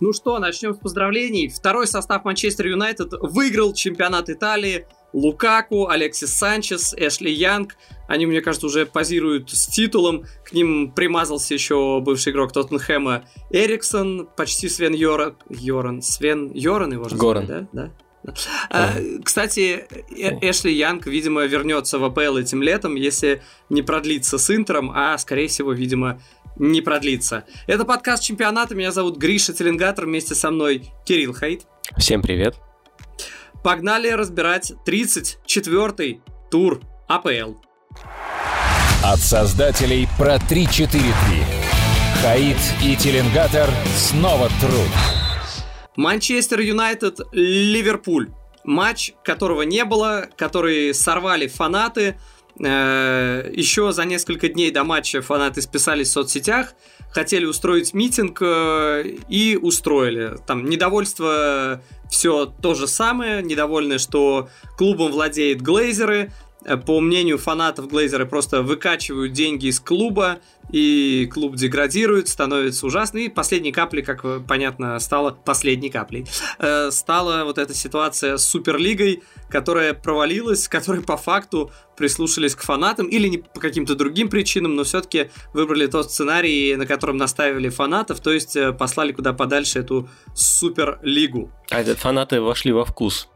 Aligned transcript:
Ну 0.00 0.14
что, 0.14 0.38
начнем 0.38 0.74
с 0.74 0.78
поздравлений. 0.78 1.48
Второй 1.48 1.86
состав 1.86 2.24
Манчестер 2.24 2.68
Юнайтед 2.68 3.12
выиграл 3.20 3.74
чемпионат 3.74 4.30
Италии. 4.30 4.86
Лукаку, 5.12 5.88
Алексис 5.88 6.32
Санчес, 6.32 6.94
Эшли 6.96 7.32
Янг. 7.32 7.76
Они, 8.08 8.26
мне 8.26 8.40
кажется, 8.40 8.66
уже 8.66 8.86
позируют 8.86 9.50
с 9.50 9.66
титулом. 9.66 10.24
К 10.44 10.52
ним 10.52 10.92
примазался 10.92 11.52
еще 11.52 12.00
бывший 12.00 12.32
игрок 12.32 12.52
Тоттенхэма 12.52 13.24
Эриксон, 13.50 14.28
почти 14.36 14.68
Свен 14.68 14.94
Йора... 14.94 15.34
Йоран. 15.50 16.00
Свен 16.00 16.50
Йоран 16.54 16.92
его 16.92 17.08
же 17.08 17.16
Горан. 17.16 17.46
да? 17.46 17.66
да? 17.72 17.90
А, 18.68 18.92
кстати, 19.24 19.86
Э- 20.10 20.50
Эшли 20.50 20.72
Янг, 20.74 21.06
видимо, 21.06 21.44
вернется 21.44 21.98
в 21.98 22.04
АПЛ 22.04 22.36
этим 22.36 22.62
летом, 22.62 22.94
если 22.94 23.42
не 23.68 23.82
продлится 23.82 24.38
с 24.38 24.54
Интером, 24.54 24.92
а, 24.94 25.16
скорее 25.18 25.48
всего, 25.48 25.72
видимо, 25.72 26.20
не 26.56 26.80
продлится. 26.80 27.44
Это 27.66 27.84
подкаст 27.84 28.22
чемпионата. 28.22 28.74
Меня 28.74 28.92
зовут 28.92 29.16
Гриша 29.16 29.52
Теленгатор. 29.52 30.06
Вместе 30.06 30.34
со 30.34 30.50
мной 30.50 30.90
Кирилл 31.04 31.32
Хайт. 31.32 31.62
Всем 31.96 32.22
привет. 32.22 32.56
Погнали 33.62 34.08
разбирать 34.08 34.72
34-й 34.86 36.22
тур 36.50 36.80
АПЛ. 37.08 37.54
От 39.02 39.18
создателей 39.18 40.08
про 40.18 40.38
343. 40.38 41.10
Хаид 42.22 42.58
и 42.84 42.96
Теленгатор 42.96 43.70
снова 43.96 44.48
труд. 44.60 44.88
Манчестер 45.96 46.60
Юнайтед, 46.60 47.20
Ливерпуль. 47.32 48.30
Матч, 48.64 49.12
которого 49.24 49.62
не 49.62 49.84
было, 49.84 50.28
который 50.36 50.92
сорвали 50.94 51.46
фанаты. 51.46 52.18
Э, 52.62 53.50
Еще 53.52 53.92
за 53.92 54.04
несколько 54.04 54.48
дней 54.48 54.70
до 54.70 54.84
матча 54.84 55.22
фанаты 55.22 55.62
списались 55.62 56.08
в 56.08 56.12
соцсетях, 56.12 56.74
хотели 57.10 57.44
устроить 57.44 57.94
митинг 57.94 58.38
э, 58.42 59.04
и 59.28 59.56
устроили. 59.56 60.36
Там 60.46 60.64
недовольство 60.66 61.82
все 62.10 62.46
то 62.46 62.74
же 62.74 62.86
самое, 62.86 63.42
недовольны, 63.42 63.98
что 63.98 64.48
клубом 64.76 65.12
владеют 65.12 65.60
глейзеры. 65.60 66.32
Э, 66.64 66.76
По 66.76 67.00
мнению 67.00 67.38
фанатов, 67.38 67.88
глейзеры 67.88 68.26
просто 68.26 68.62
выкачивают 68.62 69.32
деньги 69.32 69.66
из 69.66 69.80
клуба, 69.80 70.40
и 70.72 71.28
клуб 71.32 71.56
деградирует, 71.56 72.28
становится 72.28 72.86
ужасно. 72.86 73.18
И 73.18 73.28
последней 73.28 73.72
каплей, 73.72 74.02
как 74.02 74.24
э, 74.24 74.40
понятно, 74.46 74.98
стала 75.00 75.32
последней 75.32 75.90
каплей. 75.90 76.26
э, 76.58 76.90
Стала 76.90 77.44
вот 77.44 77.58
эта 77.58 77.74
ситуация 77.74 78.36
с 78.36 78.44
Суперлигой, 78.44 79.22
которая 79.48 79.94
провалилась, 79.94 80.68
которой 80.68 81.02
по 81.02 81.16
факту 81.16 81.72
прислушались 81.96 82.54
к 82.54 82.62
фанатам 82.62 83.06
или 83.06 83.28
не 83.28 83.38
по 83.38 83.60
каким-то 83.60 83.94
другим 83.94 84.28
причинам, 84.28 84.74
но 84.74 84.84
все-таки 84.84 85.30
выбрали 85.52 85.86
тот 85.86 86.10
сценарий, 86.10 86.74
на 86.76 86.86
котором 86.86 87.16
наставили 87.16 87.68
фанатов, 87.68 88.20
то 88.20 88.32
есть 88.32 88.56
э, 88.56 88.72
послали 88.72 89.12
куда 89.12 89.32
подальше 89.32 89.80
эту 89.80 90.08
Суперлигу. 90.34 91.50
А 91.70 91.82
фанаты 91.82 92.40
вошли 92.40 92.72
во 92.72 92.84
вкус. 92.84 93.28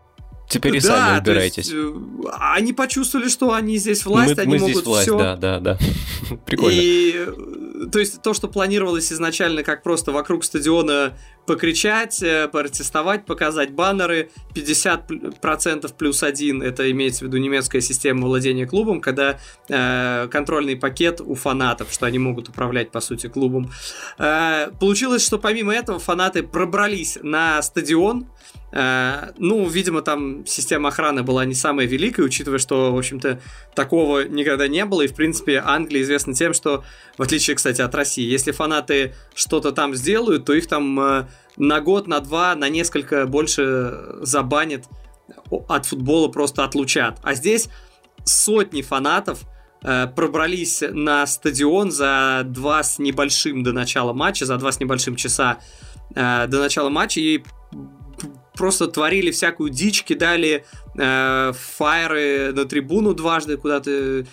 Теперь 0.48 0.76
и 0.76 0.80
Да, 0.80 0.86
сами 0.86 1.20
убирайтесь. 1.20 1.68
есть, 1.68 1.72
э, 1.72 1.92
они 2.38 2.72
почувствовали, 2.72 3.28
что 3.28 3.52
они 3.52 3.76
здесь 3.78 4.04
власть, 4.04 4.36
мы 4.36 4.42
они 4.42 4.52
мы 4.52 4.58
могут 4.58 4.74
здесь 4.74 4.86
власть, 4.86 5.08
все. 5.08 5.18
да, 5.18 5.36
да, 5.36 5.60
да. 5.60 5.78
Прикольно. 6.46 6.78
И 6.78 7.14
э, 7.16 7.86
то 7.90 7.98
есть 7.98 8.22
то, 8.22 8.34
что 8.34 8.48
планировалось 8.48 9.12
изначально 9.12 9.62
как 9.62 9.82
просто 9.82 10.12
вокруг 10.12 10.44
стадиона 10.44 11.16
покричать, 11.46 12.22
э, 12.22 12.48
протестовать, 12.48 13.26
показать 13.26 13.72
баннеры, 13.72 14.30
50% 14.54 15.92
плюс 15.96 16.22
один, 16.22 16.62
это 16.62 16.90
имеется 16.90 17.24
в 17.24 17.28
виду 17.28 17.36
немецкая 17.38 17.80
система 17.80 18.26
владения 18.26 18.66
клубом, 18.66 19.00
когда 19.00 19.38
э, 19.68 20.28
контрольный 20.30 20.76
пакет 20.76 21.20
у 21.20 21.34
фанатов, 21.34 21.92
что 21.92 22.06
они 22.06 22.18
могут 22.18 22.48
управлять, 22.48 22.90
по 22.90 23.00
сути, 23.00 23.28
клубом. 23.28 23.70
Э, 24.18 24.68
получилось, 24.80 25.24
что 25.24 25.38
помимо 25.38 25.74
этого 25.74 25.98
фанаты 25.98 26.42
пробрались 26.42 27.18
на 27.22 27.60
стадион, 27.62 28.26
ну, 28.76 29.68
видимо, 29.68 30.02
там 30.02 30.44
система 30.46 30.88
охраны 30.88 31.22
была 31.22 31.44
не 31.44 31.54
самая 31.54 31.86
великая, 31.86 32.24
учитывая, 32.24 32.58
что, 32.58 32.92
в 32.92 32.98
общем-то, 32.98 33.40
такого 33.74 34.26
никогда 34.26 34.66
не 34.66 34.84
было. 34.84 35.02
И, 35.02 35.06
в 35.06 35.14
принципе, 35.14 35.62
Англия 35.64 36.02
известна 36.02 36.34
тем, 36.34 36.54
что, 36.54 36.82
в 37.16 37.22
отличие, 37.22 37.54
кстати, 37.54 37.80
от 37.80 37.94
России, 37.94 38.28
если 38.28 38.50
фанаты 38.50 39.14
что-то 39.34 39.70
там 39.70 39.94
сделают, 39.94 40.44
то 40.44 40.54
их 40.54 40.66
там 40.66 40.98
э, 40.98 41.26
на 41.56 41.80
год, 41.80 42.08
на 42.08 42.18
два, 42.18 42.56
на 42.56 42.68
несколько 42.68 43.26
больше 43.26 44.16
забанят 44.22 44.86
от 45.68 45.86
футбола, 45.86 46.28
просто 46.28 46.64
отлучат. 46.64 47.18
А 47.22 47.34
здесь 47.34 47.68
сотни 48.24 48.82
фанатов 48.82 49.40
э, 49.82 50.06
пробрались 50.08 50.82
на 50.90 51.26
стадион 51.26 51.90
за 51.90 52.42
два 52.44 52.82
с 52.82 52.98
небольшим 52.98 53.62
до 53.62 53.72
начала 53.72 54.12
матча, 54.12 54.46
за 54.46 54.56
два 54.56 54.72
с 54.72 54.80
небольшим 54.80 55.16
часа 55.16 55.58
э, 56.14 56.46
до 56.48 56.58
начала 56.58 56.88
матча 56.88 57.20
и 57.20 57.44
просто 58.54 58.86
творили 58.86 59.30
всякую 59.30 59.70
дичь, 59.70 60.04
кидали 60.04 60.64
э, 60.96 61.52
фаеры 61.52 62.52
на 62.52 62.64
трибуну 62.64 63.14
дважды 63.14 63.56
куда-то, 63.56 64.24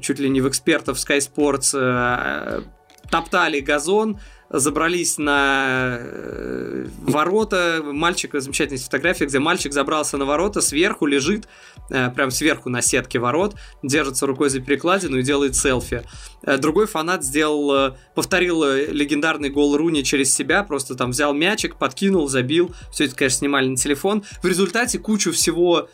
чуть 0.00 0.18
ли 0.18 0.28
не 0.28 0.40
в 0.40 0.48
экспертов 0.48 0.98
Sky 0.98 1.18
Sports, 1.18 1.76
э, 1.78 2.62
топтали 3.10 3.60
газон, 3.60 4.18
забрались 4.50 5.18
на 5.18 5.98
э, 5.98 6.86
ворота. 7.02 7.80
Мальчик, 7.84 8.32
замечательная 8.34 8.80
фотография, 8.80 9.26
где 9.26 9.38
мальчик 9.38 9.72
забрался 9.72 10.16
на 10.16 10.24
ворота, 10.24 10.60
сверху 10.60 11.06
лежит, 11.06 11.48
э, 11.90 12.10
прям 12.10 12.30
сверху 12.30 12.70
на 12.70 12.80
сетке 12.82 13.18
ворот, 13.18 13.56
держится 13.82 14.26
рукой 14.26 14.50
за 14.50 14.60
перекладину 14.60 15.18
и 15.18 15.22
делает 15.22 15.56
селфи. 15.56 16.02
Э, 16.42 16.58
другой 16.58 16.86
фанат 16.86 17.24
сделал, 17.24 17.96
повторил 18.14 18.62
легендарный 18.64 19.50
гол 19.50 19.76
Руни 19.76 20.02
через 20.02 20.32
себя, 20.32 20.62
просто 20.62 20.94
там 20.94 21.10
взял 21.10 21.34
мячик, 21.34 21.76
подкинул, 21.76 22.28
забил. 22.28 22.74
Все 22.92 23.06
это, 23.06 23.16
конечно, 23.16 23.38
снимали 23.38 23.68
на 23.68 23.76
телефон. 23.76 24.22
В 24.42 24.46
результате 24.46 24.98
кучу 24.98 25.32
всего 25.32 25.88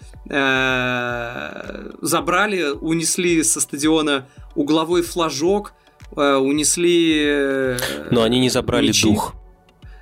забрали, 2.01 2.71
унесли 2.81 3.43
со 3.43 3.61
стадиона 3.61 4.27
угловой 4.55 5.03
флажок, 5.03 5.75
унесли... 6.17 7.23
э, 7.27 7.79
Но 8.11 8.23
они 8.23 8.41
не 8.41 8.51
забрали 8.51 8.89
мячи. 8.89 9.09
дух. 9.09 9.35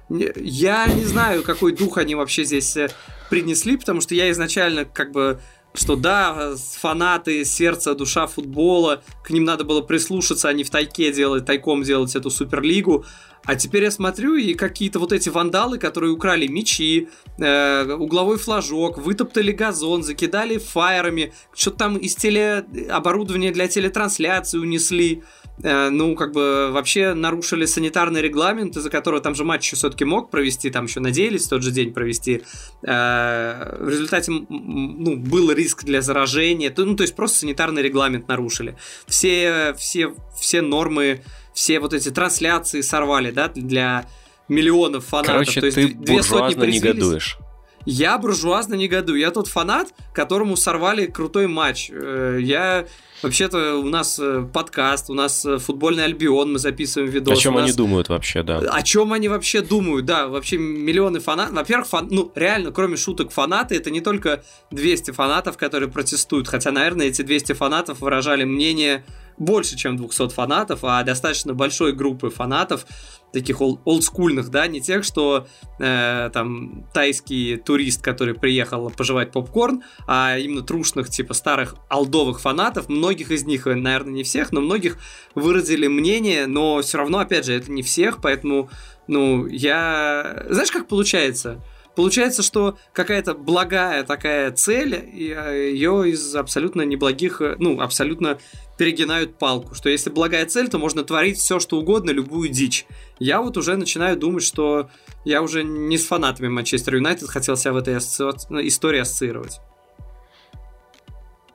Я 0.09 0.87
не 0.87 1.05
знаю, 1.05 1.43
какой 1.43 1.73
дух 1.73 1.99
они 1.99 2.15
вообще 2.15 2.45
здесь 2.45 2.77
э, 2.77 2.91
принесли, 3.29 3.77
потому 3.77 4.01
что 4.01 4.15
я 4.15 4.31
изначально 4.31 4.85
как 4.85 5.13
бы 5.13 5.41
что 5.73 5.97
да, 5.97 6.35
э, 6.37 6.57
фанаты, 6.57 7.45
сердце, 7.45 7.95
душа 7.95 8.27
футбола, 8.27 9.03
к 9.23 9.31
ним 9.31 9.45
надо 9.45 9.65
было 9.65 9.83
прислушаться, 9.83 10.49
а 10.49 10.53
не 10.53 10.65
в 10.65 10.71
тайке 10.71 11.13
делать, 11.13 11.45
тайком 11.45 11.83
делать 11.83 12.17
эту 12.17 12.31
суперлигу. 12.31 13.05
А 13.45 13.55
теперь 13.55 13.85
я 13.85 13.91
смотрю, 13.91 14.35
и 14.35 14.55
какие-то 14.55 14.99
вот 14.99 15.13
эти 15.13 15.29
вандалы, 15.29 15.79
которые 15.79 16.13
украли 16.13 16.47
мячи, 16.47 17.09
э, 17.39 17.93
угловой 17.95 18.37
флажок, 18.37 18.99
вытоптали 18.99 19.53
газон, 19.53 20.03
закидали 20.03 20.59
фаерами, 20.59 21.33
что-то 21.55 21.79
там 21.79 21.97
из 21.97 22.17
теле... 22.17 22.67
оборудования 22.91 23.53
для 23.53 23.69
телетрансляции 23.69 24.59
унесли. 24.59 25.23
Э, 25.63 25.91
ну, 25.91 26.15
как 26.15 26.33
бы 26.33 26.71
вообще 26.71 27.15
нарушили 27.15 27.67
санитарный 27.67 28.23
регламент, 28.23 28.77
из-за 28.77 28.91
которого 28.91 29.21
там 29.21 29.35
же 29.35 29.45
матч 29.45 29.67
еще 29.67 29.77
все-таки 29.77 30.05
мог 30.05 30.31
провести, 30.31 30.71
там 30.71 30.87
еще 30.87 31.01
надеялись 31.01 31.47
в 31.47 31.51
тот 31.51 31.63
же 31.63 31.71
день 31.71 31.93
провести. 31.93 32.43
Э, 32.83 33.77
в 33.81 33.89
результате 33.89 34.33
ну, 34.33 35.17
был 35.17 35.51
риск 35.53 35.85
для 35.85 36.01
заражения, 36.01 36.73
ну, 36.77 36.97
то 36.97 37.03
есть 37.03 37.15
просто 37.15 37.39
санитарный 37.41 37.83
регламент 37.83 38.29
нарушили. 38.29 38.77
Все, 39.07 39.75
все, 39.79 40.15
все 40.39 40.63
нормы, 40.63 41.23
все 41.53 41.81
вот 41.81 41.93
эти 41.93 42.11
трансляции 42.11 42.81
сорвали, 42.81 43.31
да, 43.31 43.49
для 43.49 44.07
миллионов 44.49 45.07
фанатов. 45.07 45.33
Короче, 45.33 45.61
То 45.61 45.67
есть 45.67 45.77
ты 45.77 45.89
две 45.89 46.23
сотни 46.23 46.67
негодуешь. 46.67 47.39
Я 47.87 48.19
буржуазно 48.19 48.75
негодую. 48.75 49.19
Я 49.19 49.31
тот 49.31 49.49
фанат, 49.49 49.95
которому 50.13 50.57
сорвали 50.57 51.07
крутой 51.07 51.47
матч. 51.47 51.91
Э, 51.91 52.39
Я 52.41 52.87
вообще-то 53.23 53.77
у 53.79 53.85
нас 53.89 54.19
э, 54.19 54.47
подкаст, 54.53 55.09
у 55.11 55.15
нас 55.15 55.45
э, 55.47 55.59
футбольный 55.59 56.05
альбион, 56.05 56.53
мы 56.53 56.59
записываем 56.59 57.11
видос. 57.11 57.39
О 57.39 57.41
чем 57.41 57.55
нас- 57.55 57.65
они 57.65 57.73
думают 57.73 58.09
вообще, 58.09 58.43
да? 58.43 58.59
о 58.59 58.83
чем 58.83 59.13
они 59.13 59.29
вообще 59.29 59.63
думают? 59.63 60.05
Да, 60.07 60.29
вообще 60.29 60.59
миллионы 60.59 61.21
фанатов. 61.21 61.55
Во-первых, 61.55 61.87
фан- 61.89 62.09
ну, 62.11 62.31
реально, 62.35 62.71
кроме 62.71 62.97
шуток, 62.97 63.31
фанаты 63.31 63.77
это 63.77 63.91
не 63.91 64.01
только 64.01 64.43
200 64.71 65.13
фанатов, 65.13 65.57
которые 65.57 65.91
протестуют. 65.91 66.49
Хотя, 66.49 66.73
наверное, 66.73 67.07
эти 67.07 67.23
200 67.23 67.53
фанатов 67.55 68.01
выражали 68.01 68.45
мнение 68.45 69.05
больше, 69.39 69.75
чем 69.77 69.97
200 69.97 70.29
фанатов, 70.35 70.81
а 70.83 71.03
достаточно 71.03 71.55
большой 71.55 71.93
группы 71.93 72.29
фанатов, 72.29 72.85
таких 73.33 73.61
ол- 73.61 73.81
олдскульных, 73.85 74.49
да, 74.51 74.67
не 74.67 74.81
тех, 74.81 75.05
что 75.05 75.47
э, 75.79 76.31
там 76.33 76.87
тайский 76.93 77.57
турист, 77.57 78.03
который 78.03 78.35
приехал 78.35 78.91
пожевать 78.91 79.33
попкорн, 79.33 79.83
а 80.07 80.39
именно 80.39 80.63
трушных, 80.63 81.09
типа 81.09 81.35
старых 81.35 81.77
алдовых 81.89 82.41
фанатов. 82.41 82.89
Многих 82.89 83.31
из 83.31 83.45
них, 83.45 83.67
э, 83.67 83.75
наверное, 83.75 84.15
не 84.15 84.23
всех, 84.23 84.53
но 84.53 84.61
многих 84.61 84.99
выразили 85.35 85.87
мнение, 85.87 86.47
но 86.47 86.81
все 86.83 86.99
равно, 86.99 87.19
опять 87.19 87.45
же, 87.45 87.53
это 87.55 87.71
не 87.71 87.83
всех, 87.83 88.21
поэтому, 88.21 88.71
ну, 89.07 89.47
я... 89.47 90.45
Знаешь, 90.49 90.71
как 90.71 90.89
получается? 90.89 91.63
Получается, 91.97 92.43
что 92.43 92.79
какая-то 92.93 93.35
благая 93.35 94.05
такая 94.05 94.51
цель, 94.53 94.95
ее 95.13 96.11
из 96.11 96.35
абсолютно 96.35 96.83
неблагих, 96.83 97.41
ну, 97.59 97.81
абсолютно 97.81 98.39
перегинают 98.79 99.39
палку, 99.39 99.75
что 99.75 99.89
если 99.89 100.11
благая 100.11 100.47
цель, 100.47 100.69
то 100.69 100.79
можно 100.79 101.05
творить 101.05 101.39
все, 101.39 101.61
что 101.61 101.79
угодно, 101.79 102.11
любую 102.11 102.49
дичь. 102.49 102.87
Я 103.19 103.43
вот 103.43 103.57
уже 103.57 103.77
начинаю 103.77 104.17
думать, 104.17 104.43
что 104.43 104.89
я 105.25 105.43
уже 105.43 105.63
не 105.63 105.99
с 105.99 106.07
фанатами 106.07 106.49
Манчестер 106.49 106.95
Юнайтед 106.97 107.29
хотел 107.29 107.57
себя 107.57 107.73
в 107.73 107.77
этой 107.77 107.97
асоци... 107.97 108.47
истории 108.67 109.01
ассоциировать. 109.01 109.61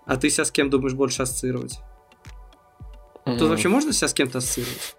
А 0.05 0.17
ты 0.17 0.29
себя 0.29 0.45
с 0.45 0.51
кем 0.51 0.69
думаешь 0.69 0.93
больше 0.93 1.23
ассоциировать? 1.23 1.79
Mm-hmm. 3.25 3.39
Тут 3.39 3.49
вообще 3.49 3.69
можно 3.69 3.91
себя 3.91 4.07
с 4.07 4.13
кем-то 4.13 4.37
ассоциировать? 4.37 4.95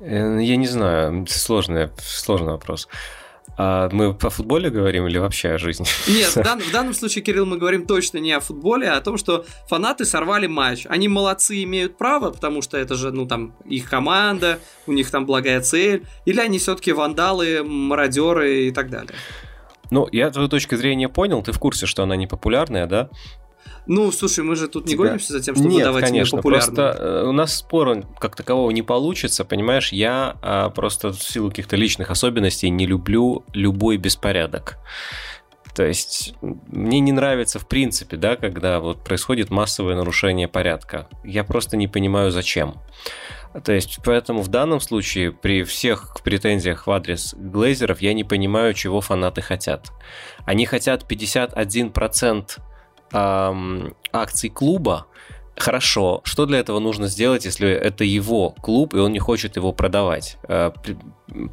Э, 0.00 0.38
я 0.40 0.56
не 0.56 0.66
знаю, 0.66 1.24
сложный, 1.28 1.90
сложный 1.98 2.52
вопрос. 2.52 2.88
А 3.60 3.88
мы 3.90 4.14
по 4.14 4.30
футболе 4.30 4.70
говорим 4.70 5.08
или 5.08 5.18
вообще 5.18 5.50
о 5.50 5.58
жизни? 5.58 5.84
Нет, 6.06 6.28
в, 6.28 6.36
дан, 6.44 6.60
в 6.60 6.70
данном 6.70 6.94
случае, 6.94 7.24
Кирилл, 7.24 7.44
мы 7.44 7.58
говорим 7.58 7.86
точно 7.86 8.18
не 8.18 8.30
о 8.30 8.38
футболе, 8.38 8.88
а 8.88 8.96
о 8.96 9.00
том, 9.00 9.18
что 9.18 9.44
фанаты 9.68 10.04
сорвали 10.04 10.46
матч. 10.46 10.86
Они 10.88 11.08
молодцы, 11.08 11.64
имеют 11.64 11.98
право, 11.98 12.30
потому 12.30 12.62
что 12.62 12.78
это 12.78 12.94
же, 12.94 13.10
ну, 13.10 13.26
там, 13.26 13.56
их 13.64 13.90
команда, 13.90 14.60
у 14.86 14.92
них 14.92 15.10
там 15.10 15.26
благая 15.26 15.60
цель. 15.60 16.06
Или 16.24 16.40
они 16.40 16.60
все-таки 16.60 16.92
вандалы, 16.92 17.64
мародеры 17.64 18.66
и 18.66 18.70
так 18.70 18.90
далее. 18.90 19.12
Ну, 19.90 20.06
я 20.12 20.30
твою 20.30 20.48
точку 20.48 20.76
зрения 20.76 21.08
понял, 21.08 21.42
ты 21.42 21.50
в 21.50 21.58
курсе, 21.58 21.86
что 21.86 22.04
она 22.04 22.14
не 22.14 22.28
популярная, 22.28 22.86
да? 22.86 23.10
Ну, 23.88 24.12
слушай, 24.12 24.44
мы 24.44 24.54
же 24.54 24.68
тут 24.68 24.84
не 24.84 24.92
Тебя... 24.92 25.04
гонимся 25.04 25.32
за 25.32 25.40
тем, 25.40 25.54
чтобы 25.54 25.70
Нет, 25.70 25.84
давать 25.84 26.04
конечно, 26.04 26.42
просто 26.42 26.96
э, 26.98 27.26
у 27.26 27.32
нас 27.32 27.56
спора 27.56 28.04
как 28.20 28.36
такового 28.36 28.70
не 28.70 28.82
получится, 28.82 29.46
понимаешь? 29.46 29.92
Я 29.92 30.36
а, 30.42 30.68
просто 30.68 31.10
в 31.10 31.22
силу 31.22 31.48
каких-то 31.48 31.76
личных 31.76 32.10
особенностей 32.10 32.68
не 32.68 32.86
люблю 32.86 33.44
любой 33.54 33.96
беспорядок. 33.96 34.76
То 35.74 35.86
есть 35.86 36.34
мне 36.42 37.00
не 37.00 37.12
нравится 37.12 37.58
в 37.58 37.66
принципе, 37.66 38.18
да, 38.18 38.36
когда 38.36 38.80
вот 38.80 39.02
происходит 39.04 39.48
массовое 39.48 39.94
нарушение 39.94 40.48
порядка. 40.48 41.08
Я 41.24 41.42
просто 41.42 41.78
не 41.78 41.88
понимаю, 41.88 42.30
зачем. 42.30 42.74
То 43.64 43.72
есть, 43.72 44.00
поэтому 44.04 44.42
в 44.42 44.48
данном 44.48 44.80
случае 44.80 45.32
при 45.32 45.62
всех 45.64 46.14
претензиях 46.22 46.86
в 46.86 46.90
адрес 46.90 47.34
глейзеров 47.34 48.02
я 48.02 48.12
не 48.12 48.24
понимаю, 48.24 48.74
чего 48.74 49.00
фанаты 49.00 49.40
хотят. 49.40 49.92
Они 50.44 50.66
хотят 50.66 51.10
51% 51.10 52.58
эм, 53.12 53.94
акций 54.12 54.50
клуба, 54.50 55.06
Хорошо, 55.58 56.20
что 56.22 56.46
для 56.46 56.60
этого 56.60 56.78
нужно 56.78 57.08
сделать, 57.08 57.44
если 57.44 57.68
это 57.68 58.04
его 58.04 58.50
клуб, 58.50 58.94
и 58.94 58.98
он 58.98 59.12
не 59.12 59.18
хочет 59.18 59.56
его 59.56 59.72
продавать? 59.72 60.38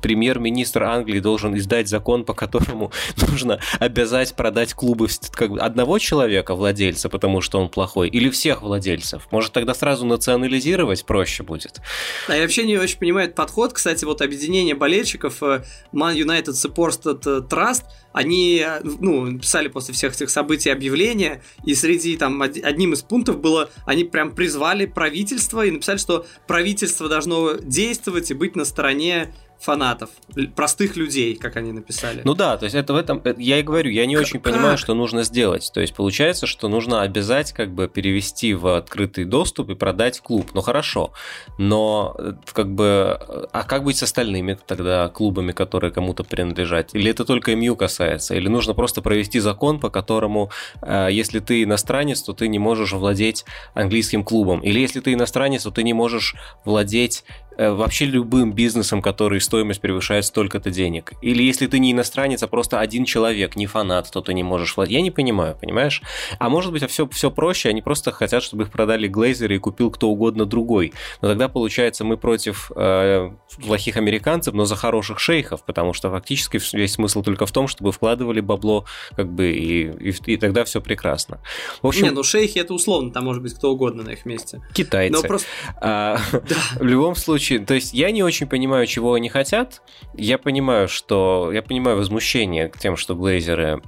Премьер-министр 0.02 0.84
Англии 0.84 1.20
должен 1.20 1.56
издать 1.58 1.88
закон, 1.88 2.24
по 2.26 2.34
которому 2.34 2.92
нужно 3.30 3.60
обязать 3.80 4.36
продать 4.36 4.74
клубы 4.74 5.08
как 5.32 5.52
одного 5.60 6.00
человека, 6.00 6.56
владельца, 6.56 7.10
потому 7.10 7.42
что 7.42 7.60
он 7.60 7.70
плохой, 7.70 8.10
или 8.10 8.30
всех 8.30 8.62
владельцев? 8.62 9.28
Может, 9.32 9.54
тогда 9.54 9.74
сразу 9.74 10.06
национализировать 10.06 11.06
проще 11.06 11.44
будет? 11.44 11.82
А 12.28 12.36
я 12.36 12.42
вообще 12.42 12.66
не 12.66 12.78
очень 12.78 13.00
понимаю 13.00 13.26
этот 13.26 13.36
подход. 13.36 13.74
Кстати, 13.74 14.06
вот 14.06 14.22
объединение 14.22 14.76
болельщиков 14.76 15.42
э, 15.44 15.64
Man 15.94 16.16
United 16.16 16.54
Supported 16.54 17.48
Trust, 17.48 17.84
они 18.14 18.64
э, 18.66 18.82
ну, 18.84 19.38
писали 19.38 19.68
после 19.68 19.94
всех 19.94 20.14
этих 20.16 20.30
событий 20.30 20.70
объявления, 20.70 21.42
и 21.66 21.76
среди 21.76 22.18
там 22.18 22.42
одним 22.42 22.94
из 22.94 23.02
пунктов 23.02 23.40
было, 23.40 23.70
они 23.86 24.04
прям 24.06 24.34
призвали 24.34 24.86
правительство 24.86 25.66
и 25.66 25.72
написали, 25.72 25.98
что 25.98 26.26
правительство 26.48 27.10
должно 27.10 27.54
действовать 27.54 28.32
и 28.32 28.34
быть 28.34 28.56
на 28.56 28.66
стороне 28.66 29.34
фанатов, 29.60 30.10
простых 30.56 30.96
людей, 30.96 31.36
как 31.36 31.56
они 31.56 31.72
написали. 31.72 32.22
Ну 32.24 32.34
да, 32.34 32.58
то 32.58 32.66
есть 32.66 32.76
это 32.76 32.94
в 32.94 32.98
этом, 32.98 33.22
э, 33.24 33.36
я 33.38 33.60
и 33.60 33.64
говорю, 33.64 33.90
я 33.90 34.06
не 34.06 34.18
очень 34.18 34.40
понимаю, 34.40 34.78
что 34.78 34.94
нужно 34.94 35.24
сделать. 35.24 35.72
То 35.74 35.82
есть 35.82 35.96
получается, 35.96 36.46
что 36.46 36.68
нужно 36.68 37.02
обязать 37.02 37.52
как 37.52 37.74
бы 37.74 37.88
перевести 37.88 38.54
в 38.54 38.76
открытый 38.76 39.26
доступ 39.26 39.70
и 39.70 39.76
продать 39.76 40.20
клуб. 40.20 40.52
Ну 40.54 40.62
хорошо, 40.62 41.14
но 41.58 42.16
э, 42.18 42.34
как 42.54 42.74
бы, 42.74 43.20
а 43.52 43.64
как 43.64 43.84
быть 43.84 43.98
с 43.98 44.04
остальными 44.04 44.58
тогда 44.68 45.10
клубами, 45.10 45.52
которые 45.52 45.92
кому-то 45.92 46.24
принадлежат? 46.24 46.94
Или 46.94 47.10
это 47.10 47.26
только 47.26 47.56
МЮ 47.56 47.76
касается? 47.76 48.36
Или 48.36 48.48
нужно 48.48 48.74
просто 48.74 49.02
провести 49.02 49.40
закон, 49.40 49.80
по 49.80 49.90
которому, 49.90 50.52
э, 50.82 51.10
если 51.12 51.40
ты 51.40 51.64
иностранец, 51.64 52.22
то 52.22 52.34
ты 52.34 52.48
не 52.48 52.60
можешь 52.60 52.92
владеть 52.94 53.46
английским 53.74 54.24
клубом? 54.24 54.62
Или 54.62 54.80
если 54.80 55.00
ты 55.00 55.14
иностранец, 55.14 55.64
то 55.64 55.72
ты 55.72 55.84
не 55.84 55.94
можешь 55.94 56.36
владеть 56.66 57.24
вообще 57.58 58.06
любым 58.06 58.54
бизнесом, 58.54 59.02
который 59.02 59.42
стоимость 59.42 59.82
превышает 59.82 60.26
столько-то 60.26 60.70
денег. 60.72 61.14
Или 61.22 61.44
если 61.44 61.68
ты 61.68 61.80
не 61.80 61.92
иностранец, 61.92 62.44
а 62.44 62.48
просто 62.48 62.80
один 62.80 63.06
человек, 63.06 63.56
не 63.56 63.66
фанат, 63.66 64.12
то 64.12 64.22
ты 64.22 64.34
не 64.34 64.44
можешь 64.44 64.76
владеть. 64.76 64.94
Я 64.94 65.02
не 65.02 65.12
понимаю, 65.12 65.58
понимаешь? 65.60 66.02
А 66.40 66.50
может 66.50 66.72
быть, 66.72 66.88
все, 66.90 67.08
все 67.08 67.32
проще, 67.32 67.70
они 67.70 67.82
просто 67.82 68.12
хотят, 68.12 68.44
чтобы 68.44 68.64
их 68.64 68.72
продали 68.72 69.08
глейзеры 69.08 69.56
и 69.56 69.60
купил 69.60 69.92
кто 69.92 70.10
угодно 70.10 70.46
другой. 70.46 70.94
Но 71.22 71.30
тогда, 71.30 71.50
получается, 71.50 72.04
мы 72.04 72.18
против 72.18 72.72
э, 72.76 73.32
плохих 73.64 73.98
американцев, 73.98 74.54
но 74.54 74.66
за 74.66 74.76
хороших 74.76 75.20
шейхов, 75.20 75.66
потому 75.66 75.94
что 75.94 76.10
фактически 76.10 76.60
весь 76.76 76.94
смысл 76.94 77.24
только 77.24 77.46
в 77.46 77.52
том, 77.52 77.68
чтобы 77.68 77.92
вкладывали 77.92 78.42
бабло, 78.42 78.86
как 79.16 79.32
бы, 79.32 79.52
и, 79.52 80.10
и, 80.10 80.14
и 80.26 80.38
тогда 80.38 80.64
все 80.64 80.82
прекрасно. 80.82 81.40
В 81.82 81.88
общем, 81.88 82.04
не, 82.04 82.10
ну 82.12 82.24
шейхи 82.24 82.60
это 82.60 82.74
условно, 82.74 83.12
там 83.12 83.26
может 83.26 83.42
быть 83.42 83.54
кто 83.54 83.72
угодно 83.72 84.04
на 84.04 84.12
их 84.12 84.26
месте. 84.26 84.62
Китайцы. 84.74 85.14
Но 85.14 85.22
просто... 85.22 85.48
а, 85.82 86.20
да. 86.32 86.56
В 86.80 86.84
любом 86.84 87.16
случае, 87.16 87.45
случае, 87.46 87.66
то 87.66 87.74
есть 87.74 87.94
я 87.94 88.12
не 88.12 88.24
очень 88.24 88.48
понимаю, 88.48 88.88
чего 88.88 89.14
они 89.14 89.30
хотят. 89.30 89.82
Я 90.16 90.38
понимаю, 90.38 90.88
что 90.88 91.52
я 91.54 91.62
понимаю 91.62 91.98
возмущение 91.98 92.70
к 92.70 92.78
тем, 92.78 92.98
что 92.98 93.16
глейзеры 93.16 93.82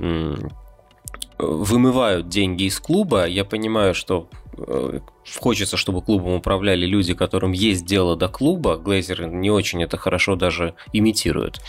вымывают 1.40 2.30
деньги 2.30 2.64
из 2.64 2.80
клуба. 2.80 3.26
Я 3.26 3.46
понимаю, 3.46 3.94
что 3.94 4.30
хочется, 5.36 5.78
чтобы 5.78 6.02
клубом 6.02 6.34
управляли 6.34 6.86
люди, 6.86 7.14
которым 7.14 7.52
есть 7.52 7.86
дело 7.86 8.16
до 8.16 8.30
клуба. 8.30 8.78
Глейзеры 8.78 9.28
не 9.28 9.52
очень 9.52 9.84
это 9.84 9.98
хорошо 9.98 10.36
даже 10.36 10.74
имитируют. 10.94 11.60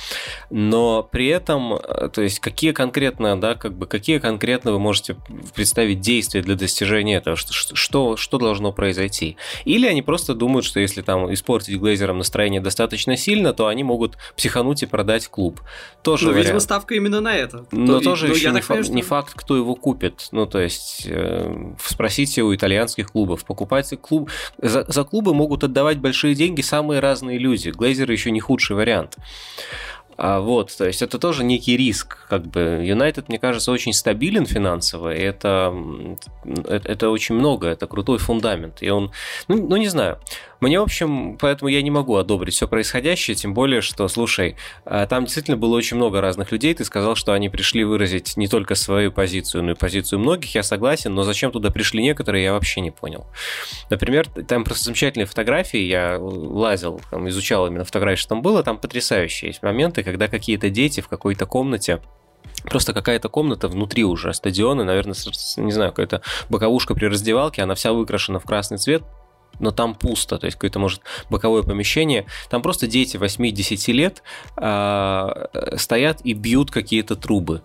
Но 0.51 1.03
при 1.03 1.27
этом, 1.29 1.75
э, 1.75 2.09
то 2.09 2.23
есть 2.23 2.41
какие 2.41 2.73
конкретно, 2.73 3.41
да, 3.41 3.55
как 3.55 3.77
бы 3.77 3.87
какие 3.87 4.19
конкретно 4.19 4.73
вы 4.73 4.79
можете 4.79 5.17
представить 5.55 6.01
действия 6.01 6.43
для 6.43 6.55
достижения 6.55 7.17
этого? 7.17 7.37
Что, 7.37 7.75
что, 7.75 8.17
что 8.17 8.39
должно 8.39 8.73
произойти? 8.73 9.37
Или 9.65 9.87
они 9.87 10.03
просто 10.03 10.35
думают, 10.35 10.65
что 10.65 10.81
если 10.81 11.03
там 11.03 11.33
испортить 11.33 11.79
глейзерам 11.79 12.19
настроение 12.19 12.61
достаточно 12.61 13.17
сильно, 13.17 13.53
то 13.53 13.67
они 13.67 13.83
могут 13.83 14.17
психануть 14.37 14.83
и 14.83 14.87
продать 14.87 15.29
клуб. 15.29 15.61
Тоже 16.03 16.27
ну, 16.27 16.33
видимо, 16.33 16.61
ставка 16.61 16.95
именно 16.95 17.21
на 17.21 17.35
это. 17.35 17.67
Но 17.73 17.99
то, 17.99 18.05
тоже 18.05 18.29
ну, 18.29 18.35
еще 18.35 18.51
не, 18.51 18.61
факт, 18.61 18.85
что... 18.85 18.95
не 18.95 19.03
факт, 19.03 19.35
кто 19.35 19.57
его 19.57 19.75
купит. 19.75 20.29
Ну, 20.33 20.47
то 20.47 20.61
есть, 20.61 21.07
э, 21.07 21.73
спросите 21.83 22.43
у 22.43 22.55
итальянских 22.79 23.13
клубов, 23.13 23.45
покупать 23.45 23.93
клуб. 24.01 24.31
За, 24.59 24.85
за 24.89 25.05
клубы 25.05 25.35
могут 25.35 25.65
отдавать 25.65 25.99
большие 25.99 26.35
деньги 26.35 26.61
самые 26.61 27.01
разные 27.01 27.39
люди. 27.39 27.71
Глейзеры 27.71 28.13
еще 28.13 28.31
не 28.31 28.41
худший 28.41 28.77
вариант. 28.77 29.17
А 30.17 30.41
вот, 30.41 30.77
то 30.77 30.85
есть 30.85 31.01
это 31.01 31.19
тоже 31.21 31.45
некий 31.45 31.77
риск. 31.77 32.27
Как 32.29 32.45
бы 32.45 32.83
Юнайтед, 32.85 33.29
мне 33.29 33.39
кажется, 33.39 33.71
очень 33.71 33.93
стабилен 33.93 34.47
финансово, 34.47 35.15
и 35.15 35.21
это, 35.21 35.73
это, 36.45 36.89
это 36.89 37.11
очень 37.11 37.37
много, 37.37 37.69
это 37.69 37.87
крутой 37.87 38.19
фундамент. 38.19 38.83
И 38.83 38.91
он, 38.91 39.13
ну, 39.47 39.69
ну 39.69 39.77
не 39.77 39.87
знаю, 39.87 40.19
мне, 40.61 40.81
в 40.81 40.83
общем, 40.83 41.37
поэтому 41.39 41.69
я 41.69 41.83
не 41.83 41.91
могу 41.91 42.17
одобрить 42.17 42.55
все 42.55 42.67
происходящее, 42.67 43.37
тем 43.37 43.55
более, 43.55 43.81
что, 43.81 44.09
слушай, 44.09 44.57
а, 44.85 45.07
там 45.07 45.25
действительно 45.25 45.57
было 45.57 45.77
очень 45.77 45.97
много 45.97 46.21
разных 46.21 46.51
людей, 46.51 46.75
ты 46.75 46.85
сказал, 46.85 47.15
что 47.15 47.33
они 47.33 47.49
пришли 47.49 47.85
выразить 47.85 48.37
не 48.37 48.49
только 48.49 48.75
свою 48.75 49.13
позицию, 49.13 49.63
но 49.63 49.73
и 49.73 49.75
позицию 49.75 50.19
многих, 50.19 50.55
я 50.55 50.63
согласен, 50.65 51.15
но 51.15 51.23
зачем 51.23 51.53
туда 51.53 51.71
пришли 51.71 52.03
некоторые, 52.03 52.45
я 52.45 52.53
вообще 52.53 52.81
не 52.81 52.91
понял. 52.91 53.27
Например, 53.89 54.27
там 54.27 54.65
просто 54.65 54.85
замечательные 54.85 55.27
фотографии, 55.27 55.81
я 55.81 56.19
лазил, 56.19 57.01
там, 57.11 57.29
изучал 57.29 57.67
именно 57.69 57.85
фотографии, 57.85 58.21
что 58.21 58.31
там 58.31 58.43
было, 58.43 58.65
там 58.65 58.79
потрясающие 58.79 59.51
есть 59.51 59.63
моменты, 59.63 60.03
когда 60.03 60.27
какие-то 60.27 60.71
дети 60.71 61.01
в 61.01 61.09
какой-то 61.09 61.47
комнате 61.47 62.01
Просто 62.65 62.93
какая-то 62.93 63.29
комната 63.29 63.69
внутри 63.69 64.05
уже 64.05 64.35
стадиона, 64.35 64.85
наверное, 64.85 65.15
не 65.57 65.73
знаю, 65.73 65.93
какая-то 65.93 66.23
боковушка 66.49 66.95
при 66.95 67.07
раздевалке, 67.07 67.63
она 67.63 67.75
вся 67.75 67.93
выкрашена 67.93 68.41
в 68.41 68.45
красный 68.45 68.79
цвет, 68.79 69.03
но 69.59 69.71
там 69.71 69.95
пусто, 69.95 70.39
то 70.39 70.47
есть 70.47 70.57
какое-то, 70.57 70.79
может, 70.79 71.03
боковое 71.31 71.63
помещение. 71.63 72.27
Там 72.51 72.63
просто 72.63 72.87
дети 72.87 73.17
8-10 73.17 73.93
лет 73.93 74.23
э, 74.57 75.77
стоят 75.77 76.21
и 76.25 76.33
бьют 76.33 76.71
какие-то 76.71 77.17
трубы. 77.17 77.63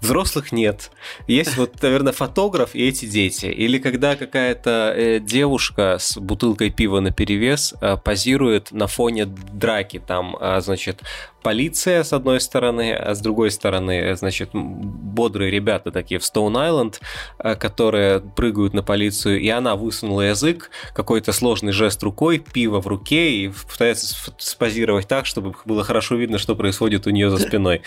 Взрослых 0.00 0.52
нет. 0.52 0.90
Есть 1.26 1.56
вот, 1.56 1.80
наверное, 1.82 2.12
фотограф 2.12 2.74
и 2.74 2.86
эти 2.86 3.06
дети. 3.06 3.46
Или 3.46 3.78
когда 3.78 4.16
какая-то 4.16 4.94
э, 4.96 5.20
девушка 5.20 5.96
с 5.98 6.16
бутылкой 6.16 6.70
пива 6.70 7.00
на 7.00 7.10
перевес 7.10 7.74
э, 7.80 7.96
позирует 7.96 8.72
на 8.72 8.86
фоне 8.86 9.26
драки. 9.26 10.02
Там, 10.04 10.36
э, 10.40 10.60
значит, 10.60 11.02
полиция 11.42 12.04
с 12.04 12.12
одной 12.12 12.40
стороны, 12.40 12.92
а 12.92 13.14
с 13.14 13.20
другой 13.20 13.50
стороны, 13.50 14.14
значит, 14.16 14.50
бодрые 14.52 15.50
ребята 15.50 15.90
такие 15.90 16.18
в 16.18 16.24
Стоун-Айленд, 16.24 17.00
э, 17.38 17.54
которые 17.56 18.20
прыгают 18.20 18.74
на 18.74 18.82
полицию, 18.82 19.40
и 19.40 19.48
она 19.48 19.76
высунула 19.76 20.22
язык, 20.22 20.70
какой-то 20.94 21.32
сложный 21.32 21.72
жест 21.72 22.02
рукой, 22.02 22.38
пиво 22.38 22.80
в 22.80 22.86
руке, 22.86 23.30
и 23.30 23.52
пытается 23.70 24.14
спозировать 24.38 25.08
так, 25.08 25.26
чтобы 25.26 25.54
было 25.64 25.84
хорошо 25.84 26.16
видно, 26.16 26.38
что 26.38 26.56
происходит 26.56 27.06
у 27.06 27.10
нее 27.10 27.30
за 27.30 27.38
спиной 27.38 27.82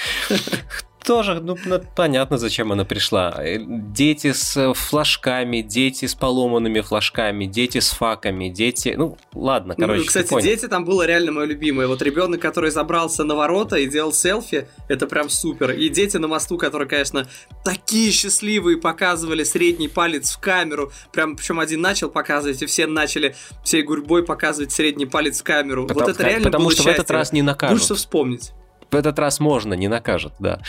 тоже, 1.06 1.40
ну, 1.40 1.58
понятно, 1.96 2.38
зачем 2.38 2.72
она 2.72 2.84
пришла. 2.84 3.34
Э, 3.38 3.58
дети 3.60 4.34
с 4.34 4.74
флажками, 4.74 5.62
дети 5.62 6.06
с 6.06 6.16
поломанными 6.16 6.82
флажками, 6.82 7.46
дети 7.46 7.80
с 7.80 7.90
факами, 7.90 8.50
дети... 8.50 8.96
Ну, 8.98 9.18
ладно, 9.34 9.76
ну, 9.78 9.86
короче, 9.86 10.02
ну, 10.02 10.08
Кстати, 10.08 10.42
дети 10.42 10.68
там 10.68 10.86
было 10.86 11.06
реально 11.06 11.32
мое 11.32 11.46
любимое. 11.46 11.88
Вот 11.88 12.02
ребенок, 12.02 12.42
который 12.42 12.72
забрался 12.72 13.24
на 13.24 13.36
ворота 13.36 13.78
и 13.78 13.88
делал 13.88 14.14
селфи, 14.14 14.68
это 14.88 15.08
прям 15.08 15.30
супер. 15.30 15.72
И 15.72 15.90
дети 15.90 16.18
на 16.18 16.28
мосту, 16.28 16.58
которые, 16.58 16.88
конечно, 16.88 17.28
такие 17.64 18.12
счастливые, 18.12 18.78
показывали 18.78 19.44
средний 19.44 19.88
палец 19.88 20.32
в 20.32 20.40
камеру. 20.40 20.92
Прям, 21.14 21.36
причем 21.36 21.60
один 21.60 21.82
начал 21.82 22.10
показывать, 22.10 22.62
и 22.62 22.66
все 22.66 22.88
начали 22.88 23.36
всей 23.64 23.84
гурьбой 23.84 24.24
показывать 24.24 24.72
средний 24.72 25.06
палец 25.06 25.42
в 25.42 25.44
камеру. 25.44 25.88
Потому, 25.88 26.08
вот 26.08 26.16
это 26.16 26.24
реально 26.24 26.46
Потому 26.46 26.66
было 26.66 26.72
что 26.72 26.84
счастье. 26.84 26.94
в 26.94 26.96
этот 26.96 27.12
раз 27.12 27.32
не 27.32 27.42
накажут. 27.42 27.80
Лучше 27.80 27.96
вспомнить 27.96 28.52
в 28.96 28.98
этот 28.98 29.20
раз 29.20 29.40
можно, 29.40 29.74
не 29.74 29.88
накажут, 29.88 30.34
да. 30.40 30.60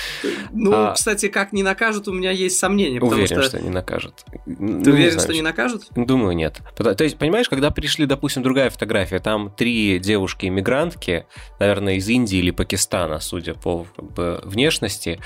Ну, 0.53 0.73
а, 0.73 0.95
кстати, 0.95 1.29
как 1.29 1.53
не 1.53 1.63
накажут, 1.63 2.09
у 2.09 2.13
меня 2.13 2.33
есть 2.33 2.59
сомнения. 2.59 3.01
Уверен, 3.01 3.27
что... 3.27 3.43
что 3.43 3.61
не 3.61 3.71
накажут. 3.71 4.25
Ты 4.27 4.41
ну, 4.45 4.93
уверен, 4.93 5.15
не 5.15 5.21
что 5.21 5.33
не 5.33 5.43
накажут? 5.43 5.85
Думаю, 5.95 6.35
нет. 6.35 6.61
То 6.77 7.05
есть, 7.05 7.19
понимаешь, 7.19 7.49
когда 7.49 7.71
пришли, 7.71 8.07
допустим, 8.07 8.43
другая 8.43 8.71
фотография, 8.71 9.21
там 9.21 9.51
три 9.57 9.99
девушки-иммигрантки, 10.01 11.27
наверное, 11.61 11.95
из 11.95 12.09
Индии 12.09 12.39
или 12.39 12.51
Пакистана, 12.51 13.21
судя 13.21 13.55
по 13.55 13.87
как 13.97 14.13
бы, 14.13 14.41
внешности, 14.45 15.21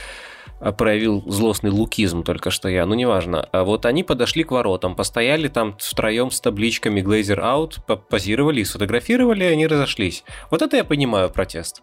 а, 0.61 0.73
проявил 0.73 1.23
злостный 1.27 1.71
лукизм 1.71 2.23
только 2.23 2.51
что 2.51 2.69
я, 2.69 2.85
ну 2.85 2.95
неважно. 2.95 3.49
А 3.53 3.65
вот 3.65 3.87
они 3.87 4.05
подошли 4.05 4.45
к 4.45 4.51
воротам, 4.51 4.95
постояли 4.95 5.49
там 5.49 5.77
втроем 5.79 6.31
с 6.31 6.41
табличками 6.41 7.01
Glazer 7.01 7.41
Out, 7.41 7.99
позировали 8.09 8.61
и 8.61 8.65
сфотографировали, 8.65 9.45
и 9.45 9.49
они 9.49 9.67
разошлись. 9.67 10.23
Вот 10.51 10.61
это 10.61 10.77
я 10.77 10.85
понимаю 10.85 11.31
протест 11.31 11.83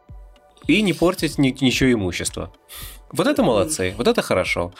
и 0.67 0.81
не 0.81 0.93
портить 0.93 1.37
ни, 1.37 1.55
ничего 1.61 1.91
имущества. 1.91 2.51
Вот 3.11 3.27
это 3.27 3.43
молодцы, 3.43 3.93
вот 3.97 4.07
это 4.07 4.21
хорошо. 4.21 4.73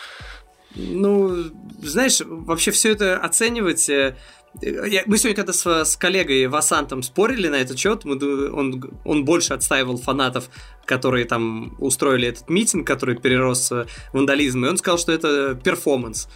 Ну, 0.76 1.46
знаешь, 1.82 2.22
вообще 2.26 2.72
все 2.72 2.92
это 2.92 3.18
оценивать... 3.18 3.90
Э, 3.90 4.16
я, 4.62 5.04
мы 5.06 5.18
сегодня 5.18 5.36
когда 5.36 5.54
с, 5.54 5.66
с 5.66 5.98
коллегой 5.98 6.48
Васантом 6.48 7.04
спорили 7.04 7.48
на 7.48 7.56
этот 7.56 7.80
счет, 7.80 8.06
мы, 8.06 8.18
он, 8.52 8.84
он 9.06 9.26
больше 9.26 9.54
отстаивал 9.54 9.98
фанатов, 9.98 10.50
которые 10.86 11.26
там 11.26 11.76
устроили 11.80 12.28
этот 12.28 12.50
митинг, 12.50 12.86
который 12.86 13.16
перерос 13.16 13.72
в 13.72 13.88
вандализм, 14.14 14.66
и 14.66 14.70
он 14.70 14.78
сказал, 14.78 14.98
что 14.98 15.12
это 15.12 15.56
перформанс. 15.56 16.28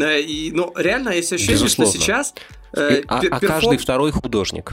Э, 0.00 0.20
и, 0.20 0.52
ну, 0.52 0.72
реально 0.76 1.10
есть 1.10 1.32
ощущение, 1.32 1.62
Безусловно. 1.62 1.92
что 1.92 2.00
сейчас... 2.00 2.34
Э, 2.74 3.02
а, 3.08 3.20
а 3.30 3.40
каждый 3.40 3.78
второй 3.78 4.12
художник. 4.12 4.72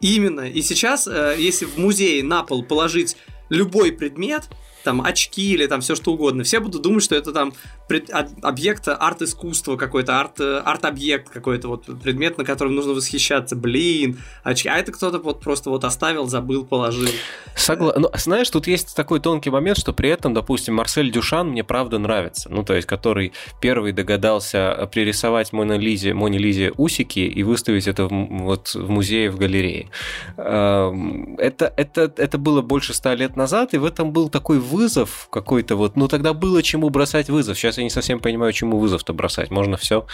Именно. 0.00 0.48
И 0.48 0.62
сейчас, 0.62 1.06
э, 1.06 1.36
если 1.38 1.64
в 1.64 1.78
музее 1.78 2.22
на 2.22 2.42
пол 2.42 2.62
положить 2.62 3.16
любой 3.48 3.92
предмет, 3.92 4.48
там 4.84 5.02
очки 5.02 5.52
или 5.52 5.66
там 5.66 5.80
все 5.80 5.94
что 5.94 6.12
угодно, 6.12 6.44
все 6.44 6.60
будут 6.60 6.82
думать, 6.82 7.02
что 7.02 7.14
это 7.16 7.32
там 7.32 7.52
пред, 7.88 8.10
объект 8.42 8.88
арт-искусства 8.88 9.76
какой-то, 9.76 10.20
арт, 10.20 10.40
арт-объект 10.40 11.30
какой-то, 11.30 11.68
вот 11.68 11.86
предмет, 12.02 12.38
на 12.38 12.44
котором 12.44 12.74
нужно 12.74 12.92
восхищаться, 12.92 13.56
блин, 13.56 14.18
очки, 14.42 14.68
а 14.68 14.76
это 14.76 14.92
кто-то 14.92 15.18
вот 15.18 15.40
просто 15.40 15.70
вот 15.70 15.84
оставил, 15.84 16.26
забыл, 16.26 16.64
положил. 16.64 17.08
Согла... 17.54 17.94
Ну, 17.96 18.10
знаешь, 18.14 18.50
тут 18.50 18.66
есть 18.66 18.94
такой 18.96 19.20
тонкий 19.20 19.50
момент, 19.50 19.78
что 19.78 19.92
при 19.92 20.10
этом, 20.10 20.34
допустим, 20.34 20.74
Марсель 20.74 21.10
Дюшан 21.10 21.50
мне 21.50 21.64
правда 21.64 21.98
нравится, 21.98 22.48
ну, 22.50 22.62
то 22.62 22.74
есть, 22.74 22.86
который 22.86 23.32
первый 23.60 23.92
догадался 23.92 24.88
пририсовать 24.92 25.52
Моне 25.52 25.78
Лизе, 25.78 26.14
Моне 26.14 26.38
Лизе 26.38 26.72
усики 26.76 27.20
и 27.20 27.42
выставить 27.42 27.86
это 27.86 28.06
в, 28.06 28.10
вот 28.10 28.74
в 28.74 28.90
музее, 28.90 29.30
в 29.30 29.38
галерее. 29.38 29.90
Эм, 30.36 31.36
это, 31.38 31.72
это, 31.76 32.12
это 32.16 32.38
было 32.38 32.62
больше 32.62 32.94
ста 32.94 33.14
лет 33.14 33.36
назад, 33.36 33.74
и 33.74 33.78
в 33.78 33.84
этом 33.84 34.12
был 34.12 34.28
такой 34.28 34.58
вызов 34.58 35.28
какой-то 35.30 35.76
вот, 35.76 35.96
ну, 35.96 36.08
тогда 36.08 36.32
было 36.32 36.62
чему 36.62 36.90
бросать 36.90 37.28
вызов. 37.28 37.58
Сейчас 37.58 37.75
я 37.78 37.84
не 37.84 37.90
совсем 37.90 38.20
понимаю, 38.20 38.52
чему 38.52 38.78
вызов-то 38.78 39.12
бросать. 39.12 39.50
Можно 39.50 39.76
все. 39.76 40.06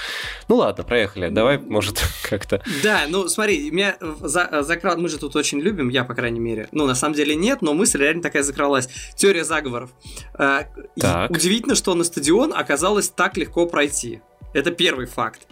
Ну 0.49 0.57
ладно, 0.57 0.85
проехали. 0.85 1.28
Давай, 1.28 1.59
может, 1.59 2.02
как-то. 2.23 2.62
Да, 2.83 3.02
ну 3.09 3.28
смотри, 3.28 3.71
меня 3.71 3.97
за, 4.21 4.62
закрал, 4.62 4.97
мы 4.97 5.09
же 5.09 5.19
тут 5.19 5.37
очень 5.37 5.61
любим, 5.61 5.88
я, 5.88 6.04
по 6.04 6.14
крайней 6.14 6.40
мере. 6.40 6.69
Ну, 6.73 6.87
на 6.87 6.95
самом 6.95 7.14
деле 7.14 7.35
нет, 7.35 7.62
но 7.62 7.75
мысль 7.75 7.99
реально 7.99 8.23
такая 8.23 8.42
закралась. 8.42 8.88
Теория 9.16 9.45
заговоров. 9.45 9.90
Э, 10.38 10.64
так. 10.99 11.31
Удивительно, 11.31 11.75
что 11.75 11.95
на 11.95 12.04
стадион 12.04 12.52
оказалось 12.54 13.09
так 13.09 13.37
легко 13.37 13.66
пройти. 13.66 14.21
Это 14.54 14.71
первый 14.71 15.07
факт. 15.07 15.47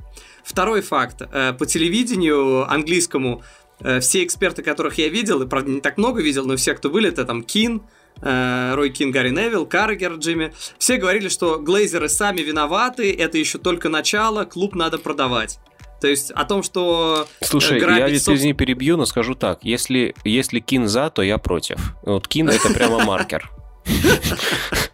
Второй 0.45 0.83
факт. 0.83 1.23
Э, 1.33 1.53
по 1.53 1.67
телевидению 1.67 2.71
английскому 2.71 3.43
э, 3.81 4.01
все 4.01 4.25
эксперты, 4.25 4.63
которых 4.63 4.99
я 4.99 5.09
видел, 5.09 5.43
и 5.43 5.47
правда 5.47 5.71
не 5.71 5.81
так 5.81 5.99
много 5.99 6.23
видел, 6.23 6.47
но 6.47 6.57
все, 6.57 6.75
кто 6.75 6.91
были, 6.91 7.09
это 7.09 7.25
там 7.25 7.43
Кин, 7.43 7.83
Рой 8.23 8.91
Кин, 8.91 9.11
Гарри 9.13 9.31
Невилл, 9.31 9.65
Каррегер, 9.65 10.15
Джимми, 10.15 10.53
все 10.79 10.99
говорили, 10.99 11.29
что 11.29 11.59
глейзеры 11.59 12.09
сами 12.09 12.43
виноваты, 12.43 13.13
это 13.13 13.39
еще 13.39 13.59
только 13.59 13.89
начало, 13.89 14.45
клуб 14.45 14.75
надо 14.75 14.99
продавать. 14.99 15.59
То 16.01 16.09
есть 16.09 16.31
о 16.31 16.45
том, 16.45 16.63
что... 16.63 17.27
Э, 17.41 17.45
Слушай, 17.45 17.81
я 17.81 18.09
ведь 18.09 18.23
соб... 18.23 18.35
извини, 18.35 18.55
перебью, 18.55 18.97
но 18.97 19.05
скажу 19.05 19.35
так. 19.35 19.61
Если, 19.63 20.15
если 20.25 20.61
Кин 20.61 20.89
за, 20.89 21.11
то 21.11 21.23
я 21.23 21.37
против. 21.39 21.95
Вот 22.03 22.27
Кин 22.27 22.49
это 22.49 22.73
прямо 22.73 23.05
маркер. 23.05 23.51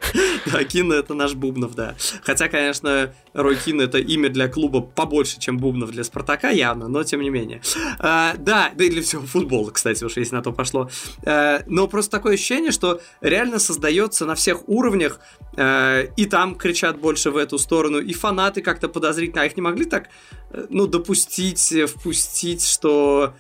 Да, 0.53 0.65
Кин 0.65 0.93
это 0.93 1.15
наш 1.15 1.35
Бубнов, 1.35 1.75
да. 1.75 1.95
Хотя, 2.23 2.49
конечно, 2.49 3.13
Рой 3.35 3.57
Кин 3.57 3.81
это 3.81 3.99
имя 3.99 4.29
для 4.29 4.49
клуба 4.49 4.81
побольше, 4.81 5.39
чем 5.39 5.59
Бубнов 5.59 5.91
для 5.91 6.05
Спартака, 6.05 6.51
явно, 6.51 6.89
но 6.89 7.03
тем 7.05 7.21
не 7.21 7.31
менее. 7.31 7.61
А, 7.99 8.35
да, 8.39 8.71
да 8.75 8.85
и 8.85 8.91
для 8.91 9.03
всего 9.03 9.23
футбола, 9.27 9.71
кстати, 9.71 10.05
уж 10.05 10.17
если 10.17 10.35
на 10.35 10.43
то 10.43 10.53
пошло. 10.53 10.91
А, 11.25 11.63
но 11.67 11.89
просто 11.89 12.13
такое 12.13 12.35
ощущение, 12.35 12.71
что 12.71 13.01
реально 13.21 13.59
создается 13.59 14.25
на 14.25 14.35
всех 14.35 14.69
уровнях, 14.69 15.21
а, 15.57 16.03
и 16.17 16.27
там 16.27 16.55
кричат 16.55 16.99
больше 16.99 17.31
в 17.31 17.37
эту 17.37 17.59
сторону, 17.59 17.99
и 17.99 18.13
фанаты 18.13 18.63
как-то 18.63 18.89
подозрительно, 18.89 19.43
а 19.43 19.47
их 19.47 19.57
не 19.57 19.63
могли 19.63 19.85
так, 19.85 20.09
э, 20.51 20.67
ну, 20.71 20.87
допустить, 20.87 21.75
впустить, 21.89 22.65
что 22.65 23.35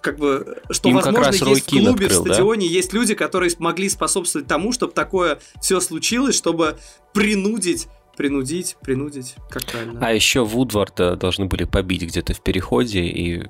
как 0.00 0.18
бы, 0.18 0.62
что, 0.70 0.88
Им 0.88 0.96
возможно, 0.96 1.32
есть 1.48 1.66
в 1.66 1.70
клубе, 1.70 2.06
открыл, 2.06 2.24
в 2.24 2.26
стадионе, 2.26 2.66
да? 2.66 2.74
есть 2.74 2.92
люди, 2.92 3.14
которые 3.14 3.50
смогли 3.50 3.88
способствовать 3.88 4.46
тому, 4.46 4.72
чтобы 4.72 4.92
такое 4.92 5.38
все 5.60 5.80
случилось, 5.80 6.36
чтобы 6.36 6.78
принудить 7.12 7.88
принудить, 8.16 8.76
принудить, 8.82 9.34
как 9.48 9.64
правильно. 9.64 9.98
А 10.02 10.12
еще 10.12 10.44
Вудварда 10.44 11.16
должны 11.16 11.46
были 11.46 11.64
побить 11.64 12.02
где-то 12.02 12.34
в 12.34 12.42
переходе 12.42 13.00
и, 13.00 13.44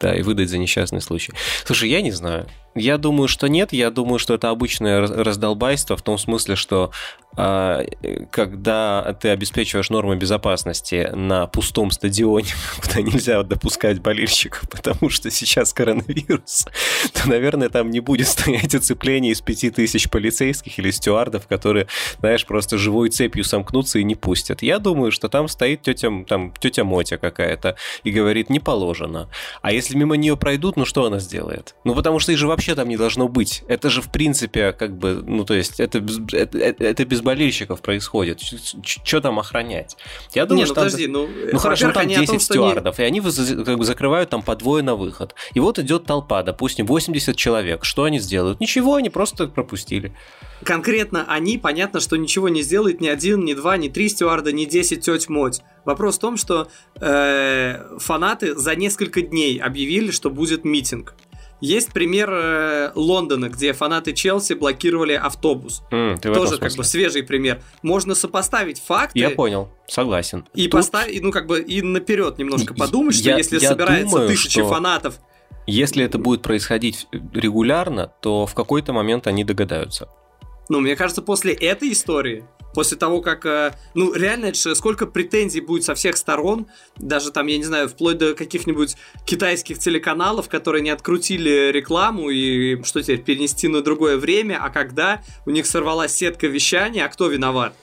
да, 0.00 0.16
и 0.16 0.22
выдать 0.22 0.48
за 0.48 0.58
несчастный 0.58 1.00
случай. 1.00 1.32
Слушай, 1.64 1.90
я 1.90 2.00
не 2.00 2.10
знаю. 2.10 2.48
Я 2.74 2.98
думаю, 2.98 3.28
что 3.28 3.48
нет. 3.48 3.72
Я 3.72 3.90
думаю, 3.90 4.18
что 4.18 4.34
это 4.34 4.50
обычное 4.50 5.00
раздолбайство 5.00 5.96
в 5.96 6.02
том 6.02 6.18
смысле, 6.18 6.54
что 6.56 6.90
а, 7.36 7.84
когда 8.30 9.16
ты 9.20 9.28
обеспечиваешь 9.28 9.90
нормы 9.90 10.16
безопасности 10.16 11.08
на 11.14 11.46
пустом 11.46 11.90
стадионе, 11.90 12.48
куда 12.82 13.00
нельзя 13.00 13.42
допускать 13.42 14.00
болельщиков, 14.00 14.68
потому 14.70 15.08
что 15.08 15.30
сейчас 15.30 15.72
коронавирус, 15.72 16.66
то, 17.12 17.28
наверное, 17.28 17.68
там 17.68 17.90
не 17.90 18.00
будет 18.00 18.26
стоять 18.26 18.74
оцепление 18.74 19.32
из 19.32 19.40
пяти 19.40 19.70
тысяч 19.70 20.10
полицейских 20.10 20.78
или 20.78 20.90
стюардов, 20.90 21.46
которые, 21.46 21.86
знаешь, 22.18 22.44
просто 22.44 22.76
живой 22.76 23.08
цепью 23.10 23.44
сомкнутся 23.44 24.00
и 24.00 24.04
не 24.04 24.14
пустят. 24.16 24.62
Я 24.62 24.78
думаю, 24.80 25.12
что 25.12 25.28
там 25.28 25.46
стоит 25.46 25.82
тетя, 25.82 26.10
там, 26.26 26.52
тетя 26.58 26.82
Мотя 26.82 27.18
какая-то 27.18 27.76
и 28.02 28.10
говорит, 28.10 28.50
не 28.50 28.58
положено. 28.58 29.28
А 29.62 29.72
если 29.72 29.96
мимо 29.96 30.16
нее 30.16 30.36
пройдут, 30.36 30.76
ну 30.76 30.84
что 30.84 31.06
она 31.06 31.20
сделает? 31.20 31.76
Ну, 31.84 31.94
потому 31.94 32.18
что 32.18 32.32
их 32.32 32.38
же 32.38 32.48
вообще 32.48 32.57
там 32.74 32.88
не 32.88 32.96
должно 32.96 33.28
быть. 33.28 33.64
Это 33.68 33.90
же, 33.90 34.02
в 34.02 34.10
принципе, 34.10 34.72
как 34.72 34.96
бы, 34.96 35.22
ну, 35.26 35.44
то 35.44 35.54
есть, 35.54 35.80
это, 35.80 35.98
это, 36.32 36.84
это 36.84 37.04
без 37.04 37.20
болельщиков 37.20 37.80
происходит. 37.80 38.40
Что 38.82 39.20
там 39.20 39.38
охранять? 39.38 39.96
Я 40.34 40.46
думаю, 40.46 40.58
не, 40.58 40.62
ну, 40.62 40.66
что 40.66 40.74
подожди, 40.74 41.04
там... 41.04 41.12
ну, 41.12 41.28
ну 41.52 41.58
хорошо, 41.58 41.88
ну, 41.88 41.92
там 41.92 42.08
10 42.08 42.26
том, 42.26 42.40
стюардов, 42.40 42.98
не... 42.98 43.04
и 43.04 43.06
они 43.06 43.20
как 43.20 43.78
бы 43.78 43.84
закрывают 43.84 44.30
там 44.30 44.42
по 44.42 44.56
двое 44.56 44.82
на 44.82 44.94
выход. 44.94 45.34
И 45.54 45.60
вот 45.60 45.78
идет 45.78 46.04
толпа, 46.04 46.42
допустим, 46.42 46.86
80 46.86 47.36
человек. 47.36 47.84
Что 47.84 48.04
они 48.04 48.18
сделают? 48.18 48.60
Ничего, 48.60 48.96
они 48.96 49.10
просто 49.10 49.46
пропустили. 49.46 50.14
Конкретно 50.64 51.24
они, 51.28 51.58
понятно, 51.58 52.00
что 52.00 52.16
ничего 52.16 52.48
не 52.48 52.62
сделает 52.62 53.00
ни 53.00 53.08
один, 53.08 53.44
ни 53.44 53.54
два, 53.54 53.76
ни 53.76 53.88
три 53.88 54.08
стюарда, 54.08 54.52
ни 54.52 54.64
10 54.64 55.00
теть 55.04 55.28
Моть. 55.28 55.62
Вопрос 55.84 56.16
в 56.16 56.20
том, 56.20 56.36
что 56.36 56.68
э, 57.00 57.98
фанаты 57.98 58.54
за 58.56 58.74
несколько 58.74 59.22
дней 59.22 59.58
объявили, 59.58 60.10
что 60.10 60.30
будет 60.30 60.64
митинг. 60.64 61.14
Есть 61.60 61.92
пример 61.92 62.30
э, 62.32 62.92
Лондона, 62.94 63.48
где 63.48 63.72
фанаты 63.72 64.12
Челси 64.12 64.52
блокировали 64.52 65.14
автобус. 65.14 65.82
Mm, 65.90 66.20
Тоже 66.20 66.58
как 66.58 66.72
бы 66.74 66.84
свежий 66.84 67.24
пример. 67.24 67.60
Можно 67.82 68.14
сопоставить 68.14 68.80
факты. 68.80 69.18
Я 69.18 69.30
понял, 69.30 69.68
согласен. 69.88 70.44
И 70.54 70.64
Тут... 70.64 70.72
поставить, 70.80 71.20
ну 71.22 71.32
как 71.32 71.46
бы 71.46 71.60
и 71.60 71.82
наперед 71.82 72.38
немножко 72.38 72.74
подумать, 72.74 73.16
что 73.16 73.30
я, 73.30 73.36
если 73.36 73.58
я 73.58 73.70
собирается 73.70 74.10
думаю, 74.10 74.28
тысячи 74.28 74.60
что... 74.60 74.68
фанатов. 74.68 75.18
Если 75.66 76.04
это 76.04 76.18
будет 76.18 76.42
происходить 76.42 77.08
регулярно, 77.34 78.12
то 78.22 78.46
в 78.46 78.54
какой-то 78.54 78.92
момент 78.92 79.26
они 79.26 79.44
догадаются. 79.44 80.08
Ну, 80.70 80.80
мне 80.80 80.96
кажется, 80.96 81.22
после 81.22 81.52
этой 81.52 81.92
истории 81.92 82.44
после 82.74 82.96
того, 82.96 83.20
как, 83.20 83.46
э, 83.46 83.74
ну, 83.94 84.12
реально, 84.12 84.46
это 84.46 84.58
же 84.58 84.74
сколько 84.74 85.06
претензий 85.06 85.60
будет 85.60 85.84
со 85.84 85.94
всех 85.94 86.16
сторон, 86.16 86.66
даже 86.96 87.30
там, 87.30 87.46
я 87.46 87.58
не 87.58 87.64
знаю, 87.64 87.88
вплоть 87.88 88.18
до 88.18 88.34
каких-нибудь 88.34 88.96
китайских 89.24 89.78
телеканалов, 89.78 90.48
которые 90.48 90.82
не 90.82 90.90
открутили 90.90 91.70
рекламу 91.72 92.30
и 92.30 92.82
что 92.84 93.02
теперь, 93.02 93.22
перенести 93.22 93.68
на 93.68 93.82
другое 93.82 94.16
время, 94.16 94.58
а 94.62 94.70
когда 94.70 95.22
у 95.46 95.50
них 95.50 95.66
сорвалась 95.66 96.14
сетка 96.14 96.46
вещания, 96.46 97.04
а 97.04 97.08
кто 97.08 97.28
виноват? 97.28 97.74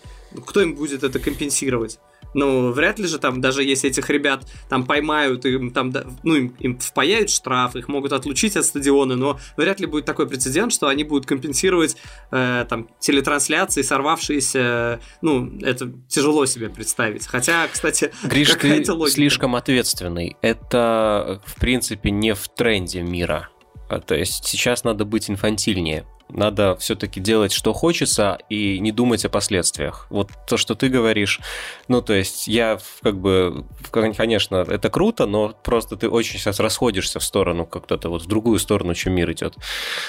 Кто 0.46 0.62
им 0.62 0.75
будет 0.75 1.04
это 1.04 1.20
компенсировать? 1.20 2.00
Ну, 2.34 2.72
вряд 2.72 3.00
ли 3.00 3.08
же 3.08 3.20
там, 3.20 3.41
даже 3.41 3.63
если 3.63 3.89
этих 3.89 4.10
ребят 4.10 4.46
там 4.70 4.86
поймают, 4.86 5.46
им 5.46 5.72
там, 5.72 5.94
ну, 6.24 6.36
им, 6.36 6.55
им 6.60 6.79
впаяют 6.79 7.29
штраф, 7.29 7.75
их 7.75 7.88
могут 7.88 8.12
отлучить 8.13 8.58
от 8.58 8.65
стадиона, 8.65 9.15
но 9.15 9.39
вряд 9.58 9.79
ли 9.79 9.86
будет 9.86 10.05
такой 10.05 10.27
прецедент, 10.27 10.74
что 10.74 10.88
они 10.88 11.03
будут 11.03 11.25
компенсировать 11.25 11.98
э, 12.32 12.65
там 12.70 12.89
телетрансляции, 13.00 13.82
сорвавшиеся, 13.82 15.00
ну, 15.22 15.58
это 15.62 15.91
тяжело 16.08 16.46
себе 16.46 16.70
представить. 16.70 17.27
Хотя, 17.27 17.67
кстати, 17.67 18.12
Гриш, 18.24 18.53
ты 18.55 18.91
логика. 18.91 19.15
слишком 19.15 19.55
ответственный. 19.55 20.36
Это, 20.41 21.41
в 21.46 21.60
принципе, 21.60 22.12
не 22.12 22.34
в 22.34 22.48
тренде 22.50 23.01
мира. 23.01 23.50
А, 23.89 24.00
то 24.00 24.15
есть 24.15 24.46
сейчас 24.46 24.84
надо 24.84 25.05
быть 25.05 25.29
инфантильнее. 25.29 26.05
Надо 26.29 26.75
все-таки 26.77 27.20
делать, 27.20 27.51
что 27.51 27.72
хочется, 27.74 28.39
и 28.50 28.79
не 28.79 28.91
думать 28.91 29.24
о 29.25 29.29
последствиях. 29.29 30.08
Вот 30.10 30.32
то, 30.48 30.58
что 30.58 30.74
ты 30.75 30.89
говоришь, 30.89 31.39
ну, 31.88 32.01
то 32.01 32.13
есть 32.13 32.48
я 32.48 32.79
как 33.01 33.17
бы, 33.17 33.65
конечно, 33.91 34.65
это 34.67 34.89
круто, 34.89 35.25
но 35.27 35.50
просто 35.63 35.96
ты 35.96 36.10
очень 36.10 36.39
сейчас 36.39 36.60
расходишься 36.60 37.20
в 37.20 37.24
сторону, 37.24 37.65
как-то 37.65 38.10
вот 38.10 38.24
в 38.24 38.27
другую 38.27 38.60
сторону, 38.60 38.96
чем 38.96 39.13
мир 39.13 39.32
идет. 39.32 39.55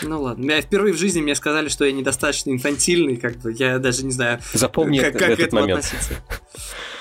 Ну 0.03 0.23
ладно, 0.23 0.51
я 0.53 0.63
впервые 0.63 0.95
в 0.95 0.99
жизни 0.99 1.21
мне 1.21 1.35
сказали, 1.35 1.69
что 1.69 1.85
я 1.85 1.93
недостаточно 1.93 2.51
инфантильный, 2.51 3.17
как 3.17 3.37
бы 3.37 3.53
я 3.53 3.79
даже 3.79 4.05
не 4.05 4.13
знаю, 4.13 4.41
Запомни 4.53 4.99
как, 4.99 5.13
как 5.13 5.23
этот 5.23 5.37
к 5.37 5.41
этому 5.49 5.63
момент. 5.63 5.85
относиться. 5.85 6.15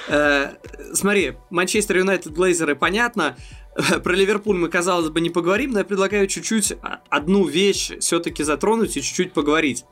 Э, 0.08 0.52
смотри, 0.94 1.34
Манчестер 1.50 1.98
Юнайтед 1.98 2.32
Глейзеры 2.34 2.76
понятно, 2.76 3.36
Про 4.04 4.14
Ливерпуль 4.14 4.58
мы, 4.58 4.70
казалось 4.70 5.10
бы, 5.10 5.20
не 5.22 5.30
поговорим, 5.30 5.72
но 5.72 5.80
я 5.80 5.86
предлагаю 5.86 6.28
чуть-чуть 6.28 6.78
одну 7.10 7.46
вещь 7.46 7.92
все-таки 8.00 8.44
затронуть 8.44 8.96
и 8.96 9.02
чуть-чуть 9.02 9.34
поговорить. 9.34 9.86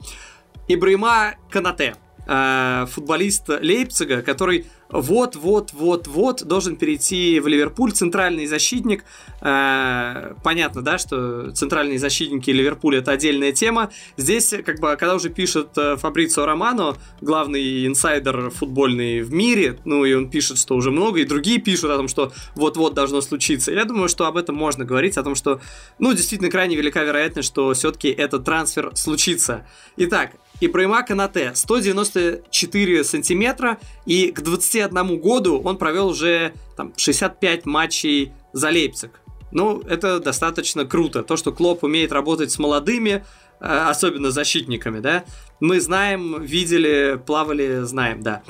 Ибрайма 0.70 1.36
Канате, 1.50 1.96
э, 2.25 2.86
футболист 2.90 3.50
Лейпцига, 3.50 4.22
который 4.22 4.68
вот-вот-вот-вот 4.93 6.43
должен 6.43 6.75
перейти 6.75 7.39
в 7.39 7.47
Ливерпуль, 7.47 7.91
центральный 7.91 8.45
защитник. 8.45 9.03
Э, 9.41 10.35
понятно, 10.43 10.83
да, 10.83 11.00
что 11.00 11.51
центральные 11.51 11.97
защитники 11.97 12.51
Ливерпуля 12.51 13.00
это 13.00 13.12
отдельная 13.12 13.51
тема. 13.51 13.89
Здесь, 14.17 14.53
как 14.63 14.79
бы, 14.79 14.95
когда 14.95 15.15
уже 15.15 15.29
пишет 15.29 15.69
э, 15.77 15.97
Фабрицио 15.97 16.45
Романо, 16.45 16.95
главный 17.21 17.88
инсайдер 17.88 18.51
футбольный 18.51 19.21
в 19.21 19.33
мире, 19.33 19.79
ну 19.83 20.05
и 20.05 20.13
он 20.13 20.29
пишет, 20.29 20.59
что 20.59 20.75
уже 20.75 20.91
много, 20.91 21.21
и 21.21 21.25
другие 21.25 21.59
пишут 21.59 21.89
о 21.89 21.97
том, 21.97 22.07
что 22.07 22.31
вот-вот 22.55 22.93
должно 22.93 23.21
случиться. 23.21 23.71
Я 23.71 23.85
думаю, 23.85 24.09
что 24.09 24.27
об 24.27 24.38
этом 24.38 24.55
можно 24.55 24.85
говорить, 24.85 25.17
о 25.17 25.23
том, 25.23 25.33
что, 25.33 25.59
ну, 25.97 26.13
действительно, 26.13 26.51
крайне 26.51 26.75
велика 26.75 27.03
вероятность, 27.03 27.47
что 27.47 27.73
все-таки 27.73 28.09
этот 28.09 28.45
трансфер 28.45 28.91
случится. 28.93 29.65
Итак, 29.97 30.33
Ибрайма 30.65 31.03
Канате 31.03 31.51
194 31.55 33.03
сантиметра, 33.03 33.77
и 34.05 34.32
к 34.32 34.41
21 34.41 35.20
году 35.20 35.62
он 35.63 35.77
провел 35.77 36.08
уже 36.08 36.53
там, 36.77 36.93
65 36.96 37.65
матчей 37.65 38.32
за 38.53 38.70
Лейпциг. 38.70 39.20
Ну, 39.51 39.82
это 39.82 40.20
достаточно 40.20 40.86
круто. 40.86 41.22
То, 41.22 41.38
что 41.38 41.51
Клоп 41.51 41.84
умеет 41.84 42.12
работать 42.12 42.51
с 42.51 42.58
молодыми, 42.58 43.24
э, 43.60 43.65
особенно 43.65 44.32
защитниками, 44.32 45.00
да, 45.00 45.25
мы 45.60 45.79
знаем, 45.79 46.41
видели, 46.41 47.22
плавали, 47.24 47.82
знаем, 47.84 48.24
да. 48.24 48.41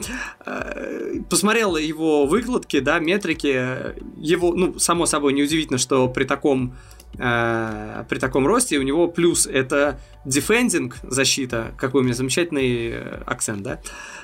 Э, 0.46 1.15
посмотрел 1.29 1.75
его 1.75 2.25
выкладки, 2.25 2.79
да, 2.79 3.00
метрики, 3.00 3.96
его, 4.17 4.53
ну, 4.53 4.79
само 4.79 5.05
собой, 5.05 5.34
неудивительно, 5.34 5.77
что 5.77 6.08
при 6.08 6.24
таком 6.24 6.74
при 7.15 8.20
таком 8.20 8.48
росте 8.48 8.79
у 8.79 8.82
него 8.82 9.08
плюс 9.08 9.46
это 9.46 10.00
defending 10.25 10.93
защита, 11.03 11.74
какой 11.77 12.01
у 12.01 12.03
меня 12.03 12.15
замечательный 12.15 12.89
э, 12.91 13.24
акцент, 13.25 13.62
да, 13.62 13.82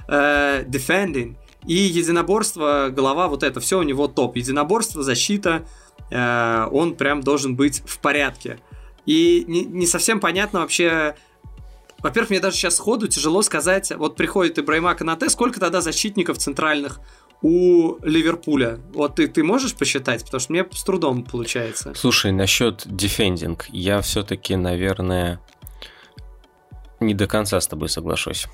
э, 0.08 0.64
defending, 0.64 1.36
и 1.66 1.74
единоборство, 1.74 2.90
голова, 2.90 3.28
вот 3.28 3.44
это 3.44 3.60
все 3.60 3.80
у 3.80 3.84
него 3.84 4.08
топ. 4.08 4.38
Единоборство, 4.38 5.04
защита, 5.04 5.66
э, 6.10 6.68
он 6.72 6.96
прям 6.96 7.22
должен 7.22 7.56
быть 7.56 7.84
в 7.86 8.00
порядке. 8.00 8.60
И 9.06 9.44
не, 9.48 9.66
не 9.66 9.86
совсем 9.86 10.20
понятно 10.20 10.62
вообще, 10.62 11.16
во-первых, 12.00 12.30
мне 12.30 12.40
даже 12.40 12.56
сейчас 12.56 12.78
сходу 12.78 13.08
тяжело 13.08 13.42
сказать, 13.42 13.92
вот 13.96 14.16
приходит 14.16 14.58
Ибрайма 14.58 14.96
Канате, 14.96 15.30
сколько 15.30 15.60
тогда 15.60 15.82
защитников 15.82 16.38
центральных 16.38 17.02
у 17.42 17.98
Ливерпуля? 18.04 18.80
Вот 18.94 19.16
ты, 19.16 19.28
ты 19.28 19.44
можешь 19.44 19.76
посчитать? 19.76 20.24
Потому 20.26 20.40
что 20.40 20.52
мне 20.52 20.66
с 20.72 20.84
трудом 20.84 21.24
получается. 21.24 21.94
Слушай, 21.96 22.32
насчет 22.32 22.84
дефендинг, 22.86 23.68
я 23.70 24.02
все-таки, 24.02 24.56
наверное, 24.56 25.40
не 27.00 27.14
до 27.14 27.28
конца 27.28 27.60
с 27.60 27.68
тобой 27.68 27.90
соглашусь. 27.90 28.48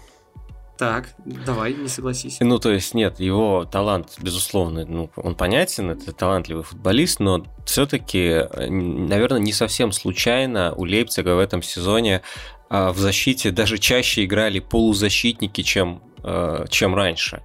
Так, 0.78 1.16
давай, 1.24 1.74
не 1.74 1.88
согласись. 1.88 2.38
Ну, 2.42 2.60
то 2.60 2.70
есть, 2.70 2.94
нет, 2.94 3.22
его 3.22 3.64
талант, 3.64 4.16
безусловно, 4.22 4.86
ну, 4.86 5.10
он 5.16 5.34
понятен, 5.34 5.92
это 5.92 6.12
талантливый 6.12 6.64
футболист, 6.64 7.22
но 7.22 7.46
все-таки, 7.66 8.42
наверное, 8.68 9.40
не 9.40 9.54
совсем 9.54 9.94
случайно 9.94 10.74
у 10.76 10.84
Лейпцига 10.84 11.36
в 11.36 11.40
этом 11.40 11.62
сезоне 11.62 12.24
а, 12.70 12.92
в 12.92 12.98
защите 12.98 13.52
даже 13.52 13.78
чаще 13.78 14.26
играли 14.26 14.60
полузащитники, 14.60 15.62
чем, 15.62 16.04
а, 16.24 16.66
чем 16.68 16.94
раньше. 16.94 17.42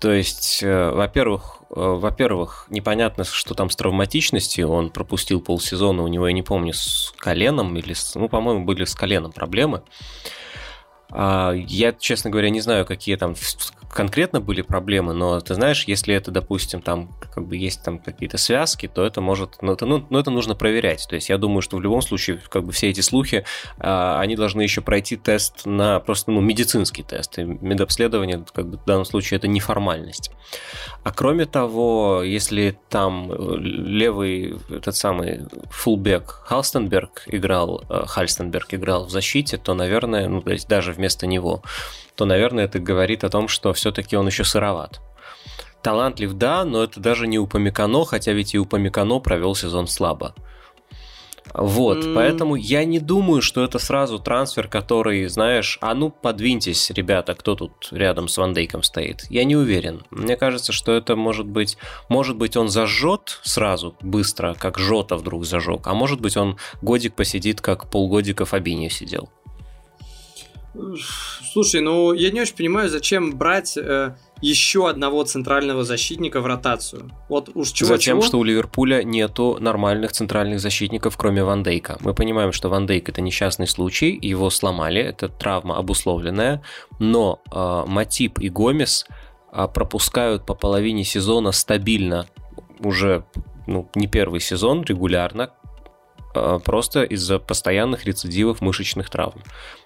То 0.00 0.12
есть, 0.12 0.62
э, 0.62 0.90
во-первых, 0.90 1.58
э, 1.70 1.74
во-первых, 1.74 2.66
непонятно, 2.70 3.24
что 3.24 3.54
там 3.54 3.68
с 3.68 3.76
травматичностью. 3.76 4.68
Он 4.68 4.90
пропустил 4.90 5.40
полсезона, 5.40 6.02
у 6.02 6.08
него, 6.08 6.28
я 6.28 6.32
не 6.32 6.42
помню, 6.42 6.72
с 6.72 7.12
коленом 7.18 7.76
или, 7.76 7.92
с, 7.92 8.14
ну, 8.14 8.28
по-моему, 8.28 8.64
были 8.64 8.84
с 8.84 8.94
коленом 8.94 9.32
проблемы. 9.32 9.82
Я, 11.10 11.92
честно 11.98 12.30
говоря, 12.30 12.50
не 12.50 12.60
знаю, 12.60 12.84
какие 12.84 13.16
там 13.16 13.34
конкретно 13.90 14.40
были 14.40 14.62
проблемы, 14.62 15.12
но 15.14 15.40
ты 15.40 15.54
знаешь, 15.54 15.84
если 15.84 16.14
это, 16.14 16.30
допустим, 16.30 16.82
там 16.82 17.10
как 17.34 17.46
бы 17.46 17.56
есть 17.56 17.82
там 17.82 17.98
какие-то 17.98 18.38
связки, 18.38 18.86
то 18.86 19.04
это 19.04 19.20
может, 19.20 19.56
ну 19.62 19.72
это, 19.72 19.86
ну, 19.86 20.06
ну, 20.10 20.18
это 20.18 20.30
нужно 20.30 20.54
проверять. 20.54 21.06
То 21.08 21.14
есть 21.14 21.28
я 21.28 21.38
думаю, 21.38 21.62
что 21.62 21.76
в 21.76 21.82
любом 21.82 22.02
случае, 22.02 22.40
как 22.48 22.64
бы 22.64 22.72
все 22.72 22.90
эти 22.90 23.00
слухи, 23.00 23.44
а, 23.78 24.20
они 24.20 24.36
должны 24.36 24.62
еще 24.62 24.82
пройти 24.82 25.16
тест 25.16 25.64
на 25.64 26.00
просто, 26.00 26.30
ну, 26.30 26.40
медицинский 26.40 27.02
тест. 27.02 27.38
И 27.38 27.44
медобследование, 27.44 28.44
как 28.52 28.68
бы 28.68 28.78
в 28.78 28.84
данном 28.84 29.04
случае, 29.04 29.38
это 29.38 29.48
неформальность. 29.48 30.30
А 31.08 31.10
кроме 31.10 31.46
того, 31.46 32.22
если 32.22 32.78
там 32.90 33.32
э, 33.32 33.56
левый, 33.56 34.58
этот 34.68 34.94
самый 34.94 35.40
фулбек 35.70 36.42
Халстенберг 36.44 37.22
играл, 37.28 37.82
э, 37.88 38.02
Хальстенберг 38.06 38.74
играл 38.74 39.06
в 39.06 39.10
защите, 39.10 39.56
то, 39.56 39.72
наверное, 39.72 40.28
ну, 40.28 40.42
то 40.42 40.50
есть 40.50 40.68
даже 40.68 40.92
вместо 40.92 41.26
него, 41.26 41.62
то, 42.14 42.26
наверное, 42.26 42.66
это 42.66 42.78
говорит 42.78 43.24
о 43.24 43.30
том, 43.30 43.48
что 43.48 43.72
все-таки 43.72 44.18
он 44.18 44.26
еще 44.26 44.44
сыроват. 44.44 45.00
Талантлив, 45.82 46.34
да, 46.34 46.66
но 46.66 46.84
это 46.84 47.00
даже 47.00 47.26
не 47.26 47.38
Упамекано, 47.38 48.04
хотя 48.04 48.32
ведь 48.32 48.54
и 48.54 48.58
Упамекано 48.58 49.18
провел 49.18 49.54
сезон 49.54 49.86
слабо. 49.86 50.34
Вот, 51.54 51.98
mm. 51.98 52.14
поэтому 52.14 52.56
я 52.56 52.84
не 52.84 52.98
думаю, 52.98 53.42
что 53.42 53.64
это 53.64 53.78
сразу 53.78 54.18
трансфер, 54.18 54.68
который, 54.68 55.26
знаешь, 55.26 55.78
а 55.80 55.94
ну 55.94 56.10
подвиньтесь, 56.10 56.90
ребята, 56.90 57.34
кто 57.34 57.54
тут 57.54 57.88
рядом 57.90 58.28
с 58.28 58.36
Ван 58.36 58.52
Дейком 58.52 58.82
стоит. 58.82 59.24
Я 59.30 59.44
не 59.44 59.56
уверен. 59.56 60.04
Мне 60.10 60.36
кажется, 60.36 60.72
что 60.72 60.92
это 60.92 61.16
может 61.16 61.46
быть, 61.46 61.76
может 62.08 62.36
быть 62.36 62.56
он 62.56 62.68
зажжет 62.68 63.40
сразу, 63.42 63.96
быстро, 64.00 64.54
как 64.58 64.78
Жота 64.78 65.16
вдруг 65.16 65.44
зажег, 65.44 65.86
а 65.86 65.94
может 65.94 66.20
быть 66.20 66.36
он 66.36 66.56
годик 66.82 67.14
посидит, 67.14 67.60
как 67.60 67.90
полгодика 67.90 68.44
Фабиньо 68.44 68.88
сидел. 68.88 69.30
Слушай, 71.52 71.80
ну 71.80 72.12
я 72.12 72.30
не 72.30 72.40
очень 72.40 72.54
понимаю, 72.54 72.88
зачем 72.88 73.36
брать 73.36 73.76
э, 73.76 74.14
еще 74.40 74.88
одного 74.88 75.24
центрального 75.24 75.84
защитника 75.84 76.40
в 76.40 76.46
ротацию. 76.46 77.10
Вот 77.28 77.50
уж 77.54 77.72
чего 77.72 77.88
Затем, 77.88 78.18
чего? 78.18 78.26
что 78.26 78.38
у 78.38 78.44
Ливерпуля 78.44 79.02
нету 79.02 79.56
нормальных 79.60 80.12
центральных 80.12 80.60
защитников, 80.60 81.16
кроме 81.16 81.44
Ван 81.44 81.62
Дейка. 81.62 81.98
Мы 82.00 82.14
понимаем, 82.14 82.52
что 82.52 82.68
Ван 82.68 82.86
Дейк 82.86 83.08
это 83.08 83.20
несчастный 83.20 83.66
случай, 83.66 84.18
его 84.20 84.50
сломали, 84.50 85.00
это 85.00 85.28
травма 85.28 85.76
обусловленная, 85.76 86.62
но 86.98 87.40
э, 87.50 87.84
Матип 87.86 88.38
и 88.38 88.48
Гомес 88.48 89.06
э, 89.52 89.68
пропускают 89.72 90.46
по 90.46 90.54
половине 90.54 91.04
сезона 91.04 91.52
стабильно 91.52 92.26
уже 92.80 93.24
ну, 93.66 93.88
не 93.94 94.06
первый 94.06 94.40
сезон 94.40 94.82
регулярно, 94.82 95.50
э, 96.34 96.58
просто 96.64 97.02
из-за 97.04 97.38
постоянных 97.38 98.04
рецидивов 98.06 98.60
мышечных 98.60 99.10
травм. 99.10 99.42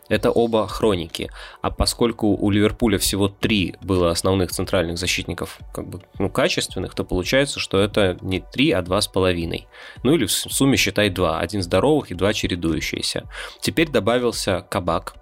Это 0.08 0.30
оба 0.30 0.68
хроники. 0.68 1.30
А 1.62 1.70
поскольку 1.70 2.28
у 2.28 2.50
Ливерпуля 2.50 2.98
всего 2.98 3.28
три 3.28 3.76
было 3.80 4.10
основных 4.10 4.50
центральных 4.50 4.98
защитников 4.98 5.58
как 5.72 5.88
бы, 5.88 6.02
ну, 6.18 6.28
качественных, 6.28 6.94
то 6.94 7.04
получается, 7.04 7.60
что 7.60 7.78
это 7.80 8.18
не 8.20 8.40
три, 8.40 8.72
а 8.72 8.82
два 8.82 9.00
с 9.00 9.08
половиной. 9.08 9.68
Ну 10.02 10.14
или 10.14 10.26
в 10.26 10.32
сумме 10.32 10.76
считай 10.76 11.08
два. 11.08 11.38
Один 11.38 11.62
здоровых 11.62 12.10
и 12.10 12.14
два 12.14 12.32
чередующиеся. 12.32 13.28
Теперь 13.60 13.88
добавился 13.88 14.66
Кабак, 14.68 15.14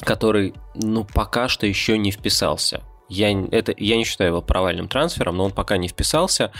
который 0.00 0.54
Ну, 0.74 1.04
пока 1.04 1.48
что 1.48 1.66
еще 1.66 1.98
не 1.98 2.10
вписался. 2.10 2.82
Я, 3.08 3.30
это, 3.52 3.72
я 3.76 3.96
не 3.96 4.04
считаю 4.04 4.30
его 4.30 4.42
провальным 4.42 4.88
трансфером, 4.88 5.36
но 5.36 5.44
он 5.44 5.52
пока 5.52 5.76
не 5.76 5.88
вписался. 5.88 6.50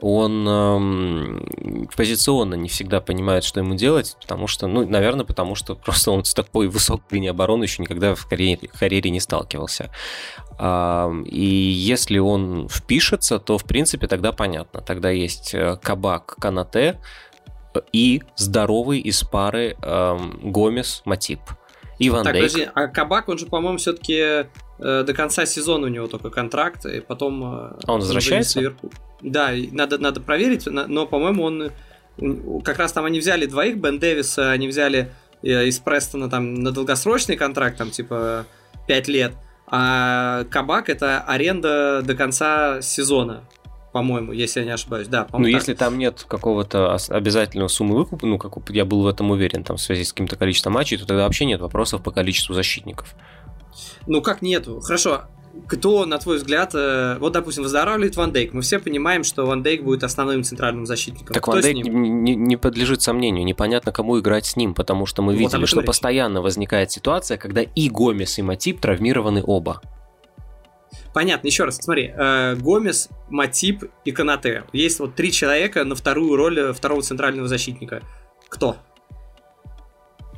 Он 0.00 0.46
эм, 0.48 1.88
позиционно 1.96 2.54
не 2.54 2.68
всегда 2.68 3.00
понимает, 3.00 3.42
что 3.42 3.58
ему 3.58 3.74
делать, 3.74 4.16
потому 4.20 4.46
что, 4.46 4.68
ну, 4.68 4.88
наверное, 4.88 5.24
потому 5.24 5.56
что 5.56 5.74
просто 5.84 6.12
он 6.12 6.24
с 6.24 6.34
такой 6.34 6.68
высокой 6.68 7.14
линией 7.14 7.30
обороны 7.30 7.64
еще 7.64 7.82
никогда 7.82 8.14
в 8.14 8.26
карьере, 8.26 8.68
в 8.72 8.78
карьере 8.78 9.10
не 9.10 9.20
сталкивался. 9.20 9.90
Эм, 10.58 11.24
и 11.24 11.44
если 11.44 12.18
он 12.18 12.68
впишется, 12.68 13.38
то, 13.40 13.58
в 13.58 13.64
принципе, 13.64 14.06
тогда 14.06 14.32
понятно. 14.32 14.80
Тогда 14.80 15.10
есть 15.10 15.52
э, 15.54 15.76
Кабак, 15.82 16.36
Канате 16.38 17.00
и 17.92 18.22
здоровый 18.36 19.00
из 19.00 19.22
пары 19.22 19.76
эм, 19.82 20.52
Гомес, 20.52 21.02
Матип. 21.04 21.40
И 21.98 22.10
Ван 22.10 22.24
так, 22.24 22.32
Дейк. 22.32 22.46
Подожди, 22.46 22.70
а 22.74 22.86
Кабак, 22.86 23.28
он 23.28 23.38
же, 23.38 23.46
по-моему, 23.46 23.78
все-таки 23.78 24.46
Э, 24.80 25.02
до 25.04 25.12
конца 25.12 25.44
сезона 25.44 25.86
у 25.86 25.90
него 25.90 26.06
только 26.06 26.30
контракт, 26.30 26.86
и 26.86 27.00
потом... 27.00 27.42
Э, 27.42 27.78
а 27.84 27.92
он 27.92 28.00
возвращается? 28.00 28.74
Да, 29.20 29.50
надо, 29.72 29.98
надо 29.98 30.20
проверить, 30.20 30.66
но, 30.66 31.06
по-моему, 31.06 31.44
он... 31.44 31.72
Как 32.64 32.78
раз 32.78 32.92
там 32.92 33.04
они 33.04 33.20
взяли 33.20 33.46
двоих, 33.46 33.76
Бен 33.78 33.98
Дэвиса, 33.98 34.50
они 34.50 34.68
взяли 34.68 35.12
э, 35.42 35.66
из 35.66 35.78
Престона 35.78 36.30
там 36.30 36.54
на 36.54 36.70
долгосрочный 36.70 37.36
контракт, 37.36 37.76
там 37.76 37.90
типа 37.90 38.46
5 38.86 39.08
лет, 39.08 39.32
а 39.66 40.44
Кабак 40.50 40.88
это 40.88 41.20
аренда 41.20 42.02
до 42.02 42.14
конца 42.14 42.80
сезона 42.82 43.44
по-моему, 43.92 44.32
если 44.32 44.60
я 44.60 44.66
не 44.66 44.72
ошибаюсь. 44.72 45.08
Да, 45.08 45.26
ну, 45.32 45.46
если 45.46 45.74
там 45.74 45.98
нет 45.98 46.24
какого-то 46.28 46.96
обязательного 47.08 47.68
суммы 47.68 47.96
выкупа, 47.96 48.26
ну, 48.26 48.38
как 48.38 48.70
я 48.70 48.84
был 48.84 49.02
в 49.02 49.06
этом 49.06 49.30
уверен, 49.30 49.64
там, 49.64 49.76
в 49.76 49.80
связи 49.80 50.04
с 50.04 50.12
каким-то 50.12 50.36
количеством 50.36 50.74
матчей, 50.74 50.98
то 50.98 51.06
тогда 51.06 51.24
вообще 51.24 51.44
нет 51.44 51.60
вопросов 51.60 52.02
по 52.02 52.10
количеству 52.10 52.54
защитников. 52.54 53.14
Ну 54.06 54.22
как 54.22 54.42
нету? 54.42 54.80
Хорошо, 54.80 55.22
кто, 55.66 56.06
на 56.06 56.18
твой 56.18 56.38
взгляд, 56.38 56.74
э, 56.74 57.16
вот, 57.18 57.32
допустим, 57.32 57.62
выздоравливает 57.62 58.16
Ван 58.16 58.32
Дейк, 58.32 58.52
мы 58.52 58.62
все 58.62 58.78
понимаем, 58.78 59.24
что 59.24 59.46
Ван 59.46 59.62
Дейк 59.62 59.82
будет 59.82 60.04
основным 60.04 60.42
центральным 60.42 60.86
защитником. 60.86 61.34
Так 61.34 61.42
кто 61.42 61.52
Ван 61.52 61.62
Дейк 61.62 61.86
не, 61.86 62.34
не 62.34 62.56
подлежит 62.56 63.02
сомнению, 63.02 63.44
непонятно, 63.44 63.92
кому 63.92 64.18
играть 64.20 64.46
с 64.46 64.56
ним, 64.56 64.74
потому 64.74 65.06
что 65.06 65.22
мы 65.22 65.32
вот 65.32 65.38
видели, 65.38 65.64
что 65.66 65.80
речь. 65.80 65.86
постоянно 65.86 66.42
возникает 66.42 66.90
ситуация, 66.90 67.38
когда 67.38 67.62
и 67.62 67.88
Гомес, 67.88 68.38
и 68.38 68.42
Матип 68.42 68.80
травмированы 68.80 69.42
оба. 69.44 69.80
Понятно, 71.18 71.48
еще 71.48 71.64
раз, 71.64 71.78
смотри, 71.78 72.12
э, 72.16 72.54
Гомес, 72.54 73.08
Матип 73.28 73.82
и 74.04 74.12
Канате. 74.12 74.62
Есть 74.72 75.00
вот 75.00 75.16
три 75.16 75.32
человека 75.32 75.82
на 75.82 75.96
вторую 75.96 76.36
роль 76.36 76.60
э, 76.60 76.72
второго 76.72 77.02
центрального 77.02 77.48
защитника. 77.48 78.04
Кто? 78.48 78.76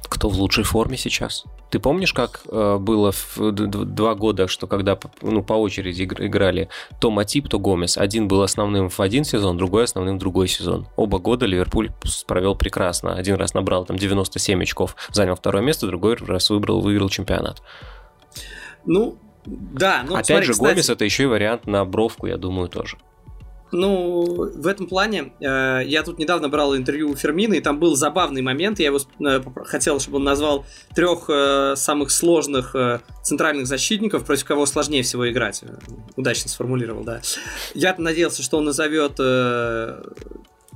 Кто 0.04 0.30
в 0.30 0.38
лучшей 0.40 0.64
форме 0.64 0.96
сейчас? 0.96 1.44
Ты 1.68 1.80
помнишь, 1.80 2.14
как 2.14 2.40
э, 2.50 2.78
было 2.78 3.12
в 3.12 3.52
два 3.52 4.14
года, 4.14 4.48
что 4.48 4.66
когда 4.66 4.98
ну, 5.20 5.42
по 5.42 5.52
очереди 5.52 6.04
играли 6.04 6.70
то 6.98 7.10
Матип, 7.10 7.50
то 7.50 7.58
Гомес. 7.58 7.98
Один 7.98 8.26
был 8.26 8.40
основным 8.40 8.88
в 8.88 9.00
один 9.00 9.24
сезон, 9.24 9.58
другой 9.58 9.84
основным 9.84 10.16
в 10.16 10.20
другой 10.20 10.48
сезон. 10.48 10.88
Оба 10.96 11.18
года 11.18 11.44
Ливерпуль 11.44 11.90
провел 12.26 12.56
прекрасно. 12.56 13.16
Один 13.16 13.34
раз 13.34 13.52
набрал 13.52 13.84
там 13.84 13.98
97 13.98 14.62
очков, 14.62 14.96
занял 15.10 15.36
второе 15.36 15.62
место, 15.62 15.86
другой 15.86 16.14
раз 16.14 16.48
выбрал, 16.48 16.80
выиграл 16.80 17.10
чемпионат. 17.10 17.60
Ну, 18.86 19.18
да, 19.44 20.02
ну 20.06 20.14
Опять 20.14 20.26
смотри, 20.26 20.46
же, 20.46 20.52
кстати... 20.52 20.68
Гомес 20.70 20.90
это 20.90 21.04
еще 21.04 21.24
и 21.24 21.26
вариант 21.26 21.66
на 21.66 21.84
бровку, 21.84 22.26
я 22.26 22.36
думаю, 22.36 22.68
тоже. 22.68 22.96
Ну, 23.72 24.50
в 24.52 24.66
этом 24.66 24.88
плане 24.88 25.32
э, 25.40 25.82
я 25.84 26.02
тут 26.02 26.18
недавно 26.18 26.48
брал 26.48 26.76
интервью 26.76 27.10
у 27.10 27.16
Фермина, 27.16 27.54
и 27.54 27.60
там 27.60 27.78
был 27.78 27.94
забавный 27.94 28.42
момент. 28.42 28.80
Я 28.80 28.86
его 28.86 28.98
э, 29.20 29.40
хотел, 29.64 30.00
чтобы 30.00 30.16
он 30.16 30.24
назвал 30.24 30.66
трех 30.94 31.26
э, 31.28 31.74
самых 31.76 32.10
сложных 32.10 32.74
э, 32.74 33.00
центральных 33.22 33.66
защитников, 33.66 34.24
против 34.24 34.44
кого 34.44 34.66
сложнее 34.66 35.02
всего 35.04 35.30
играть. 35.30 35.62
Удачно 36.16 36.50
сформулировал, 36.50 37.04
да. 37.04 37.20
Я 37.74 37.94
надеялся, 37.96 38.42
что 38.42 38.58
он 38.58 38.64
назовет 38.64 39.14
э, 39.20 40.02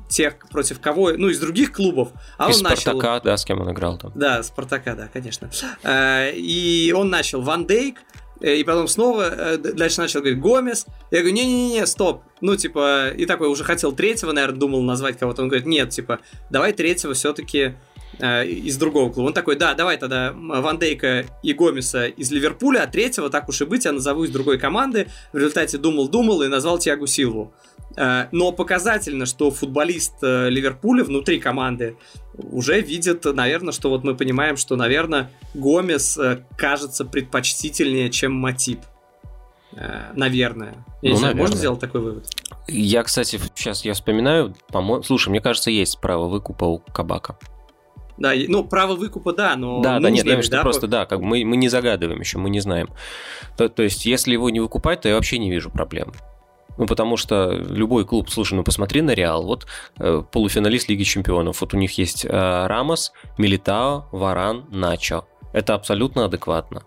тех, 0.08 0.38
против 0.50 0.80
кого, 0.80 1.12
ну, 1.16 1.28
из 1.28 1.40
других 1.40 1.72
клубов. 1.72 2.10
А 2.38 2.48
из 2.48 2.62
он 2.62 2.66
Спартака, 2.66 3.12
начал... 3.14 3.24
да, 3.24 3.36
с 3.36 3.44
кем 3.44 3.60
он 3.60 3.72
играл 3.72 3.98
там. 3.98 4.12
Да, 4.14 4.40
Спартака, 4.44 4.94
да, 4.94 5.08
конечно. 5.12 5.50
Э, 5.82 6.30
и 6.32 6.92
он 6.92 7.10
начал 7.10 7.42
Ван 7.42 7.66
Дейк, 7.66 8.02
и 8.40 8.64
потом 8.64 8.88
снова 8.88 9.22
э, 9.22 9.56
дальше 9.58 10.00
начал 10.00 10.20
говорить 10.20 10.40
Гомес. 10.40 10.86
Я 11.10 11.20
говорю, 11.20 11.34
не-не-не, 11.34 11.86
стоп. 11.86 12.22
Ну, 12.40 12.56
типа, 12.56 13.10
и 13.10 13.26
такой 13.26 13.48
уже 13.48 13.64
хотел 13.64 13.92
третьего, 13.92 14.32
наверное, 14.32 14.58
думал 14.58 14.82
назвать 14.82 15.18
кого-то. 15.18 15.42
Он 15.42 15.48
говорит, 15.48 15.66
нет, 15.66 15.90
типа, 15.90 16.18
давай 16.50 16.72
третьего 16.72 17.14
все-таки 17.14 17.74
э, 18.18 18.46
из 18.46 18.76
другого 18.76 19.12
клуба. 19.12 19.28
Он 19.28 19.32
такой, 19.32 19.56
да, 19.56 19.74
давай 19.74 19.96
тогда 19.98 20.32
Ван 20.34 20.78
Дейка 20.78 21.26
и 21.42 21.52
Гомеса 21.52 22.06
из 22.06 22.30
Ливерпуля, 22.32 22.82
а 22.82 22.86
третьего, 22.86 23.30
так 23.30 23.48
уж 23.48 23.60
и 23.60 23.64
быть, 23.64 23.84
я 23.84 23.92
назову 23.92 24.24
из 24.24 24.30
другой 24.30 24.58
команды. 24.58 25.08
В 25.32 25.36
результате 25.36 25.78
думал-думал 25.78 26.42
и 26.42 26.48
назвал 26.48 26.78
Тиагу 26.78 27.06
Силву. 27.06 27.54
Э, 27.96 28.26
но 28.32 28.52
показательно, 28.52 29.26
что 29.26 29.50
футболист 29.50 30.14
э, 30.22 30.48
Ливерпуля 30.50 31.04
внутри 31.04 31.38
команды 31.38 31.96
уже 32.34 32.80
видит, 32.80 33.24
наверное, 33.24 33.72
что 33.72 33.90
вот 33.90 34.04
мы 34.04 34.14
понимаем, 34.16 34.56
что, 34.56 34.76
наверное, 34.76 35.30
Гомес 35.54 36.18
э, 36.18 36.44
кажется 36.56 37.04
предпочтительнее, 37.04 38.10
чем 38.10 38.34
Матип. 38.34 38.80
Наверное. 40.14 40.86
Я 41.02 41.10
ну, 41.10 41.16
знаю, 41.16 41.36
можно 41.36 41.56
сделать 41.56 41.80
такой 41.80 42.00
вывод? 42.00 42.28
Я, 42.68 43.02
кстати, 43.02 43.40
сейчас 43.56 43.84
я 43.84 43.94
вспоминаю, 43.94 44.54
по-моему, 44.68 45.02
слушай, 45.02 45.30
мне 45.30 45.40
кажется, 45.40 45.72
есть 45.72 46.00
право 46.00 46.28
выкупа 46.28 46.64
у 46.64 46.78
Кабака. 46.78 47.36
Да, 48.16 48.32
ну, 48.46 48.62
право 48.62 48.94
выкупа, 48.94 49.32
да, 49.32 49.56
но... 49.56 49.82
Да, 49.82 49.98
да, 49.98 50.10
нет, 50.10 50.24
я 50.24 50.34
имею 50.34 50.44
в 50.44 50.46
виду 50.46 50.62
просто, 50.62 50.86
да, 50.86 51.06
как 51.06 51.18
мы, 51.18 51.44
мы 51.44 51.56
не 51.56 51.68
загадываем 51.68 52.20
еще, 52.20 52.38
мы 52.38 52.50
не 52.50 52.60
знаем. 52.60 52.88
То, 53.56 53.68
то 53.68 53.82
есть, 53.82 54.06
если 54.06 54.34
его 54.34 54.48
не 54.50 54.60
выкупать, 54.60 55.00
то 55.00 55.08
я 55.08 55.16
вообще 55.16 55.38
не 55.38 55.50
вижу 55.50 55.70
проблем. 55.70 56.12
Ну, 56.76 56.86
потому 56.86 57.16
что 57.16 57.52
любой 57.52 58.04
клуб, 58.04 58.30
слушай, 58.30 58.54
ну 58.54 58.64
посмотри 58.64 59.00
на 59.02 59.12
Реал, 59.12 59.44
вот 59.44 59.66
э, 59.98 60.22
полуфиналист 60.30 60.88
Лиги 60.88 61.04
Чемпионов, 61.04 61.60
вот 61.60 61.74
у 61.74 61.76
них 61.76 61.96
есть 61.98 62.24
э, 62.24 62.28
Рамос, 62.66 63.12
Милитао, 63.38 64.08
Варан, 64.12 64.66
Начо. 64.70 65.24
Это 65.52 65.74
абсолютно 65.74 66.24
адекватно. 66.24 66.82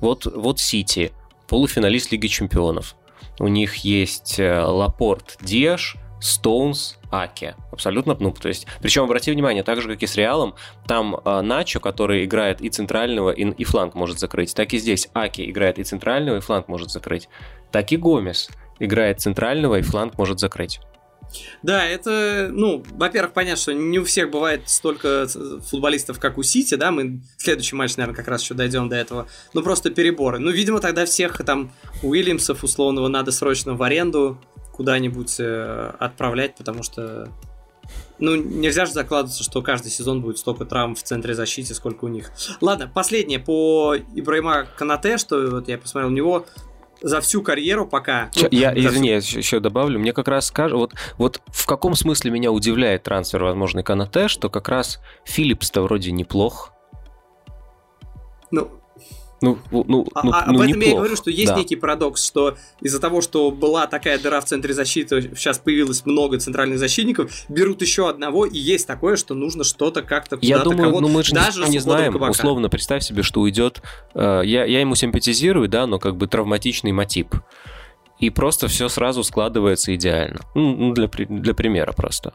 Вот, 0.00 0.26
вот 0.26 0.60
Сити, 0.60 1.12
полуфиналист 1.48 2.12
Лиги 2.12 2.28
Чемпионов. 2.28 2.94
У 3.40 3.48
них 3.48 3.76
есть 3.78 4.38
э, 4.38 4.62
Лапорт, 4.62 5.36
Диаш, 5.40 5.96
Стоунс, 6.20 6.96
Аки. 7.10 7.54
Абсолютно, 7.70 8.16
ну, 8.18 8.32
то 8.32 8.48
есть, 8.48 8.66
причем, 8.80 9.04
обрати 9.04 9.30
внимание, 9.30 9.62
так 9.62 9.80
же, 9.82 9.88
как 9.88 10.02
и 10.02 10.06
с 10.06 10.16
Реалом, 10.16 10.54
там 10.86 11.16
э, 11.22 11.40
Начо, 11.42 11.80
который 11.80 12.24
играет 12.24 12.60
и 12.60 12.70
центрального, 12.70 13.30
и, 13.30 13.44
и 13.44 13.64
фланг 13.64 13.94
может 13.94 14.18
закрыть, 14.18 14.54
так 14.54 14.72
и 14.72 14.78
здесь 14.78 15.08
Аки 15.12 15.50
играет 15.50 15.78
и 15.78 15.84
центрального, 15.84 16.38
и 16.38 16.40
фланг 16.40 16.68
может 16.68 16.90
закрыть 16.90 17.28
так 17.74 17.90
и 17.90 17.96
Гомес 17.96 18.50
играет 18.78 19.20
центрального 19.20 19.80
и 19.80 19.82
фланг 19.82 20.16
может 20.16 20.38
закрыть. 20.38 20.78
Да, 21.64 21.84
это, 21.84 22.48
ну, 22.52 22.84
во-первых, 22.92 23.32
понятно, 23.32 23.60
что 23.60 23.74
не 23.74 23.98
у 23.98 24.04
всех 24.04 24.30
бывает 24.30 24.62
столько 24.66 25.26
футболистов, 25.68 26.20
как 26.20 26.38
у 26.38 26.44
Сити, 26.44 26.76
да, 26.76 26.92
мы 26.92 27.20
в 27.36 27.42
следующий 27.42 27.74
матч, 27.74 27.96
наверное, 27.96 28.16
как 28.16 28.28
раз 28.28 28.42
еще 28.42 28.54
дойдем 28.54 28.88
до 28.88 28.94
этого, 28.94 29.26
ну, 29.54 29.62
просто 29.64 29.90
переборы. 29.90 30.38
Ну, 30.38 30.52
видимо, 30.52 30.78
тогда 30.78 31.04
всех 31.04 31.44
там 31.44 31.72
Уильямсов 32.04 32.62
условного 32.62 33.08
надо 33.08 33.32
срочно 33.32 33.74
в 33.74 33.82
аренду 33.82 34.38
куда-нибудь 34.70 35.40
э, 35.40 35.94
отправлять, 35.98 36.54
потому 36.54 36.84
что, 36.84 37.28
ну, 38.20 38.36
нельзя 38.36 38.86
же 38.86 38.92
закладываться, 38.92 39.42
что 39.42 39.62
каждый 39.62 39.90
сезон 39.90 40.20
будет 40.20 40.38
столько 40.38 40.64
травм 40.64 40.94
в 40.94 41.02
центре 41.02 41.34
защиты, 41.34 41.74
сколько 41.74 42.04
у 42.04 42.08
них. 42.08 42.30
Ладно, 42.60 42.88
последнее 42.94 43.40
по 43.40 43.96
Ибраима 43.96 44.68
Канате, 44.76 45.18
что 45.18 45.50
вот 45.50 45.66
я 45.66 45.76
посмотрел, 45.76 46.12
у 46.12 46.14
него 46.14 46.46
за 47.04 47.20
всю 47.20 47.42
карьеру 47.42 47.86
пока. 47.86 48.30
Ну, 48.34 48.48
я, 48.50 48.72
извини, 48.74 49.20
всю... 49.20 49.36
я 49.36 49.38
еще 49.38 49.60
добавлю. 49.60 50.00
Мне 50.00 50.12
как 50.12 50.26
раз 50.26 50.46
скажу, 50.46 50.78
вот, 50.78 50.94
вот 51.18 51.40
в 51.46 51.66
каком 51.66 51.94
смысле 51.94 52.30
меня 52.30 52.50
удивляет 52.50 53.02
трансфер 53.02 53.44
возможный 53.44 53.82
Канате, 53.82 54.28
что 54.28 54.48
как 54.48 54.68
раз 54.70 55.00
Филлипс-то 55.26 55.82
вроде 55.82 56.12
неплох. 56.12 56.72
Ну, 58.50 58.70
ну, 59.44 59.84
ну, 59.86 60.06
а, 60.14 60.24
ну, 60.24 60.32
а, 60.32 60.44
ну, 60.46 60.54
об 60.54 60.60
этом 60.60 60.66
неплохо. 60.66 60.84
я 60.84 60.90
и 60.90 60.94
говорю, 60.94 61.16
что 61.16 61.30
есть 61.30 61.52
да. 61.52 61.58
некий 61.58 61.76
парадокс, 61.76 62.24
что 62.24 62.56
из-за 62.80 63.00
того, 63.00 63.20
что 63.20 63.50
была 63.50 63.86
такая 63.86 64.18
дыра 64.18 64.40
в 64.40 64.44
центре 64.44 64.72
защиты, 64.74 65.32
сейчас 65.36 65.58
появилось 65.58 66.04
много 66.06 66.38
центральных 66.38 66.78
защитников, 66.78 67.30
берут 67.48 67.82
еще 67.82 68.08
одного, 68.08 68.46
и 68.46 68.58
есть 68.58 68.86
такое, 68.86 69.16
что 69.16 69.34
нужно 69.34 69.64
что-то 69.64 70.02
как-то 70.02 70.38
Я 70.40 70.60
думаю, 70.60 70.90
ну 71.00 71.08
мы 71.08 71.22
же 71.22 71.34
даже 71.34 71.68
не 71.68 71.78
знаем, 71.78 72.12
кабака. 72.12 72.30
условно, 72.30 72.68
представь 72.68 73.02
себе, 73.02 73.22
что 73.22 73.40
уйдет, 73.40 73.82
э, 74.14 74.42
я, 74.44 74.64
я 74.64 74.80
ему 74.80 74.94
симпатизирую, 74.94 75.68
да, 75.68 75.86
но 75.86 75.98
как 75.98 76.16
бы 76.16 76.26
травматичный 76.26 76.92
мотив. 76.92 77.26
И 78.18 78.30
просто 78.30 78.68
все 78.68 78.88
сразу 78.88 79.24
складывается 79.24 79.94
идеально. 79.94 80.40
Ну, 80.54 80.92
для, 80.94 81.08
для 81.08 81.54
примера 81.54 81.92
просто. 81.92 82.32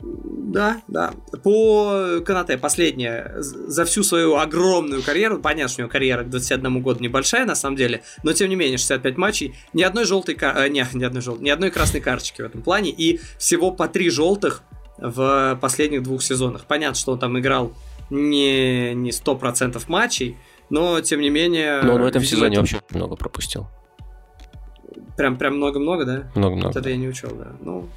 Да, 0.00 0.80
да. 0.88 1.12
По 1.42 2.20
Канате 2.24 2.56
последняя. 2.56 3.34
За 3.38 3.84
всю 3.84 4.02
свою 4.02 4.36
огромную 4.36 5.02
карьеру, 5.02 5.38
понятно, 5.38 5.68
что 5.68 5.82
у 5.82 5.84
него 5.84 5.92
карьера 5.92 6.24
к 6.24 6.30
21 6.30 6.80
году 6.82 7.00
небольшая 7.00 7.44
на 7.44 7.54
самом 7.54 7.76
деле, 7.76 8.02
но 8.22 8.32
тем 8.32 8.48
не 8.48 8.56
менее 8.56 8.78
65 8.78 9.16
матчей, 9.18 9.54
ни 9.72 9.82
одной 9.82 10.04
желтой, 10.04 10.36
э, 10.40 10.68
не, 10.68 10.86
ни 10.94 11.04
одной 11.04 11.22
желтой, 11.22 11.44
ни 11.44 11.50
одной 11.50 11.70
красной 11.70 12.00
карточки 12.00 12.42
в 12.42 12.44
этом 12.44 12.62
плане, 12.62 12.90
и 12.90 13.20
всего 13.38 13.70
по 13.70 13.88
три 13.88 14.10
желтых 14.10 14.62
в 14.96 15.58
последних 15.60 16.02
двух 16.02 16.22
сезонах. 16.22 16.64
Понятно, 16.66 16.96
что 16.96 17.12
он 17.12 17.18
там 17.18 17.38
играл 17.38 17.72
не, 18.10 18.94
не 18.94 19.10
100% 19.10 19.82
матчей, 19.88 20.38
но 20.70 21.00
тем 21.00 21.20
не 21.20 21.30
менее... 21.30 21.82
Но 21.82 21.94
он 21.94 22.02
в 22.02 22.06
этом 22.06 22.22
сезоне 22.22 22.52
это... 22.52 22.60
вообще 22.60 22.80
много 22.90 23.16
пропустил. 23.16 23.68
Прям, 25.16 25.36
прям 25.36 25.56
много-много, 25.56 26.04
да? 26.04 26.30
Много-много. 26.34 26.68
Вот 26.68 26.76
это 26.76 26.88
я 26.90 26.96
не 26.96 27.08
учел, 27.08 27.30
да. 27.34 27.52
Ну, 27.60 27.88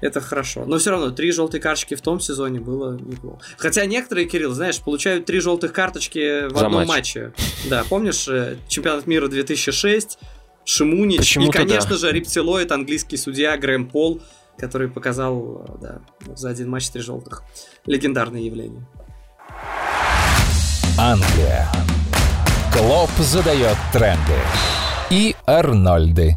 это 0.00 0.20
хорошо. 0.20 0.64
Но 0.66 0.78
все 0.78 0.90
равно, 0.90 1.10
три 1.10 1.32
желтые 1.32 1.60
карточки 1.60 1.94
в 1.94 2.00
том 2.00 2.20
сезоне 2.20 2.60
было 2.60 2.98
неплохо. 2.98 3.40
Хотя 3.56 3.84
некоторые, 3.86 4.28
Кирилл, 4.28 4.52
знаешь, 4.52 4.80
получают 4.80 5.26
три 5.26 5.40
желтых 5.40 5.72
карточки 5.72 6.46
в 6.46 6.56
За 6.56 6.66
одном 6.66 6.74
матч. 6.80 6.88
матче. 6.88 7.32
Да, 7.68 7.84
помнишь, 7.88 8.28
э, 8.28 8.56
чемпионат 8.68 9.06
мира 9.06 9.28
2006, 9.28 10.18
Шимунич 10.64 11.36
и, 11.36 11.50
конечно 11.50 11.90
да. 11.90 11.96
же, 11.96 12.12
рептилоид, 12.12 12.70
английский 12.72 13.16
судья 13.16 13.56
Грэм 13.56 13.88
Пол, 13.88 14.20
который 14.58 14.88
показал 14.88 15.64
э, 15.66 15.72
да, 15.80 16.00
за 16.36 16.50
один 16.50 16.68
матч 16.68 16.90
три 16.90 17.00
желтых. 17.02 17.42
Легендарное 17.86 18.40
явление. 18.40 18.86
Англия. 20.98 21.68
Клоп 22.72 23.10
задает 23.18 23.76
тренды. 23.92 24.34
И 25.10 25.34
Арнольды. 25.46 26.36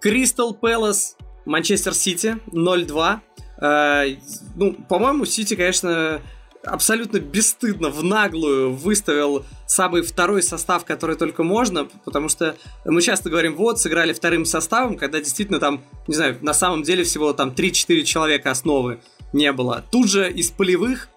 Кристал 0.00 0.54
Пэлас, 0.54 1.16
Манчестер 1.46 1.94
Сити 1.94 2.38
0-2. 2.52 3.20
Э, 3.62 4.16
ну, 4.54 4.74
по-моему, 4.88 5.24
Сити, 5.24 5.54
конечно, 5.54 6.20
абсолютно 6.66 7.18
бесстыдно 7.20 7.90
в 7.90 8.02
наглую 8.02 8.74
выставил 8.74 9.44
самый 9.66 10.02
второй 10.02 10.42
состав, 10.42 10.84
который 10.84 11.16
только 11.16 11.42
можно, 11.42 11.88
потому 12.04 12.28
что 12.28 12.56
мы 12.84 13.00
часто 13.00 13.30
говорим, 13.30 13.54
вот, 13.56 13.80
сыграли 13.80 14.12
вторым 14.12 14.44
составом, 14.44 14.96
когда 14.96 15.20
действительно 15.20 15.60
там, 15.60 15.82
не 16.06 16.14
знаю, 16.14 16.36
на 16.42 16.52
самом 16.52 16.82
деле 16.82 17.04
всего 17.04 17.32
там 17.32 17.50
3-4 17.50 18.02
человека 18.02 18.50
основы 18.50 19.00
не 19.32 19.52
было. 19.52 19.84
Тут 19.90 20.10
же 20.10 20.30
из 20.30 20.50
полевых 20.50 21.08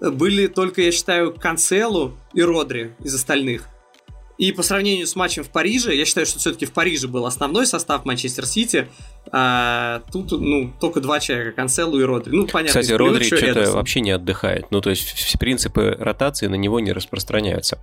были 0.00 0.46
только, 0.46 0.82
я 0.82 0.92
считаю, 0.92 1.34
Канцелу 1.34 2.16
и 2.32 2.42
Родри 2.42 2.94
из 3.00 3.14
остальных. 3.14 3.68
И 4.40 4.52
по 4.52 4.62
сравнению 4.62 5.06
с 5.06 5.16
матчем 5.16 5.44
в 5.44 5.50
Париже, 5.50 5.94
я 5.94 6.06
считаю, 6.06 6.26
что 6.26 6.38
все-таки 6.38 6.64
в 6.64 6.72
Париже 6.72 7.08
был 7.08 7.26
основной 7.26 7.66
состав 7.66 8.06
Манчестер 8.06 8.46
Сити, 8.46 8.88
а 9.30 10.02
тут, 10.10 10.32
ну, 10.32 10.72
только 10.80 11.02
два 11.02 11.20
человека, 11.20 11.52
Канцелу 11.52 12.00
и 12.00 12.04
Родри. 12.04 12.34
Ну, 12.34 12.46
понятно. 12.46 12.80
Кстати, 12.80 12.96
Родри 12.96 13.24
что-то 13.24 13.72
вообще 13.72 14.00
не 14.00 14.12
отдыхает. 14.12 14.70
Ну, 14.70 14.80
то 14.80 14.88
есть 14.88 15.12
все 15.12 15.36
принципы 15.36 15.94
ротации 16.00 16.46
на 16.46 16.54
него 16.54 16.80
не 16.80 16.92
распространяются. 16.92 17.82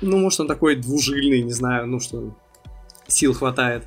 Ну, 0.00 0.18
может, 0.18 0.38
он 0.38 0.46
такой 0.46 0.76
двужильный, 0.76 1.42
не 1.42 1.50
знаю, 1.50 1.88
ну, 1.88 1.98
что 1.98 2.36
сил 3.08 3.34
хватает. 3.34 3.82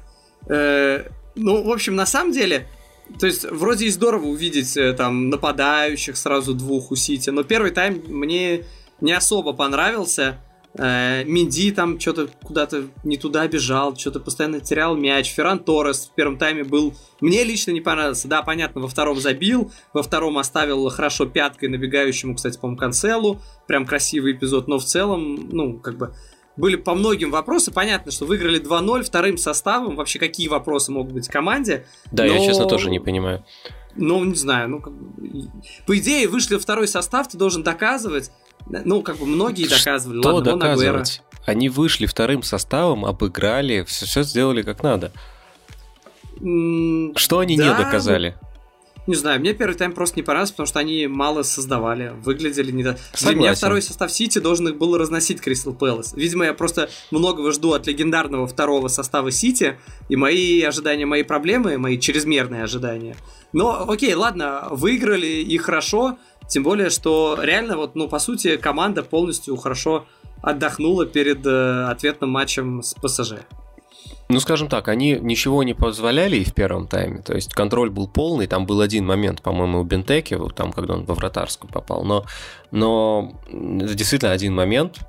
Э, 0.49 1.05
ну, 1.35 1.63
в 1.63 1.71
общем, 1.71 1.95
на 1.95 2.05
самом 2.05 2.33
деле, 2.33 2.67
то 3.17 3.27
есть, 3.27 3.49
вроде 3.49 3.85
и 3.85 3.89
здорово 3.89 4.25
увидеть 4.25 4.75
э, 4.75 4.91
там 4.91 5.29
нападающих 5.29 6.17
сразу 6.17 6.53
двух 6.53 6.91
у 6.91 6.97
Сити, 6.97 7.29
но 7.29 7.43
первый 7.43 7.71
тайм 7.71 8.03
мне 8.07 8.65
не 8.99 9.13
особо 9.13 9.53
понравился. 9.53 10.37
Э, 10.75 11.23
Минди 11.25 11.71
там 11.71 11.99
что-то 11.99 12.29
куда-то 12.43 12.85
не 13.03 13.17
туда 13.17 13.47
бежал, 13.47 13.95
что-то 13.95 14.19
постоянно 14.19 14.59
терял 14.59 14.95
мяч. 14.95 15.31
Ферран 15.31 15.59
Торрес 15.59 16.09
в 16.11 16.15
первом 16.15 16.37
тайме 16.37 16.63
был... 16.63 16.93
Мне 17.21 17.43
лично 17.43 17.71
не 17.71 17.81
понравился. 17.81 18.27
Да, 18.27 18.43
понятно, 18.43 18.81
во 18.81 18.87
втором 18.87 19.19
забил, 19.19 19.71
во 19.93 20.03
втором 20.03 20.37
оставил 20.37 20.89
хорошо 20.89 21.25
пяткой 21.25 21.69
набегающему, 21.69 22.35
кстати, 22.35 22.57
по-моему, 22.57 22.79
Канцелу. 22.79 23.41
Прям 23.67 23.85
красивый 23.85 24.33
эпизод, 24.33 24.67
но 24.67 24.77
в 24.77 24.85
целом, 24.85 25.49
ну, 25.51 25.79
как 25.79 25.97
бы 25.97 26.13
были 26.55 26.75
по 26.75 26.93
многим 26.93 27.31
вопросам. 27.31 27.73
Понятно, 27.73 28.11
что 28.11 28.25
выиграли 28.25 28.61
2-0 28.61 29.03
вторым 29.03 29.37
составом. 29.37 29.95
Вообще, 29.95 30.19
какие 30.19 30.49
вопросы 30.49 30.91
могут 30.91 31.13
быть 31.13 31.27
в 31.27 31.31
команде? 31.31 31.87
Да, 32.11 32.25
но... 32.25 32.33
я, 32.33 32.45
честно, 32.45 32.65
тоже 32.67 32.89
не 32.89 32.99
понимаю. 32.99 33.43
Ну, 33.95 34.23
не 34.23 34.35
знаю, 34.35 34.69
ну, 34.69 34.81
по 35.87 35.97
идее, 35.97 36.27
вышли 36.27 36.57
второй 36.57 36.87
состав, 36.87 37.27
ты 37.27 37.37
должен 37.37 37.63
доказывать. 37.63 38.31
Ну, 38.67 39.01
как 39.01 39.17
бы 39.17 39.25
многие 39.25 39.67
доказывали. 39.67 40.21
Что 40.21 40.35
Ладно, 40.35 40.53
доказывать? 40.53 41.21
Они 41.45 41.69
вышли 41.69 42.05
вторым 42.05 42.43
составом, 42.43 43.05
обыграли, 43.05 43.83
все, 43.83 44.05
все 44.05 44.23
сделали 44.23 44.61
как 44.61 44.83
надо. 44.83 45.11
Что 47.15 47.39
они 47.39 47.57
да, 47.57 47.63
не 47.63 47.83
доказали? 47.83 48.37
Не 49.09 49.15
знаю, 49.15 49.39
мне 49.39 49.55
первый 49.55 49.73
тайм 49.73 49.93
просто 49.93 50.17
не 50.17 50.21
понравился, 50.21 50.53
потому 50.53 50.67
что 50.67 50.77
они 50.77 51.07
мало 51.07 51.41
создавали, 51.41 52.13
выглядели 52.21 52.69
не... 52.69 52.83
Согласен. 52.83 53.25
Для 53.25 53.33
меня 53.33 53.55
второй 53.55 53.81
состав 53.81 54.11
Сити 54.11 54.37
должен 54.37 54.67
их 54.67 54.77
был 54.77 54.95
разносить 54.99 55.41
Кристал 55.41 55.73
Пэлас. 55.73 56.13
Видимо, 56.13 56.45
я 56.45 56.53
просто 56.53 56.91
многого 57.09 57.51
жду 57.51 57.73
от 57.73 57.87
легендарного 57.87 58.45
второго 58.45 58.87
состава 58.87 59.31
Сити, 59.31 59.79
и 60.09 60.15
мои 60.15 60.61
ожидания, 60.61 61.07
мои 61.07 61.23
проблемы, 61.23 61.79
мои 61.79 61.97
чрезмерные 61.97 62.61
ожидания. 62.61 63.15
Но, 63.51 63.89
окей, 63.89 64.13
ладно, 64.13 64.67
выиграли 64.69 65.25
и 65.25 65.57
хорошо, 65.57 66.19
тем 66.47 66.61
более, 66.61 66.91
что 66.91 67.35
реально, 67.41 67.77
вот, 67.77 67.95
ну, 67.95 68.07
по 68.07 68.19
сути, 68.19 68.57
команда 68.57 69.01
полностью 69.01 69.57
хорошо 69.57 70.05
отдохнула 70.43 71.07
перед 71.07 71.43
э, 71.47 71.85
ответным 71.85 72.29
матчем 72.29 72.83
с 72.83 72.93
ПСЖ. 72.93 73.39
Ну, 74.31 74.39
скажем 74.39 74.67
так, 74.67 74.87
они 74.89 75.17
ничего 75.19 75.63
не 75.63 75.73
позволяли 75.73 76.37
и 76.37 76.43
в 76.43 76.53
первом 76.53 76.87
тайме. 76.87 77.21
То 77.23 77.33
есть 77.33 77.53
контроль 77.55 77.89
был 77.89 78.07
полный. 78.07 78.45
Там 78.45 78.67
был 78.67 78.79
один 78.79 79.05
момент, 79.05 79.41
по-моему, 79.41 79.79
у 79.79 79.83
Бентеки, 79.83 80.35
вот 80.35 80.55
там, 80.55 80.71
когда 80.71 80.93
он 80.93 81.05
во 81.05 81.15
вратарскую 81.15 81.71
попал. 81.71 82.03
Но, 82.03 82.25
но 82.69 83.33
действительно 83.51 84.31
один 84.31 84.53
момент. 84.53 84.99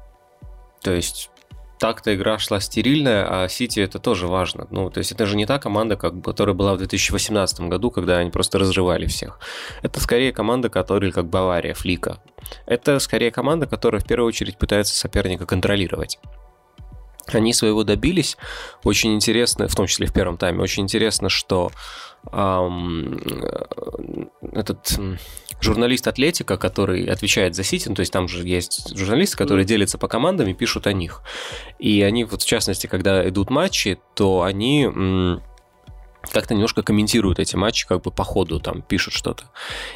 То 0.81 0.93
есть 0.93 1.31
так-то 1.79 2.15
игра 2.15 2.39
шла 2.39 2.61
стерильная, 2.61 3.27
а 3.45 3.49
Сити 3.49 3.81
это 3.81 3.99
тоже 3.99 4.27
важно. 4.27 4.67
Ну, 4.71 4.89
то 4.89 4.99
есть 4.99 5.13
это 5.13 5.27
же 5.27 5.37
не 5.37 5.45
та 5.45 5.59
команда, 5.59 5.97
как, 5.97 6.23
которая 6.23 6.55
была 6.55 6.75
в 6.75 6.79
2018 6.79 7.61
году, 7.61 7.91
когда 7.91 8.19
они 8.19 8.31
просто 8.31 8.59
разрывали 8.59 9.05
всех. 9.05 9.39
Это 9.83 10.01
скорее 10.01 10.33
команда, 10.33 10.71
которая 10.71 11.13
как 11.13 11.29
Бавария, 11.29 11.75
Флика. 11.75 12.23
Это 12.65 12.99
скорее 12.99 13.31
команда, 13.31 13.67
которая 13.67 14.01
в 14.01 14.07
первую 14.07 14.29
очередь 14.29 14.57
пытается 14.57 14.95
соперника 14.95 15.45
контролировать. 15.45 16.19
Они 17.27 17.53
своего 17.53 17.85
добились. 17.85 18.37
Очень 18.85 19.15
интересно, 19.15 19.69
в 19.69 19.75
том 19.75 19.87
числе 19.87 20.07
в 20.07 20.13
первом 20.13 20.37
тайме, 20.37 20.61
очень 20.61 20.83
интересно, 20.83 21.29
что 21.29 21.71
эм, 22.33 23.21
этот 24.53 24.99
журналист 25.61 26.07
Атлетика, 26.09 26.57
который 26.57 27.05
отвечает 27.05 27.55
за 27.55 27.63
Сити, 27.65 27.89
ну, 27.89 27.95
то 27.95 28.01
есть 28.01 28.13
там 28.13 28.29
же 28.29 28.47
есть 28.47 28.97
журналисты, 28.97 29.37
которые 29.37 29.65
делятся 29.65 29.99
по 29.99 30.09
командам 30.09 30.49
и 30.49 30.55
пишут 30.55 30.87
о 30.87 30.93
них. 30.93 31.23
И 31.79 32.03
они, 32.03 32.25
вот 32.25 32.43
в 32.43 32.47
частности, 32.47 32.87
когда 32.87 33.29
идут 33.29 33.51
матчи, 33.51 33.99
то 34.15 34.43
они 34.43 34.89
как-то 36.23 36.55
немножко 36.55 36.83
комментируют 36.83 37.39
эти 37.39 37.57
матчи, 37.57 37.87
как 37.87 38.03
бы 38.03 38.11
по 38.11 38.25
ходу 38.25 38.61
там 38.61 38.83
пишут 38.83 39.15
что-то. 39.15 39.45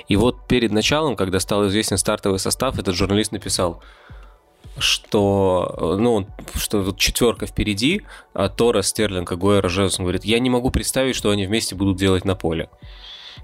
И 0.09 0.17
вот 0.17 0.47
перед 0.47 0.73
началом, 0.73 1.17
когда 1.17 1.39
стал 1.39 1.69
известен 1.69 1.99
стартовый 1.99 2.39
состав, 2.39 2.79
этот 2.79 2.95
журналист 2.95 3.33
написал, 3.33 3.83
что, 4.79 5.97
ну, 5.99 6.27
что 6.55 6.83
вот 6.83 6.99
четверка 6.99 7.47
впереди, 7.47 8.03
а 8.33 8.49
Тора, 8.49 8.83
Стерлинг, 8.83 9.31
Агуэра, 9.31 9.69
Жезус, 9.69 9.99
говорит, 9.99 10.25
я 10.25 10.39
не 10.39 10.51
могу 10.51 10.71
представить, 10.71 11.17
что 11.17 11.31
они 11.31 11.47
вместе 11.47 11.75
будут 11.75 11.97
делать 11.97 12.25
на 12.25 12.35
поле. 12.35 12.69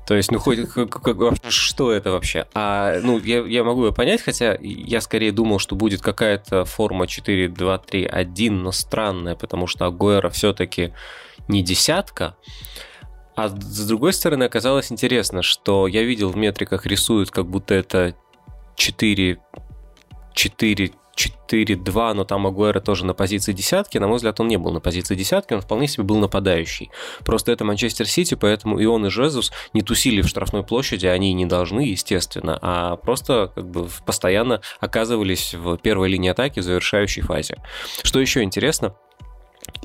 То 0.07 0.15
есть, 0.15 0.33
ну, 0.33 0.39
хоть 0.39 0.69
как, 0.69 0.91
как, 0.91 1.39
что 1.51 1.93
это 1.93 2.11
вообще? 2.11 2.47
А, 2.55 2.99
ну, 3.01 3.19
я, 3.19 3.41
я 3.41 3.63
могу 3.63 3.87
ее 3.87 3.93
понять, 3.93 4.23
хотя 4.23 4.57
я 4.61 5.01
скорее 5.01 5.31
думал, 5.31 5.59
что 5.59 5.77
будет 5.77 6.01
какая-то 6.01 6.65
форма 6.65 7.05
4-2-3-1, 7.05 8.51
но 8.51 8.73
странная, 8.73 9.37
потому 9.37 9.67
что 9.67 9.87
Агуэра 9.87 10.31
все-таки 10.31 10.93
не 11.49 11.63
десятка. 11.63 12.37
А 13.37 13.49
с 13.49 13.87
другой 13.87 14.13
стороны, 14.13 14.45
оказалось 14.45 14.91
интересно, 14.91 15.43
что 15.43 15.87
я 15.87 16.03
видел 16.03 16.31
в 16.31 16.37
метриках 16.37 16.87
рисуют, 16.87 17.31
как 17.31 17.47
будто 17.47 17.75
это 17.75 18.17
4 18.77 19.39
4 20.35 20.93
4-2, 21.51 22.15
но 22.15 22.25
там 22.25 22.47
Агуэра 22.47 22.81
тоже 22.81 23.05
на 23.05 23.15
позиции 23.15 23.53
десятки. 23.53 23.99
На 23.99 24.07
мой 24.07 24.17
взгляд, 24.17 24.41
он 24.41 24.49
не 24.49 24.57
был 24.57 24.73
на 24.73 24.81
позиции 24.81 25.15
десятки, 25.15 25.55
он 25.55 25.61
вполне 25.61 25.89
себе 25.89 26.05
был 26.05 26.19
нападающий. 26.19 26.91
Просто 27.25 27.53
это 27.53 27.65
Манчестер 27.65 28.07
Сити, 28.07 28.35
поэтому 28.35 28.79
и 28.79 28.87
он, 28.87 29.07
и 29.07 29.11
Жезус 29.11 29.53
не 29.73 29.83
тусили 29.83 30.23
в 30.23 30.29
штрафной 30.29 30.65
площади, 30.65 31.07
они 31.07 31.33
не 31.33 31.47
должны, 31.47 31.81
естественно, 31.81 32.59
а 32.63 32.97
просто 32.97 33.53
как 33.55 33.69
бы 33.69 33.89
постоянно 34.07 34.61
оказывались 34.81 35.55
в 35.55 35.77
первой 35.79 36.09
линии 36.09 36.31
атаки 36.31 36.61
в 36.61 36.63
завершающей 36.63 37.23
фазе. 37.23 37.57
Что 38.03 38.21
еще 38.21 38.43
интересно, 38.43 38.95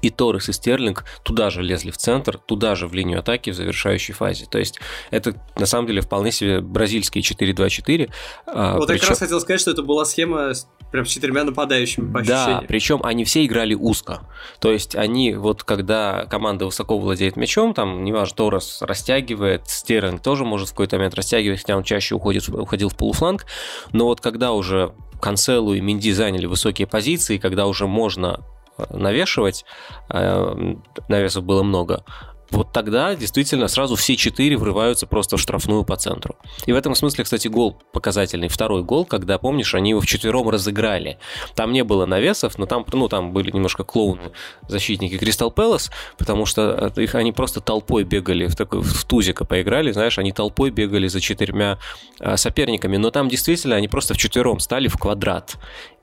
и 0.02 0.10
Торрес, 0.10 0.50
и 0.50 0.54
Стерлинг 0.54 1.06
туда 1.24 1.50
же 1.50 1.62
лезли 1.62 1.92
в 1.92 1.98
центр, 1.98 2.38
туда 2.38 2.76
же 2.76 2.88
в 2.88 2.94
линию 2.94 3.20
атаки 3.20 3.50
в 3.50 3.56
завершающей 3.56 4.14
фазе. 4.14 4.46
То 4.46 4.58
есть 4.58 4.80
это 5.12 5.36
на 5.58 5.66
самом 5.66 5.88
деле 5.88 6.02
вполне 6.02 6.32
себе 6.32 6.62
бразильские 6.62 7.24
4-2-4. 7.24 8.12
А, 8.46 8.78
вот 8.78 8.88
причем... 8.88 8.94
я 8.94 9.00
как 9.00 9.10
раз 9.10 9.20
хотел 9.20 9.42
сказать, 9.42 9.62
что 9.62 9.72
это 9.72 9.84
была 9.84 10.06
схема 10.06 10.54
прям 10.96 11.06
с 11.06 11.10
четырьмя 11.10 11.44
нападающими 11.44 12.10
по 12.10 12.24
Да, 12.24 12.64
причем 12.70 13.02
они 13.04 13.26
все 13.26 13.46
играли 13.46 13.74
узко. 13.74 14.22
То 14.60 14.72
есть 14.72 14.96
они 14.96 15.34
вот 15.34 15.64
когда 15.64 16.26
команда 16.30 16.66
высоко 16.66 16.98
владеет 16.98 17.36
мячом, 17.36 17.74
там, 17.74 18.06
неважно, 18.06 18.34
Торрес 18.38 18.82
растягивает, 18.82 19.68
Стерлинг 19.68 20.22
тоже 20.22 20.46
может 20.46 20.70
в 20.70 20.72
какой-то 20.72 20.96
момент 20.96 21.14
растягивать, 21.16 21.60
хотя 21.60 21.76
он 21.76 21.84
чаще 21.84 22.16
уходит, 22.16 22.48
уходил 22.48 22.88
в 22.88 22.96
полуфланг, 22.96 23.46
но 23.92 24.06
вот 24.06 24.22
когда 24.22 24.54
уже 24.54 24.94
Канцелу 25.20 25.74
и 25.74 25.82
Минди 25.82 26.12
заняли 26.14 26.46
высокие 26.46 26.88
позиции, 26.88 27.40
когда 27.40 27.68
уже 27.68 27.88
можно 27.88 28.40
навешивать, 28.90 29.66
э, 30.10 30.76
навесов 31.10 31.44
было 31.44 31.64
много, 31.64 32.06
вот 32.56 32.72
тогда 32.72 33.16
действительно 33.16 33.68
сразу 33.68 33.96
все 33.96 34.16
четыре 34.16 34.58
врываются 34.58 35.08
просто 35.08 35.38
в 35.38 35.42
штрафную 35.42 35.84
по 35.84 35.96
центру. 35.96 36.36
И 36.66 36.72
в 36.72 36.76
этом 36.76 36.96
смысле, 36.96 37.24
кстати, 37.24 37.48
гол 37.48 37.78
показательный. 37.92 38.48
Второй 38.48 38.84
гол, 38.84 39.06
когда, 39.06 39.38
помнишь, 39.38 39.76
они 39.76 39.92
его 39.92 40.02
вчетвером 40.02 40.50
разыграли. 40.50 41.18
Там 41.56 41.74
не 41.74 41.84
было 41.84 42.06
навесов, 42.06 42.58
но 42.58 42.66
там, 42.66 42.86
ну, 42.92 43.08
там 43.10 43.34
были 43.34 43.52
немножко 43.52 43.84
клоуны, 43.84 44.32
защитники 44.68 45.18
Кристал 45.18 45.52
Пэлас, 45.52 45.92
потому 46.18 46.46
что 46.46 46.92
э, 46.96 47.04
их, 47.04 47.16
они 47.16 47.32
просто 47.32 47.62
толпой 47.62 48.04
бегали, 48.04 48.48
в, 48.48 48.56
такой, 48.56 48.82
в 48.82 49.04
тузика 49.06 49.46
поиграли, 49.46 49.92
знаешь, 49.92 50.18
они 50.18 50.32
толпой 50.32 50.70
бегали 50.70 51.08
за 51.08 51.22
четырьмя 51.22 51.78
э, 52.20 52.38
соперниками, 52.38 52.98
но 52.98 53.12
там 53.12 53.30
действительно 53.30 53.76
они 53.76 53.88
просто 53.88 54.14
вчетвером 54.14 54.60
стали 54.60 54.88
в 54.88 54.98
квадрат 54.98 55.58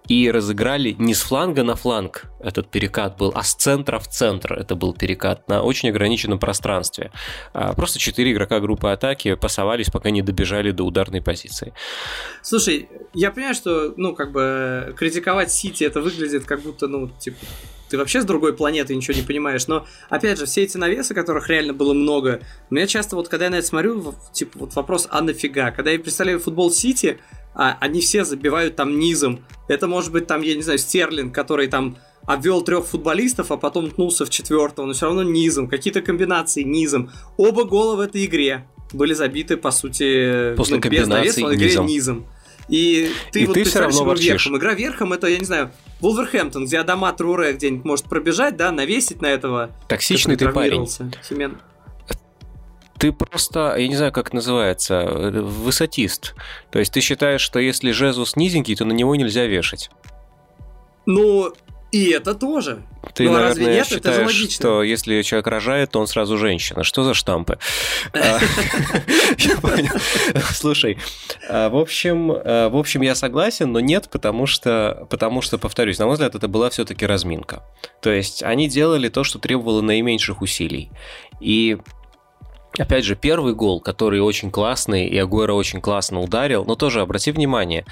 и 0.09 0.31
разыграли 0.31 0.95
не 0.99 1.15
с 1.15 1.23
фланга 1.23 1.63
на 1.63 1.77
фланг 1.77 2.25
этот 2.41 2.71
перекат 2.71 3.17
был, 3.17 3.33
а 3.35 3.43
с 3.43 3.55
центра 3.55 3.99
в 3.99 4.09
центр 4.09 4.55
это 4.55 4.75
был 4.75 4.95
перекат 4.95 5.49
на 5.49 5.63
очень 5.63 5.91
ограниченном 5.91 6.39
пространстве. 6.39 7.13
А, 7.53 7.73
просто 7.73 7.99
четыре 7.99 8.33
игрока 8.33 8.61
группы 8.61 8.89
атаки 8.89 9.35
пасовались, 9.35 9.91
пока 9.91 10.11
не 10.11 10.23
добежали 10.23 10.73
до 10.73 10.85
ударной 10.85 11.23
позиции. 11.23 11.73
Слушай, 12.43 12.89
я 13.15 13.31
понимаю, 13.31 13.55
что, 13.55 13.95
ну, 13.97 14.15
как 14.15 14.33
бы, 14.33 14.95
критиковать 14.99 15.53
Сити 15.53 15.85
это 15.85 16.01
выглядит 16.01 16.45
как 16.45 16.63
будто, 16.63 16.89
ну, 16.89 17.09
типа, 17.09 17.39
ты 17.93 17.99
вообще 17.99 18.23
с 18.23 18.25
другой 18.25 18.55
планеты 18.55 18.97
ничего 18.97 19.15
не 19.15 19.23
понимаешь. 19.23 19.67
Но, 19.67 19.87
опять 20.09 20.39
же, 20.39 20.47
все 20.47 20.63
эти 20.63 20.79
навесы, 20.79 21.13
которых 21.13 21.51
реально 21.51 21.75
было 21.75 21.93
много, 21.93 22.41
у 22.71 22.75
меня 22.75 22.87
часто 22.87 23.17
вот, 23.17 23.29
когда 23.29 23.45
я 23.45 23.51
на 23.51 23.57
это 23.57 23.67
смотрю, 23.67 24.15
типа, 24.33 24.61
вот 24.61 24.75
вопрос, 24.75 25.07
а 25.11 25.21
нафига? 25.21 25.71
Когда 25.73 25.91
я 25.91 25.99
представляю 25.99 26.41
футбол 26.41 26.71
Сити, 26.71 27.19
а 27.55 27.77
они 27.81 28.01
все 28.01 28.25
забивают 28.25 28.77
там 28.77 28.99
низом. 28.99 29.45
Это 29.69 29.89
может 29.89 30.11
быть 30.11 30.27
там, 30.27 30.41
я 30.41 30.55
не 30.55 30.63
знаю, 30.63 30.79
Стерлинг, 30.79 31.35
который 31.35 31.67
там 31.67 31.99
обвел 32.23 32.63
трех 32.63 32.87
футболистов, 32.87 33.53
а 33.53 33.59
потом 33.59 33.91
ткнулся 33.91 34.25
в 34.25 34.31
четвертого, 34.31 34.87
но 34.87 34.95
все 34.95 35.05
равно 35.05 35.23
низом. 35.23 35.69
Какие-то 35.69 36.01
комбинации 36.01 36.63
низом. 36.63 37.11
Оба 37.37 37.65
гола 37.65 37.97
в 37.97 38.01
этой 38.01 38.25
игре 38.25 38.67
были 38.95 39.13
забиты, 39.13 39.59
по 39.59 39.71
сути, 39.71 40.55
После 40.57 40.77
ну, 40.77 40.89
без 40.89 41.07
навеса, 41.07 41.45
в 41.45 41.55
игре 41.55 41.67
низом. 41.67 41.87
низом. 41.87 42.27
И 42.69 43.11
ты 43.33 43.43
и 43.43 43.47
вот 43.47 43.55
ты 43.55 43.65
все 43.65 43.81
равно 43.81 44.05
ворчишь. 44.05 44.27
верхом. 44.27 44.57
Игра 44.57 44.75
верхом, 44.75 45.13
это, 45.13 45.27
я 45.27 45.39
не 45.39 45.45
знаю, 45.45 45.73
Вулверхэмптон, 46.01 46.67
где 46.67 46.79
Адама 46.79 47.13
Труре 47.13 47.53
где-нибудь 47.53 47.85
может 47.85 48.05
пробежать, 48.07 48.57
да, 48.57 48.71
навесить 48.71 49.21
на 49.21 49.27
этого. 49.27 49.71
Токсичный 49.89 50.37
ты 50.37 50.49
парень. 50.49 50.87
Семен 50.87 51.59
ты 53.03 53.11
просто, 53.11 53.75
я 53.79 53.89
не 53.89 53.97
знаю, 53.97 54.13
как 54.13 54.33
называется, 54.33 55.05
высотист. 55.05 56.37
То 56.71 56.79
есть 56.79 56.93
ты 56.93 57.01
считаешь, 57.01 57.41
что 57.41 57.59
если 57.59 57.91
Жезус 57.91 58.37
низенький, 58.37 58.77
то 58.77 58.85
на 58.85 58.93
него 58.93 59.17
нельзя 59.17 59.45
вешать. 59.47 59.91
Ну, 61.05 61.53
и 61.93 62.11
это 62.11 62.35
тоже. 62.35 62.83
Ты, 63.15 63.25
ну, 63.25 63.35
а 63.35 63.41
наверное, 63.41 63.75
нет? 63.75 63.87
считаешь, 63.87 64.51
что 64.51 64.83
если 64.83 65.21
человек 65.23 65.47
рожает, 65.47 65.91
то 65.91 66.01
он 66.01 66.07
сразу 66.07 66.39
женщина. 66.39 66.85
Что 66.85 67.05
за 67.05 67.15
штампы? 67.15 67.59
А. 68.15 68.39
Слушай, 70.53 70.99
а, 71.49 71.69
в 71.69 71.77
общем, 71.77 72.29
в 72.29 72.79
общем, 72.79 73.03
я 73.03 73.15
согласен, 73.15 73.73
но 73.73 73.81
нет, 73.81 74.09
потому 74.11 74.47
что, 74.47 75.07
потому 75.11 75.43
что, 75.43 75.59
повторюсь, 75.59 75.99
на 75.99 76.07
мой 76.07 76.15
взгляд, 76.15 76.35
это 76.35 76.49
была 76.49 76.71
все-таки 76.71 77.05
разминка. 77.05 77.63
То 78.01 78.11
есть 78.11 78.43
они 78.43 78.69
делали 78.69 79.09
то, 79.09 79.25
что 79.25 79.39
требовало 79.39 79.83
наименьших 79.83 80.41
усилий. 80.41 80.91
И 81.41 81.79
Опять 82.79 83.05
же, 83.05 83.17
первый 83.17 83.55
гол, 83.55 83.81
который 83.81 84.21
очень 84.21 84.51
классный, 84.51 85.07
и 85.07 85.19
Агуэро 85.19 85.53
очень 85.53 85.83
классно 85.83 86.21
ударил, 86.21 86.65
но 86.65 86.75
тоже 86.75 87.03
обрати 87.03 87.31
внимание, 87.31 87.85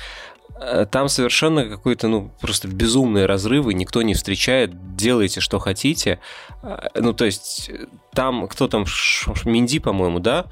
там 0.90 1.09
совершенно 1.09 1.64
какой-то, 1.66 2.09
ну, 2.09 2.31
просто 2.40 2.68
безумные 2.68 3.27
разрывы, 3.27 3.73
никто 3.73 4.03
не 4.03 4.14
встречает, 4.14 4.94
делайте, 4.94 5.40
что 5.40 5.59
хотите. 5.59 6.20
Э, 6.62 6.88
ну, 6.94 7.14
то 7.14 7.25
есть, 7.25 7.70
там, 8.12 8.46
кто 8.46 8.68
там, 8.68 8.85
Минди, 9.44 9.79
по-моему, 9.79 10.18
да, 10.18 10.46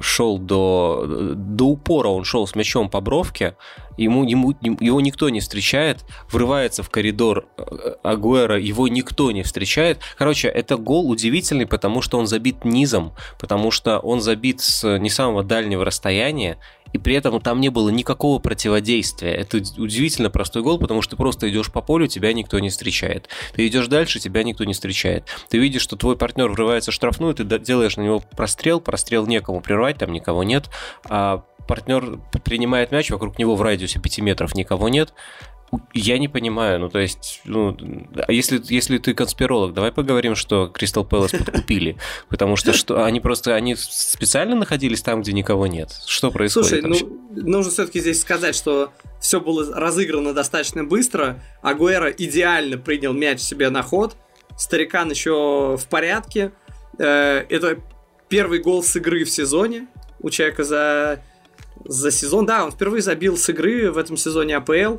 шел 0.00 0.38
до, 0.38 1.34
до 1.34 1.64
упора, 1.64 2.08
он 2.08 2.24
шел 2.24 2.46
с 2.46 2.54
мячом 2.54 2.88
по 2.88 3.02
бровке, 3.02 3.54
ему, 3.98 4.24
ему, 4.24 4.56
его 4.62 5.00
никто 5.02 5.28
не 5.28 5.40
встречает, 5.40 6.04
врывается 6.32 6.82
в 6.82 6.88
коридор 6.88 7.46
э, 7.58 7.96
Агуэра, 8.02 8.58
его 8.58 8.88
никто 8.88 9.30
не 9.30 9.42
встречает. 9.42 9.98
Короче, 10.16 10.48
это 10.48 10.78
гол 10.78 11.10
удивительный, 11.10 11.66
потому 11.66 12.00
что 12.00 12.18
он 12.18 12.26
забит 12.26 12.64
низом, 12.64 13.12
потому 13.38 13.70
что 13.70 13.98
он 13.98 14.22
забит 14.22 14.62
с 14.62 14.98
не 14.98 15.10
самого 15.10 15.42
дальнего 15.42 15.84
расстояния, 15.84 16.56
и 16.92 16.98
при 16.98 17.14
этом 17.14 17.40
там 17.40 17.60
не 17.60 17.68
было 17.68 17.90
никакого 17.90 18.38
противодействия. 18.38 19.32
Это 19.32 19.58
удивительно 19.58 20.30
простой 20.30 20.62
гол, 20.62 20.78
потому 20.78 21.02
что 21.02 21.12
ты 21.12 21.16
просто 21.16 21.48
идешь 21.48 21.70
по 21.70 21.80
полю, 21.80 22.06
тебя 22.06 22.32
никто 22.32 22.58
не 22.58 22.70
встречает. 22.70 23.28
Ты 23.54 23.66
идешь 23.66 23.86
дальше, 23.86 24.20
тебя 24.20 24.42
никто 24.42 24.64
не 24.64 24.72
встречает. 24.72 25.24
Ты 25.48 25.58
видишь, 25.58 25.82
что 25.82 25.96
твой 25.96 26.16
партнер 26.16 26.48
врывается 26.48 26.90
в 26.90 26.94
штрафную, 26.94 27.34
ты 27.34 27.44
делаешь 27.44 27.96
на 27.96 28.02
него 28.02 28.22
прострел, 28.36 28.80
прострел 28.80 29.26
некому 29.26 29.60
прервать, 29.60 29.98
там 29.98 30.12
никого 30.12 30.42
нет, 30.42 30.70
а 31.08 31.44
партнер 31.66 32.18
принимает 32.44 32.90
мяч, 32.90 33.10
вокруг 33.10 33.38
него 33.38 33.54
в 33.54 33.62
радиусе 33.62 34.00
5 34.00 34.18
метров 34.20 34.54
никого 34.54 34.88
нет, 34.88 35.12
я 35.94 36.18
не 36.18 36.28
понимаю, 36.28 36.80
ну 36.80 36.88
то 36.88 36.98
есть, 36.98 37.40
ну, 37.44 37.76
а 38.26 38.32
если, 38.32 38.60
если 38.64 38.98
ты 38.98 39.14
конспиролог, 39.14 39.72
давай 39.72 39.92
поговорим, 39.92 40.34
что 40.34 40.68
Кристал 40.68 41.04
Пэлас 41.04 41.30
подкупили, 41.30 41.96
потому 42.28 42.56
что, 42.56 42.72
что 42.72 43.04
они 43.04 43.20
просто, 43.20 43.54
они 43.54 43.76
специально 43.76 44.56
находились 44.56 45.02
там, 45.02 45.22
где 45.22 45.32
никого 45.32 45.66
нет. 45.66 45.90
Что 46.06 46.30
происходит 46.30 46.68
Слушай, 46.68 46.82
вообще? 46.82 47.06
ну, 47.06 47.48
нужно 47.48 47.70
все-таки 47.72 48.00
здесь 48.00 48.20
сказать, 48.20 48.54
что 48.56 48.92
все 49.20 49.40
было 49.40 49.74
разыграно 49.74 50.32
достаточно 50.32 50.84
быстро, 50.84 51.42
Агуэра 51.62 52.10
идеально 52.10 52.78
принял 52.78 53.12
мяч 53.12 53.40
себе 53.40 53.70
на 53.70 53.82
ход, 53.82 54.16
старикан 54.56 55.10
еще 55.10 55.76
в 55.76 55.86
порядке, 55.88 56.52
э, 56.98 57.44
это 57.48 57.78
первый 58.28 58.60
гол 58.60 58.82
с 58.82 58.96
игры 58.96 59.24
в 59.24 59.30
сезоне 59.30 59.88
у 60.20 60.30
человека 60.30 60.64
за, 60.64 61.22
за 61.84 62.10
сезон, 62.10 62.46
да, 62.46 62.64
он 62.64 62.72
впервые 62.72 63.02
забил 63.02 63.36
с 63.36 63.48
игры 63.48 63.90
в 63.90 63.98
этом 63.98 64.16
сезоне 64.16 64.56
АПЛ, 64.56 64.98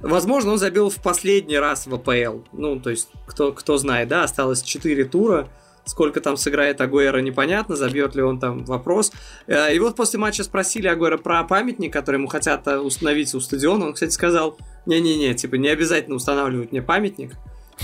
Возможно, 0.00 0.52
он 0.52 0.58
забил 0.58 0.90
в 0.90 0.96
последний 0.96 1.58
раз 1.58 1.86
в 1.86 1.94
АПЛ. 1.94 2.40
Ну, 2.52 2.80
то 2.80 2.90
есть, 2.90 3.08
кто, 3.26 3.52
кто 3.52 3.78
знает, 3.78 4.08
да, 4.08 4.24
осталось 4.24 4.62
4 4.62 5.04
тура. 5.04 5.48
Сколько 5.84 6.20
там 6.20 6.36
сыграет 6.36 6.80
Агуэра, 6.80 7.18
непонятно, 7.20 7.76
забьет 7.76 8.16
ли 8.16 8.22
он 8.22 8.40
там 8.40 8.64
вопрос. 8.64 9.12
Э, 9.46 9.72
и 9.72 9.78
вот 9.78 9.94
после 9.94 10.18
матча 10.18 10.42
спросили 10.42 10.88
Агуэра 10.88 11.16
про 11.16 11.44
памятник, 11.44 11.92
который 11.92 12.16
ему 12.16 12.26
хотят 12.26 12.66
э, 12.66 12.78
установить 12.78 13.32
у 13.34 13.40
стадиона. 13.40 13.86
Он, 13.86 13.92
кстати, 13.94 14.10
сказал, 14.10 14.58
не-не-не, 14.84 15.34
типа, 15.34 15.54
не 15.54 15.68
обязательно 15.68 16.16
устанавливать 16.16 16.72
мне 16.72 16.82
памятник. 16.82 17.34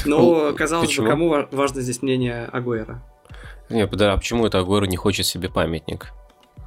Но, 0.04 0.52
казалось 0.52 0.88
Почему? 0.88 1.06
бы, 1.06 1.10
кому 1.10 1.46
важно 1.52 1.80
здесь 1.80 2.02
мнение 2.02 2.46
Агуэра? 2.46 3.00
Не, 3.70 3.86
да, 3.86 4.14
а 4.14 4.16
почему 4.16 4.46
это 4.46 4.58
Агуэра 4.58 4.86
не 4.86 4.96
хочет 4.96 5.26
себе 5.26 5.48
памятник? 5.48 6.12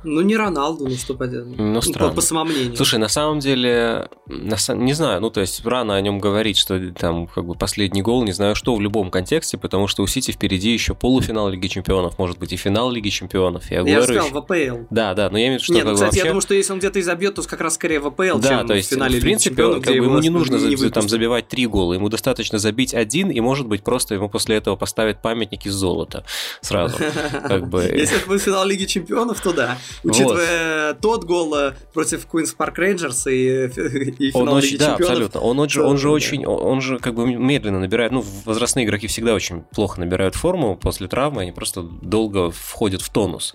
Ну, 0.06 0.22
не 0.22 0.38
Роналду, 0.38 0.88
ну 0.88 0.96
что 0.96 1.16
поделать. 1.16 1.58
Ну, 1.58 1.82
странно. 1.82 2.10
По, 2.10 2.16
по 2.16 2.22
самомнению. 2.22 2.76
Слушай, 2.76 3.00
на 3.00 3.08
самом 3.08 3.40
деле, 3.40 4.08
на, 4.28 4.56
не 4.76 4.94
знаю, 4.94 5.20
ну, 5.20 5.32
то 5.32 5.42
есть, 5.42 5.66
рано 5.66 5.96
о 5.96 6.02
нем 6.02 6.20
говорить, 6.20 6.58
что 6.58 6.80
там, 6.92 7.28
как 7.28 7.46
бы, 7.46 7.56
последний 7.56 8.02
гол, 8.02 8.24
не 8.24 8.32
знаю 8.32 8.56
что, 8.56 8.76
в 8.76 8.82
любом 8.82 9.10
контексте, 9.10 9.58
потому 9.58 9.88
что 9.88 10.04
у 10.04 10.08
Сити 10.08 10.32
впереди 10.32 10.72
еще 10.72 10.94
полуфинал 10.94 11.50
Лиги 11.50 11.68
Чемпионов, 11.68 12.20
может 12.20 12.38
быть, 12.38 12.54
и 12.54 12.56
финал 12.56 12.92
Лиги 12.92 13.10
Чемпионов. 13.10 13.72
И 13.72 13.76
я 13.76 14.04
сказал, 14.04 14.30
в 14.30 14.38
АПЛ. 14.38 14.86
Да, 14.92 15.16
да, 15.16 15.30
но 15.30 15.38
я 15.38 15.48
имею 15.48 15.60
в 15.60 15.64
виду, 15.64 15.64
что... 15.64 15.74
Нет, 15.74 15.86
ну, 15.86 15.94
кстати, 15.94 16.10
вообще... 16.10 16.20
я 16.20 16.26
думаю, 16.26 16.42
что 16.42 16.54
если 16.54 16.74
он 16.74 16.80
где-то 16.80 17.00
и 17.00 17.02
забьет, 17.02 17.36
то 17.36 17.42
как 17.42 17.62
раз 17.62 17.74
скорее 17.74 18.00
в 18.00 18.08
АПЛ, 18.08 18.38
да, 18.40 18.50
чем 18.50 18.68
то 18.68 18.76
есть, 18.76 18.90
в 18.90 18.92
финале 18.92 19.20
в 19.20 19.22
принципе, 19.22 19.50
Лиги 19.50 19.62
Чемпионов, 19.62 19.84
как 19.84 19.98
бы, 19.98 20.06
ему 20.06 20.20
не 20.20 20.30
нужно 20.30 20.56
не, 20.58 20.76
не 20.76 20.90
там 20.90 21.10
забивать 21.10 21.48
три 21.48 21.66
гола, 21.66 21.94
ему 21.94 22.10
достаточно 22.10 22.60
забить 22.60 22.94
один, 22.94 23.32
и, 23.32 23.40
может 23.40 23.68
быть, 23.68 23.84
просто 23.84 24.14
ему 24.14 24.30
после 24.30 24.58
этого 24.58 24.76
поставят 24.76 25.22
памятник 25.22 25.66
из 25.66 25.74
золота 25.74 26.26
сразу. 26.62 26.98
Если 27.46 28.18
это 28.18 28.28
будет 28.28 28.42
финал 28.42 28.66
Лиги 28.66 28.86
Чемпионов, 28.86 29.42
то 29.42 29.52
да. 29.52 29.78
Учитывая 30.04 30.94
тот 30.96 31.24
гол 31.24 31.56
э, 31.56 31.74
против 31.94 32.26
Куинс 32.28 32.54
Парк 32.54 32.78
Рейнджерс 32.78 33.28
и, 33.28 33.66
и 33.66 34.32
финал 34.32 34.56
он 34.56 34.62
Лиги 34.62 34.76
очень, 34.76 34.78
Да, 34.78 34.96
абсолютно. 34.96 35.40
Он, 35.42 35.60
он, 35.60 35.70
же, 35.70 35.84
он 35.84 35.98
же 35.98 36.10
очень, 36.10 36.46
он 36.46 36.82
же 36.82 37.00
как 37.00 37.16
бы 37.16 37.26
медленно 37.26 37.80
набирает, 37.80 38.12
ну, 38.12 38.24
возрастные 38.46 38.86
игроки 38.86 39.08
всегда 39.08 39.34
очень 39.34 39.64
плохо 39.74 40.00
набирают 40.00 40.36
форму 40.36 40.78
после 40.78 41.08
травмы, 41.08 41.44
они 41.44 41.52
просто 41.52 41.82
долго 41.82 42.52
входят 42.52 43.02
в 43.02 43.10
тонус. 43.10 43.54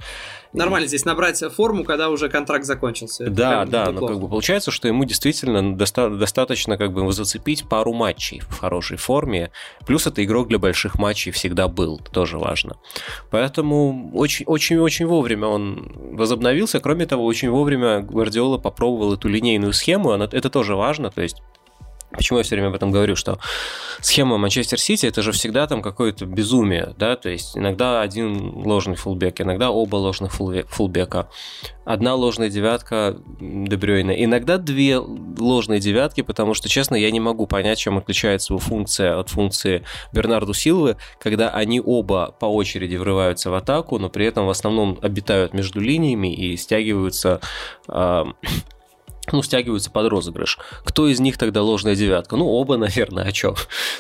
Нормально 0.53 0.89
здесь 0.89 1.05
набрать 1.05 1.39
форму, 1.55 1.85
когда 1.85 2.11
уже 2.11 2.29
контракт 2.29 2.65
закончился. 2.65 3.25
Это 3.25 3.33
да, 3.33 3.65
да, 3.65 3.93
но 3.93 4.07
как 4.07 4.21
бы 4.21 4.29
получается, 4.29 4.71
что 4.71 4.89
ему 4.89 5.05
действительно 5.05 5.77
доста- 5.77 6.11
достаточно 6.11 6.77
как 6.77 6.93
бы 6.93 7.11
зацепить 7.13 7.69
пару 7.69 7.93
матчей 7.93 8.41
в 8.41 8.59
хорошей 8.59 8.97
форме. 8.97 9.53
Плюс 9.87 10.07
это 10.07 10.25
игрок 10.25 10.49
для 10.49 10.59
больших 10.59 10.99
матчей 10.99 11.31
всегда 11.31 11.69
был, 11.69 11.99
тоже 11.99 12.39
важно. 12.39 12.77
Поэтому 13.31 14.11
очень-очень-очень 14.15 15.07
вовремя 15.07 15.47
он 15.47 15.93
возобновился. 16.17 16.81
Кроме 16.81 17.07
того, 17.07 17.25
очень 17.25 17.51
вовремя 17.51 18.01
Гвардиола 18.01 18.59
попробовал 18.59 19.15
эту 19.15 19.29
линейную 19.29 19.73
схему, 19.73 20.11
это 20.13 20.51
тоже 20.51 20.75
важно, 20.75 21.11
то 21.11 21.23
есть 21.23 21.43
Почему 22.12 22.38
я 22.38 22.44
все 22.44 22.57
время 22.57 22.68
об 22.68 22.75
этом 22.75 22.90
говорю, 22.90 23.14
что 23.14 23.38
схема 24.01 24.37
Манчестер 24.37 24.81
Сити 24.81 25.07
это 25.07 25.23
же 25.23 25.31
всегда 25.33 25.66
там 25.66 25.81
какое-то 25.81 26.27
безумие, 26.27 26.94
да, 26.99 27.14
то 27.16 27.29
есть 27.29 27.57
иногда 27.57 28.01
один 28.01 28.53
ложный 28.66 28.96
фулбек, 28.96 29.40
иногда 29.40 29.70
оба 29.70 29.96
ложных 29.96 30.33
фулбека, 30.33 31.29
одна 31.85 32.14
ложная 32.14 32.51
девятка 32.51 33.16
Дебрёйна, 33.41 34.11
иногда 34.11 34.59
две 34.59 34.99
ложные 34.99 35.78
девятки, 35.78 36.22
потому 36.22 36.55
что, 36.55 36.68
честно, 36.68 36.97
я 36.97 37.11
не 37.12 37.20
могу 37.20 37.47
понять, 37.47 37.78
чем 37.78 37.99
отличается 37.99 38.53
его 38.53 38.59
функция 38.59 39.18
от 39.18 39.30
функции 39.30 39.85
Бернарду 40.12 40.53
Силвы, 40.53 40.97
когда 41.20 41.51
они 41.51 41.80
оба 41.80 42.35
по 42.39 42.47
очереди 42.47 42.97
врываются 42.97 43.51
в 43.51 43.55
атаку, 43.55 43.99
но 43.99 44.09
при 44.09 44.26
этом 44.26 44.47
в 44.47 44.51
основном 44.51 44.99
обитают 45.01 45.55
между 45.55 45.80
линиями 45.80 46.35
и 46.35 46.57
стягиваются 46.57 47.41
э, 47.89 48.24
ну, 49.33 49.43
стягиваются 49.43 49.91
под 49.91 50.09
розыгрыш. 50.09 50.59
Кто 50.85 51.09
из 51.09 51.20
них 51.20 51.39
тогда 51.39 51.62
ложная 51.62 51.95
девятка? 51.95 52.37
Ну, 52.37 52.47
оба, 52.49 52.76
наверное, 52.78 53.24
а 53.24 53.33
чё? 53.33 53.55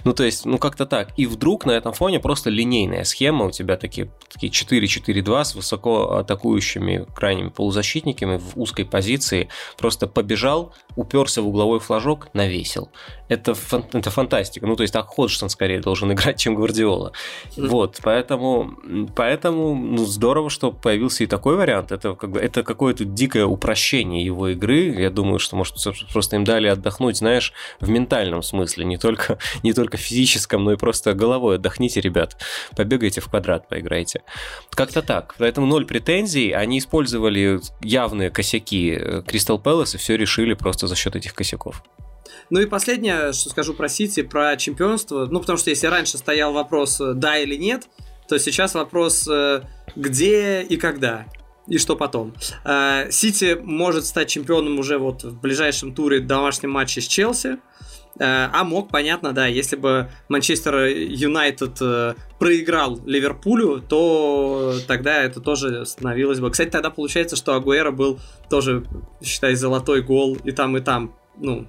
Ну, 0.04 0.12
то 0.12 0.24
есть, 0.24 0.44
ну, 0.44 0.58
как-то 0.58 0.86
так. 0.86 1.10
И 1.16 1.26
вдруг 1.26 1.66
на 1.66 1.72
этом 1.72 1.92
фоне 1.92 2.20
просто 2.20 2.50
линейная 2.50 3.04
схема, 3.04 3.46
у 3.46 3.50
тебя 3.50 3.76
такие, 3.76 4.10
такие 4.32 4.52
4-4-2 4.52 5.44
с 5.44 5.54
высоко 5.54 6.12
атакующими 6.16 7.06
крайними 7.14 7.48
полузащитниками 7.48 8.38
в 8.38 8.58
узкой 8.60 8.84
позиции, 8.84 9.48
просто 9.78 10.06
побежал, 10.06 10.74
уперся 11.00 11.40
в 11.40 11.48
угловой 11.48 11.80
флажок, 11.80 12.28
навесил. 12.34 12.90
Это, 13.28 13.54
фан- 13.54 13.86
это 13.92 14.10
фантастика. 14.10 14.66
Ну, 14.66 14.76
то 14.76 14.82
есть, 14.82 14.92
так 14.92 15.06
Ходжсон 15.06 15.48
скорее 15.48 15.80
должен 15.80 16.12
играть, 16.14 16.38
чем 16.38 16.54
Гвардиола. 16.54 17.12
Вот, 17.56 17.98
поэтому, 18.02 18.74
поэтому 19.16 19.74
ну, 19.74 20.04
здорово, 20.04 20.50
что 20.50 20.72
появился 20.72 21.24
и 21.24 21.26
такой 21.26 21.56
вариант. 21.56 21.90
Это, 21.90 22.14
как 22.14 22.32
бы, 22.32 22.38
это 22.38 22.62
какое-то 22.62 23.04
дикое 23.04 23.46
упрощение 23.46 24.24
его 24.24 24.48
игры. 24.48 24.94
Я 25.00 25.10
думаю, 25.10 25.38
что, 25.38 25.56
может, 25.56 25.76
просто 26.12 26.36
им 26.36 26.44
дали 26.44 26.66
отдохнуть, 26.66 27.16
знаешь, 27.16 27.52
в 27.80 27.88
ментальном 27.88 28.42
смысле, 28.42 28.84
не 28.84 28.98
только, 28.98 29.38
не 29.62 29.72
только 29.72 29.96
физическом, 29.96 30.64
но 30.64 30.72
и 30.72 30.76
просто 30.76 31.14
головой 31.14 31.56
отдохните, 31.56 32.00
ребят. 32.00 32.36
Побегайте 32.76 33.20
в 33.20 33.28
квадрат, 33.28 33.68
поиграйте. 33.68 34.22
Как-то 34.70 35.00
так. 35.02 35.34
Поэтому 35.38 35.66
ноль 35.66 35.86
претензий. 35.86 36.50
Они 36.50 36.78
использовали 36.78 37.60
явные 37.80 38.30
косяки 38.30 39.22
Кристал 39.26 39.58
Пэлас 39.58 39.94
и 39.94 39.98
все 39.98 40.16
решили 40.16 40.54
просто 40.54 40.86
за 40.90 40.96
счет 40.96 41.16
этих 41.16 41.32
косяков. 41.34 41.82
Ну 42.50 42.60
и 42.60 42.66
последнее, 42.66 43.32
что 43.32 43.48
скажу 43.50 43.74
про 43.74 43.88
Сити, 43.88 44.22
про 44.22 44.56
чемпионство. 44.56 45.26
Ну, 45.26 45.40
потому 45.40 45.58
что 45.58 45.70
если 45.70 45.86
раньше 45.86 46.18
стоял 46.18 46.52
вопрос 46.52 47.00
э, 47.00 47.14
да 47.14 47.38
или 47.38 47.56
нет, 47.56 47.88
то 48.28 48.38
сейчас 48.38 48.74
вопрос 48.74 49.26
э, 49.28 49.62
где 49.96 50.62
и 50.62 50.76
когда 50.76 51.26
и 51.66 51.78
что 51.78 51.96
потом. 51.96 52.34
Э, 52.64 53.10
Сити 53.10 53.56
может 53.62 54.04
стать 54.04 54.28
чемпионом 54.28 54.78
уже 54.78 54.98
вот 54.98 55.22
в 55.22 55.40
ближайшем 55.40 55.94
туре 55.94 56.20
домашнем 56.20 56.70
матче 56.70 57.00
с 57.00 57.06
Челси. 57.06 57.58
А 58.22 58.64
мог, 58.64 58.90
понятно, 58.90 59.32
да, 59.32 59.46
если 59.46 59.76
бы 59.76 60.10
Манчестер 60.28 60.84
Юнайтед 60.84 61.78
проиграл 62.38 63.00
Ливерпулю, 63.06 63.80
то 63.80 64.74
тогда 64.86 65.22
это 65.22 65.40
тоже 65.40 65.86
становилось 65.86 66.38
бы. 66.38 66.50
Кстати, 66.50 66.68
тогда 66.68 66.90
получается, 66.90 67.36
что 67.36 67.54
Агуэра 67.54 67.90
был 67.90 68.20
тоже, 68.50 68.84
считай, 69.22 69.54
золотой 69.54 70.02
гол 70.02 70.36
и 70.44 70.52
там, 70.52 70.76
и 70.76 70.80
там. 70.80 71.14
Ну, 71.38 71.66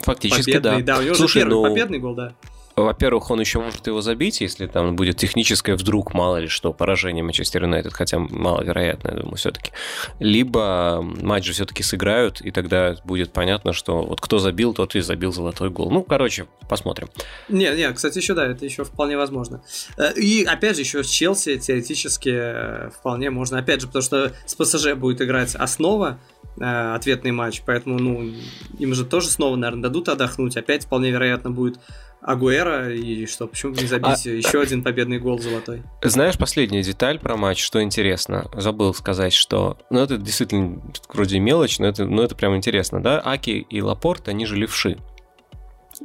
Фактически, 0.00 0.52
победный, 0.52 0.82
да. 0.82 0.94
да. 0.94 1.00
У 1.00 1.02
него 1.02 1.14
Слушай, 1.14 1.40
же 1.40 1.40
первый 1.40 1.54
ну... 1.54 1.62
победный 1.62 1.98
гол, 1.98 2.14
да. 2.14 2.34
Во-первых, 2.76 3.30
он 3.30 3.40
еще 3.40 3.60
может 3.60 3.86
его 3.86 4.00
забить, 4.00 4.40
если 4.40 4.66
там 4.66 4.96
будет 4.96 5.16
техническое 5.16 5.76
вдруг, 5.76 6.14
мало 6.14 6.38
ли 6.38 6.48
что, 6.48 6.72
поражение 6.72 7.22
Манчестер 7.22 7.64
Юнайтед, 7.64 7.92
хотя 7.92 8.18
маловероятно, 8.18 9.08
я 9.08 9.16
думаю, 9.16 9.36
все-таки. 9.36 9.72
Либо 10.18 11.02
матч 11.02 11.44
же 11.44 11.52
все-таки 11.52 11.82
сыграют, 11.82 12.40
и 12.40 12.50
тогда 12.50 12.96
будет 13.04 13.32
понятно, 13.32 13.72
что 13.72 14.02
вот 14.02 14.20
кто 14.20 14.38
забил, 14.38 14.74
тот 14.74 14.94
и 14.94 15.00
забил 15.00 15.32
золотой 15.32 15.70
гол. 15.70 15.90
Ну, 15.90 16.02
короче, 16.02 16.46
посмотрим. 16.68 17.08
Не, 17.48 17.70
не, 17.76 17.92
кстати, 17.92 18.18
еще 18.18 18.34
да, 18.34 18.46
это 18.46 18.64
еще 18.64 18.84
вполне 18.84 19.16
возможно. 19.16 19.62
Э, 19.96 20.12
и 20.14 20.44
опять 20.44 20.76
же, 20.76 20.82
еще 20.82 21.04
с 21.04 21.08
Челси 21.08 21.58
теоретически 21.58 22.30
э, 22.32 22.90
вполне 22.90 23.30
можно. 23.30 23.58
Опять 23.58 23.82
же, 23.82 23.86
потому 23.86 24.02
что 24.02 24.32
с 24.46 24.54
ПСЖ 24.54 24.94
будет 24.94 25.20
играть 25.20 25.54
основа, 25.54 26.18
Э, 26.58 26.94
ответный 26.94 27.32
матч, 27.32 27.62
поэтому, 27.64 27.98
ну, 27.98 28.30
им 28.78 28.94
же 28.94 29.06
тоже 29.06 29.28
снова, 29.28 29.56
наверное, 29.56 29.84
дадут 29.84 30.08
отдохнуть. 30.08 30.56
Опять 30.56 30.84
вполне 30.84 31.10
вероятно 31.10 31.50
будет 31.50 31.78
Агуэра, 32.22 32.92
и 32.92 33.26
что, 33.26 33.48
почему 33.48 33.74
бы 33.74 33.80
не 33.80 33.88
забить 33.88 34.26
а... 34.26 34.30
еще 34.30 34.60
один 34.60 34.82
победный 34.82 35.18
гол 35.18 35.38
золотой? 35.38 35.82
Знаешь, 36.02 36.38
последняя 36.38 36.82
деталь 36.82 37.18
про 37.18 37.36
матч, 37.36 37.62
что 37.62 37.82
интересно, 37.82 38.48
забыл 38.54 38.94
сказать, 38.94 39.32
что, 39.32 39.76
ну, 39.90 40.00
это 40.00 40.16
действительно 40.18 40.80
вроде 41.12 41.40
мелочь, 41.40 41.78
но 41.78 41.86
это, 41.86 42.04
но 42.04 42.22
это 42.22 42.36
прям 42.36 42.56
интересно, 42.56 43.02
да, 43.02 43.20
Аки 43.24 43.66
и 43.68 43.82
Лапорт, 43.82 44.28
они 44.28 44.46
же 44.46 44.56
левши. 44.56 44.98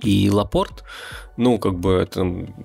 И 0.01 0.29
Лапорт, 0.29 0.83
ну, 1.37 1.59
как 1.59 1.75
бы, 1.75 1.93
это 1.93 2.21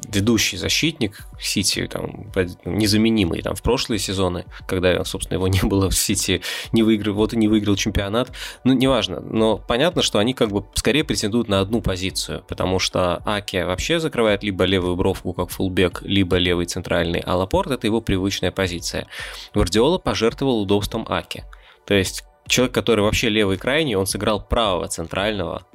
ведущий 0.08 0.56
защитник 0.56 1.26
Сити, 1.40 1.86
там, 1.86 2.32
незаменимый, 2.64 3.42
там, 3.42 3.54
в 3.54 3.62
прошлые 3.62 3.98
сезоны, 3.98 4.46
когда, 4.66 5.04
собственно, 5.04 5.36
его 5.36 5.48
не 5.52 5.60
было 5.62 5.90
в 5.90 5.96
Сити, 5.96 6.42
не 6.72 6.82
выиграл, 6.82 7.14
вот 7.14 7.34
и 7.34 7.36
не 7.36 7.48
выиграл 7.48 7.76
чемпионат, 7.76 8.32
ну, 8.64 8.72
неважно, 8.72 9.20
но 9.20 9.58
понятно, 9.58 10.02
что 10.02 10.18
они, 10.18 10.34
как 10.34 10.50
бы, 10.50 10.64
скорее 10.74 11.04
претендуют 11.04 11.48
на 11.48 11.60
одну 11.60 11.82
позицию, 11.82 12.44
потому 12.48 12.78
что 12.78 13.22
Аки 13.26 13.62
вообще 13.62 14.00
закрывает 14.00 14.42
либо 14.42 14.64
левую 14.64 14.96
бровку, 14.96 15.32
как 15.34 15.50
фулбек, 15.50 16.02
либо 16.02 16.36
левый 16.36 16.66
центральный, 16.66 17.20
а 17.20 17.36
Лапорт— 17.36 17.70
это 17.72 17.86
его 17.86 18.00
привычная 18.00 18.50
позиция. 18.50 19.06
Гвардиола 19.54 19.98
пожертвовал 19.98 20.62
удобством 20.62 21.06
Аки, 21.08 21.44
то 21.86 21.94
есть 21.94 22.24
человек, 22.46 22.74
который 22.74 23.04
вообще 23.04 23.28
левый 23.28 23.58
крайний, 23.58 23.94
он 23.94 24.06
сыграл 24.06 24.42
правого 24.42 24.88
центрального, 24.88 25.66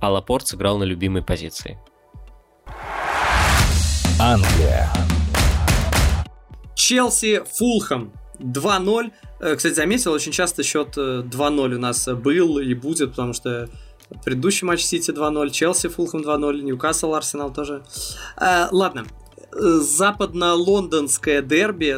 а 0.00 0.10
Лапорт 0.10 0.48
сыграл 0.48 0.78
на 0.78 0.84
любимой 0.84 1.22
позиции. 1.22 1.78
Англия. 4.18 4.90
Челси, 6.74 7.42
Фулхэм 7.56 8.12
2-0. 8.38 9.12
Э, 9.40 9.56
кстати, 9.56 9.74
заметил, 9.74 10.12
очень 10.12 10.32
часто 10.32 10.62
счет 10.62 10.96
2-0 10.96 11.72
э, 11.72 11.76
у 11.76 11.78
нас 11.78 12.08
был 12.08 12.58
и 12.58 12.74
будет, 12.74 13.10
потому 13.10 13.32
что 13.32 13.68
предыдущий 14.24 14.66
матч 14.66 14.82
Сити 14.82 15.10
2-0, 15.10 15.50
Челси, 15.50 15.88
Фулхэм 15.88 16.20
2-0, 16.22 16.62
Ньюкасл, 16.62 17.14
Арсенал 17.14 17.52
тоже. 17.52 17.82
Э, 18.36 18.66
ладно, 18.70 19.06
западно-лондонское 19.52 21.42
дерби, 21.42 21.96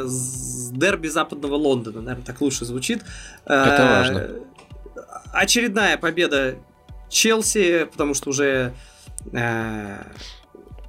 дерби 0.72 1.08
западного 1.08 1.54
Лондона, 1.54 2.00
наверное, 2.02 2.24
так 2.24 2.40
лучше 2.40 2.64
звучит. 2.64 3.02
Это 3.44 3.86
важно. 3.90 4.30
Очередная 5.32 5.96
победа 5.96 6.56
Челси, 7.08 7.88
потому 7.90 8.14
что 8.14 8.30
уже... 8.30 8.74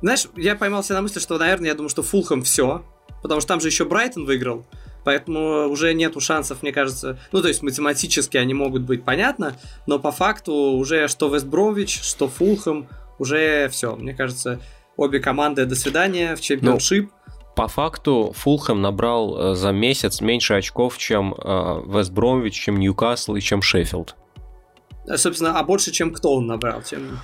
Э, 0.04 0.06
знаешь, 0.06 0.28
я 0.36 0.56
поймался 0.56 0.94
на 0.94 1.02
мысли, 1.02 1.20
что, 1.20 1.38
наверное, 1.38 1.70
я 1.70 1.76
думаю, 1.76 1.90
что 1.90 2.04
Фулхэм 2.04 2.44
все, 2.44 2.84
потому 3.22 3.42
что 3.42 3.48
там 3.48 3.62
же 3.62 3.70
еще 3.70 3.86
Брайтон 3.86 4.26
выиграл, 4.26 4.66
поэтому 5.06 5.70
уже 5.70 5.94
нету 5.94 6.20
шансов, 6.20 6.62
мне 6.62 6.72
кажется. 6.72 7.18
Ну, 7.32 7.42
то 7.42 7.48
есть 7.48 7.64
математически 7.64 8.38
они 8.38 8.54
могут 8.54 8.84
быть 8.84 9.04
понятно, 9.04 9.56
но 9.88 10.00
по 10.00 10.12
факту 10.12 10.54
уже 10.54 11.08
что 11.08 11.34
Вестбромвич, 11.34 12.02
что 12.02 12.28
Фулхэм, 12.28 12.88
уже 13.20 13.70
все. 13.70 13.96
Мне 13.96 14.14
кажется, 14.14 14.60
обе 14.98 15.20
команды 15.20 15.66
до 15.66 15.76
свидания 15.76 16.36
в 16.36 16.42
чемпионшип. 16.42 17.10
Ну, 17.10 17.54
по 17.56 17.68
факту 17.68 18.34
Фулхэм 18.36 18.82
набрал 18.82 19.52
э, 19.52 19.56
за 19.56 19.72
месяц 19.72 20.22
меньше 20.22 20.56
очков, 20.56 20.98
чем 20.98 21.34
Вестбромвич, 21.34 22.56
чем 22.56 22.80
Ньюкасл 22.80 23.36
и 23.36 23.42
чем 23.42 23.62
Шеффилд. 23.62 24.16
Э, 25.08 25.18
собственно, 25.18 25.60
а 25.60 25.64
больше, 25.64 25.92
чем 25.92 26.14
кто 26.14 26.34
он 26.34 26.48
набрал, 26.48 26.82
чем, 26.84 27.20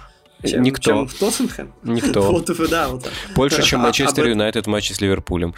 чем, 0.46 0.64
Никто. 0.64 0.82
чем 0.82 1.08
Тоттенхэм? 1.08 1.74
Никто. 1.84 2.22
вот, 2.32 2.70
да, 2.70 2.90
вот. 2.90 3.10
Больше, 3.36 3.64
чем 3.64 3.82
а, 3.82 3.84
Манчестер 3.84 4.28
Юнайтед 4.28 4.66
в 4.66 4.70
матче 4.70 4.94
с 4.94 5.02
Ливерпулем. 5.02 5.54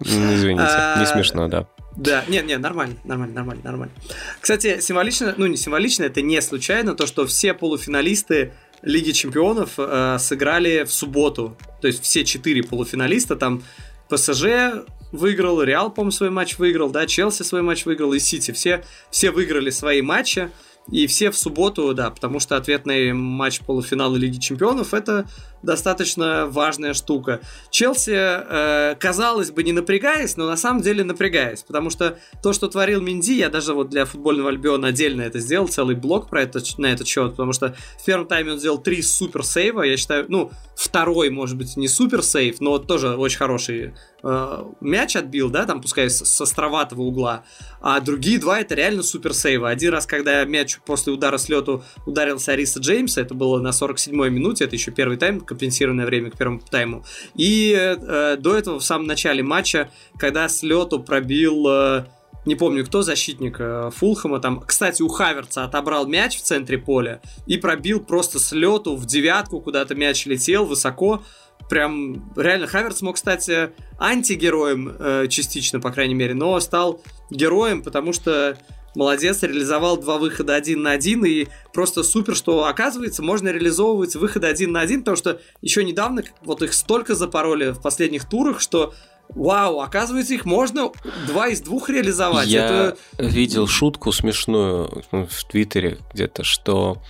Извините, 0.00 0.62
не 0.62 1.02
а, 1.02 1.06
смешно, 1.06 1.48
да. 1.48 1.66
Да, 1.96 2.24
нет, 2.28 2.44
нет, 2.44 2.60
нормально, 2.60 2.96
нормально, 3.04 3.34
нормально, 3.34 3.62
нормально. 3.64 3.94
Кстати, 4.40 4.80
символично, 4.80 5.34
ну 5.38 5.46
не 5.46 5.56
символично, 5.56 6.04
это 6.04 6.20
не 6.20 6.42
случайно, 6.42 6.94
то, 6.94 7.06
что 7.06 7.26
все 7.26 7.54
полуфиналисты 7.54 8.52
Лиги 8.82 9.12
Чемпионов 9.12 9.74
э, 9.78 10.18
сыграли 10.20 10.84
в 10.84 10.92
субботу. 10.92 11.56
То 11.80 11.88
есть 11.88 12.02
все 12.02 12.24
четыре 12.24 12.62
полуфиналиста, 12.62 13.34
там 13.34 13.62
ПСЖ, 14.10 14.84
выиграл, 15.12 15.62
Реал, 15.62 15.90
по-моему, 15.90 16.10
свой 16.10 16.30
матч 16.30 16.58
выиграл, 16.58 16.90
да, 16.90 17.06
Челси 17.06 17.42
свой 17.42 17.62
матч 17.62 17.84
выиграл 17.86 18.12
и 18.12 18.18
Сити. 18.18 18.50
Все, 18.52 18.84
все 19.10 19.30
выиграли 19.30 19.70
свои 19.70 20.02
матчи. 20.02 20.50
И 20.90 21.06
все 21.06 21.30
в 21.30 21.36
субботу, 21.36 21.92
да, 21.94 22.10
потому 22.10 22.38
что 22.38 22.56
ответный 22.56 23.12
матч 23.12 23.60
полуфинала 23.60 24.16
Лиги 24.16 24.38
Чемпионов 24.38 24.94
это 24.94 25.26
достаточно 25.66 26.46
важная 26.46 26.94
штука. 26.94 27.40
Челси, 27.70 28.12
э, 28.14 28.94
казалось 28.98 29.50
бы, 29.50 29.62
не 29.62 29.72
напрягаясь, 29.72 30.36
но 30.36 30.46
на 30.46 30.56
самом 30.56 30.80
деле 30.80 31.04
напрягаясь, 31.04 31.62
потому 31.62 31.90
что 31.90 32.18
то, 32.42 32.52
что 32.52 32.68
творил 32.68 33.02
Минди, 33.02 33.34
я 33.34 33.50
даже 33.50 33.74
вот 33.74 33.90
для 33.90 34.06
футбольного 34.06 34.48
Альбиона 34.48 34.88
отдельно 34.88 35.22
это 35.22 35.40
сделал, 35.40 35.68
целый 35.68 35.96
блог 35.96 36.30
про 36.30 36.42
это, 36.42 36.60
на 36.78 36.86
этот 36.86 37.06
счет, 37.06 37.32
потому 37.32 37.52
что 37.52 37.76
в 38.00 38.04
первом 38.04 38.26
тайме 38.26 38.52
он 38.52 38.58
сделал 38.58 38.78
три 38.78 39.02
супер 39.02 39.44
сейва, 39.44 39.82
я 39.82 39.96
считаю, 39.96 40.26
ну, 40.28 40.50
второй, 40.76 41.30
может 41.30 41.56
быть, 41.56 41.76
не 41.76 41.88
супер 41.88 42.22
сейф, 42.22 42.60
но 42.60 42.78
тоже 42.78 43.16
очень 43.16 43.38
хороший 43.38 43.94
э, 44.22 44.64
мяч 44.80 45.16
отбил, 45.16 45.50
да, 45.50 45.66
там, 45.66 45.80
пускай 45.82 46.08
с, 46.08 46.24
с 46.24 46.40
островатого 46.40 47.02
угла, 47.02 47.44
а 47.80 48.00
другие 48.00 48.38
два 48.38 48.60
это 48.60 48.74
реально 48.74 49.02
супер 49.02 49.34
сейвы. 49.34 49.68
Один 49.68 49.92
раз, 49.92 50.06
когда 50.06 50.44
мяч 50.44 50.78
после 50.84 51.12
удара 51.12 51.38
с 51.38 51.48
лету 51.48 51.82
ударился 52.06 52.52
Ариса 52.52 52.80
Джеймса, 52.80 53.20
это 53.20 53.34
было 53.34 53.60
на 53.60 53.68
47-й 53.68 54.30
минуте, 54.30 54.64
это 54.64 54.76
еще 54.76 54.90
первый 54.90 55.16
тайм, 55.16 55.40
компенсированное 55.56 56.04
время 56.04 56.30
к 56.30 56.36
первому 56.36 56.60
тайму, 56.60 57.04
и 57.34 57.74
э, 57.74 58.36
до 58.38 58.54
этого 58.54 58.78
в 58.78 58.84
самом 58.84 59.06
начале 59.06 59.42
матча, 59.42 59.90
когда 60.18 60.48
с 60.48 60.62
лету 60.62 61.00
пробил... 61.00 61.66
Э, 61.68 62.04
не 62.44 62.54
помню, 62.54 62.86
кто 62.86 63.02
защитник 63.02 63.56
э, 63.58 63.90
Фулхэма 63.92 64.38
там. 64.38 64.60
Кстати, 64.60 65.02
у 65.02 65.08
Хаверца 65.08 65.64
отобрал 65.64 66.06
мяч 66.06 66.36
в 66.36 66.42
центре 66.42 66.78
поля 66.78 67.20
и 67.46 67.56
пробил 67.56 67.98
просто 67.98 68.38
с 68.38 68.52
лету 68.52 68.94
в 68.94 69.04
девятку, 69.04 69.60
куда-то 69.60 69.96
мяч 69.96 70.26
летел 70.26 70.64
высоко. 70.64 71.22
Прям 71.68 72.32
реально 72.36 72.68
Хаверц 72.68 73.02
мог 73.02 73.18
стать 73.18 73.48
э, 73.48 73.72
антигероем 73.98 74.94
э, 74.96 75.26
частично, 75.28 75.80
по 75.80 75.90
крайней 75.90 76.14
мере, 76.14 76.34
но 76.34 76.60
стал 76.60 77.00
героем, 77.30 77.82
потому 77.82 78.12
что 78.12 78.56
молодец, 78.96 79.42
реализовал 79.42 79.96
два 79.96 80.18
выхода 80.18 80.54
один 80.54 80.82
на 80.82 80.92
один, 80.92 81.24
и 81.24 81.46
просто 81.72 82.02
супер, 82.02 82.34
что 82.34 82.64
оказывается, 82.66 83.22
можно 83.22 83.50
реализовывать 83.50 84.16
выходы 84.16 84.46
один 84.46 84.72
на 84.72 84.80
один, 84.80 85.00
потому 85.00 85.16
что 85.16 85.40
еще 85.62 85.84
недавно 85.84 86.24
вот 86.42 86.62
их 86.62 86.72
столько 86.72 87.14
запороли 87.14 87.70
в 87.70 87.80
последних 87.80 88.28
турах, 88.28 88.60
что 88.60 88.94
Вау, 89.28 89.80
оказывается, 89.80 90.34
их 90.34 90.44
можно 90.44 90.92
два 91.26 91.48
из 91.48 91.60
двух 91.60 91.90
реализовать. 91.90 92.46
Я 92.46 92.64
Это... 92.64 92.96
видел 93.18 93.66
шутку 93.66 94.12
смешную 94.12 95.02
в 95.10 95.44
Твиттере 95.50 95.98
где-то, 96.14 96.44
что 96.44 97.02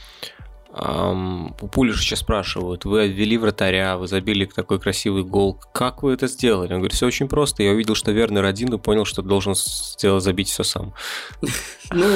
у 0.79 1.68
Пулишича 1.68 2.16
спрашивают, 2.16 2.85
вы 2.85 3.09
ввели 3.09 3.39
вратаря, 3.39 3.97
вы 3.97 4.09
забили 4.09 4.45
такой 4.45 4.79
красивый 4.79 5.24
гол, 5.24 5.59
как 5.72 6.03
вы 6.03 6.12
это 6.12 6.27
сделали? 6.27 6.72
Он 6.72 6.81
говорит, 6.81 6.93
все 6.93 7.07
очень 7.07 7.29
просто, 7.29 7.62
я 7.62 7.70
увидел, 7.72 7.95
что 7.95 8.12
Вернер 8.12 8.45
один 8.45 8.74
и 8.74 8.79
понял, 8.79 9.07
что 9.07 9.22
должен 9.22 9.55
сделать, 9.55 10.22
забить 10.22 10.49
все 10.51 10.64
сам. 10.64 10.93
Ну, 11.93 12.07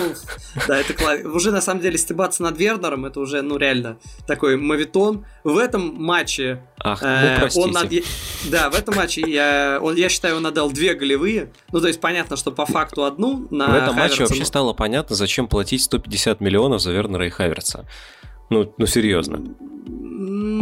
да, 0.69 0.79
это. 0.79 1.29
Уже 1.29 1.53
на 1.53 1.61
самом 1.61 1.81
деле 1.81 1.97
стебаться 1.97 2.43
над 2.43 2.59
Вернером, 2.59 3.07
это 3.07 3.21
уже, 3.21 3.41
ну, 3.41 3.57
реально 3.57 3.99
такой 4.27 4.57
мавитон. 4.57 5.25
В 5.45 5.57
этом 5.57 5.95
матче... 5.95 6.63
Ах, 6.79 7.03
ну, 7.03 7.09
э, 7.09 7.49
он 7.55 7.71
над... 7.71 7.91
Да, 8.51 8.69
в 8.69 8.75
этом 8.75 8.97
матче 8.97 9.23
я, 9.27 9.79
он, 9.81 9.95
я 9.95 10.09
считаю, 10.09 10.37
он 10.37 10.47
отдал 10.47 10.71
две 10.71 10.95
голевые. 10.95 11.53
Ну, 11.73 11.81
то 11.81 11.87
есть 11.87 12.01
понятно, 12.01 12.37
что 12.37 12.51
по 12.51 12.67
факту 12.67 13.05
одну 13.05 13.47
на 13.51 13.69
В 13.69 13.75
этом 13.75 13.95
матче 13.95 14.25
вообще 14.25 14.45
стало 14.45 14.73
понятно, 14.73 15.15
зачем 15.17 15.47
платить 15.47 15.83
150 15.85 16.41
миллионов 16.41 16.83
за 16.83 16.93
Вернера 16.93 17.27
и 17.27 17.31
Хаверца. 17.31 17.87
Ну, 18.51 18.75
ну 18.77 18.87
серьезно. 18.87 19.43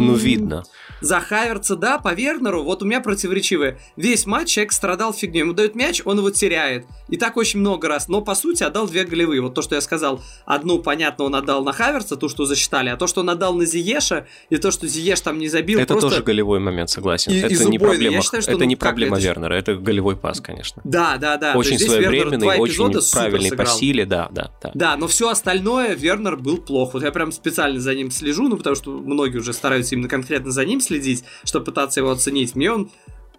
Ну, 0.07 0.13
видно. 0.15 0.63
За 1.01 1.19
Хаверца, 1.19 1.75
да, 1.75 1.97
по 1.97 2.13
Вернеру, 2.13 2.63
вот 2.63 2.83
у 2.83 2.85
меня 2.85 2.99
противоречивые. 2.99 3.79
Весь 3.95 4.25
матч 4.25 4.49
человек 4.49 4.73
страдал 4.73 5.13
фигней. 5.13 5.39
Ему 5.41 5.53
дают 5.53 5.75
мяч, 5.75 6.01
он 6.03 6.17
его 6.17 6.29
теряет. 6.29 6.85
И 7.07 7.17
так 7.17 7.37
очень 7.37 7.59
много 7.59 7.87
раз. 7.87 8.07
Но, 8.07 8.21
по 8.21 8.35
сути, 8.35 8.63
отдал 8.63 8.87
две 8.87 9.05
голевые. 9.05 9.41
Вот 9.41 9.53
то, 9.53 9.61
что 9.61 9.75
я 9.75 9.81
сказал. 9.81 10.21
Одну, 10.45 10.79
понятно, 10.79 11.25
он 11.25 11.35
отдал 11.35 11.63
на 11.63 11.71
Хаверца, 11.71 12.17
ту, 12.17 12.27
что 12.27 12.45
засчитали. 12.45 12.89
А 12.89 12.97
то, 12.97 13.07
что 13.07 13.21
он 13.21 13.29
отдал 13.29 13.53
на 13.53 13.65
Зиеша, 13.65 14.25
и 14.49 14.57
то, 14.57 14.71
что 14.71 14.87
Зиеш 14.87 15.21
там 15.21 15.39
не 15.39 15.47
забил, 15.47 15.79
Это 15.79 15.93
просто... 15.93 16.09
тоже 16.09 16.23
голевой 16.23 16.59
момент, 16.59 16.89
согласен. 16.89 17.31
И, 17.31 17.37
это 17.37 17.65
не 17.65 17.79
проблема, 17.79 18.21
считаю, 18.21 18.41
что, 18.41 18.51
это 18.51 18.59
ну, 18.59 18.65
не 18.65 18.75
проблема 18.75 19.17
это... 19.17 19.25
Вернера, 19.25 19.53
это 19.53 19.75
голевой 19.75 20.17
пас, 20.17 20.41
конечно. 20.41 20.81
Да, 20.83 21.17
да, 21.17 21.37
да. 21.37 21.53
Очень 21.55 21.79
своевременный, 21.79 22.59
очень 22.59 23.11
правильный 23.11 23.51
по 23.51 23.65
силе, 23.65 24.05
да, 24.05 24.27
да, 24.31 24.51
да. 24.61 24.71
Да, 24.73 24.97
но 24.97 25.07
все 25.07 25.29
остальное 25.29 25.95
Вернер 25.95 26.37
был 26.37 26.57
плох. 26.57 26.93
Вот 26.93 27.03
я 27.03 27.11
прям 27.11 27.31
специально 27.31 27.79
за 27.79 27.95
ним 27.95 28.11
слежу, 28.11 28.47
ну, 28.47 28.57
потому 28.57 28.75
что 28.75 28.91
многие 28.91 29.37
уже 29.37 29.53
стараются 29.53 29.88
именно 29.91 30.07
конкретно 30.07 30.51
за 30.51 30.65
ним 30.65 30.81
следить, 30.81 31.23
чтобы 31.43 31.65
пытаться 31.65 31.99
его 31.99 32.11
оценить. 32.11 32.55
Мне 32.55 32.71
он 32.71 32.91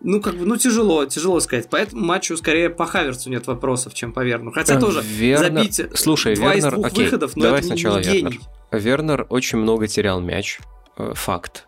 ну, 0.03 0.21
как 0.21 0.37
бы, 0.37 0.47
ну, 0.47 0.57
тяжело, 0.57 1.05
тяжело 1.05 1.41
сказать. 1.41 1.69
Поэтому 1.71 2.05
матчу 2.05 2.37
скорее 2.37 2.71
по 2.71 2.87
Хаверцу 2.87 3.29
нет 3.29 3.47
вопросов, 3.47 3.93
чем 3.93 4.13
по 4.13 4.25
Верну. 4.25 4.51
Хотя 4.51 4.79
а, 4.79 4.81
тоже 4.81 5.03
Вернер... 5.03 5.53
забить 5.53 5.81
Слушай, 5.95 6.37
два 6.37 6.55
Вернер... 6.55 6.69
из 6.69 6.75
двух 6.75 6.87
Окей, 6.87 7.05
выходов, 7.05 7.37
но 7.37 7.43
давай 7.43 7.59
это 7.61 7.69
сначала 7.69 7.99
не 7.99 8.05
Вернер. 8.05 8.31
гений. 8.33 8.41
Вернер 8.73 9.27
очень 9.29 9.59
много 9.59 9.87
терял 9.89 10.21
мяч. 10.21 10.59
Э, 10.97 11.13
факт. 11.15 11.67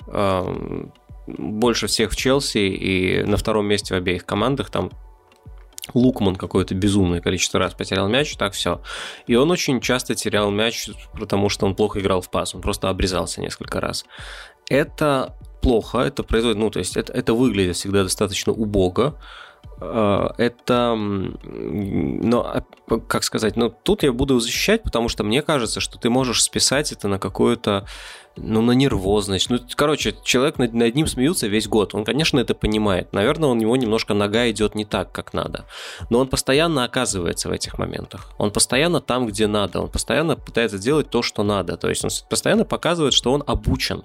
Больше 1.27 1.87
всех 1.87 2.13
в 2.13 2.17
Челси 2.17 2.59
и 2.59 3.23
на 3.25 3.37
втором 3.37 3.67
месте 3.67 3.95
в 3.95 3.97
обеих 3.97 4.25
командах. 4.25 4.71
Там 4.71 4.91
Лукман 5.95 6.37
какое-то 6.37 6.75
безумное 6.75 7.21
количество 7.21 7.59
раз 7.59 7.75
потерял 7.75 8.09
мяч, 8.09 8.37
так 8.37 8.53
все. 8.53 8.81
И 9.27 9.35
он 9.35 9.51
очень 9.51 9.81
часто 9.81 10.15
терял 10.15 10.51
мяч, 10.51 10.89
потому 11.19 11.49
что 11.49 11.67
он 11.67 11.75
плохо 11.75 12.01
играл 12.01 12.21
в 12.21 12.31
пас, 12.31 12.55
он 12.55 12.61
просто 12.61 12.89
обрезался 12.89 13.41
несколько 13.41 13.81
раз. 13.81 14.05
Это 14.73 15.35
плохо, 15.61 15.99
это 15.99 16.23
производит, 16.23 16.59
ну, 16.59 16.71
то 16.71 16.79
есть 16.79 16.97
это, 16.97 17.13
это 17.13 17.35
выглядит 17.35 17.77
всегда 17.77 18.05
достаточно 18.05 18.55
убого, 18.55 19.19
а, 19.83 20.35
это, 20.39 20.95
но, 20.97 22.41
а, 22.41 22.65
как 23.01 23.23
сказать, 23.23 23.55
но 23.57 23.69
тут 23.69 24.03
я 24.03 24.13
буду 24.13 24.41
защищать, 24.41 24.83
потому 24.83 25.11
что 25.11 25.25
мне 25.25 25.43
кажется, 25.43 25.81
что 25.81 25.99
ты 25.99 26.09
можешь 26.09 26.43
списать 26.43 26.91
это 26.91 27.07
на 27.07 27.19
какое-то, 27.19 27.87
ну, 28.37 28.63
на 28.63 28.73
нервозность. 28.73 29.51
Ну, 29.51 29.59
короче, 29.77 30.15
человек 30.25 30.57
над, 30.57 30.73
над 30.73 30.95
ним 30.95 31.07
смеются 31.07 31.49
весь 31.49 31.69
год. 31.69 31.95
Он, 31.95 32.03
конечно, 32.07 32.41
это 32.41 32.55
понимает. 32.55 33.13
Наверное, 33.13 33.51
у 33.51 33.55
него 33.55 33.77
немножко 33.77 34.15
нога 34.15 34.51
идет 34.51 34.75
не 34.75 34.87
так, 34.87 35.13
как 35.13 35.35
надо. 35.35 35.67
Но 36.09 36.19
он 36.19 36.29
постоянно 36.29 36.85
оказывается 36.85 37.51
в 37.51 37.53
этих 37.53 37.77
моментах. 37.77 38.33
Он 38.39 38.51
постоянно 38.51 39.03
там, 39.03 39.27
где 39.27 39.47
надо. 39.47 39.83
Он 39.83 39.91
постоянно 39.91 40.37
пытается 40.37 40.79
делать 40.79 41.11
то, 41.11 41.21
что 41.21 41.43
надо. 41.43 41.77
То 41.77 41.91
есть 41.91 42.05
он 42.05 42.11
постоянно 42.31 42.65
показывает, 42.65 43.13
что 43.13 43.33
он 43.33 43.45
обучен. 43.47 44.03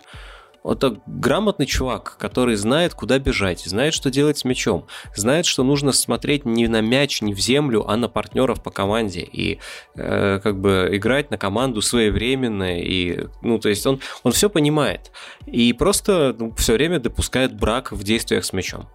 Это 0.68 1.00
грамотный 1.06 1.66
чувак, 1.66 2.18
который 2.20 2.56
знает, 2.56 2.94
куда 2.94 3.20
бежать, 3.20 3.62
знает, 3.62 3.94
что 3.94 4.10
делать 4.12 4.38
с 4.38 4.44
мячом, 4.44 4.86
знает, 5.16 5.46
что 5.46 5.64
нужно 5.64 5.94
смотреть 5.94 6.46
не 6.46 6.68
на 6.68 6.82
мяч, 6.82 7.22
не 7.22 7.34
в 7.34 7.40
землю, 7.40 7.86
а 7.88 7.96
на 7.96 8.10
партнеров 8.10 8.62
по 8.62 8.70
команде 8.70 9.22
и 9.22 9.60
э, 9.96 10.40
как 10.44 10.60
бы 10.60 10.90
играть 10.92 11.32
на 11.32 11.38
команду 11.38 11.82
своевременно 11.82 12.80
и, 12.80 13.28
ну, 13.42 13.60
то 13.60 13.70
есть 13.70 13.86
он, 13.86 14.02
он 14.24 14.34
все 14.34 14.50
понимает 14.50 15.12
и 15.46 15.72
просто 15.74 16.36
ну, 16.38 16.54
все 16.56 16.74
время 16.74 17.00
допускает 17.00 17.58
брак 17.58 17.92
в 17.92 18.04
действиях 18.04 18.44
с 18.44 18.52
мячом. 18.52 18.90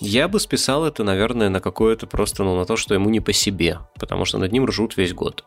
Я 0.00 0.26
бы 0.26 0.40
списал 0.40 0.84
это, 0.84 1.04
наверное, 1.04 1.50
на 1.50 1.60
какое-то 1.60 2.06
просто, 2.06 2.42
ну, 2.42 2.56
на 2.56 2.64
то, 2.64 2.76
что 2.76 2.94
ему 2.94 3.10
не 3.10 3.20
по 3.20 3.32
себе, 3.32 3.78
потому 3.98 4.24
что 4.24 4.38
над 4.38 4.50
ним 4.50 4.66
ржут 4.66 4.96
весь 4.96 5.14
год. 5.14 5.44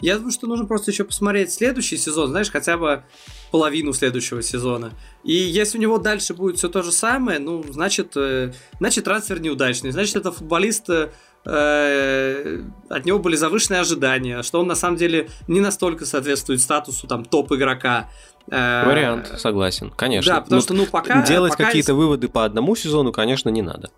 Я 0.00 0.16
думаю, 0.16 0.32
что 0.32 0.46
нужно 0.46 0.66
просто 0.66 0.90
еще 0.90 1.04
посмотреть 1.04 1.52
следующий 1.52 1.96
сезон, 1.96 2.30
знаешь, 2.30 2.50
хотя 2.50 2.76
бы 2.76 3.04
половину 3.50 3.92
следующего 3.92 4.42
сезона. 4.42 4.92
И 5.24 5.32
если 5.32 5.78
у 5.78 5.80
него 5.80 5.98
дальше 5.98 6.34
будет 6.34 6.56
все 6.58 6.68
то 6.68 6.82
же 6.82 6.92
самое, 6.92 7.38
ну, 7.38 7.62
значит, 7.70 8.12
э, 8.16 8.52
значит 8.78 9.04
трансфер 9.04 9.40
неудачный. 9.40 9.90
Значит, 9.90 10.16
это 10.16 10.32
футболист 10.32 10.88
э, 10.88 11.08
от 12.88 13.04
него 13.04 13.18
были 13.18 13.36
завышенные 13.36 13.80
ожидания, 13.80 14.42
что 14.42 14.60
он 14.60 14.66
на 14.66 14.74
самом 14.74 14.96
деле 14.96 15.28
не 15.48 15.60
настолько 15.60 16.06
соответствует 16.06 16.60
статусу 16.60 17.06
там 17.06 17.24
топ-игрока. 17.24 18.10
Э, 18.50 18.86
Вариант, 18.86 19.32
согласен, 19.38 19.90
конечно. 19.90 20.34
Да, 20.34 20.40
потому 20.40 20.56
ну, 20.56 20.62
что, 20.62 20.74
ну, 20.74 20.86
пока... 20.86 21.24
Делать 21.26 21.52
пока 21.52 21.64
какие-то 21.64 21.94
выводы 21.94 22.28
по 22.28 22.44
одному 22.44 22.76
сезону, 22.76 23.12
конечно, 23.12 23.48
не 23.48 23.62
надо. 23.62 23.90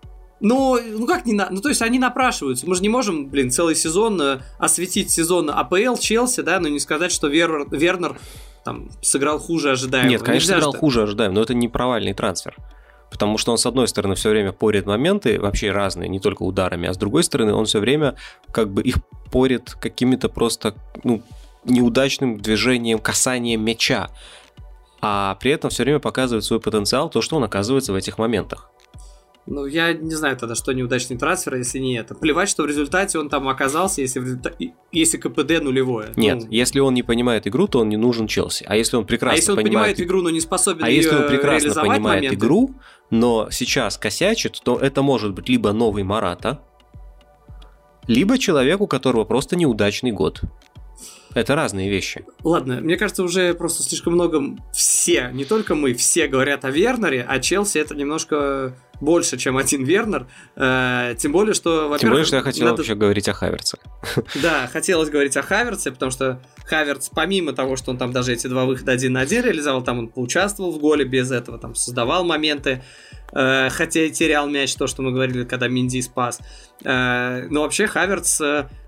Ну, 0.43 0.77
ну 0.77 1.07
как 1.07 1.25
не 1.25 1.31
надо? 1.31 1.53
Ну, 1.53 1.61
то 1.61 1.69
есть 1.69 1.81
они 1.81 1.97
напрашиваются. 1.97 2.67
Мы 2.67 2.75
же 2.75 2.81
не 2.81 2.89
можем, 2.89 3.29
блин, 3.29 3.49
целый 3.49 3.75
сезон 3.75 4.21
э, 4.21 4.39
осветить 4.59 5.09
сезон 5.09 5.49
АПЛ, 5.49 5.95
Челси, 5.97 6.41
да, 6.41 6.59
но 6.59 6.67
не 6.67 6.81
сказать, 6.81 7.13
что 7.13 7.27
Вер... 7.27 7.65
Вернер 7.71 8.19
там 8.65 8.89
сыграл 9.01 9.39
хуже 9.39 9.71
ожидаемого. 9.71 10.11
Нет, 10.11 10.21
конечно, 10.21 10.47
Нельзя, 10.47 10.55
сыграл 10.55 10.73
что... 10.73 10.79
хуже 10.79 11.03
ожидаемого, 11.03 11.35
но 11.35 11.41
это 11.43 11.53
не 11.53 11.69
провальный 11.69 12.13
трансфер. 12.13 12.57
Потому 13.09 13.37
что 13.37 13.53
он, 13.53 13.57
с 13.57 13.65
одной 13.65 13.87
стороны, 13.87 14.15
все 14.15 14.31
время 14.31 14.51
порит 14.51 14.85
моменты, 14.85 15.39
вообще 15.39 15.71
разные, 15.71 16.09
не 16.09 16.19
только 16.19 16.43
ударами, 16.43 16.89
а 16.89 16.93
с 16.93 16.97
другой 16.97 17.23
стороны, 17.23 17.53
он 17.53 17.63
все 17.63 17.79
время 17.79 18.15
как 18.51 18.69
бы 18.69 18.81
их 18.81 18.97
порит 19.31 19.77
какими-то 19.79 20.27
просто 20.27 20.75
ну, 21.05 21.23
неудачным 21.63 22.37
движением, 22.37 22.99
касанием 22.99 23.63
мяча. 23.63 24.09
А 24.99 25.35
при 25.35 25.51
этом 25.51 25.69
все 25.69 25.83
время 25.83 25.99
показывает 25.99 26.43
свой 26.43 26.59
потенциал, 26.59 27.09
то, 27.09 27.21
что 27.21 27.37
он 27.37 27.45
оказывается 27.45 27.93
в 27.93 27.95
этих 27.95 28.17
моментах. 28.17 28.69
Ну, 29.45 29.65
я 29.65 29.91
не 29.93 30.15
знаю 30.15 30.37
тогда, 30.37 30.55
что 30.55 30.71
неудачный 30.71 31.17
трансфер, 31.17 31.55
если 31.55 31.79
не 31.79 31.97
это. 31.97 32.15
Плевать, 32.15 32.47
что 32.47 32.63
в 32.63 32.65
результате 32.65 33.19
он 33.19 33.27
там 33.27 33.49
оказался, 33.49 33.99
если, 33.99 34.19
в 34.19 34.23
результате, 34.23 34.73
если 34.93 35.17
КПД 35.17 35.61
нулевое. 35.61 36.13
Нет, 36.15 36.43
ну... 36.43 36.47
если 36.49 36.79
он 36.79 36.93
не 36.93 37.03
понимает 37.03 37.45
игру, 37.45 37.67
то 37.67 37.79
он 37.79 37.89
не 37.89 37.97
нужен 37.97 38.27
Челси. 38.27 38.65
А 38.67 38.77
если 38.77 38.95
он 38.95 39.05
прекрасно 39.05 39.33
а 39.33 39.35
если 39.35 39.51
он 39.51 39.57
понимает... 39.57 39.97
понимает 39.97 40.01
игру, 40.01 40.21
но 40.21 40.29
не 40.29 40.39
способен 40.39 40.85
А 40.85 40.89
если 40.89 41.15
он 41.15 41.27
прекрасно 41.27 41.73
понимает 41.73 42.01
моменты... 42.01 42.35
игру, 42.35 42.71
но 43.09 43.49
сейчас 43.51 43.97
косячит, 43.97 44.61
то 44.63 44.77
это 44.77 45.01
может 45.01 45.33
быть 45.33 45.49
либо 45.49 45.73
новый 45.73 46.03
Марата, 46.03 46.61
либо 48.07 48.37
человек, 48.37 48.79
у 48.79 48.87
которого 48.87 49.25
просто 49.25 49.57
неудачный 49.57 50.11
год. 50.11 50.41
Это 51.35 51.55
разные 51.55 51.89
вещи. 51.89 52.25
Ладно, 52.43 52.79
мне 52.81 52.97
кажется, 52.97 53.23
уже 53.23 53.53
просто 53.53 53.83
слишком 53.83 54.13
много 54.13 54.41
все, 54.73 55.29
не 55.33 55.45
только 55.45 55.75
мы, 55.75 55.93
все 55.93 56.27
говорят 56.27 56.65
о 56.65 56.71
Вернере, 56.71 57.25
а 57.27 57.39
Челси 57.39 57.79
это 57.79 57.95
немножко 57.95 58.75
больше, 59.03 59.37
чем 59.37 59.57
один 59.57 59.83
Вернер. 59.83 60.27
Э, 60.55 61.15
тем 61.17 61.31
более, 61.31 61.53
что, 61.53 61.89
во-первых... 61.89 61.99
Тем 61.99 62.09
более, 62.09 62.25
что 62.25 62.35
я 62.37 62.41
хотел 62.41 62.65
надо... 62.65 62.77
вообще 62.77 62.95
говорить 62.95 63.27
о 63.27 63.33
Хаверце. 63.33 63.77
Да, 64.41 64.67
хотелось 64.71 65.09
говорить 65.09 65.37
о 65.37 65.41
Хаверце, 65.41 65.91
потому 65.91 66.11
что 66.11 66.41
Хаверц, 66.65 67.09
помимо 67.09 67.53
того, 67.53 67.75
что 67.75 67.91
он 67.91 67.97
там 67.97 68.11
даже 68.11 68.33
эти 68.33 68.47
два 68.47 68.65
выхода 68.65 68.91
один 68.91 69.13
на 69.13 69.21
один 69.21 69.43
реализовал, 69.43 69.83
там 69.83 69.99
он 69.99 70.07
поучаствовал 70.07 70.71
в 70.71 70.79
голе 70.79 71.05
без 71.05 71.31
этого, 71.31 71.57
там 71.57 71.75
создавал 71.75 72.23
моменты, 72.23 72.83
э, 73.33 73.69
хотя 73.69 74.01
и 74.01 74.11
терял 74.11 74.47
мяч, 74.47 74.75
то, 74.75 74.87
что 74.87 75.01
мы 75.01 75.11
говорили, 75.11 75.43
когда 75.43 75.67
Минди 75.67 76.01
спас. 76.01 76.39
Э, 76.83 77.47
но 77.49 77.61
вообще 77.61 77.87
Хаверц, 77.87 78.39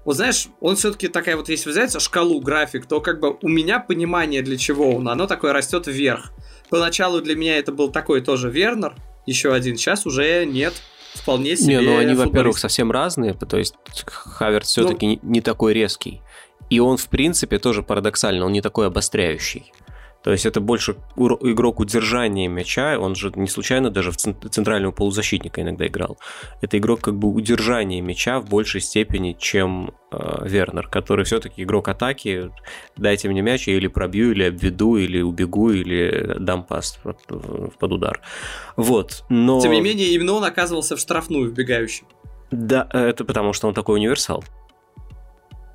вот 0.06 0.16
знаешь, 0.16 0.48
он 0.62 0.76
все-таки 0.76 1.08
такая 1.08 1.36
вот, 1.36 1.50
если 1.50 1.70
взять 1.70 2.00
шкалу, 2.02 2.35
график, 2.40 2.86
то 2.86 3.02
как 3.02 3.20
бы 3.20 3.38
у 3.42 3.48
меня 3.48 3.80
понимание, 3.80 4.42
для 4.42 4.58
чего 4.58 4.96
он, 4.96 5.08
оно 5.10 5.28
такое 5.28 5.54
растет 5.54 5.88
вверх. 5.88 6.32
Поначалу 6.70 7.22
для 7.22 7.36
меня 7.36 7.58
это 7.58 7.72
был 7.72 7.92
такой 7.92 8.22
тоже 8.22 8.50
Вернер, 8.50 8.96
еще 9.26 9.54
один, 9.54 9.78
сейчас 9.78 10.06
уже 10.06 10.46
нет 10.46 10.74
вполне 11.14 11.56
себе. 11.56 11.78
Не, 11.78 11.82
ну 11.82 11.98
они, 11.98 12.14
во-первых, 12.14 12.58
совсем 12.58 12.92
разные, 12.92 13.34
то 13.34 13.58
есть 13.58 13.76
Хаверс 14.06 14.68
все-таки 14.68 15.06
ну, 15.06 15.12
не, 15.12 15.20
не 15.24 15.42
такой 15.42 15.74
резкий. 15.74 16.22
И 16.70 16.80
он, 16.80 16.98
в 16.98 17.08
принципе, 17.08 17.60
тоже 17.60 17.84
парадоксально, 17.84 18.46
он 18.46 18.52
не 18.52 18.62
такой 18.62 18.88
обостряющий. 18.88 19.72
То 20.26 20.32
есть 20.32 20.48
это 20.48 20.60
больше 20.60 20.94
игрок 21.18 21.80
удержания 21.80 22.48
мяча, 22.48 22.98
он 22.98 23.14
же 23.14 23.32
не 23.36 23.48
случайно 23.48 23.92
даже 23.92 24.10
в 24.10 24.18
центрального 24.18 24.92
полузащитника 24.92 25.62
иногда 25.62 25.86
играл. 25.86 26.18
Это 26.62 26.80
игрок 26.80 27.02
как 27.02 27.16
бы 27.16 27.28
удержания 27.28 28.02
мяча 28.02 28.40
в 28.40 28.50
большей 28.50 28.82
степени, 28.82 29.38
чем 29.40 29.94
э, 30.12 30.48
Вернер, 30.48 30.88
который 30.88 31.26
все-таки 31.26 31.62
игрок 31.62 31.90
атаки. 31.90 32.50
Дайте 32.98 33.30
мне 33.30 33.44
мяч, 33.44 33.68
я 33.68 33.76
или 33.76 33.86
пробью, 33.86 34.32
или 34.32 34.46
обведу, 34.46 34.98
или 34.98 35.22
убегу, 35.22 35.70
или 35.70 36.38
дам 36.40 36.64
пас 36.64 36.98
под, 37.04 37.20
под 37.78 37.92
удар. 37.92 38.20
Вот, 38.78 39.26
но... 39.30 39.62
Тем 39.62 39.74
не 39.74 39.82
менее, 39.82 40.08
именно 40.08 40.34
он 40.34 40.44
оказывался 40.44 40.96
в 40.96 41.00
штрафную 41.00 41.52
вбегающим. 41.52 42.08
Да, 42.50 42.90
это 42.92 43.26
потому 43.26 43.54
что 43.54 43.68
он 43.68 43.76
такой 43.76 44.00
универсал. 44.00 44.44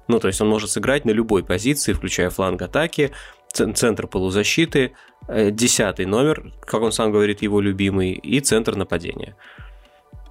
Ну, 0.09 0.19
то 0.19 0.27
есть 0.27 0.41
он 0.41 0.49
может 0.49 0.71
сыграть 0.71 1.05
на 1.05 1.13
любой 1.13 1.45
позиции, 1.45 1.93
включая 1.93 2.31
фланг 2.31 2.61
атаки, 2.63 3.13
центр 3.53 4.07
полузащиты, 4.07 4.93
э, 5.29 5.51
десятый 5.51 6.07
номер, 6.07 6.53
как 6.65 6.83
он 6.83 6.93
сам 6.93 7.13
говорит, 7.13 7.43
его 7.43 7.61
любимый, 7.61 8.13
и 8.13 8.41
центр 8.41 8.77
нападения. 8.77 9.37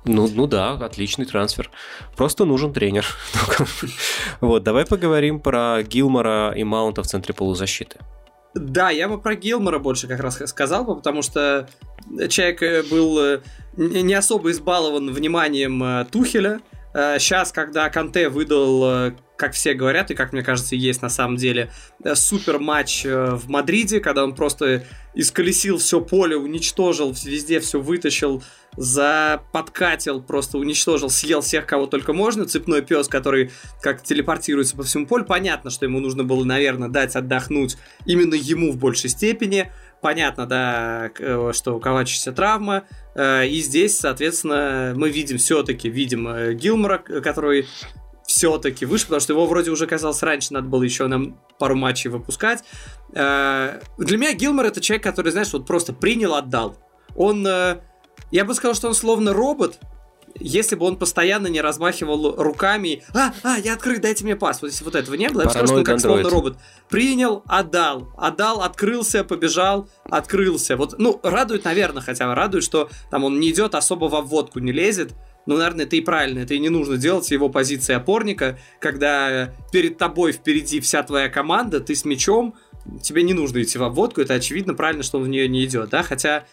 Ну, 0.06 0.30
ну 0.34 0.48
да, 0.48 0.74
отличный 0.74 1.26
трансфер. 1.26 1.70
Просто 2.16 2.46
нужен 2.46 2.74
тренер. 2.74 3.06
вот, 4.42 4.64
давай 4.64 4.86
поговорим 4.86 5.40
про 5.40 5.84
Гилмора 5.84 6.52
и 6.56 6.64
Маунта 6.64 7.04
в 7.04 7.08
центре 7.08 7.34
полузащиты. 7.34 8.00
Да, 8.56 8.90
я 8.90 9.08
бы 9.08 9.20
про 9.20 9.36
Гилмора 9.36 9.78
больше 9.78 10.08
как 10.08 10.22
раз 10.22 10.42
сказал 10.50 10.84
бы, 10.84 10.96
потому 10.96 11.22
что 11.22 11.70
человек 12.30 12.64
э, 12.64 12.84
был 12.84 13.20
э, 13.20 13.42
не 13.76 14.14
особо 14.14 14.52
избалован 14.52 15.12
вниманием 15.12 16.06
Тухеля. 16.08 16.62
Сейчас, 16.92 17.52
когда 17.52 17.88
Канте 17.92 18.30
выдал 18.30 19.14
как 19.40 19.54
все 19.54 19.74
говорят, 19.74 20.12
и 20.12 20.16
как 20.16 20.34
мне 20.34 20.44
кажется, 20.44 20.76
есть 20.76 21.02
на 21.02 21.08
самом 21.08 21.38
деле, 21.38 21.72
э, 22.04 22.14
супер 22.14 22.60
матч 22.60 23.06
э, 23.06 23.36
в 23.36 23.50
Мадриде, 23.50 24.02
когда 24.02 24.26
он 24.26 24.36
просто 24.36 24.84
исколесил 25.16 25.78
все 25.78 26.02
поле, 26.02 26.36
уничтожил, 26.36 27.16
везде 27.24 27.62
все 27.62 27.80
вытащил, 27.80 28.44
за 28.76 29.42
подкатил, 29.54 30.22
просто 30.22 30.58
уничтожил, 30.58 31.10
съел 31.10 31.40
всех, 31.42 31.66
кого 31.66 31.88
только 31.88 32.12
можно. 32.14 32.46
Цепной 32.46 32.82
пес, 32.82 33.08
который 33.08 33.52
как 33.82 34.04
телепортируется 34.04 34.76
по 34.76 34.84
всему 34.84 35.08
полю. 35.08 35.26
Понятно, 35.26 35.70
что 35.72 35.86
ему 35.86 36.00
нужно 36.00 36.24
было, 36.24 36.44
наверное, 36.44 36.90
дать 36.90 37.16
отдохнуть 37.16 37.78
именно 38.06 38.36
ему 38.36 38.72
в 38.72 38.78
большей 38.78 39.10
степени. 39.10 39.72
Понятно, 40.02 40.46
да, 40.46 41.12
э, 41.18 41.52
что 41.54 41.76
у 41.76 41.80
Ковачича 41.80 42.34
травма. 42.34 42.84
И 43.18 43.60
здесь, 43.62 43.98
соответственно, 43.98 44.94
мы 44.96 45.10
видим 45.10 45.40
все-таки, 45.40 45.90
видим 45.90 46.56
Гилмора, 46.56 47.00
который 47.00 47.68
все-таки 48.30 48.86
выше, 48.86 49.06
потому 49.06 49.22
что 49.22 49.34
его 49.34 49.48
вроде 49.48 49.72
уже 49.72 49.88
казалось 49.88 50.22
раньше, 50.22 50.54
надо 50.54 50.68
было 50.68 50.84
еще 50.84 51.08
нам 51.08 51.40
пару 51.58 51.76
матчей 51.76 52.12
выпускать. 52.12 52.64
Э, 53.14 53.82
для 53.98 54.18
меня 54.20 54.34
Гилмор 54.34 54.68
это 54.68 54.82
человек, 54.82 55.04
который, 55.04 55.32
знаешь, 55.32 55.52
вот 55.52 55.66
просто 55.66 55.94
принял, 55.94 56.36
отдал. 56.36 56.78
Он, 57.16 57.46
э, 57.48 57.80
я 58.30 58.46
бы 58.46 58.54
сказал, 58.54 58.76
что 58.76 58.88
он 58.88 58.94
словно 58.94 59.34
робот, 59.34 59.80
если 60.36 60.76
бы 60.76 60.86
он 60.86 60.98
постоянно 60.98 61.48
не 61.48 61.60
размахивал 61.60 62.36
руками, 62.36 63.04
а, 63.16 63.34
а, 63.42 63.58
я 63.58 63.74
открыт, 63.74 64.02
дайте 64.02 64.24
мне 64.24 64.36
пас. 64.36 64.62
Вот 64.62 64.70
если 64.70 64.84
вот 64.84 64.94
этого 64.94 65.16
не 65.16 65.28
было, 65.30 65.42
я 65.42 65.46
бы 65.46 65.50
сказал, 65.50 65.68
что 65.68 65.78
он 65.78 65.84
как 65.84 66.00
словно 66.00 66.30
робот. 66.30 66.58
Принял, 66.88 67.42
отдал, 67.48 68.14
отдал, 68.16 68.62
открылся, 68.62 69.24
побежал, 69.24 69.90
открылся. 70.04 70.78
Вот, 70.78 71.00
ну, 71.00 71.20
радует, 71.24 71.66
наверное, 71.66 72.04
хотя 72.04 72.28
бы 72.28 72.36
радует, 72.36 72.64
что 72.64 72.92
там 73.10 73.24
он 73.24 73.40
не 73.40 73.50
идет 73.50 73.74
особо 73.74 74.06
во 74.06 74.22
вводку, 74.22 74.60
не 74.60 74.72
лезет 74.72 75.14
ну, 75.50 75.58
наверное, 75.58 75.86
это 75.86 75.96
и 75.96 76.02
правильно, 76.02 76.40
это 76.42 76.54
и 76.54 76.60
не 76.60 76.70
нужно 76.70 76.96
делать. 76.96 77.32
Его 77.32 77.50
позиции 77.50 77.96
опорника, 77.96 78.60
когда 78.80 79.52
перед 79.72 79.98
тобой 79.98 80.32
впереди 80.32 80.80
вся 80.80 81.02
твоя 81.02 81.28
команда, 81.28 81.80
ты 81.80 81.96
с 81.96 82.06
мячом, 82.06 82.54
тебе 83.02 83.24
не 83.24 83.34
нужно 83.34 83.64
идти 83.64 83.80
в 83.80 83.84
обводку, 83.84 84.22
это 84.22 84.36
очевидно 84.36 84.76
правильно, 84.76 85.02
что 85.02 85.18
он 85.18 85.24
в 85.24 85.28
нее 85.28 85.48
не 85.48 85.66
идет, 85.66 85.90
да, 85.90 86.04
хотя 86.04 86.46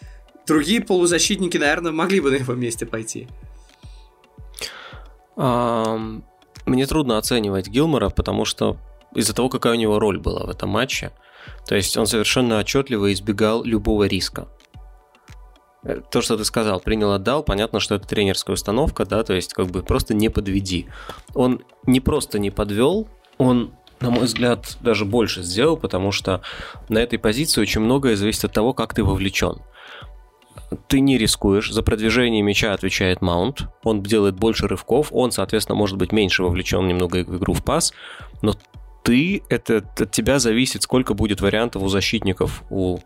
другие 0.47 0.80
полузащитники, 0.80 1.59
наверное, 1.59 1.92
могли 1.92 2.20
бы 2.20 2.30
на 2.30 2.36
его 2.36 2.55
месте 2.55 2.86
пойти. 2.86 3.28
Мне 5.36 6.86
трудно 6.86 7.18
оценивать 7.18 7.68
Гилмора, 7.68 8.09
потому 8.09 8.47
что 8.47 8.78
из-за 9.14 9.34
того, 9.34 9.51
какая 9.51 9.74
у 9.74 9.76
него 9.76 9.99
роль 9.99 10.18
была 10.18 10.47
в 10.47 10.49
этом 10.49 10.70
матче, 10.70 11.12
то 11.66 11.74
есть 11.74 11.94
он 11.99 12.07
совершенно 12.07 12.59
отчетливо 12.59 13.12
избегал 13.12 13.62
любого 13.62 14.05
риска. 14.05 14.49
Э, 15.87 16.01
то, 16.11 16.20
что 16.20 16.37
ты 16.37 16.45
сказал, 16.45 16.80
принял, 16.80 17.12
отдал, 17.12 17.43
понятно, 17.45 17.78
что 17.78 17.95
это 17.95 18.09
тренерская 18.09 18.55
установка, 18.55 19.05
да, 19.05 19.22
то 19.22 19.34
есть 19.34 19.55
как 19.55 19.68
бы 19.68 19.82
просто 19.82 20.14
не 20.14 20.28
подведи. 20.28 20.87
Он 21.34 21.62
не 21.84 22.01
просто 22.01 22.39
не 22.39 22.51
подвел, 22.51 23.09
он 23.39 23.72
на 24.01 24.11
мой 24.11 24.24
взгляд, 24.24 24.76
даже 24.82 25.07
больше 25.07 25.43
сделал, 25.43 25.78
потому 25.78 26.12
что 26.12 26.43
на 26.91 26.99
этой 26.99 27.18
позиции 27.18 27.62
очень 27.62 27.80
многое 27.80 28.14
зависит 28.14 28.45
от 28.45 28.53
того, 28.53 28.74
как 28.74 28.93
ты 28.93 29.03
вовлечен. 29.03 29.62
Ты 30.89 31.01
не 31.01 31.16
рискуешь, 31.16 31.72
за 31.72 31.82
продвижение 31.82 32.43
мяча 32.43 32.74
отвечает 32.74 33.22
маунт, 33.22 33.62
он 33.84 34.03
делает 34.03 34.34
больше 34.34 34.68
рывков, 34.68 35.09
он, 35.12 35.30
соответственно, 35.30 35.76
может 35.76 35.97
быть 35.97 36.12
меньше 36.12 36.43
вовлечен 36.43 36.87
немного 36.87 37.24
в 37.24 37.39
игру 37.39 37.55
в 37.55 37.64
пас, 37.64 37.95
но 38.43 38.55
ты, 39.03 39.43
это 39.49 39.78
от 39.78 40.11
тебя 40.11 40.41
зависит, 40.41 40.82
сколько 40.82 41.14
будет 41.14 41.41
вариантов 41.41 41.82
у 41.82 41.89
защитников, 41.89 42.64
у 42.68 42.99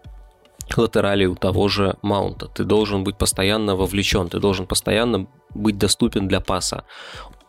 латерали 0.78 1.26
у 1.26 1.34
того 1.34 1.68
же 1.68 1.96
маунта. 2.02 2.46
Ты 2.46 2.64
должен 2.64 3.04
быть 3.04 3.16
постоянно 3.16 3.76
вовлечен, 3.76 4.28
ты 4.28 4.38
должен 4.38 4.66
постоянно 4.66 5.26
быть 5.54 5.78
доступен 5.78 6.28
для 6.28 6.40
паса. 6.40 6.84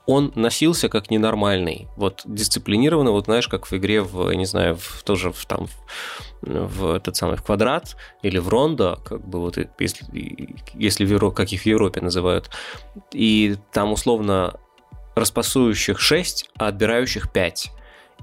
Он 0.08 0.32
носился 0.36 0.90
как 0.90 1.12
ненормальный, 1.12 1.88
вот 1.96 2.24
дисциплинированно, 2.26 3.12
вот 3.12 3.26
знаешь, 3.26 3.48
как 3.48 3.68
в 3.68 3.74
игре 3.74 4.02
в, 4.02 4.32
не 4.34 4.46
знаю, 4.46 4.76
в, 4.76 5.04
тоже 5.04 5.32
в, 5.32 5.46
там 5.46 5.68
в 6.42 6.96
этот 6.96 7.16
самый 7.16 7.38
в 7.38 7.44
квадрат 7.44 7.96
или 8.24 8.40
в 8.40 8.50
рондо, 8.50 9.00
как 9.06 9.26
бы 9.28 9.40
вот 9.40 9.58
если, 9.80 10.56
если 10.74 11.06
в 11.06 11.10
Европе, 11.10 11.38
как 11.38 11.54
их 11.54 11.62
в 11.62 11.66
Европе 11.66 12.02
называют, 12.02 12.50
и 13.14 13.56
там 13.72 13.92
условно 13.92 14.56
распасующих 15.16 16.00
6, 16.00 16.50
а 16.58 16.68
отбирающих 16.68 17.32
5 17.32 17.72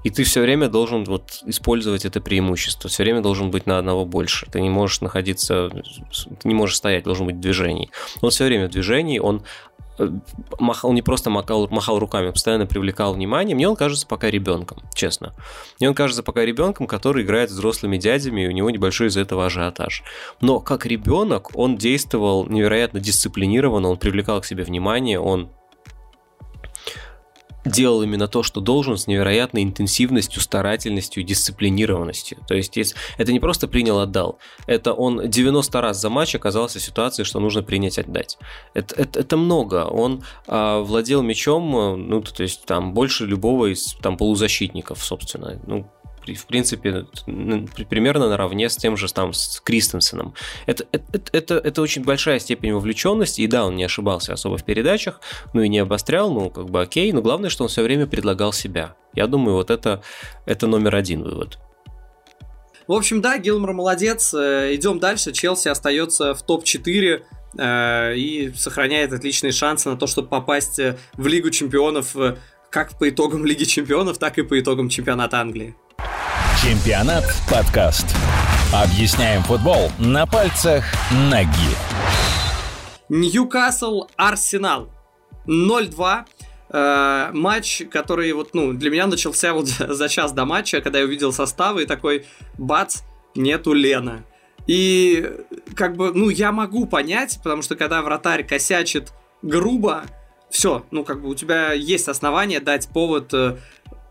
и 0.03 0.09
ты 0.09 0.23
все 0.23 0.41
время 0.41 0.69
должен 0.69 1.03
вот 1.03 1.41
использовать 1.45 2.05
это 2.05 2.21
преимущество, 2.21 2.89
все 2.89 3.03
время 3.03 3.21
должен 3.21 3.51
быть 3.51 3.65
на 3.65 3.77
одного 3.77 4.05
больше. 4.05 4.47
Ты 4.51 4.61
не 4.61 4.69
можешь 4.69 5.01
находиться, 5.01 5.69
ты 5.69 6.47
не 6.47 6.53
можешь 6.53 6.77
стоять, 6.77 7.03
должен 7.03 7.25
быть 7.25 7.35
в 7.35 7.39
движении. 7.39 7.89
Он 8.21 8.29
все 8.29 8.45
время 8.45 8.67
в 8.67 8.71
движении, 8.71 9.19
он 9.19 9.43
э, 9.97 10.09
махал, 10.59 10.93
не 10.93 11.01
просто 11.01 11.29
махал, 11.29 11.67
махал 11.69 11.99
руками, 11.99 12.31
постоянно 12.31 12.65
привлекал 12.65 13.13
внимание. 13.13 13.55
Мне 13.55 13.67
он 13.67 13.75
кажется 13.75 14.07
пока 14.07 14.29
ребенком, 14.29 14.83
честно. 14.93 15.33
Мне 15.79 15.89
он 15.89 15.95
кажется 15.95 16.23
пока 16.23 16.45
ребенком, 16.45 16.87
который 16.87 17.23
играет 17.23 17.49
с 17.49 17.53
взрослыми 17.53 17.97
дядями, 17.97 18.43
и 18.43 18.47
у 18.47 18.51
него 18.51 18.69
небольшой 18.69 19.07
из 19.07 19.17
этого 19.17 19.47
ажиотаж. 19.47 20.03
Но 20.39 20.61
как 20.61 20.85
ребенок 20.85 21.49
он 21.55 21.75
действовал 21.77 22.45
невероятно 22.47 23.01
дисциплинированно, 23.01 23.89
он 23.89 23.97
привлекал 23.97 24.39
к 24.39 24.45
себе 24.45 24.63
внимание, 24.63 25.19
он 25.19 25.49
делал 27.65 28.01
именно 28.03 28.27
то, 28.27 28.43
что 28.43 28.61
должен, 28.61 28.97
с 28.97 29.07
невероятной 29.07 29.63
интенсивностью, 29.63 30.41
старательностью, 30.41 31.23
дисциплинированностью. 31.23 32.39
То 32.47 32.55
есть 32.55 32.77
это 33.17 33.31
не 33.31 33.39
просто 33.39 33.67
принял, 33.67 33.99
отдал. 33.99 34.39
Это 34.65 34.93
он 34.93 35.29
90 35.29 35.81
раз 35.81 35.99
за 35.99 36.09
матч 36.09 36.35
оказался 36.35 36.79
в 36.79 36.81
ситуации, 36.81 37.23
что 37.23 37.39
нужно 37.39 37.63
принять, 37.63 37.99
отдать. 37.99 38.37
Это, 38.73 38.95
это, 38.95 39.19
это 39.19 39.37
много. 39.37 39.85
Он 39.85 40.23
а, 40.47 40.79
владел 40.79 41.21
мячом, 41.21 41.71
ну, 42.07 42.21
то 42.21 42.43
есть 42.43 42.65
там 42.65 42.93
больше 42.93 43.25
любого 43.25 43.71
из 43.73 43.95
там 44.01 44.17
полузащитников, 44.17 45.03
собственно. 45.03 45.59
Ну, 45.65 45.89
в 46.35 46.45
принципе, 46.45 47.05
примерно 47.89 48.29
наравне 48.29 48.69
с 48.69 48.77
тем 48.77 48.97
же 48.97 49.11
там 49.11 49.33
с 49.33 49.59
Кристенсеном. 49.61 50.33
Это, 50.65 50.85
это, 50.91 51.21
это, 51.31 51.55
это 51.55 51.81
очень 51.81 52.03
большая 52.03 52.39
степень 52.39 52.73
вовлеченности, 52.73 53.41
и 53.41 53.47
да, 53.47 53.65
он 53.65 53.75
не 53.75 53.83
ошибался 53.83 54.33
особо 54.33 54.57
в 54.57 54.63
передачах, 54.63 55.21
ну 55.53 55.61
и 55.61 55.69
не 55.69 55.79
обострял, 55.79 56.31
ну 56.31 56.49
как 56.49 56.69
бы 56.69 56.81
окей, 56.81 57.11
но 57.11 57.21
главное, 57.21 57.49
что 57.49 57.63
он 57.63 57.69
все 57.69 57.83
время 57.83 58.07
предлагал 58.07 58.53
себя. 58.53 58.95
Я 59.13 59.27
думаю, 59.27 59.55
вот 59.55 59.69
это, 59.71 60.01
это 60.45 60.67
номер 60.67 60.95
один 60.95 61.23
вывод. 61.23 61.57
В 62.87 62.93
общем, 62.93 63.21
да, 63.21 63.37
Гилмор 63.37 63.73
молодец. 63.73 64.33
Э, 64.33 64.73
Идем 64.73 64.97
дальше. 64.97 65.31
Челси 65.31 65.67
остается 65.67 66.33
в 66.33 66.41
топ-4 66.41 67.21
э, 67.57 68.15
и 68.15 68.51
сохраняет 68.55 69.13
отличные 69.13 69.51
шансы 69.51 69.89
на 69.89 69.95
то, 69.95 70.07
чтобы 70.07 70.27
попасть 70.27 70.79
э, 70.79 70.97
в 71.13 71.27
Лигу 71.27 71.51
чемпионов 71.51 72.15
как 72.71 72.97
по 72.97 73.09
итогам 73.09 73.45
Лиги 73.45 73.63
чемпионов, 73.63 74.17
так 74.17 74.37
и 74.37 74.43
по 74.43 74.59
итогам 74.59 74.89
чемпионата 74.89 75.39
Англии. 75.39 75.75
Чемпионат 76.61 77.23
подкаст. 77.49 78.05
Объясняем 78.73 79.41
футбол 79.43 79.91
на 79.97 80.25
пальцах 80.25 80.83
ноги. 81.11 81.75
Ньюкасл 83.09 84.07
Арсенал 84.17 84.89
0-2. 85.47 86.25
Э, 86.71 87.29
матч, 87.33 87.83
который 87.91 88.31
вот, 88.33 88.53
ну, 88.53 88.73
для 88.73 88.91
меня 88.91 89.07
начался 89.07 89.53
вот 89.53 89.67
за 89.79 90.09
час 90.09 90.31
до 90.31 90.45
матча, 90.45 90.81
когда 90.81 90.99
я 90.99 91.05
увидел 91.05 91.33
составы 91.33 91.83
и 91.83 91.85
такой, 91.85 92.25
бац, 92.57 93.01
нету 93.35 93.73
Лена. 93.73 94.25
И 94.67 95.27
как 95.75 95.95
бы, 95.95 96.13
ну, 96.13 96.29
я 96.29 96.51
могу 96.51 96.85
понять, 96.85 97.39
потому 97.43 97.63
что 97.63 97.75
когда 97.75 98.01
вратарь 98.01 98.45
косячит 98.45 99.13
грубо, 99.41 100.03
все, 100.49 100.85
ну, 100.91 101.03
как 101.03 101.21
бы 101.21 101.29
у 101.29 101.35
тебя 101.35 101.73
есть 101.73 102.07
основания 102.07 102.59
дать 102.59 102.87
повод 102.89 103.33
э, 103.33 103.57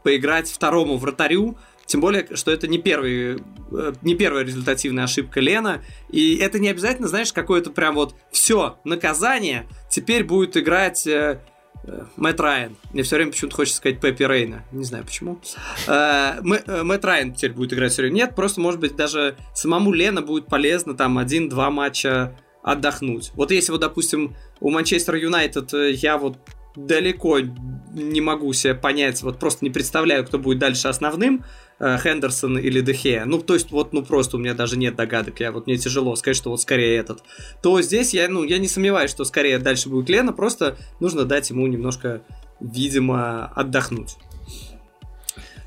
поиграть 0.03 0.51
второму 0.51 0.97
вратарю, 0.97 1.57
тем 1.89 2.01
более, 2.01 2.37
что 2.37 2.53
это 2.53 2.69
не, 2.69 2.79
первый, 2.79 3.43
э, 3.73 3.93
не 4.03 4.15
первая 4.15 4.45
результативная 4.45 5.05
ошибка 5.05 5.41
Лена. 5.41 5.83
И 6.09 6.37
это 6.37 6.61
не 6.61 6.69
обязательно, 6.69 7.09
знаешь, 7.09 7.33
какое-то 7.33 7.71
прям 7.71 7.97
вот 7.97 8.15
все, 8.31 8.79
наказание, 8.85 9.67
теперь 9.91 10.23
будет 10.23 10.57
играть 10.57 11.05
э, 11.09 11.41
Э, 11.89 12.05
Мэтт 12.17 12.41
Райан. 12.41 12.77
Мне 12.93 13.03
все 13.03 13.17
время 13.17 13.33
почему-то 13.33 13.57
хочется 13.57 13.79
сказать 13.79 14.01
Пеппи 14.01 14.23
Рейна. 14.23 14.65
Не 14.73 14.85
знаю 14.85 15.05
почему. 15.05 15.41
Э, 15.87 16.41
э, 16.41 16.83
Мэтт 16.83 17.05
Райан 17.05 17.35
теперь 17.35 17.53
будет 17.53 17.73
играть 17.73 17.93
все 17.93 18.03
время. 18.03 18.15
Нет, 18.15 18.35
просто, 18.35 18.61
может 18.61 18.81
быть, 18.81 18.97
даже 18.97 19.37
самому 19.55 19.93
Лена 19.93 20.23
будет 20.23 20.47
полезно 20.47 20.95
там 20.95 21.19
один-два 21.19 21.71
матча 21.71 22.37
отдохнуть. 22.63 23.33
Вот 23.35 23.51
если 23.51 23.73
вот, 23.73 23.81
допустим, 23.81 24.37
у 24.61 24.71
Манчестер 24.71 25.15
Юнайтед 25.15 25.73
я 25.73 26.19
вот 26.19 26.39
далеко 26.77 27.39
не 27.41 28.21
могу 28.21 28.53
себе 28.53 28.75
понять, 28.75 29.23
вот 29.23 29.39
просто 29.39 29.65
не 29.65 29.71
представляю, 29.71 30.25
кто 30.25 30.39
будет 30.39 30.59
дальше 30.59 30.89
основным, 30.89 31.45
Хендерсон 31.81 32.59
или 32.59 32.81
Дехе, 32.81 33.25
ну, 33.25 33.39
то 33.41 33.55
есть, 33.55 33.71
вот, 33.71 33.93
ну, 33.93 34.03
просто 34.03 34.37
у 34.37 34.41
меня 34.41 34.55
даже 34.55 34.77
нет 34.77 34.97
догадок, 34.97 35.41
я 35.41 35.53
вот, 35.53 35.67
мне 35.67 35.77
тяжело 35.77 36.17
сказать, 36.17 36.37
что 36.37 36.51
вот 36.51 36.61
скорее 36.61 36.97
этот, 36.97 37.23
то 37.63 37.81
здесь 37.81 38.15
я, 38.15 38.29
ну, 38.29 38.43
я 38.43 38.59
не 38.59 38.69
сомневаюсь, 38.69 39.11
что 39.11 39.25
скорее 39.25 39.59
дальше 39.59 39.89
будет 39.89 40.09
Лена, 40.09 40.33
просто 40.33 40.77
нужно 40.99 41.25
дать 41.25 41.51
ему 41.51 41.67
немножко, 41.67 42.23
видимо, 42.61 43.47
отдохнуть. 43.55 44.17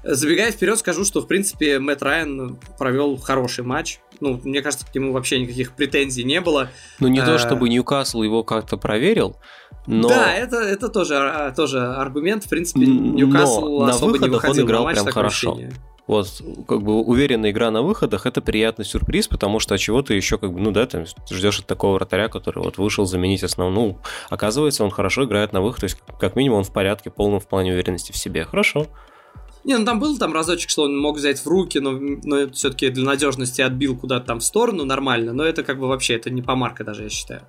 Забегая 0.03 0.51
вперед, 0.51 0.79
скажу, 0.79 1.05
что, 1.05 1.21
в 1.21 1.27
принципе, 1.27 1.77
Мэтт 1.77 2.01
Райан 2.01 2.57
провел 2.79 3.17
хороший 3.17 3.63
матч. 3.63 3.99
Ну, 4.19 4.41
мне 4.43 4.63
кажется, 4.63 4.85
к 4.85 4.95
нему 4.95 5.13
вообще 5.13 5.39
никаких 5.39 5.73
претензий 5.73 6.23
не 6.23 6.41
было. 6.41 6.69
Ну, 6.99 7.07
не 7.07 7.19
а... 7.19 7.25
то, 7.25 7.37
чтобы 7.37 7.69
Ньюкасл 7.69 8.23
его 8.23 8.43
как-то 8.43 8.77
проверил, 8.77 9.37
но... 9.87 10.09
Да, 10.09 10.33
это, 10.33 10.57
это 10.57 10.89
тоже, 10.89 11.17
а, 11.17 11.51
тоже 11.51 11.79
аргумент. 11.79 12.45
В 12.45 12.49
принципе, 12.49 12.85
Ньюкасл 12.85 13.83
особо 13.83 14.17
на 14.17 14.23
не 14.23 14.29
выходил 14.29 14.63
он 14.63 14.67
играл 14.67 14.83
на 14.83 14.89
матч 14.89 15.01
прям 15.01 15.13
хорошо. 15.13 15.51
Ощущение. 15.51 15.73
Вот, 16.07 16.41
как 16.67 16.81
бы 16.81 17.01
уверенная 17.01 17.51
игра 17.51 17.71
на 17.71 17.81
выходах 17.81 18.25
это 18.25 18.41
приятный 18.41 18.85
сюрприз, 18.85 19.27
потому 19.27 19.59
что 19.59 19.77
чего 19.77 20.01
ты 20.01 20.15
еще, 20.15 20.37
как 20.37 20.51
бы, 20.51 20.59
ну 20.59 20.71
да, 20.71 20.85
ты 20.85 21.05
ждешь 21.29 21.59
от 21.59 21.67
такого 21.67 21.95
вратаря, 21.95 22.27
который 22.27 22.63
вот 22.63 22.77
вышел 22.77 23.05
заменить 23.05 23.43
основную. 23.43 23.97
Оказывается, 24.29 24.83
он 24.83 24.91
хорошо 24.91 25.25
играет 25.25 25.53
на 25.53 25.61
выход, 25.61 25.81
то 25.81 25.85
есть, 25.85 25.97
как 26.19 26.35
минимум, 26.35 26.59
он 26.59 26.63
в 26.63 26.73
порядке, 26.73 27.09
полном 27.11 27.39
в 27.39 27.47
плане 27.47 27.71
уверенности 27.71 28.11
в 28.11 28.17
себе. 28.17 28.45
Хорошо. 28.45 28.87
Не, 29.63 29.77
ну 29.77 29.85
там 29.85 29.99
был 29.99 30.17
там 30.17 30.33
разочек, 30.33 30.69
что 30.69 30.83
он 30.83 30.97
мог 30.97 31.17
взять 31.17 31.39
в 31.39 31.47
руки, 31.47 31.79
но, 31.79 31.91
но 31.91 32.51
все-таки 32.51 32.89
для 32.89 33.05
надежности 33.05 33.61
отбил 33.61 33.95
куда-то 33.95 34.25
там 34.25 34.39
в 34.39 34.43
сторону 34.43 34.85
нормально, 34.85 35.33
но 35.33 35.43
это 35.43 35.63
как 35.63 35.79
бы 35.79 35.87
вообще, 35.87 36.15
это 36.15 36.29
не 36.29 36.41
помарка 36.41 36.83
даже, 36.83 37.03
я 37.03 37.09
считаю. 37.09 37.41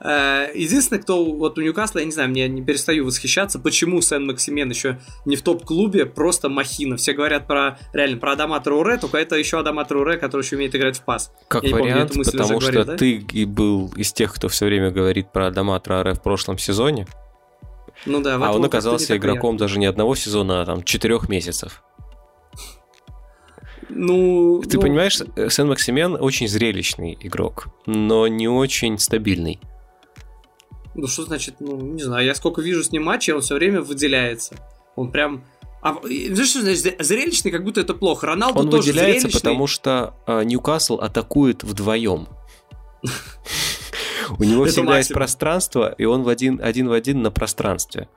Э, 0.00 0.48
единственное, 0.54 1.00
кто 1.00 1.24
вот 1.24 1.58
у 1.58 1.62
Ньюкасла, 1.62 2.00
я 2.00 2.04
не 2.04 2.12
знаю, 2.12 2.30
мне 2.30 2.48
не 2.48 2.62
перестаю 2.62 3.04
восхищаться, 3.04 3.58
почему 3.58 4.00
Сен 4.00 4.26
Максимен 4.26 4.68
еще 4.70 4.98
не 5.24 5.36
в 5.36 5.42
топ-клубе, 5.42 6.06
просто 6.06 6.48
махина. 6.48 6.96
Все 6.96 7.12
говорят 7.12 7.46
про, 7.46 7.78
реально, 7.92 8.18
про 8.18 8.32
Адама 8.32 8.60
Труре, 8.60 8.96
только 8.98 9.18
это 9.18 9.36
еще 9.36 9.60
Адама 9.60 9.84
Труре, 9.84 10.16
который 10.16 10.42
еще 10.42 10.56
умеет 10.56 10.74
играть 10.74 10.98
в 10.98 11.04
пас. 11.04 11.32
Как 11.48 11.62
я 11.62 11.74
вариант, 11.74 12.12
помню, 12.12 12.24
потому 12.24 12.60
что 12.60 12.72
говорил, 12.72 12.84
да? 12.84 12.96
ты 12.96 13.24
и 13.32 13.44
был 13.44 13.92
из 13.96 14.12
тех, 14.12 14.34
кто 14.34 14.48
все 14.48 14.66
время 14.66 14.90
говорит 14.90 15.32
про 15.32 15.48
Адама 15.48 15.78
Труре 15.80 16.14
в 16.14 16.22
прошлом 16.22 16.58
сезоне. 16.58 17.06
Ну 18.06 18.20
да, 18.20 18.36
а 18.36 18.52
он 18.52 18.64
оказался 18.64 19.16
игроком 19.16 19.56
даже 19.56 19.78
не 19.78 19.86
одного 19.86 20.14
сезона, 20.14 20.62
а 20.62 20.66
там 20.66 20.82
четырех 20.82 21.28
месяцев. 21.28 21.82
Ну, 23.88 24.62
Ты 24.62 24.76
ну... 24.76 24.82
понимаешь, 24.82 25.18
Сен-Максимен 25.18 26.16
очень 26.18 26.48
зрелищный 26.48 27.18
игрок, 27.20 27.66
но 27.86 28.28
не 28.28 28.48
очень 28.48 28.98
стабильный. 28.98 29.60
Ну 30.94 31.06
что 31.06 31.24
значит, 31.24 31.56
ну 31.60 31.76
не 31.76 32.02
знаю, 32.02 32.24
я 32.24 32.34
сколько 32.34 32.62
вижу 32.62 32.82
с 32.82 32.92
ним 32.92 33.04
матчей, 33.04 33.32
он 33.32 33.40
все 33.42 33.54
время 33.54 33.80
выделяется. 33.80 34.56
Он 34.96 35.10
прям 35.10 35.44
а, 35.82 35.98
знаешь, 36.02 36.48
что 36.48 36.60
значит 36.60 36.96
зрелищный, 37.00 37.50
как 37.50 37.64
будто 37.64 37.80
это 37.80 37.94
плохо. 37.94 38.26
Роналду 38.26 38.60
он 38.60 38.70
тоже 38.70 38.88
выделяется, 38.88 39.20
зрелищный. 39.20 39.40
потому 39.40 39.66
что 39.66 40.14
э, 40.26 40.44
Ньюкасл 40.44 40.96
атакует 40.96 41.64
вдвоем. 41.64 42.28
У 44.38 44.44
него 44.44 44.64
всегда 44.66 44.98
есть 44.98 45.12
пространство, 45.12 45.94
и 45.96 46.04
он 46.04 46.22
в 46.22 46.28
один, 46.28 46.60
один 46.62 46.88
в 46.88 46.92
один 46.92 47.22
на 47.22 47.30
пространстве. 47.30 48.08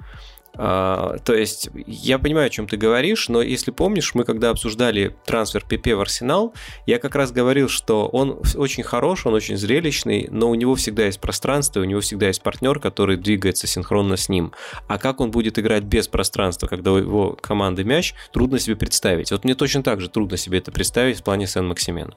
А, 0.55 1.17
то 1.25 1.33
есть, 1.33 1.69
я 1.87 2.19
понимаю, 2.19 2.47
о 2.47 2.49
чем 2.49 2.67
ты 2.67 2.77
говоришь, 2.77 3.27
но 3.27 3.41
если 3.41 3.71
помнишь, 3.71 4.13
мы 4.13 4.23
когда 4.23 4.51
обсуждали 4.51 5.15
трансфер 5.25 5.65
ПП 5.65 5.87
в 5.87 6.01
Арсенал, 6.01 6.53
я 6.85 6.99
как 6.99 7.15
раз 7.15 7.31
говорил, 7.31 7.69
что 7.69 8.07
он 8.07 8.39
очень 8.55 8.83
хорош, 8.83 9.25
он 9.25 9.33
очень 9.33 9.57
зрелищный, 9.57 10.27
но 10.29 10.49
у 10.49 10.55
него 10.55 10.75
всегда 10.75 11.05
есть 11.05 11.19
пространство, 11.19 11.81
у 11.81 11.85
него 11.85 12.01
всегда 12.01 12.27
есть 12.27 12.43
партнер, 12.43 12.79
который 12.79 13.17
двигается 13.17 13.65
синхронно 13.65 14.15
с 14.15 14.29
ним. 14.29 14.53
А 14.87 14.99
как 14.99 15.21
он 15.21 15.31
будет 15.31 15.57
играть 15.57 15.83
без 15.83 16.07
пространства, 16.07 16.67
когда 16.67 16.91
у 16.91 16.97
его 16.97 17.37
команды 17.41 17.83
мяч, 17.83 18.13
трудно 18.31 18.59
себе 18.59 18.75
представить. 18.75 19.31
Вот 19.31 19.43
мне 19.43 19.55
точно 19.55 19.81
так 19.81 20.01
же 20.01 20.09
трудно 20.09 20.37
себе 20.37 20.59
это 20.59 20.71
представить 20.71 21.19
в 21.19 21.23
плане 21.23 21.47
Сен-Максимена. 21.47 22.13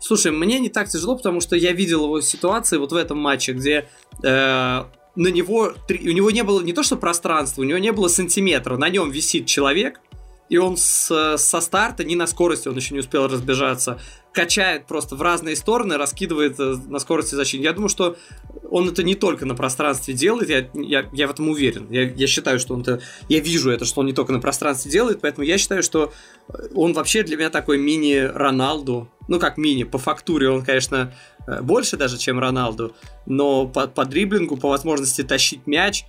Слушай, 0.00 0.32
мне 0.32 0.58
не 0.58 0.68
так 0.68 0.88
тяжело, 0.88 1.16
потому 1.16 1.40
что 1.40 1.56
я 1.56 1.72
видел 1.72 2.04
его 2.04 2.20
ситуации 2.20 2.78
вот 2.78 2.92
в 2.92 2.96
этом 2.96 3.18
матче, 3.18 3.52
где 3.52 3.88
э, 4.22 4.84
на 5.18 5.28
него, 5.28 5.72
у 5.88 5.92
него 5.92 6.30
не 6.30 6.42
было 6.42 6.60
не 6.60 6.72
то 6.72 6.82
что 6.82 6.96
пространства, 6.96 7.62
у 7.62 7.64
него 7.64 7.78
не 7.78 7.92
было 7.92 8.08
сантиметра, 8.08 8.76
на 8.76 8.88
нем 8.88 9.10
висит 9.10 9.46
человек, 9.46 10.00
и 10.48 10.56
он 10.56 10.76
с, 10.76 11.36
со 11.36 11.60
старта, 11.60 12.04
не 12.04 12.16
на 12.16 12.26
скорости, 12.26 12.68
он 12.68 12.76
еще 12.76 12.94
не 12.94 13.00
успел 13.00 13.26
разбежаться, 13.26 13.98
качает 14.32 14.86
просто 14.86 15.16
в 15.16 15.22
разные 15.22 15.56
стороны, 15.56 15.96
раскидывает 15.96 16.58
э, 16.60 16.76
на 16.86 16.98
скорости 16.98 17.34
защиты. 17.34 17.64
Я 17.64 17.72
думаю, 17.72 17.88
что 17.88 18.16
он 18.70 18.88
это 18.88 19.02
не 19.02 19.14
только 19.14 19.46
на 19.46 19.54
пространстве 19.54 20.14
делает, 20.14 20.48
я, 20.48 20.68
я, 20.74 21.08
я 21.12 21.28
в 21.28 21.30
этом 21.30 21.48
уверен. 21.48 21.88
Я, 21.90 22.02
я 22.02 22.26
считаю, 22.26 22.58
что 22.58 22.74
он 22.74 22.82
это... 22.82 23.00
Я 23.28 23.40
вижу 23.40 23.70
это, 23.70 23.84
что 23.84 24.00
он 24.00 24.06
не 24.06 24.12
только 24.12 24.32
на 24.32 24.40
пространстве 24.40 24.90
делает, 24.90 25.20
поэтому 25.20 25.44
я 25.44 25.58
считаю, 25.58 25.82
что 25.82 26.12
он 26.74 26.92
вообще 26.92 27.22
для 27.22 27.36
меня 27.36 27.50
такой 27.50 27.78
мини-Роналду. 27.78 29.10
Ну, 29.26 29.38
как 29.38 29.58
мини, 29.58 29.84
по 29.84 29.98
фактуре 29.98 30.48
он, 30.50 30.64
конечно, 30.64 31.12
э, 31.46 31.60
больше 31.60 31.96
даже, 31.96 32.16
чем 32.18 32.38
Роналду, 32.38 32.94
но 33.26 33.66
по, 33.66 33.86
по 33.88 34.04
дриблингу, 34.04 34.56
по 34.56 34.68
возможности 34.68 35.22
тащить 35.22 35.66
мяч, 35.66 36.04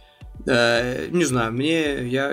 э, 0.45 1.07
не 1.09 1.25
знаю, 1.25 1.51
мне... 1.53 2.07
Я, 2.07 2.31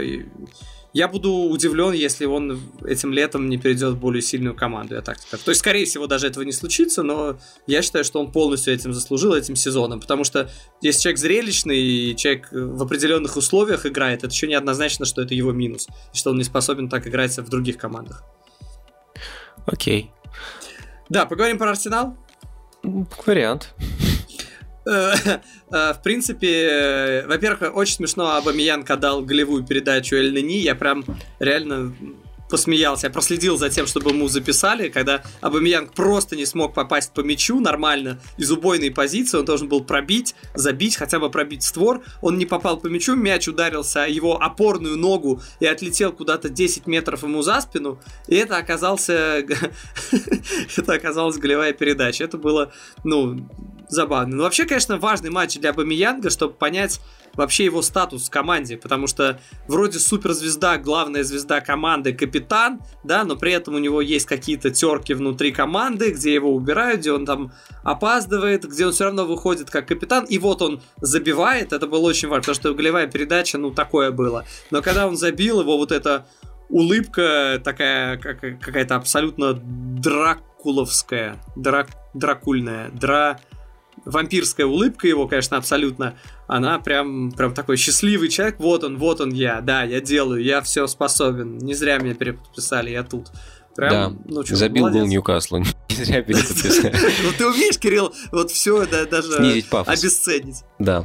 я 0.96 1.08
буду 1.08 1.30
удивлен, 1.30 1.92
если 1.92 2.24
он 2.24 2.58
этим 2.86 3.12
летом 3.12 3.50
не 3.50 3.58
перейдет 3.58 3.92
в 3.92 3.98
более 3.98 4.22
сильную 4.22 4.54
команду, 4.54 4.94
я 4.94 5.02
так 5.02 5.20
скажу. 5.20 5.42
То 5.44 5.50
есть, 5.50 5.60
скорее 5.60 5.84
всего, 5.84 6.06
даже 6.06 6.26
этого 6.26 6.42
не 6.42 6.52
случится, 6.52 7.02
но 7.02 7.38
я 7.66 7.82
считаю, 7.82 8.02
что 8.02 8.18
он 8.18 8.32
полностью 8.32 8.72
этим 8.72 8.94
заслужил, 8.94 9.34
этим 9.34 9.56
сезоном. 9.56 10.00
Потому 10.00 10.24
что 10.24 10.48
если 10.80 11.02
человек 11.02 11.18
зрелищный, 11.18 11.78
и 11.78 12.16
человек 12.16 12.48
в 12.50 12.82
определенных 12.82 13.36
условиях 13.36 13.84
играет, 13.84 14.24
это 14.24 14.32
еще 14.32 14.46
не 14.46 14.54
однозначно, 14.54 15.04
что 15.04 15.20
это 15.20 15.34
его 15.34 15.52
минус, 15.52 15.86
и 16.14 16.16
что 16.16 16.30
он 16.30 16.38
не 16.38 16.44
способен 16.44 16.88
так 16.88 17.06
играть 17.06 17.36
в 17.36 17.48
других 17.50 17.76
командах. 17.76 18.24
Окей. 19.66 20.10
Да, 21.10 21.26
поговорим 21.26 21.58
про 21.58 21.72
Арсенал? 21.72 22.16
Вариант. 23.26 23.74
Э, 24.86 25.14
э, 25.70 25.92
в 25.92 26.00
принципе, 26.02 26.68
э, 26.68 27.26
во-первых, 27.26 27.76
очень 27.76 27.94
смешно 27.96 28.36
Абамиян 28.36 28.84
дал 28.84 29.22
голевую 29.22 29.64
передачу 29.64 30.16
Эль 30.16 30.32
Нини. 30.32 30.58
Я 30.58 30.74
прям 30.74 31.04
реально 31.40 31.94
посмеялся. 32.48 33.08
Я 33.08 33.12
проследил 33.12 33.56
за 33.56 33.70
тем, 33.70 33.86
чтобы 33.86 34.10
ему 34.10 34.28
записали, 34.28 34.88
когда 34.88 35.22
Абамиянг 35.40 35.92
просто 35.92 36.36
не 36.36 36.46
смог 36.46 36.74
попасть 36.74 37.12
по 37.12 37.20
мячу 37.20 37.58
нормально 37.60 38.20
из 38.36 38.50
убойной 38.52 38.90
позиции, 38.92 39.38
он 39.38 39.44
должен 39.44 39.68
был 39.68 39.82
пробить, 39.82 40.34
забить, 40.54 40.96
хотя 40.96 41.18
бы 41.18 41.30
пробить 41.30 41.64
створ. 41.64 42.02
Он 42.22 42.38
не 42.38 42.46
попал 42.46 42.78
по 42.78 42.86
мячу, 42.86 43.16
мяч 43.16 43.48
ударился 43.48 44.06
его 44.06 44.40
опорную 44.40 44.96
ногу 44.96 45.42
и 45.60 45.66
отлетел 45.66 46.12
куда-то 46.12 46.48
10 46.48 46.86
метров 46.86 47.24
ему 47.24 47.42
за 47.42 47.60
спину, 47.60 48.00
и 48.28 48.36
это 48.36 48.56
оказался 48.56 49.12
это 50.76 50.92
оказалась 50.92 51.38
голевая 51.38 51.72
передача. 51.72 52.24
Это 52.24 52.38
было, 52.38 52.72
ну, 53.02 53.48
забавно. 53.88 54.36
Но 54.36 54.42
вообще, 54.44 54.64
конечно, 54.64 54.98
важный 54.98 55.30
матч 55.30 55.58
для 55.58 55.72
Бамиянга, 55.72 56.30
чтобы 56.30 56.54
понять, 56.54 57.00
вообще 57.34 57.64
его 57.64 57.82
статус 57.82 58.28
в 58.28 58.30
команде, 58.30 58.76
потому 58.76 59.06
что 59.06 59.38
вроде 59.68 59.98
суперзвезда, 59.98 60.78
главная 60.78 61.22
звезда 61.22 61.60
команды, 61.60 62.12
капитан, 62.12 62.80
да, 63.04 63.24
но 63.24 63.36
при 63.36 63.52
этом 63.52 63.74
у 63.74 63.78
него 63.78 64.00
есть 64.00 64.26
какие-то 64.26 64.70
терки 64.70 65.14
внутри 65.14 65.52
команды, 65.52 66.12
где 66.12 66.32
его 66.32 66.54
убирают, 66.54 67.00
где 67.00 67.12
он 67.12 67.26
там 67.26 67.52
опаздывает, 67.82 68.64
где 68.64 68.86
он 68.86 68.92
все 68.92 69.04
равно 69.04 69.26
выходит 69.26 69.70
как 69.70 69.86
капитан, 69.86 70.24
и 70.24 70.38
вот 70.38 70.62
он 70.62 70.82
забивает, 71.00 71.72
это 71.72 71.86
было 71.86 72.06
очень 72.08 72.28
важно, 72.28 72.40
потому 72.40 72.54
что 72.54 72.74
голевая 72.74 73.06
передача, 73.06 73.58
ну, 73.58 73.70
такое 73.70 74.10
было. 74.10 74.44
Но 74.70 74.82
когда 74.82 75.06
он 75.06 75.16
забил 75.16 75.60
его, 75.60 75.76
вот 75.76 75.92
это 75.92 76.26
улыбка 76.68 77.60
такая 77.62 78.18
какая-то 78.18 78.96
абсолютно 78.96 79.54
дракуловская, 79.54 81.36
драк, 81.54 81.88
дракульная, 82.14 82.90
дра 82.90 83.38
вампирская 84.06 84.66
улыбка 84.66 85.06
его, 85.06 85.28
конечно, 85.28 85.58
абсолютно, 85.58 86.14
она 86.46 86.78
прям, 86.78 87.32
прям 87.32 87.52
такой 87.52 87.76
счастливый 87.76 88.28
человек, 88.28 88.58
вот 88.58 88.84
он, 88.84 88.96
вот 88.96 89.20
он 89.20 89.30
я, 89.32 89.60
да, 89.60 89.82
я 89.82 90.00
делаю, 90.00 90.42
я 90.42 90.62
все 90.62 90.86
способен, 90.86 91.58
не 91.58 91.74
зря 91.74 91.98
меня 91.98 92.14
переподписали, 92.14 92.90
я 92.90 93.02
тут. 93.02 93.28
Прям, 93.74 93.90
да, 93.90 94.12
ну, 94.24 94.46
что, 94.46 94.56
забил 94.56 94.84
молодец. 94.84 95.00
гол 95.02 95.08
Ньюкаслу, 95.10 95.58
не 95.90 96.04
зря 96.04 96.22
переподписали. 96.22 96.94
Ну 97.24 97.32
ты 97.36 97.46
умеешь, 97.46 97.78
Кирилл, 97.78 98.14
вот 98.32 98.50
все 98.50 98.86
даже 98.86 99.36
обесценить. 99.70 100.64
Да. 100.78 101.04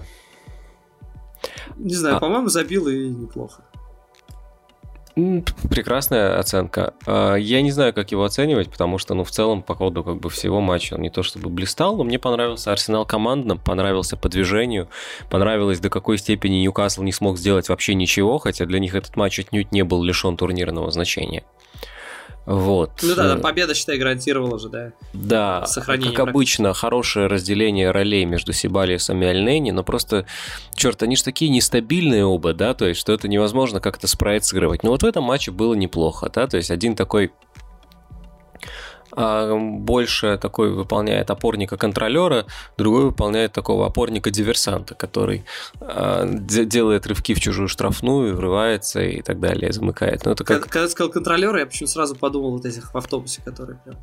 Не 1.76 1.96
знаю, 1.96 2.18
а 2.18 2.20
по-моему, 2.20 2.48
забил 2.48 2.88
и 2.88 3.10
неплохо. 3.10 3.64
Прекрасная 5.16 6.40
оценка. 6.40 6.94
А, 7.06 7.36
я 7.36 7.62
не 7.62 7.72
знаю, 7.72 7.94
как 7.94 8.12
его 8.12 8.24
оценивать, 8.24 8.70
потому 8.70 8.98
что, 8.98 9.14
ну, 9.14 9.24
в 9.24 9.32
целом, 9.32 9.62
по 9.62 9.76
ходу 9.76 10.04
как 10.04 10.20
бы 10.20 10.30
всего 10.30 10.62
матча 10.62 10.94
он 10.94 11.02
не 11.02 11.10
то 11.10 11.24
чтобы 11.24 11.50
блистал, 11.50 11.98
но 11.98 12.04
мне 12.04 12.20
понравился 12.20 12.72
Арсенал 12.72 13.06
командно, 13.06 13.58
понравился 13.58 14.16
по 14.16 14.30
движению, 14.30 14.88
понравилось 15.30 15.80
до 15.80 15.90
какой 15.90 16.18
степени 16.18 16.56
Ньюкасл 16.56 17.04
не 17.04 17.12
смог 17.12 17.38
сделать 17.38 17.70
вообще 17.70 17.94
ничего, 17.94 18.38
хотя 18.38 18.66
для 18.66 18.80
них 18.80 18.96
этот 18.96 19.16
матч 19.16 19.40
отнюдь 19.40 19.72
не 19.72 19.84
был 19.84 20.04
лишен 20.04 20.38
турнирного 20.38 20.92
значения. 20.92 21.44
Вот. 22.46 22.92
Ну 23.04 23.16
да, 23.16 23.30
там 23.30 23.42
победа, 23.42 23.76
считай, 23.76 23.98
гарантировала 23.98 24.58
же, 24.58 24.70
да? 24.70 24.92
Да, 25.14 25.66
Сохранение 25.68 26.16
как 26.16 26.30
обычно, 26.30 26.74
хорошее 26.74 27.28
разделение 27.28 27.92
ролей 27.92 28.26
между 28.26 28.52
Сибалиусом 28.52 29.22
и 29.22 29.26
Альнени, 29.26 29.72
но 29.72 29.84
просто, 29.84 30.26
черт, 30.74 31.04
они 31.04 31.16
же 31.16 31.24
такие 31.24 31.52
нестабильные 31.52 32.26
оба, 32.26 32.54
да, 32.54 32.74
то 32.74 32.88
есть, 32.88 33.00
что 33.00 33.14
это 33.14 33.28
невозможно 33.28 33.80
как-то 33.80 34.08
спроецировать. 34.08 34.82
Но 34.82 34.90
вот 34.90 35.04
в 35.04 35.06
этом 35.06 35.24
матче 35.24 35.52
было 35.52 35.76
неплохо, 35.76 36.32
да, 36.34 36.48
то 36.48 36.58
есть, 36.58 36.72
один 36.72 36.96
такой 36.96 37.32
больше 39.16 40.38
такой 40.38 40.72
выполняет 40.72 41.30
опорника-контролера, 41.30 42.46
другой 42.78 43.06
выполняет 43.06 43.52
такого 43.54 43.86
опорника-диверсанта, 43.88 44.96
который 44.96 45.44
а, 45.80 46.26
делает 46.26 47.08
рывки 47.08 47.34
в 47.34 47.40
чужую 47.40 47.68
штрафную, 47.68 48.36
врывается 48.36 49.02
и 49.02 49.22
так 49.22 49.40
далее, 49.40 49.74
замыкает. 49.74 50.26
Ну, 50.26 50.32
это 50.32 50.44
как... 50.44 50.62
Когда, 50.62 50.72
когда 50.72 50.90
сказал 50.90 51.12
контролера, 51.12 51.60
я 51.60 51.66
почему 51.66 51.88
сразу 51.88 52.16
подумал 52.16 52.52
вот 52.52 52.66
этих 52.66 52.94
в 52.94 52.98
автобусе, 52.98 53.42
которые 53.44 53.80
прям... 53.80 53.98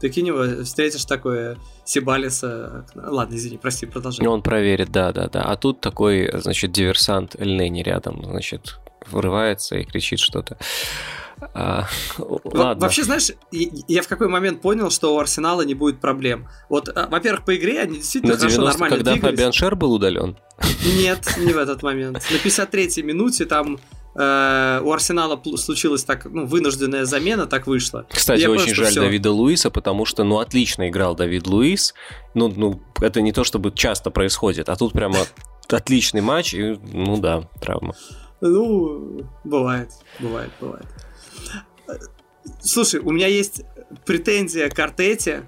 Прикинь 0.00 0.28
его, 0.28 0.64
встретишь 0.64 1.04
такое 1.04 1.56
Сибалиса... 1.84 2.86
Ладно, 2.94 3.34
извини, 3.36 3.58
прости, 3.58 3.86
продолжай. 3.86 4.26
Он 4.26 4.42
проверит, 4.42 4.90
да-да-да. 4.90 5.42
А 5.42 5.56
тут 5.56 5.80
такой, 5.80 6.30
значит, 6.40 6.72
диверсант 6.72 7.36
Эльнени 7.38 7.82
рядом, 7.82 8.24
значит, 8.24 8.78
врывается 9.10 9.76
и 9.76 9.84
кричит 9.84 10.18
что-то. 10.18 10.56
А, 11.40 11.86
ладно. 12.18 12.82
Вообще, 12.82 13.04
знаешь, 13.04 13.30
я 13.50 14.02
в 14.02 14.08
какой 14.08 14.28
момент 14.28 14.62
понял, 14.62 14.90
что 14.90 15.14
у 15.14 15.18
Арсенала 15.18 15.62
не 15.62 15.74
будет 15.74 16.00
проблем. 16.00 16.48
Вот, 16.68 16.88
а, 16.88 17.08
во-первых, 17.08 17.44
по 17.44 17.56
игре 17.56 17.80
они 17.80 17.98
действительно 17.98 18.34
На 18.34 18.38
хорошо, 18.38 18.62
нормально 18.62 18.96
когда 18.96 19.12
двигались. 19.12 19.38
Фабиан 19.38 19.52
Шер 19.52 19.76
был 19.76 19.92
удален? 19.92 20.36
Нет, 20.96 21.36
не 21.38 21.52
в 21.52 21.58
этот 21.58 21.82
момент. 21.82 22.22
На 22.30 22.36
53-й 22.36 23.02
минуте 23.02 23.44
там 23.44 23.78
э, 24.14 24.80
у 24.82 24.92
Арсенала 24.92 25.40
случилась 25.56 26.04
так, 26.04 26.24
ну, 26.24 26.46
вынужденная 26.46 27.04
замена, 27.04 27.46
так 27.46 27.66
вышло. 27.66 28.06
Кстати, 28.10 28.40
я 28.40 28.50
очень 28.50 28.74
жаль 28.74 28.86
все. 28.86 29.00
Давида 29.00 29.30
Луиса, 29.30 29.70
потому 29.70 30.06
что, 30.06 30.24
ну, 30.24 30.38
отлично 30.38 30.88
играл 30.88 31.14
Давид 31.14 31.46
Луис. 31.46 31.94
Ну, 32.34 32.52
ну, 32.54 32.80
это 33.00 33.20
не 33.20 33.32
то, 33.32 33.44
чтобы 33.44 33.72
часто 33.72 34.10
происходит, 34.10 34.68
а 34.68 34.76
тут 34.76 34.92
прямо 34.92 35.18
отличный 35.68 36.22
матч, 36.22 36.54
и, 36.54 36.78
ну 36.92 37.18
да, 37.18 37.48
травма. 37.60 37.94
Ну, 38.40 39.26
бывает, 39.44 39.90
бывает, 40.18 40.50
бывает. 40.60 40.86
Слушай, 42.60 43.00
у 43.00 43.10
меня 43.10 43.26
есть 43.26 43.62
претензия 44.04 44.68
к 44.68 44.78
Артете, 44.78 45.44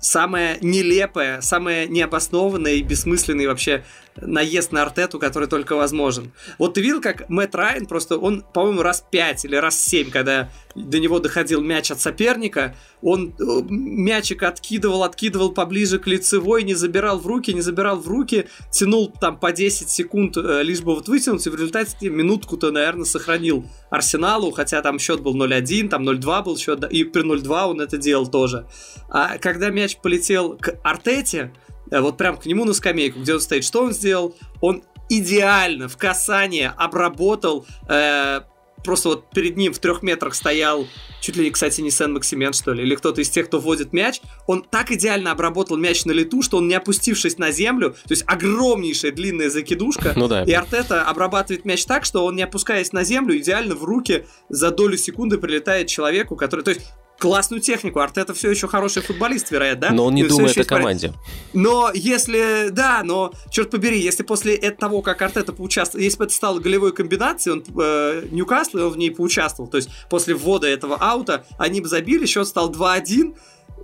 самая 0.00 0.58
нелепая, 0.60 1.40
самая 1.40 1.86
необоснованная 1.86 2.72
и 2.72 2.82
бессмысленная 2.82 3.46
вообще 3.48 3.84
наезд 4.20 4.72
на 4.72 4.82
Артету, 4.82 5.18
который 5.18 5.48
только 5.48 5.74
возможен. 5.74 6.32
Вот 6.58 6.74
ты 6.74 6.80
видел, 6.80 7.00
как 7.00 7.28
Мэтт 7.28 7.54
Райан 7.54 7.86
просто, 7.86 8.18
он, 8.18 8.44
по-моему, 8.52 8.82
раз 8.82 9.04
5 9.10 9.44
или 9.44 9.56
раз 9.56 9.80
7, 9.80 10.10
когда 10.10 10.50
до 10.74 10.98
него 10.98 11.18
доходил 11.18 11.60
мяч 11.60 11.90
от 11.90 12.00
соперника, 12.00 12.74
он 13.02 13.34
э, 13.38 13.62
мячик 13.68 14.42
откидывал, 14.42 15.04
откидывал 15.04 15.52
поближе 15.52 15.98
к 15.98 16.06
лицевой, 16.06 16.62
не 16.62 16.74
забирал 16.74 17.18
в 17.18 17.26
руки, 17.26 17.52
не 17.52 17.60
забирал 17.60 17.98
в 17.98 18.08
руки, 18.08 18.46
тянул 18.70 19.12
там 19.20 19.38
по 19.38 19.52
10 19.52 19.90
секунд, 19.90 20.36
э, 20.36 20.62
лишь 20.62 20.80
бы 20.80 20.94
вот 20.94 21.08
вытянуть, 21.08 21.46
и 21.46 21.50
в 21.50 21.54
результате 21.54 22.08
минутку-то, 22.08 22.70
наверное, 22.70 23.04
сохранил 23.04 23.66
Арсеналу, 23.90 24.50
хотя 24.52 24.82
там 24.82 24.98
счет 24.98 25.20
был 25.20 25.36
0-1, 25.36 25.88
там 25.88 26.08
0-2 26.08 26.44
был 26.44 26.56
счет, 26.56 26.84
и 26.90 27.04
при 27.04 27.22
0-2 27.22 27.64
он 27.64 27.80
это 27.80 27.98
делал 27.98 28.26
тоже. 28.26 28.66
А 29.08 29.38
когда 29.38 29.70
мяч 29.70 29.96
полетел 29.96 30.56
к 30.58 30.78
Артете, 30.82 31.52
вот 32.00 32.16
прям 32.16 32.36
к 32.36 32.46
нему 32.46 32.64
на 32.64 32.72
скамейку, 32.72 33.20
где 33.20 33.34
он 33.34 33.40
стоит. 33.40 33.64
Что 33.64 33.82
он 33.84 33.92
сделал? 33.92 34.34
Он 34.60 34.82
идеально 35.08 35.88
в 35.88 35.96
касание 35.96 36.72
обработал 36.76 37.66
э, 37.88 38.40
просто 38.82 39.10
вот 39.10 39.30
перед 39.30 39.56
ним 39.56 39.72
в 39.72 39.78
трех 39.78 40.02
метрах 40.02 40.34
стоял, 40.34 40.86
чуть 41.20 41.36
ли, 41.36 41.50
кстати, 41.50 41.80
не 41.80 41.90
Сен 41.90 42.12
Максимен, 42.12 42.52
что 42.52 42.72
ли, 42.72 42.82
или 42.82 42.94
кто-то 42.94 43.20
из 43.20 43.30
тех, 43.30 43.46
кто 43.46 43.60
вводит 43.60 43.92
мяч, 43.92 44.20
он 44.46 44.62
так 44.62 44.90
идеально 44.90 45.32
обработал 45.32 45.76
мяч 45.76 46.04
на 46.04 46.12
лету, 46.12 46.42
что 46.42 46.58
он, 46.58 46.68
не 46.68 46.74
опустившись 46.74 47.38
на 47.38 47.50
землю, 47.52 47.90
то 47.90 48.12
есть 48.12 48.24
огромнейшая 48.26 49.12
длинная 49.12 49.50
закидушка, 49.50 50.12
ну 50.16 50.28
да. 50.28 50.44
и 50.44 50.52
Артета 50.52 51.04
обрабатывает 51.04 51.64
мяч 51.64 51.84
так, 51.84 52.04
что 52.04 52.24
он, 52.24 52.36
не 52.36 52.42
опускаясь 52.42 52.92
на 52.92 53.04
землю, 53.04 53.36
идеально 53.36 53.74
в 53.74 53.84
руки 53.84 54.26
за 54.48 54.70
долю 54.70 54.96
секунды 54.96 55.38
прилетает 55.38 55.88
человеку, 55.88 56.36
который... 56.36 56.62
То 56.62 56.70
есть 56.70 56.82
классную 57.22 57.60
технику. 57.60 58.00
Артета 58.00 58.34
все 58.34 58.50
еще 58.50 58.66
хороший 58.66 59.00
футболист, 59.00 59.52
вероятно, 59.52 59.88
да? 59.88 59.94
Но 59.94 60.06
он 60.06 60.14
не 60.14 60.24
думает 60.24 60.58
о 60.58 60.64
команде. 60.64 61.12
Но 61.52 61.92
если, 61.94 62.70
да, 62.70 63.02
но, 63.04 63.32
черт 63.48 63.70
побери, 63.70 64.00
если 64.00 64.24
после 64.24 64.56
того, 64.56 65.02
как 65.02 65.22
Артета 65.22 65.52
поучаствовал, 65.52 66.02
если 66.02 66.18
бы 66.18 66.24
это 66.24 66.34
стало 66.34 66.58
голевой 66.58 66.92
комбинацией, 66.92 67.58
он 67.58 67.64
э, 67.80 68.26
Ньюкасл, 68.32 68.78
он 68.78 68.88
в 68.90 68.98
ней 68.98 69.12
поучаствовал, 69.12 69.70
то 69.70 69.76
есть 69.76 69.88
после 70.10 70.34
ввода 70.34 70.66
этого 70.66 70.96
аута, 70.96 71.46
они 71.58 71.80
бы 71.80 71.86
забили, 71.86 72.26
счет 72.26 72.48
стал 72.48 72.72
2-1, 72.72 73.36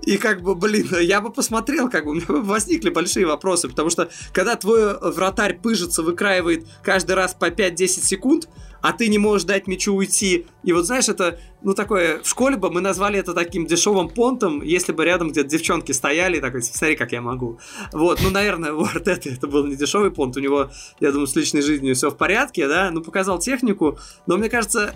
и 0.03 0.17
как 0.17 0.43
бы, 0.43 0.57
блин, 0.57 0.89
я 1.01 1.21
бы 1.21 1.31
посмотрел, 1.31 1.89
как 1.89 2.05
бы 2.07 2.11
у 2.11 2.15
меня 2.15 2.27
возникли 2.29 2.91
большие 2.91 3.25
вопросы, 3.25 3.69
потому 3.69 3.91
что 3.91 4.09
когда 4.33 4.57
твой 4.57 4.99
вратарь 4.99 5.61
пыжится, 5.61 6.03
выкраивает 6.03 6.67
каждый 6.83 7.15
раз 7.15 7.35
по 7.35 7.51
5-10 7.51 7.87
секунд, 7.87 8.49
а 8.81 8.93
ты 8.93 9.09
не 9.09 9.19
можешь 9.19 9.45
дать 9.45 9.67
мячу 9.67 9.95
уйти. 9.95 10.47
И 10.65 10.73
вот 10.73 10.87
знаешь, 10.87 11.09
это, 11.09 11.39
ну 11.63 11.75
такое, 11.75 12.23
в 12.23 12.29
школе 12.29 12.57
бы 12.57 12.71
мы 12.71 12.81
назвали 12.81 13.19
это 13.19 13.35
таким 13.35 13.67
дешевым 13.67 14.09
понтом, 14.09 14.63
если 14.63 14.93
бы 14.93 15.05
рядом 15.05 15.31
где-то 15.31 15.49
девчонки 15.49 15.93
стояли, 15.93 16.41
такой, 16.41 16.63
смотри, 16.63 16.97
как 16.97 17.13
я 17.13 17.21
могу. 17.21 17.59
Вот, 17.93 18.21
ну, 18.23 18.31
наверное, 18.31 18.73
у 18.75 18.85
Артета 18.85 19.31
это 19.31 19.47
был 19.47 19.67
не 19.67 19.77
дешевый 19.77 20.11
понт, 20.11 20.37
у 20.37 20.41
него, 20.41 20.71
я 21.01 21.13
думаю, 21.13 21.27
с 21.27 21.37
личной 21.37 21.63
жизнью 21.63 21.95
все 21.95 22.11
в 22.11 22.17
порядке, 22.17 22.69
да, 22.69 22.91
ну, 22.91 23.03
показал 23.03 23.39
технику, 23.39 23.99
но 24.27 24.37
мне 24.37 24.49
кажется, 24.49 24.95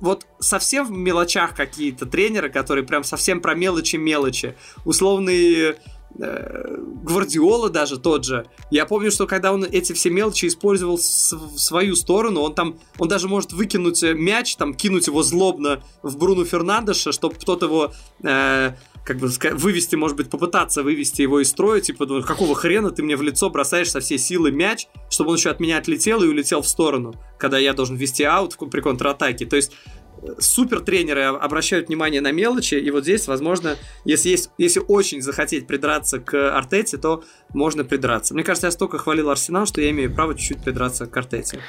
вот 0.00 0.26
совсем 0.40 0.84
в 0.84 0.90
мелочах 0.90 1.54
какие-то 1.54 2.06
тренеры, 2.06 2.50
которые 2.50 2.84
прям 2.84 3.04
совсем 3.04 3.40
про 3.40 3.54
мелочи-мелочи, 3.54 4.56
условный 4.84 5.56
Э, 5.56 5.74
Гвардиола 6.18 7.70
даже 7.70 7.98
тот 7.98 8.24
же. 8.24 8.46
Я 8.70 8.86
помню, 8.86 9.10
что 9.10 9.26
когда 9.26 9.52
он 9.52 9.64
эти 9.64 9.92
все 9.92 10.10
мелочи 10.10 10.46
использовал 10.46 10.96
в 10.96 11.00
свою 11.58 11.94
сторону, 11.94 12.40
он 12.40 12.54
там, 12.54 12.78
он 12.98 13.08
даже 13.08 13.28
может 13.28 13.52
выкинуть 13.52 14.02
э, 14.02 14.14
мяч, 14.14 14.56
там, 14.56 14.74
кинуть 14.74 15.06
его 15.06 15.22
злобно 15.22 15.82
в 16.02 16.16
Бруну 16.16 16.44
Фернандеша, 16.44 17.12
чтобы 17.12 17.34
кто-то 17.34 17.66
его 17.66 17.92
э, 18.22 18.72
как 19.04 19.18
бы 19.18 19.30
вывести, 19.52 19.94
может 19.94 20.16
быть, 20.16 20.30
попытаться 20.30 20.82
вывести 20.82 21.22
его 21.22 21.40
из 21.40 21.48
строя, 21.48 21.80
типа, 21.80 22.06
ну, 22.06 22.22
какого 22.22 22.54
хрена 22.54 22.90
ты 22.90 23.02
мне 23.02 23.16
в 23.16 23.22
лицо 23.22 23.50
бросаешь 23.50 23.90
со 23.90 24.00
всей 24.00 24.18
силы 24.18 24.50
мяч, 24.50 24.88
чтобы 25.10 25.30
он 25.30 25.36
еще 25.36 25.50
от 25.50 25.60
меня 25.60 25.78
отлетел 25.78 26.22
и 26.22 26.28
улетел 26.28 26.62
в 26.62 26.68
сторону, 26.68 27.14
когда 27.38 27.58
я 27.58 27.72
должен 27.72 27.96
вести 27.96 28.24
аут 28.24 28.56
при 28.70 28.80
контратаке. 28.80 29.46
То 29.46 29.56
есть 29.56 29.72
супер 30.38 30.80
тренеры 30.80 31.22
обращают 31.22 31.88
внимание 31.88 32.20
на 32.20 32.32
мелочи, 32.32 32.74
и 32.74 32.90
вот 32.90 33.04
здесь, 33.04 33.26
возможно, 33.26 33.76
если, 34.04 34.30
есть, 34.30 34.50
если 34.58 34.80
очень 34.86 35.22
захотеть 35.22 35.66
придраться 35.66 36.18
к 36.18 36.56
Артете, 36.56 36.98
то 36.98 37.24
можно 37.52 37.84
придраться. 37.84 38.34
Мне 38.34 38.44
кажется, 38.44 38.66
я 38.66 38.70
столько 38.70 38.98
хвалил 38.98 39.30
Арсенал, 39.30 39.66
что 39.66 39.80
я 39.80 39.90
имею 39.90 40.14
право 40.14 40.34
чуть-чуть 40.34 40.62
придраться 40.62 41.06
к 41.06 41.16
Артете. 41.16 41.60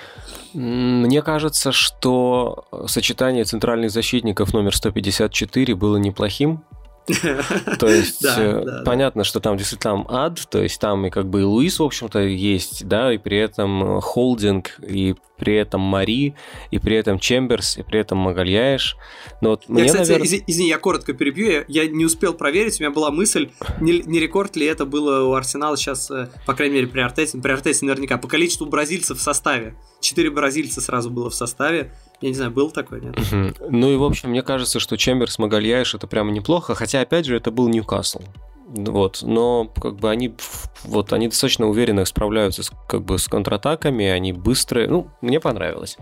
Мне 0.54 1.22
кажется, 1.22 1.72
что 1.72 2.66
сочетание 2.88 3.44
центральных 3.44 3.92
защитников 3.92 4.54
номер 4.54 4.76
154 4.76 5.76
было 5.76 5.98
неплохим. 5.98 6.64
То 7.80 7.88
есть 7.88 8.26
э, 8.26 8.84
понятно, 8.84 9.24
что 9.24 9.40
там 9.40 9.56
действительно 9.56 10.06
ад, 10.10 10.46
то 10.50 10.62
есть 10.62 10.80
там 10.82 11.06
и 11.06 11.10
как 11.10 11.28
бы 11.28 11.40
и 11.40 11.44
Луис, 11.44 11.80
в 11.80 11.84
общем-то, 11.84 12.20
есть, 12.20 12.86
да, 12.86 13.14
и 13.14 13.18
при 13.18 13.38
этом 13.38 14.02
холдинг 14.02 14.78
и 14.86 15.16
при 15.38 15.56
этом 15.56 15.82
Мари, 15.82 16.36
и 16.72 16.80
при 16.80 16.96
этом 16.96 17.20
Чемберс, 17.20 17.78
и 17.78 17.84
при 17.84 18.00
этом 18.00 18.18
Магальяеш. 18.18 18.98
Но 19.42 19.52
вот 19.52 19.66
я, 19.68 19.74
мне, 19.74 19.86
кстати, 19.86 20.08
наверное... 20.08 20.28
извини, 20.28 20.44
извини, 20.48 20.70
я 20.70 20.78
коротко 20.78 21.14
перебью, 21.14 21.48
я, 21.68 21.84
я 21.84 21.88
не 21.88 22.06
успел 22.06 22.34
проверить, 22.34 22.80
у 22.80 22.84
меня 22.84 22.92
была 22.92 23.12
мысль, 23.12 23.50
не, 23.80 24.00
не 24.00 24.20
рекорд 24.20 24.56
ли 24.56 24.66
это 24.66 24.86
было 24.86 25.24
у 25.24 25.34
Арсенала 25.34 25.78
сейчас, 25.78 26.10
э, 26.12 26.30
по 26.46 26.54
крайней 26.54 26.76
мере, 26.76 26.88
при 26.88 27.02
Артесе, 27.02 27.38
при 27.38 27.52
Артесе 27.52 27.86
наверняка, 27.86 28.18
по 28.18 28.28
количеству 28.28 28.66
бразильцев 28.66 29.20
в 29.20 29.22
составе. 29.22 29.76
Четыре 30.02 30.30
бразильца 30.30 30.82
сразу 30.82 31.10
было 31.10 31.30
в 31.30 31.36
составе. 31.36 31.94
Я 32.22 32.30
не 32.30 32.36
знаю, 32.36 32.52
был 32.52 32.72
такой, 32.72 33.02
нет? 33.02 33.18
Угу. 33.18 33.70
Ну 33.70 33.94
и, 33.94 33.96
в 33.96 34.04
общем, 34.04 34.30
мне 34.32 34.42
кажется, 34.42 34.80
что 34.80 34.98
Чемберс, 34.98 35.38
Магальяеш 35.38 35.94
это 35.94 36.08
прямо 36.08 36.32
неплохо, 36.32 36.74
хотя, 36.74 37.02
опять 37.02 37.26
же, 37.26 37.36
это 37.36 37.52
был 37.52 37.68
Ньюкасл. 37.68 38.22
Вот, 38.70 39.20
но 39.22 39.72
как 39.82 39.96
бы 39.96 40.10
они, 40.10 40.36
вот, 40.84 41.14
они 41.14 41.30
достаточно 41.30 41.68
уверенно 41.70 42.04
справляются 42.04 42.64
с, 42.64 42.72
как 42.88 43.04
бы 43.04 43.18
с 43.18 43.28
контратаками, 43.28 44.06
они 44.06 44.34
быстрые. 44.34 44.90
Ну, 44.90 45.08
мне 45.22 45.40
понравилось. 45.40 45.98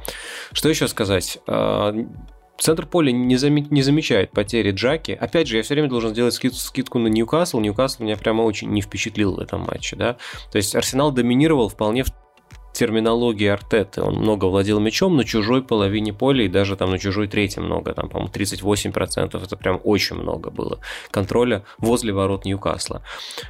Что 0.51 0.69
еще 0.69 0.87
сказать? 0.87 1.37
А, 1.47 1.93
центр 2.57 2.87
поля 2.87 3.11
не, 3.11 3.35
зам... 3.35 3.55
не 3.55 3.81
замечает 3.83 4.31
потери 4.31 4.71
Джаки. 4.71 5.11
Опять 5.11 5.47
же, 5.47 5.57
я 5.57 5.63
все 5.63 5.75
время 5.75 5.89
должен 5.89 6.11
сделать 6.11 6.33
скид... 6.33 6.55
скидку 6.55 6.97
на 6.97 7.07
Ньюкасл. 7.07 7.59
Ньюкасл 7.59 8.01
меня 8.01 8.17
прямо 8.17 8.41
очень 8.41 8.69
не 8.71 8.81
впечатлил 8.81 9.35
в 9.35 9.39
этом 9.39 9.61
матче. 9.61 9.95
Да? 9.95 10.17
То 10.51 10.57
есть 10.57 10.75
Арсенал 10.75 11.11
доминировал 11.11 11.69
вполне 11.69 12.03
терминологии 12.75 13.47
Артеты. 13.47 14.01
Он 14.01 14.15
много 14.15 14.45
владел 14.45 14.79
мячом 14.79 15.15
на 15.15 15.23
чужой 15.23 15.63
половине 15.63 16.13
поля 16.13 16.43
и 16.45 16.47
даже 16.47 16.75
там 16.75 16.91
на 16.91 16.99
чужой 16.99 17.27
трети 17.27 17.59
много. 17.59 17.93
Там, 17.93 18.09
по-моему, 18.09 18.31
38%. 18.31 19.43
Это 19.43 19.57
прям 19.57 19.79
очень 19.83 20.17
много 20.17 20.51
было 20.51 20.79
контроля 21.09 21.63
возле 21.77 22.13
ворот 22.13 22.45
Ньюкасла. 22.45 23.01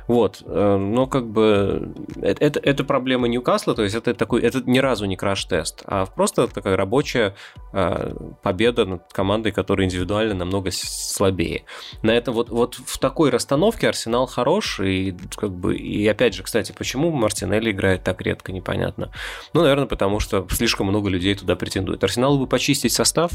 Вот. 0.07 0.43
Э, 0.45 0.77
но 0.77 1.07
как 1.07 1.27
бы 1.27 1.93
это, 2.21 2.43
это, 2.43 2.59
это 2.59 2.83
проблема 2.83 3.27
Ньюкасла, 3.27 3.75
то 3.75 3.83
есть 3.83 3.95
это 3.95 4.13
такой, 4.13 4.41
это 4.41 4.61
ни 4.65 4.79
разу 4.79 5.05
не 5.05 5.15
краш-тест, 5.15 5.83
а 5.85 6.05
просто 6.05 6.47
такая 6.47 6.77
рабочая 6.77 7.35
э, 7.73 8.13
победа 8.43 8.85
над 8.85 9.11
командой, 9.11 9.51
которая 9.51 9.85
индивидуально 9.85 10.35
намного 10.35 10.69
слабее. 10.71 11.63
На 12.03 12.11
этом 12.11 12.33
вот, 12.33 12.49
вот 12.49 12.75
в 12.75 12.99
такой 12.99 13.31
расстановке 13.31 13.89
Арсенал 13.89 14.27
хорош, 14.27 14.79
и 14.79 15.15
как 15.35 15.51
бы, 15.51 15.75
и 15.75 16.07
опять 16.07 16.35
же, 16.35 16.43
кстати, 16.43 16.73
почему 16.77 17.11
Мартинелли 17.11 17.71
играет 17.71 18.03
так 18.03 18.21
редко, 18.21 18.51
непонятно. 18.51 19.11
Ну, 19.53 19.61
наверное, 19.61 19.85
потому 19.85 20.19
что 20.19 20.47
слишком 20.51 20.87
много 20.87 21.09
людей 21.09 21.35
туда 21.35 21.55
претендует. 21.55 22.03
Арсеналу 22.03 22.39
бы 22.39 22.47
почистить 22.47 22.93
состав, 22.93 23.31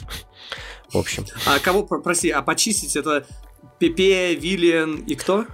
в 0.92 0.98
общем. 0.98 1.26
А 1.46 1.58
кого, 1.58 1.84
прости, 1.84 2.30
а 2.30 2.42
почистить 2.42 2.96
это 2.96 3.26
Пепе, 3.78 4.34
Виллиан 4.34 4.96
и 4.96 5.14
кто? 5.14 5.46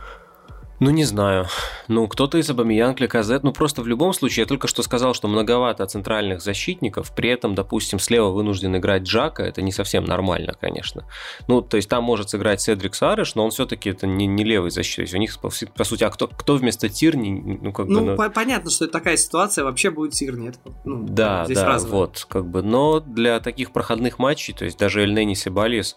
Ну, 0.78 0.90
не 0.90 1.04
знаю. 1.04 1.46
Ну, 1.88 2.06
кто-то 2.06 2.38
из 2.38 2.50
Абамиянг, 2.50 3.00
Леказет. 3.00 3.42
Ну, 3.42 3.52
просто 3.52 3.82
в 3.82 3.86
любом 3.86 4.12
случае, 4.12 4.42
я 4.42 4.46
только 4.46 4.68
что 4.68 4.82
сказал, 4.82 5.14
что 5.14 5.28
многовато 5.28 5.86
центральных 5.86 6.42
защитников. 6.42 7.14
При 7.14 7.30
этом, 7.30 7.54
допустим, 7.54 7.98
слева 7.98 8.28
вынужден 8.30 8.76
играть 8.76 9.02
Джака. 9.02 9.42
Это 9.42 9.62
не 9.62 9.72
совсем 9.72 10.04
нормально, 10.04 10.54
конечно. 10.60 11.04
Ну, 11.48 11.62
то 11.62 11.76
есть 11.76 11.88
там 11.88 12.04
может 12.04 12.30
сыграть 12.30 12.60
Седрик 12.60 12.94
Сарыш, 12.94 13.34
но 13.34 13.44
он 13.44 13.50
все-таки 13.50 13.90
это 13.90 14.06
не, 14.06 14.26
не 14.26 14.44
левый 14.44 14.70
защитник. 14.70 15.14
У 15.14 15.18
них, 15.18 15.38
по, 15.40 15.50
по 15.74 15.84
сути, 15.84 16.04
а 16.04 16.10
кто, 16.10 16.28
кто 16.28 16.56
вместо 16.56 16.88
Тирни? 16.88 17.58
Ну, 17.62 17.72
как 17.72 17.86
ну, 17.86 18.00
бы, 18.00 18.06
ну... 18.06 18.16
По- 18.16 18.30
понятно, 18.30 18.70
что 18.70 18.86
такая 18.86 19.16
ситуация 19.16 19.64
вообще 19.64 19.90
будет 19.90 20.12
Тирни. 20.12 20.48
Это, 20.48 20.58
ну, 20.84 21.06
да, 21.08 21.44
здесь 21.46 21.58
да, 21.58 21.66
разное. 21.66 21.92
вот, 21.92 22.26
как 22.28 22.46
бы. 22.46 22.62
Но 22.62 23.00
для 23.00 23.40
таких 23.40 23.72
проходных 23.72 24.18
матчей, 24.18 24.52
то 24.52 24.64
есть 24.64 24.78
даже 24.78 25.02
Эльнени 25.02 25.34
Себалис, 25.34 25.96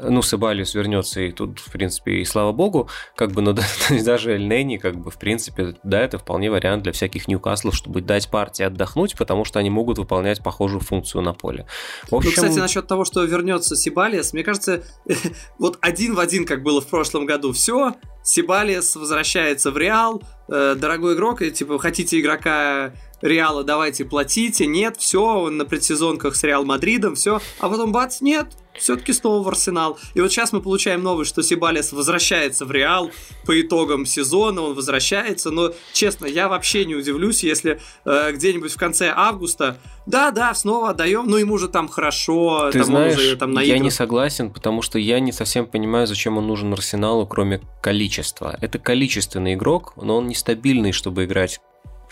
ну, 0.00 0.22
Себалиус 0.22 0.74
вернется, 0.74 1.20
и 1.20 1.32
тут, 1.32 1.58
в 1.58 1.70
принципе, 1.70 2.12
и 2.12 2.24
слава 2.24 2.52
богу, 2.52 2.88
как 3.14 3.32
бы, 3.32 3.42
но 3.42 3.54
даже 4.04 4.32
Эль 4.32 4.48
Ненни, 4.48 4.78
как 4.78 4.96
бы, 4.96 5.10
в 5.10 5.18
принципе, 5.18 5.76
да, 5.82 6.00
это 6.00 6.18
вполне 6.18 6.50
вариант 6.50 6.82
для 6.82 6.92
всяких 6.92 7.28
Ньюкаслов, 7.28 7.74
чтобы 7.74 8.00
дать 8.00 8.30
партии 8.30 8.62
отдохнуть, 8.62 9.16
потому 9.16 9.44
что 9.44 9.58
они 9.58 9.70
могут 9.70 9.98
выполнять 9.98 10.42
похожую 10.42 10.80
функцию 10.80 11.22
на 11.22 11.34
поле. 11.34 11.66
В 12.10 12.14
общем... 12.14 12.30
Ну, 12.30 12.36
кстати, 12.36 12.58
насчет 12.58 12.86
того, 12.86 13.04
что 13.04 13.22
вернется 13.24 13.76
Сибалиус, 13.76 14.32
мне 14.32 14.42
кажется, 14.42 14.82
вот 15.58 15.78
один 15.80 16.14
в 16.14 16.20
один, 16.20 16.46
как 16.46 16.62
было 16.62 16.80
в 16.80 16.86
прошлом 16.86 17.26
году, 17.26 17.52
все, 17.52 17.94
Сибалиус 18.22 18.96
возвращается 18.96 19.70
в 19.70 19.76
Реал, 19.76 20.22
э, 20.48 20.74
дорогой 20.76 21.14
игрок, 21.14 21.42
и, 21.42 21.50
типа, 21.50 21.78
хотите 21.78 22.18
игрока 22.18 22.92
Реала, 23.22 23.64
давайте 23.64 24.04
платите, 24.04 24.66
нет, 24.66 24.96
все, 24.98 25.22
он 25.22 25.56
на 25.56 25.64
предсезонках 25.64 26.34
с 26.36 26.42
Реал 26.42 26.64
Мадридом, 26.64 27.14
все, 27.14 27.40
а 27.60 27.68
потом 27.68 27.92
бац, 27.92 28.20
нет, 28.20 28.48
все-таки 28.74 29.12
снова 29.12 29.42
в 29.42 29.48
Арсенал. 29.48 29.98
И 30.14 30.20
вот 30.20 30.32
сейчас 30.32 30.52
мы 30.52 30.60
получаем 30.60 31.02
новость, 31.02 31.30
что 31.30 31.42
Сибалес 31.42 31.92
возвращается 31.92 32.64
в 32.64 32.72
Реал 32.72 33.10
по 33.46 33.60
итогам 33.60 34.06
сезона, 34.06 34.62
он 34.62 34.74
возвращается, 34.74 35.50
но, 35.50 35.72
честно, 35.92 36.26
я 36.26 36.48
вообще 36.48 36.84
не 36.84 36.94
удивлюсь, 36.94 37.44
если 37.44 37.80
э, 38.04 38.32
где-нибудь 38.32 38.72
в 38.72 38.76
конце 38.78 39.12
августа, 39.14 39.78
да-да, 40.06 40.52
снова 40.54 40.90
отдаем, 40.90 41.26
но 41.28 41.38
ему 41.38 41.58
же 41.58 41.68
там 41.68 41.88
хорошо, 41.88 42.70
Ты 42.72 42.78
там 42.78 42.86
знаешь, 42.86 43.16
уже 43.16 43.36
там 43.36 43.52
наигран. 43.52 43.76
я 43.76 43.82
не 43.82 43.90
согласен, 43.90 44.50
потому 44.50 44.82
что 44.82 44.98
я 44.98 45.20
не 45.20 45.32
совсем 45.32 45.66
понимаю, 45.66 46.06
зачем 46.06 46.38
он 46.38 46.46
нужен 46.46 46.72
Арсеналу, 46.72 47.26
кроме 47.26 47.60
количества. 47.80 48.56
Это 48.60 48.78
количественный 48.78 49.54
игрок, 49.54 49.92
но 49.96 50.16
он 50.16 50.26
нестабильный, 50.26 50.92
чтобы 50.92 51.24
играть 51.24 51.60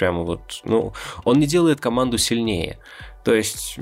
прямо 0.01 0.23
вот, 0.23 0.63
ну, 0.65 0.93
он 1.25 1.39
не 1.39 1.47
делает 1.47 1.81
команду 1.81 2.19
сильнее. 2.19 2.79
То 3.23 3.35
есть 3.35 3.79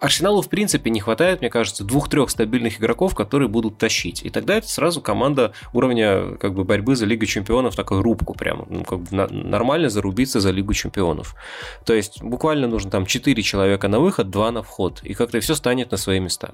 Арсеналу, 0.00 0.42
в 0.42 0.48
принципе, 0.48 0.90
не 0.90 0.98
хватает, 0.98 1.40
мне 1.40 1.50
кажется, 1.50 1.84
двух-трех 1.84 2.30
стабильных 2.30 2.80
игроков, 2.80 3.14
которые 3.14 3.48
будут 3.48 3.78
тащить. 3.78 4.24
И 4.24 4.30
тогда 4.30 4.56
это 4.56 4.66
сразу 4.66 5.00
команда 5.00 5.52
уровня 5.72 6.36
как 6.36 6.52
бы, 6.52 6.64
борьбы 6.64 6.96
за 6.96 7.06
Лигу 7.06 7.26
Чемпионов, 7.26 7.76
такую 7.76 8.02
рубку 8.02 8.34
прямо. 8.34 8.66
Ну, 8.68 8.82
как 8.82 8.98
бы 8.98 9.16
нормально 9.16 9.88
зарубиться 9.88 10.40
за 10.40 10.50
Лигу 10.50 10.74
Чемпионов. 10.74 11.36
То 11.84 11.94
есть 11.94 12.20
буквально 12.20 12.66
нужно 12.66 12.90
там 12.90 13.06
4 13.06 13.40
человека 13.42 13.86
на 13.86 14.00
выход, 14.00 14.30
2 14.30 14.50
на 14.50 14.62
вход. 14.62 15.00
И 15.04 15.14
как-то 15.14 15.38
все 15.38 15.54
станет 15.54 15.92
на 15.92 15.96
свои 15.96 16.18
места. 16.18 16.50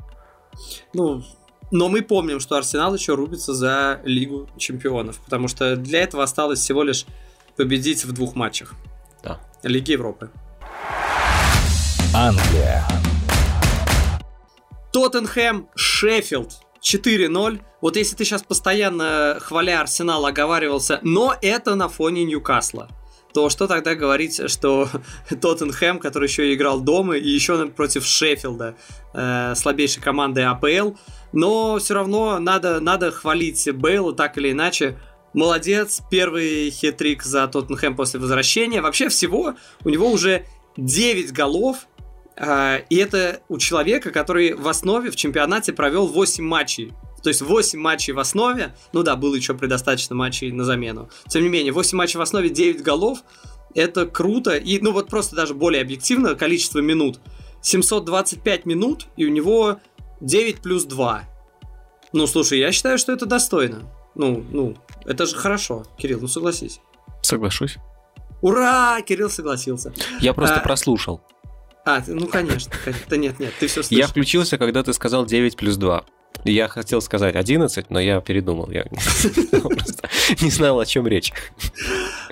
Ну, 0.93 1.23
но 1.71 1.89
мы 1.89 2.03
помним, 2.03 2.41
что 2.41 2.57
Арсенал 2.57 2.95
еще 2.95 3.15
рубится 3.15 3.55
за 3.55 4.01
Лигу 4.05 4.51
Чемпионов, 4.59 5.19
потому 5.25 5.49
что 5.49 5.77
для 5.77 6.03
этого 6.03 6.23
осталось 6.23 6.59
всего 6.61 6.83
лишь 6.83 7.07
победить 7.57 8.05
в 8.05 8.13
двух 8.13 8.35
матчах. 8.35 8.75
Да. 9.23 9.41
Лиги 9.63 9.93
Европы. 9.93 10.31
Англия. 12.15 12.85
Тоттенхэм, 14.93 15.69
Шеффилд. 15.75 16.53
4-0. 16.85 17.61
Вот 17.81 17.97
если 17.97 18.15
ты 18.15 18.25
сейчас 18.25 18.43
постоянно, 18.43 19.39
хваля 19.41 19.81
Арсенал, 19.81 20.27
оговаривался, 20.27 21.01
но 21.03 21.35
это 21.41 21.75
на 21.75 21.89
фоне 21.89 22.25
Ньюкасла, 22.25 22.89
то 23.33 23.49
что 23.49 23.67
тогда 23.67 23.95
говорить, 23.95 24.49
что 24.51 24.89
Тоттенхэм, 25.41 25.99
который 25.99 26.29
еще 26.29 26.51
и 26.51 26.55
играл 26.55 26.81
дома, 26.81 27.17
и 27.17 27.29
еще 27.29 27.67
против 27.67 28.05
Шеффилда, 28.05 28.77
э, 29.15 29.55
слабейшей 29.57 30.03
команды 30.03 30.43
АПЛ, 30.43 30.93
но 31.33 31.79
все 31.79 31.95
равно 31.95 32.39
надо, 32.39 32.81
надо 32.81 33.11
хвалить 33.11 33.69
Бейла 33.73 34.15
так 34.15 34.39
или 34.39 34.53
иначе. 34.53 34.99
Молодец, 35.35 36.01
первый 36.11 36.71
хитрик 36.71 37.23
за 37.23 37.47
Тоттенхэм 37.49 37.97
после 37.97 38.21
возвращения. 38.21 38.81
Вообще 38.81 39.09
всего 39.09 39.55
у 39.85 39.89
него 39.89 40.11
уже 40.11 40.47
9 40.77 41.33
голов 41.33 41.87
а, 42.37 42.79
и 42.91 42.97
это 42.97 43.43
у 43.49 43.59
человека, 43.59 44.11
который 44.11 44.55
в 44.55 44.67
основе 44.67 45.11
в 45.11 45.17
чемпионате 45.17 45.73
провел 45.73 46.07
8 46.07 46.45
матчей. 46.45 46.93
То 47.23 47.29
есть 47.29 47.41
8 47.41 47.79
матчей 47.79 48.13
в 48.13 48.19
основе. 48.19 48.75
Ну 48.93 49.03
да, 49.03 49.17
было 49.17 49.35
еще 49.35 49.55
предостаточно 49.55 50.15
матчей 50.15 50.51
на 50.53 50.65
замену. 50.65 51.09
Тем 51.29 51.43
не 51.43 51.49
менее, 51.49 51.73
8 51.73 51.97
матчей 51.97 52.19
в 52.19 52.23
основе, 52.23 52.49
9 52.49 52.83
голов. 52.83 53.21
Это 53.75 54.07
круто. 54.07 54.57
И, 54.57 54.79
ну 54.81 54.93
вот 54.93 55.09
просто 55.09 55.37
даже 55.37 55.55
более 55.55 55.83
объективно, 55.83 56.35
количество 56.35 56.81
минут. 56.81 57.21
725 57.63 58.67
минут, 58.67 59.07
и 59.17 59.25
у 59.25 59.31
него 59.31 59.79
9 60.21 60.61
плюс 60.61 60.85
2. 60.85 61.25
Ну, 62.13 62.27
слушай, 62.27 62.59
я 62.59 62.73
считаю, 62.73 62.99
что 62.99 63.13
это 63.13 63.27
достойно. 63.27 63.91
Ну, 64.15 64.45
ну, 64.53 64.77
это 65.07 65.27
же 65.27 65.37
хорошо, 65.37 65.85
Кирилл, 65.97 66.21
ну 66.21 66.29
согласись. 66.29 66.81
Соглашусь. 67.23 67.77
Ура! 68.41 69.01
Кирилл 69.03 69.31
согласился. 69.31 69.93
Я 70.21 70.35
просто 70.35 70.57
а, 70.57 70.61
прослушал. 70.61 71.23
А, 71.87 72.03
ну 72.07 72.27
конечно, 72.27 72.73
да 73.09 73.17
нет, 73.17 73.39
нет, 73.39 73.53
ты 73.59 73.67
все 73.67 73.83
слышишь. 73.83 73.99
Я 73.99 74.07
включился, 74.07 74.59
когда 74.59 74.83
ты 74.83 74.93
сказал 74.93 75.27
9 75.27 75.57
плюс 75.57 75.77
2. 75.77 76.05
Я 76.45 76.69
хотел 76.69 77.01
сказать 77.01 77.37
11, 77.37 77.91
но 77.91 78.01
я 78.01 78.21
передумал. 78.21 78.71
Я 78.71 78.85
не 80.41 80.51
знал, 80.51 80.79
о 80.81 80.87
чем 80.87 81.07
речь. 81.07 81.33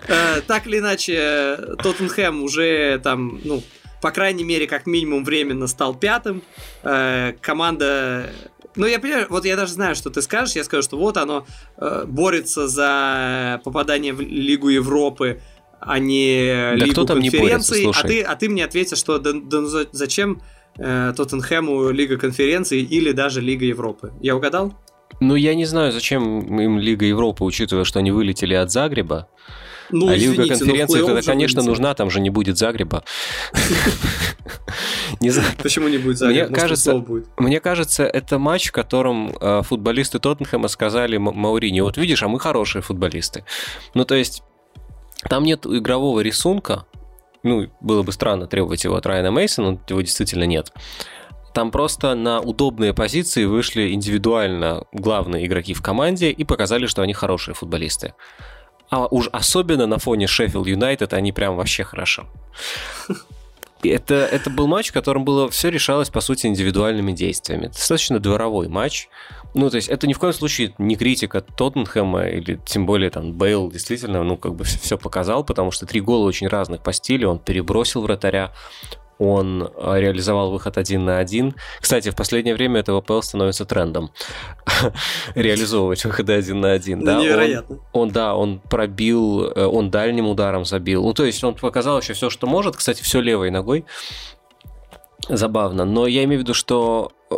Э, 0.08 0.40
так 0.46 0.66
или 0.66 0.78
иначе, 0.78 1.56
Тоттенхэм 1.82 2.42
уже 2.42 2.98
там, 3.02 3.40
ну, 3.44 3.62
по 4.02 4.10
крайней 4.10 4.44
мере, 4.44 4.66
как 4.66 4.86
минимум 4.86 5.24
временно 5.24 5.66
стал 5.66 5.94
пятым. 5.94 6.42
Э, 6.82 7.32
команда 7.40 8.30
ну, 8.76 8.86
я 8.86 8.98
понимаю, 8.98 9.26
вот 9.28 9.44
я 9.44 9.56
даже 9.56 9.72
знаю, 9.72 9.94
что 9.94 10.10
ты 10.10 10.22
скажешь. 10.22 10.56
Я 10.56 10.64
скажу, 10.64 10.82
что 10.82 10.96
вот 10.96 11.16
оно 11.16 11.46
э, 11.76 12.04
борется 12.06 12.68
за 12.68 13.60
попадание 13.64 14.12
в 14.12 14.20
Лигу 14.20 14.68
Европы 14.68 15.40
а 15.84 15.98
не 15.98 16.76
да 16.78 16.84
Лигу 16.84 17.06
конференций. 17.06 17.90
а, 17.92 18.06
ты, 18.06 18.22
а 18.22 18.36
ты 18.36 18.48
мне 18.48 18.64
ответишь, 18.64 18.98
что 18.98 19.18
да, 19.18 19.32
да, 19.34 19.84
зачем 19.90 20.40
э, 20.78 21.12
Тоттенхэму 21.16 21.90
Лига 21.90 22.16
конференций 22.18 22.82
или 22.82 23.12
даже 23.12 23.40
Лига 23.40 23.66
Европы. 23.66 24.12
Я 24.20 24.36
угадал? 24.36 24.74
Ну, 25.20 25.34
я 25.34 25.54
не 25.54 25.64
знаю, 25.64 25.92
зачем 25.92 26.60
им 26.60 26.78
Лига 26.78 27.04
Европы, 27.04 27.44
учитывая, 27.44 27.84
что 27.84 27.98
они 27.98 28.10
вылетели 28.10 28.54
от 28.54 28.70
Загреба. 28.70 29.28
Ну, 29.92 30.08
а 30.08 30.16
Лига 30.16 30.48
конференции 30.48 31.04
тогда, 31.04 31.22
конечно, 31.22 31.62
нужна, 31.62 31.94
там 31.94 32.10
же 32.10 32.20
не 32.20 32.30
будет 32.30 32.58
Загреба. 32.58 33.04
Не 35.20 35.30
знаю. 35.30 35.50
Почему 35.62 35.88
не 35.88 35.98
будет 35.98 36.18
Загреба? 36.18 36.48
Мне 36.48 36.56
кажется, 36.56 37.04
мне 37.36 37.60
кажется, 37.60 38.04
это 38.04 38.38
матч, 38.38 38.68
в 38.68 38.72
котором 38.72 39.36
э, 39.40 39.62
футболисты 39.62 40.18
Тоттенхэма 40.18 40.68
сказали 40.68 41.18
Маурини, 41.18 41.80
вот 41.80 41.96
видишь, 41.96 42.22
а 42.22 42.28
мы 42.28 42.40
хорошие 42.40 42.82
футболисты. 42.82 43.44
Ну, 43.94 44.04
то 44.04 44.14
есть, 44.14 44.42
там 45.28 45.44
нет 45.44 45.66
игрового 45.66 46.20
рисунка, 46.20 46.86
ну, 47.42 47.68
было 47.80 48.02
бы 48.02 48.12
странно 48.12 48.46
требовать 48.46 48.84
его 48.84 48.96
от 48.96 49.06
Райана 49.06 49.30
Мейсона, 49.30 49.72
но 49.72 49.80
его 49.88 50.00
действительно 50.00 50.44
нет. 50.44 50.72
Там 51.52 51.70
просто 51.70 52.14
на 52.14 52.40
удобные 52.40 52.94
позиции 52.94 53.44
вышли 53.44 53.92
индивидуально 53.92 54.86
главные 54.92 55.46
игроки 55.46 55.74
в 55.74 55.82
команде 55.82 56.30
и 56.30 56.44
показали, 56.44 56.86
что 56.86 57.02
они 57.02 57.12
хорошие 57.12 57.54
футболисты. 57.54 58.14
А 58.92 59.06
уж 59.06 59.30
особенно 59.32 59.86
на 59.86 59.98
фоне 59.98 60.26
Шеффилд 60.26 60.66
Юнайтед 60.66 61.14
они 61.14 61.32
прям 61.32 61.56
вообще 61.56 61.82
хорошо. 61.82 62.26
Это, 63.82 64.14
это 64.14 64.50
был 64.50 64.66
матч, 64.66 64.90
в 64.90 64.92
котором 64.92 65.24
было 65.24 65.48
все 65.48 65.70
решалось, 65.70 66.10
по 66.10 66.20
сути, 66.20 66.46
индивидуальными 66.46 67.12
действиями. 67.12 67.68
Достаточно 67.68 68.20
дворовой 68.20 68.68
матч. 68.68 69.08
Ну, 69.54 69.70
то 69.70 69.76
есть, 69.76 69.88
это 69.88 70.06
ни 70.06 70.12
в 70.12 70.18
коем 70.18 70.34
случае 70.34 70.74
не 70.76 70.96
критика 70.96 71.40
Тоттенхэма 71.40 72.24
или 72.28 72.60
тем 72.66 72.84
более 72.84 73.08
там 73.08 73.32
Бейл 73.32 73.70
действительно, 73.70 74.22
ну, 74.24 74.36
как 74.36 74.54
бы 74.54 74.64
все 74.64 74.98
показал, 74.98 75.42
потому 75.42 75.70
что 75.70 75.86
три 75.86 76.02
гола 76.02 76.26
очень 76.26 76.46
разных 76.46 76.82
по 76.82 76.92
стилю. 76.92 77.30
Он 77.30 77.38
перебросил 77.38 78.02
вратаря, 78.02 78.52
он 79.18 79.62
э, 79.62 80.00
реализовал 80.00 80.50
выход 80.50 80.78
один 80.78 81.04
на 81.04 81.18
один. 81.18 81.54
Кстати, 81.80 82.10
в 82.10 82.16
последнее 82.16 82.54
время 82.54 82.80
это 82.80 82.92
в 82.92 82.96
АПЛ 82.96 83.20
становится 83.20 83.64
трендом. 83.64 84.10
Реализовывать 85.34 86.04
выходы 86.04 86.32
один 86.32 86.60
на 86.60 86.72
один. 86.72 87.00
Ну, 87.00 87.06
да, 87.06 87.20
невероятно. 87.20 87.76
Он, 87.92 88.02
он, 88.02 88.10
да, 88.10 88.34
он 88.34 88.58
пробил, 88.58 89.44
э, 89.44 89.64
он 89.64 89.90
дальним 89.90 90.28
ударом 90.28 90.64
забил. 90.64 91.04
Ну, 91.04 91.14
то 91.14 91.24
есть 91.24 91.42
он 91.44 91.54
показал 91.54 92.00
еще 92.00 92.14
все, 92.14 92.30
что 92.30 92.46
может. 92.46 92.76
Кстати, 92.76 93.02
все 93.02 93.20
левой 93.20 93.50
ногой. 93.50 93.84
Забавно. 95.28 95.84
Но 95.84 96.06
я 96.06 96.24
имею 96.24 96.40
в 96.40 96.42
виду, 96.42 96.54
что 96.54 97.12
э, 97.30 97.36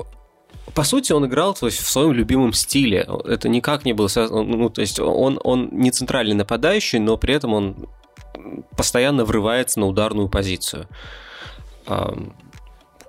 по 0.74 0.84
сути, 0.84 1.12
он 1.12 1.26
играл 1.26 1.54
то 1.54 1.66
есть, 1.66 1.78
в 1.78 1.90
своем 1.90 2.12
любимом 2.12 2.52
стиле. 2.52 3.06
Это 3.24 3.48
никак 3.48 3.84
не 3.84 3.92
было 3.92 4.08
связано... 4.08 4.42
Ну, 4.42 4.70
то 4.70 4.80
есть, 4.80 4.98
он, 4.98 5.38
он 5.44 5.68
не 5.72 5.90
центральный 5.90 6.34
нападающий, 6.34 6.98
но 6.98 7.16
при 7.16 7.34
этом 7.34 7.54
он 7.54 7.88
постоянно 8.76 9.24
врывается 9.24 9.80
на 9.80 9.86
ударную 9.86 10.28
позицию. 10.28 10.88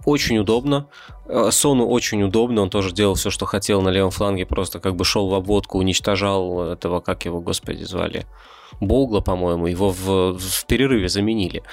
Очень 0.05 0.37
удобно. 0.37 0.87
Э, 1.25 1.49
Сону 1.51 1.87
очень 1.87 2.21
удобно, 2.21 2.61
он 2.61 2.69
тоже 2.69 2.91
делал 2.91 3.15
все, 3.15 3.31
что 3.31 3.45
хотел 3.45 3.81
на 3.81 3.89
левом 3.89 4.11
фланге, 4.11 4.45
просто 4.45 4.79
как 4.79 4.95
бы 4.95 5.03
шел 5.03 5.27
в 5.27 5.33
обводку, 5.33 5.79
уничтожал 5.79 6.73
этого, 6.73 6.99
как 6.99 7.25
его, 7.25 7.41
господи, 7.41 7.83
звали, 7.83 8.25
Боугла, 8.79 9.21
по-моему, 9.21 9.67
его 9.67 9.89
в, 9.89 10.37
в 10.37 10.65
перерыве 10.65 11.09
заменили. 11.09 11.63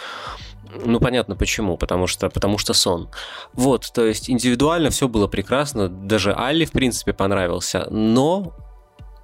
Ну, 0.84 1.00
понятно 1.00 1.36
почему, 1.36 1.76
потому 1.76 2.06
что, 2.06 2.30
потому 2.30 2.56
что 2.56 2.72
сон. 2.72 3.10
Вот, 3.52 3.90
то 3.92 4.06
есть 4.06 4.30
индивидуально 4.30 4.88
все 4.88 5.06
было 5.06 5.26
прекрасно, 5.26 5.88
даже 5.88 6.34
Алли, 6.34 6.64
в 6.64 6.72
принципе, 6.72 7.12
понравился, 7.12 7.86
но 7.90 8.54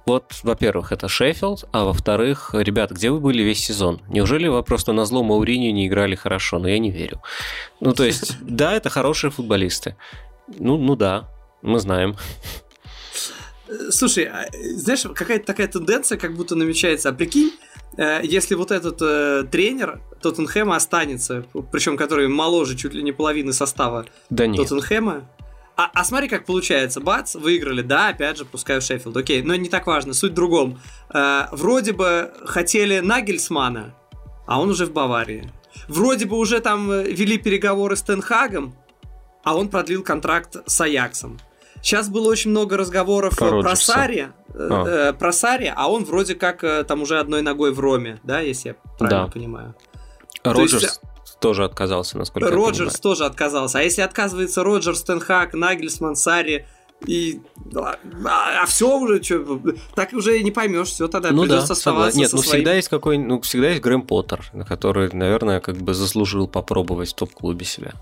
вот, 0.09 0.39
во-первых, 0.41 0.91
это 0.91 1.07
Шеффилд, 1.07 1.65
а 1.71 1.85
во-вторых, 1.85 2.55
ребят, 2.55 2.89
где 2.89 3.11
вы 3.11 3.19
были 3.19 3.43
весь 3.43 3.59
сезон? 3.59 4.01
Неужели 4.07 4.47
вы 4.47 4.63
просто 4.63 4.91
на 4.91 5.05
зло 5.05 5.21
Мауринию 5.21 5.71
не 5.71 5.85
играли 5.85 6.15
хорошо? 6.15 6.57
Но 6.57 6.63
ну, 6.63 6.69
я 6.69 6.79
не 6.79 6.89
верю. 6.89 7.21
Ну, 7.79 7.93
то 7.93 8.03
есть, 8.03 8.37
да, 8.41 8.73
это 8.73 8.89
хорошие 8.89 9.29
футболисты. 9.29 9.95
Ну, 10.57 10.79
ну 10.79 10.95
да, 10.95 11.29
мы 11.61 11.77
знаем. 11.79 12.15
Слушай, 13.91 14.23
а, 14.23 14.47
знаешь, 14.77 15.03
какая-то 15.13 15.45
такая 15.45 15.67
тенденция 15.67 16.17
как 16.17 16.35
будто 16.35 16.55
намечается. 16.55 17.09
А 17.09 17.13
прикинь, 17.13 17.51
э, 17.97 18.21
если 18.23 18.55
вот 18.55 18.71
этот 18.71 18.99
э, 19.03 19.43
тренер 19.51 20.01
Тоттенхэма 20.23 20.75
останется, 20.75 21.45
причем 21.71 21.97
который 21.97 22.27
моложе 22.29 22.75
чуть 22.75 22.95
ли 22.95 23.03
не 23.03 23.11
половины 23.11 23.53
состава 23.53 24.07
да 24.31 24.45
Тоттенхэма, 24.45 25.29
а, 25.79 25.89
а 25.93 26.03
смотри, 26.03 26.27
как 26.27 26.45
получается. 26.45 26.99
Бац, 26.99 27.35
выиграли. 27.35 27.81
Да, 27.81 28.09
опять 28.09 28.37
же, 28.37 28.43
пускай 28.43 28.79
в 28.79 28.83
Шеффилд. 28.83 29.15
Окей, 29.15 29.41
но 29.41 29.55
не 29.55 29.69
так 29.69 29.87
важно. 29.87 30.13
Суть 30.13 30.33
в 30.33 30.35
другом. 30.35 30.77
Э, 31.13 31.43
вроде 31.53 31.93
бы 31.93 32.33
хотели 32.43 32.99
Нагельсмана, 32.99 33.95
а 34.45 34.59
он 34.59 34.71
уже 34.71 34.85
в 34.85 34.91
Баварии. 34.91 35.49
Вроде 35.87 36.25
бы 36.25 36.37
уже 36.37 36.59
там 36.59 36.91
э, 36.91 37.03
вели 37.03 37.37
переговоры 37.37 37.95
с 37.95 38.01
Тенхагом, 38.01 38.75
а 39.45 39.55
он 39.55 39.69
продлил 39.69 40.03
контракт 40.03 40.57
с 40.65 40.81
Аяксом. 40.81 41.39
Сейчас 41.81 42.09
было 42.09 42.27
очень 42.27 42.51
много 42.51 42.75
разговоров 42.75 43.37
про, 43.37 43.61
про 43.61 43.75
Сари, 43.77 44.33
а. 44.53 44.85
э, 44.85 45.13
про 45.13 45.31
Сари, 45.31 45.71
а 45.73 45.89
он 45.89 46.03
вроде 46.03 46.35
как 46.35 46.61
э, 46.65 46.83
там 46.83 47.03
уже 47.03 47.19
одной 47.19 47.41
ногой 47.41 47.71
в 47.71 47.79
Роме, 47.79 48.19
да, 48.23 48.41
если 48.41 48.69
я 48.69 48.75
правильно 48.97 49.27
да. 49.27 49.31
понимаю. 49.31 49.75
Роджерс, 50.43 50.83
есть, 50.83 51.01
тоже 51.39 51.63
отказался, 51.63 52.17
насколько 52.17 52.49
Роджерс 52.49 52.93
я 52.93 52.99
тоже 52.99 53.25
отказался. 53.25 53.79
А 53.79 53.81
если 53.81 54.01
отказывается 54.01 54.63
Роджерс, 54.63 55.03
Тенхак, 55.03 55.53
Нагельсман, 55.53 56.15
Сари, 56.15 56.65
и 57.05 57.39
а, 57.75 57.95
а 58.61 58.65
все 58.65 58.97
уже 58.99 59.23
что, 59.23 59.61
так 59.95 60.11
уже 60.13 60.41
не 60.43 60.51
поймешь, 60.51 60.89
все 60.89 61.07
тогда 61.07 61.31
ну 61.31 61.43
придется 61.43 61.69
да, 61.69 61.73
оставаться. 61.73 62.17
Нет, 62.17 62.31
ну 62.33 62.39
своим... 62.39 62.55
всегда 62.55 62.73
есть 62.73 62.89
какой, 62.89 63.17
ну 63.17 63.39
всегда 63.41 63.69
есть 63.69 63.81
Грэм 63.81 64.01
Поттер, 64.01 64.51
который, 64.67 65.09
наверное, 65.13 65.61
как 65.61 65.77
бы 65.77 65.93
заслужил 65.93 66.47
попробовать 66.47 67.09
в 67.09 67.13
топ-клубе 67.13 67.65
себя. 67.65 67.93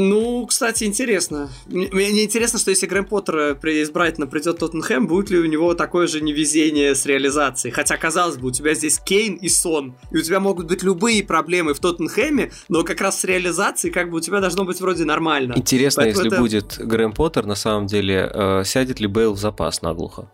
Ну, 0.00 0.46
кстати, 0.46 0.84
интересно. 0.84 1.50
Мне 1.66 2.22
интересно, 2.22 2.60
что 2.60 2.70
если 2.70 2.86
Грэм 2.86 3.04
Поттер 3.04 3.58
из 3.66 3.90
Брайтона 3.90 4.28
придет 4.28 4.54
в 4.54 4.58
Тоттенхэм, 4.60 5.08
будет 5.08 5.28
ли 5.28 5.40
у 5.40 5.44
него 5.44 5.74
такое 5.74 6.06
же 6.06 6.20
невезение 6.20 6.94
с 6.94 7.04
реализацией. 7.04 7.72
Хотя, 7.72 7.96
казалось 7.96 8.36
бы, 8.36 8.46
у 8.46 8.50
тебя 8.52 8.74
здесь 8.74 9.00
Кейн 9.00 9.34
и 9.34 9.48
Сон, 9.48 9.96
и 10.12 10.18
у 10.18 10.22
тебя 10.22 10.38
могут 10.38 10.68
быть 10.68 10.84
любые 10.84 11.24
проблемы 11.24 11.74
в 11.74 11.80
Тоттенхэме, 11.80 12.52
но 12.68 12.84
как 12.84 13.00
раз 13.00 13.18
с 13.18 13.24
реализацией 13.24 13.92
как 13.92 14.10
бы 14.10 14.18
у 14.18 14.20
тебя 14.20 14.40
должно 14.40 14.64
быть 14.64 14.80
вроде 14.80 15.04
нормально. 15.04 15.54
Интересно, 15.56 16.04
Поэтому 16.04 16.26
если 16.26 16.36
это... 16.36 16.42
будет 16.42 16.78
Грэм 16.78 17.12
Поттер, 17.12 17.46
на 17.46 17.56
самом 17.56 17.88
деле, 17.88 18.30
э, 18.32 18.62
сядет 18.64 19.00
ли 19.00 19.08
Бейл 19.08 19.32
в 19.32 19.38
запас 19.40 19.82
наглухо? 19.82 20.30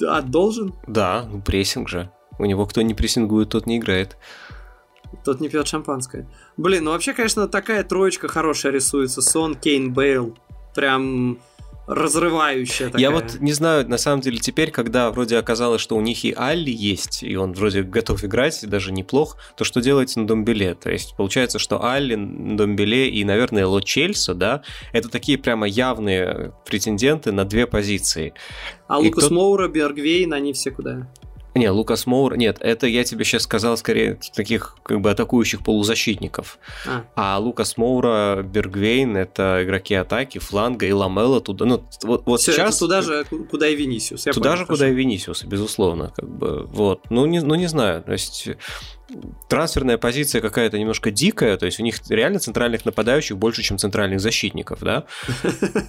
Да, 0.00 0.22
должен. 0.22 0.74
Да, 0.88 1.24
ну 1.30 1.40
прессинг 1.40 1.88
же. 1.88 2.10
У 2.40 2.46
него 2.46 2.66
кто 2.66 2.82
не 2.82 2.94
прессингует, 2.94 3.50
тот 3.50 3.66
не 3.66 3.78
играет. 3.78 4.16
Тот 5.24 5.40
не 5.40 5.48
пьет 5.48 5.66
шампанское. 5.66 6.28
Блин, 6.56 6.84
ну 6.84 6.90
вообще, 6.90 7.14
конечно, 7.14 7.48
такая 7.48 7.82
троечка 7.82 8.28
хорошая 8.28 8.72
рисуется. 8.72 9.22
Сон, 9.22 9.54
Кейн, 9.54 9.92
Бейл. 9.92 10.36
Прям 10.74 11.38
разрывающая 11.86 12.86
такая. 12.86 13.02
Я 13.02 13.10
вот 13.10 13.40
не 13.40 13.52
знаю, 13.52 13.88
на 13.88 13.98
самом 13.98 14.22
деле 14.22 14.38
теперь, 14.38 14.70
когда 14.70 15.10
вроде 15.10 15.36
оказалось, 15.36 15.80
что 15.80 15.96
у 15.96 16.00
них 16.00 16.24
и 16.24 16.34
Алли 16.36 16.70
есть, 16.70 17.22
и 17.22 17.36
он 17.36 17.52
вроде 17.52 17.82
готов 17.82 18.24
играть, 18.24 18.66
даже 18.66 18.92
неплох, 18.92 19.36
то 19.56 19.64
что 19.64 19.80
делать 19.80 20.16
на 20.16 20.26
Домбеле? 20.26 20.74
То 20.74 20.90
есть 20.90 21.14
получается, 21.16 21.58
что 21.58 21.84
Алли, 21.84 22.14
Домбеле 22.14 23.10
и, 23.10 23.24
наверное, 23.24 23.66
Ло 23.66 23.82
Чельсо, 23.82 24.34
да, 24.34 24.62
это 24.92 25.08
такие 25.08 25.36
прямо 25.36 25.66
явные 25.66 26.54
претенденты 26.64 27.32
на 27.32 27.44
две 27.44 27.66
позиции. 27.66 28.32
А 28.88 29.00
и 29.00 29.06
Лукас 29.06 29.26
кто... 29.26 29.34
Моура, 29.34 29.68
Бергвейн, 29.68 30.32
они 30.32 30.52
все 30.52 30.70
куда? 30.70 31.10
Не, 31.54 31.70
Лукас 31.70 32.06
Моур, 32.06 32.36
нет, 32.36 32.58
это 32.60 32.88
я 32.88 33.04
тебе 33.04 33.24
сейчас 33.24 33.42
сказал 33.42 33.76
скорее 33.76 34.18
таких 34.34 34.76
как 34.82 35.00
бы 35.00 35.10
атакующих 35.10 35.62
полузащитников. 35.62 36.58
А, 36.86 37.04
а 37.14 37.38
Лукас 37.38 37.76
Моура, 37.76 38.42
Бергвейн 38.42 39.16
это 39.16 39.60
игроки 39.62 39.94
атаки, 39.94 40.38
фланга 40.38 40.86
и 40.86 40.92
Ламела 40.92 41.40
туда. 41.40 41.64
Ну, 41.64 41.84
вот, 42.02 42.26
вот 42.26 42.40
Все, 42.40 42.52
сейчас... 42.52 42.78
туда 42.78 43.02
же, 43.02 43.24
куда 43.50 43.68
и 43.68 43.76
Винисиус. 43.76 44.24
туда 44.24 44.50
понял, 44.50 44.56
же, 44.56 44.66
куда 44.66 44.88
и 44.88 44.94
Винисиус, 44.94 45.44
безусловно. 45.44 46.12
Как 46.16 46.28
бы, 46.28 46.64
вот. 46.66 47.02
Ну 47.10 47.24
не, 47.26 47.40
ну, 47.40 47.54
не 47.54 47.66
знаю. 47.66 48.02
То 48.02 48.12
есть 48.12 48.48
трансферная 49.48 49.98
позиция 49.98 50.40
какая-то 50.40 50.78
немножко 50.78 51.10
дикая, 51.10 51.56
то 51.56 51.66
есть 51.66 51.80
у 51.80 51.82
них 51.82 51.96
реально 52.08 52.38
центральных 52.38 52.84
нападающих 52.84 53.36
больше, 53.36 53.62
чем 53.62 53.78
центральных 53.78 54.20
защитников, 54.20 54.80
да? 54.80 55.04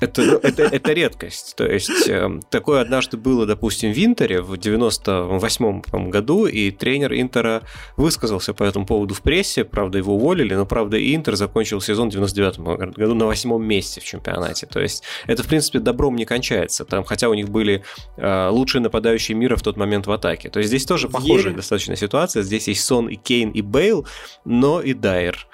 Это, 0.00 0.22
это, 0.42 0.62
это 0.62 0.92
редкость. 0.92 1.54
То 1.56 1.66
есть, 1.66 2.08
э, 2.08 2.40
такое 2.48 2.80
однажды 2.80 3.18
было, 3.18 3.44
допустим, 3.44 3.92
в 3.92 3.98
Интере 3.98 4.40
в 4.40 4.56
98 4.56 6.10
году, 6.10 6.46
и 6.46 6.70
тренер 6.70 7.12
Интера 7.12 7.62
высказался 7.96 8.54
по 8.54 8.64
этому 8.64 8.86
поводу 8.86 9.14
в 9.14 9.20
прессе, 9.20 9.64
правда, 9.64 9.98
его 9.98 10.14
уволили, 10.14 10.54
но, 10.54 10.64
правда, 10.64 10.96
и 10.96 11.14
Интер 11.14 11.36
закончил 11.36 11.80
сезон 11.82 12.08
в 12.08 12.12
99 12.12 12.58
году 12.96 13.14
на 13.14 13.26
восьмом 13.26 13.62
месте 13.62 14.00
в 14.00 14.04
чемпионате. 14.04 14.66
То 14.66 14.80
есть, 14.80 15.02
это, 15.26 15.42
в 15.42 15.46
принципе, 15.46 15.80
добром 15.80 16.16
не 16.16 16.24
кончается, 16.24 16.84
там, 16.86 17.04
хотя 17.04 17.28
у 17.28 17.34
них 17.34 17.50
были 17.50 17.84
э, 18.16 18.48
лучшие 18.48 18.80
нападающие 18.80 19.36
мира 19.36 19.56
в 19.56 19.62
тот 19.62 19.76
момент 19.76 20.06
в 20.06 20.12
атаке. 20.12 20.48
То 20.48 20.60
есть, 20.60 20.68
здесь 20.68 20.86
тоже 20.86 21.08
похожая 21.08 21.52
достаточно 21.52 21.94
ситуация. 21.94 22.42
Здесь 22.42 22.59
есть 22.68 22.84
Сон 22.84 23.08
и 23.08 23.16
Кейн 23.16 23.50
и 23.50 23.62
Бейл, 23.62 24.06
но 24.44 24.80
и 24.80 24.94
Дайер. 24.94 25.46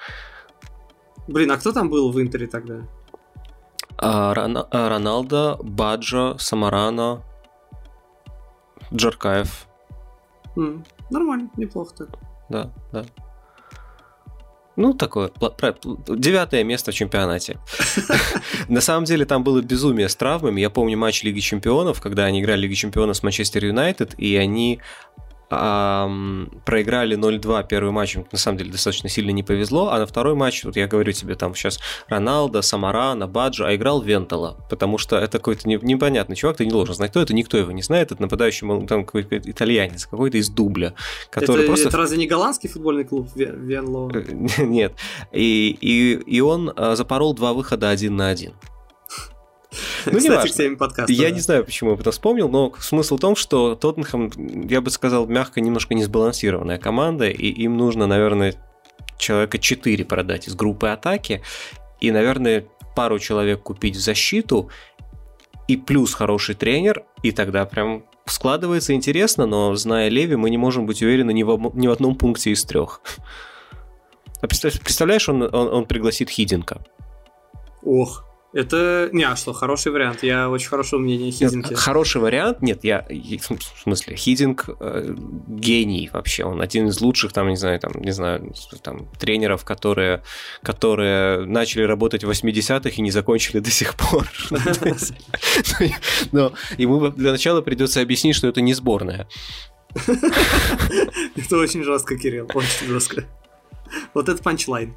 Блин, 1.27 1.51
а 1.51 1.57
кто 1.57 1.71
там 1.71 1.89
был 1.89 2.11
в 2.11 2.21
Интере 2.21 2.47
тогда? 2.47 2.87
А, 3.97 4.33
Рон, 4.33 4.57
а, 4.57 4.89
Роналдо, 4.89 5.57
Баджо, 5.61 6.37
Самарана, 6.37 7.23
Джаркаев. 8.93 9.67
Mm, 10.55 10.85
нормально, 11.09 11.49
неплохо 11.57 11.95
так. 11.95 12.09
Да, 12.49 12.71
да. 12.91 13.05
Ну, 14.77 14.93
такое, 14.93 15.31
девятое 16.07 16.63
место 16.63 16.91
в 16.91 16.93
чемпионате. 16.93 17.57
На 18.67 18.79
самом 18.79 19.05
деле 19.05 19.25
там 19.25 19.43
было 19.43 19.61
безумие 19.61 20.07
с 20.07 20.15
травмами. 20.15 20.61
Я 20.61 20.69
помню 20.69 20.95
матч 20.95 21.23
Лиги 21.23 21.39
Чемпионов, 21.39 21.99
когда 21.99 22.25
они 22.25 22.41
играли 22.41 22.61
Лиги 22.61 22.75
Чемпионов 22.75 23.17
с 23.17 23.23
Манчестер 23.23 23.65
Юнайтед, 23.65 24.13
и 24.19 24.35
они 24.35 24.79
проиграли 25.49 27.17
0-2 27.17 27.67
первый 27.67 27.91
матч, 27.91 28.17
на 28.31 28.37
самом 28.37 28.57
деле 28.57 28.71
достаточно 28.71 29.09
сильно 29.09 29.31
не 29.31 29.43
повезло, 29.43 29.89
а 29.89 29.99
на 29.99 30.05
второй 30.05 30.35
матч, 30.35 30.65
вот 30.65 30.75
я 30.75 30.87
говорю 30.87 31.13
тебе, 31.13 31.35
там 31.35 31.55
сейчас 31.55 31.79
Роналдо, 32.07 32.61
Самара, 32.61 33.13
Набаджо, 33.13 33.65
а 33.65 33.75
играл 33.75 34.01
Вентала, 34.01 34.57
потому 34.69 34.97
что 34.97 35.17
это 35.17 35.37
какой-то 35.37 35.69
непонятный 35.69 36.35
чувак, 36.35 36.57
ты 36.57 36.65
не 36.65 36.71
должен 36.71 36.95
знать, 36.95 37.11
кто 37.11 37.21
это, 37.21 37.33
никто 37.33 37.57
его 37.57 37.71
не 37.71 37.81
знает, 37.81 38.11
это 38.11 38.21
нападающий, 38.21 38.67
там 38.87 39.05
какой-то 39.05 39.37
итальянец, 39.37 40.05
какой-то 40.05 40.37
из 40.37 40.49
дубля, 40.49 40.93
который 41.29 41.61
это, 41.61 41.67
просто... 41.67 41.87
Это 41.87 41.97
разве 41.97 42.17
не 42.17 42.27
голландский 42.27 42.69
футбольный 42.69 43.05
клуб 43.05 43.29
Венло? 43.35 44.11
Нет, 44.57 44.93
и, 45.31 45.77
и, 45.79 46.13
и 46.13 46.41
он 46.41 46.73
а, 46.75 46.95
запорол 46.95 47.33
два 47.33 47.53
выхода 47.53 47.89
один 47.89 48.17
на 48.17 48.27
один. 48.27 48.53
Ну, 50.05 50.19
не 50.19 50.29
важно. 50.29 50.51
всеми 50.51 50.75
подкаста. 50.75 51.11
Я 51.11 51.31
не 51.31 51.39
знаю, 51.39 51.65
почему 51.65 51.89
я 51.89 51.93
об 51.95 51.99
этом 51.99 52.11
вспомнил, 52.11 52.49
но 52.49 52.73
смысл 52.79 53.17
в 53.17 53.19
том, 53.19 53.35
что 53.35 53.75
Тоттенхэм, 53.75 54.67
я 54.67 54.81
бы 54.81 54.89
сказал, 54.89 55.27
мягко 55.27 55.61
немножко 55.61 55.93
несбалансированная 55.93 56.77
команда, 56.77 57.29
и 57.29 57.47
им 57.47 57.77
нужно, 57.77 58.07
наверное, 58.07 58.55
человека 59.17 59.57
4 59.57 60.05
продать 60.05 60.47
из 60.47 60.55
группы 60.55 60.87
атаки, 60.87 61.41
и, 61.99 62.11
наверное, 62.11 62.65
пару 62.95 63.19
человек 63.19 63.63
купить 63.63 63.95
в 63.95 63.99
защиту, 63.99 64.69
и 65.67 65.75
плюс 65.75 66.13
хороший 66.13 66.55
тренер, 66.55 67.03
и 67.23 67.31
тогда 67.31 67.65
прям 67.65 68.05
складывается 68.25 68.93
интересно, 68.93 69.45
но 69.45 69.75
зная 69.75 70.09
Леви, 70.09 70.35
мы 70.35 70.49
не 70.49 70.57
можем 70.57 70.85
быть 70.85 71.01
уверены 71.01 71.33
ни 71.33 71.43
в, 71.43 71.75
ни 71.75 71.87
в 71.87 71.91
одном 71.91 72.15
пункте 72.15 72.51
из 72.51 72.63
трех. 72.63 73.01
А 74.41 74.47
представляешь, 74.47 75.27
он, 75.29 75.43
он, 75.43 75.73
он 75.73 75.85
пригласит 75.85 76.29
Хидинка. 76.29 76.81
Ох, 77.83 78.26
это... 78.53 79.09
Не, 79.11 79.23
а 79.23 79.35
что, 79.35 79.53
хороший 79.53 79.91
вариант. 79.91 80.23
Я 80.23 80.49
очень 80.49 80.69
хорошего 80.69 80.99
мнения 80.99 81.29
о 81.29 81.31
Хидинге. 81.31 81.75
Хороший 81.75 82.21
вариант? 82.21 82.61
Нет, 82.61 82.83
я... 82.83 83.05
В 83.09 83.81
смысле, 83.81 84.15
Хидинг 84.15 84.65
э, 84.79 85.15
гений 85.47 86.09
вообще. 86.11 86.43
Он 86.45 86.61
один 86.61 86.87
из 86.87 87.01
лучших, 87.01 87.33
там, 87.33 87.49
не 87.49 87.57
знаю, 87.57 87.79
там, 87.79 87.91
не 88.01 88.11
знаю, 88.11 88.53
там, 88.81 89.07
тренеров, 89.19 89.65
которые, 89.65 90.23
которые 90.63 91.45
начали 91.45 91.83
работать 91.83 92.23
в 92.23 92.29
80-х 92.29 92.89
и 92.89 93.01
не 93.01 93.11
закончили 93.11 93.59
до 93.59 93.69
сих 93.69 93.95
пор. 93.95 94.27
Но 96.31 96.53
ему 96.77 97.09
для 97.09 97.31
начала 97.31 97.61
придется 97.61 98.01
объяснить, 98.01 98.35
что 98.35 98.47
это 98.47 98.61
не 98.61 98.73
сборная. 98.73 99.27
Это 101.35 101.57
очень 101.57 101.83
жестко, 101.83 102.17
Кирилл, 102.17 102.49
очень 102.53 102.87
жестко. 102.87 103.25
Вот 104.13 104.29
это 104.29 104.43
панчлайн. 104.43 104.95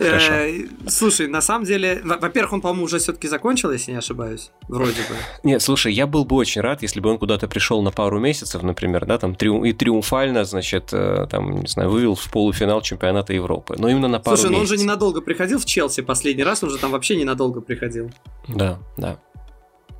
Э, 0.00 0.64
слушай, 0.86 1.26
на 1.26 1.40
самом 1.40 1.64
деле, 1.64 2.00
во-первых, 2.04 2.52
он, 2.52 2.60
по-моему, 2.60 2.84
уже 2.84 2.98
все-таки 2.98 3.26
закончил, 3.26 3.72
если 3.72 3.90
не 3.90 3.98
ошибаюсь, 3.98 4.50
вроде 4.68 5.00
бы. 5.02 5.16
Нет, 5.42 5.60
слушай, 5.60 5.92
я 5.92 6.06
был 6.06 6.24
бы 6.24 6.36
очень 6.36 6.60
рад, 6.60 6.82
если 6.82 7.00
бы 7.00 7.10
он 7.10 7.18
куда-то 7.18 7.48
пришел 7.48 7.82
на 7.82 7.90
пару 7.90 8.20
месяцев, 8.20 8.62
например, 8.62 9.06
да, 9.06 9.18
там 9.18 9.32
и 9.32 9.72
триумфально, 9.72 10.44
значит, 10.44 10.90
э, 10.92 11.26
там, 11.28 11.62
не 11.62 11.66
знаю, 11.66 11.90
вывел 11.90 12.14
в 12.14 12.30
полуфинал 12.30 12.80
чемпионата 12.80 13.32
Европы. 13.32 13.74
Но 13.76 13.88
именно 13.88 14.08
на 14.08 14.20
пару 14.20 14.36
Слушай, 14.36 14.52
но 14.52 14.60
он 14.60 14.66
же 14.66 14.76
ненадолго 14.76 15.20
приходил 15.20 15.58
в 15.58 15.64
Челси 15.64 16.02
последний 16.02 16.44
раз, 16.44 16.62
он 16.62 16.70
же 16.70 16.78
там 16.78 16.92
вообще 16.92 17.16
ненадолго 17.16 17.60
приходил. 17.60 18.10
Да, 18.46 18.78
да. 18.96 19.18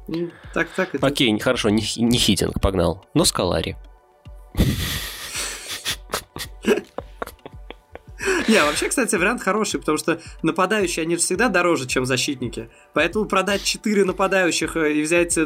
Ну, 0.06 0.30
так, 0.54 0.68
так. 0.76 0.90
Окей, 1.00 1.36
хорошо, 1.40 1.70
не, 1.70 1.82
не 1.96 2.18
Хитинг, 2.18 2.60
погнал, 2.60 3.04
но 3.14 3.24
Скалари. 3.24 3.76
Не, 8.48 8.62
вообще, 8.64 8.88
кстати, 8.88 9.14
вариант 9.14 9.42
хороший, 9.42 9.78
потому 9.78 9.98
что 9.98 10.20
нападающие, 10.42 11.04
они 11.04 11.16
же 11.16 11.22
всегда 11.22 11.48
дороже, 11.48 11.86
чем 11.86 12.04
защитники. 12.04 12.68
Поэтому 12.92 13.26
продать 13.26 13.62
4 13.62 14.04
нападающих 14.04 14.76
э, 14.76 14.94
и 14.94 15.02
взять 15.02 15.38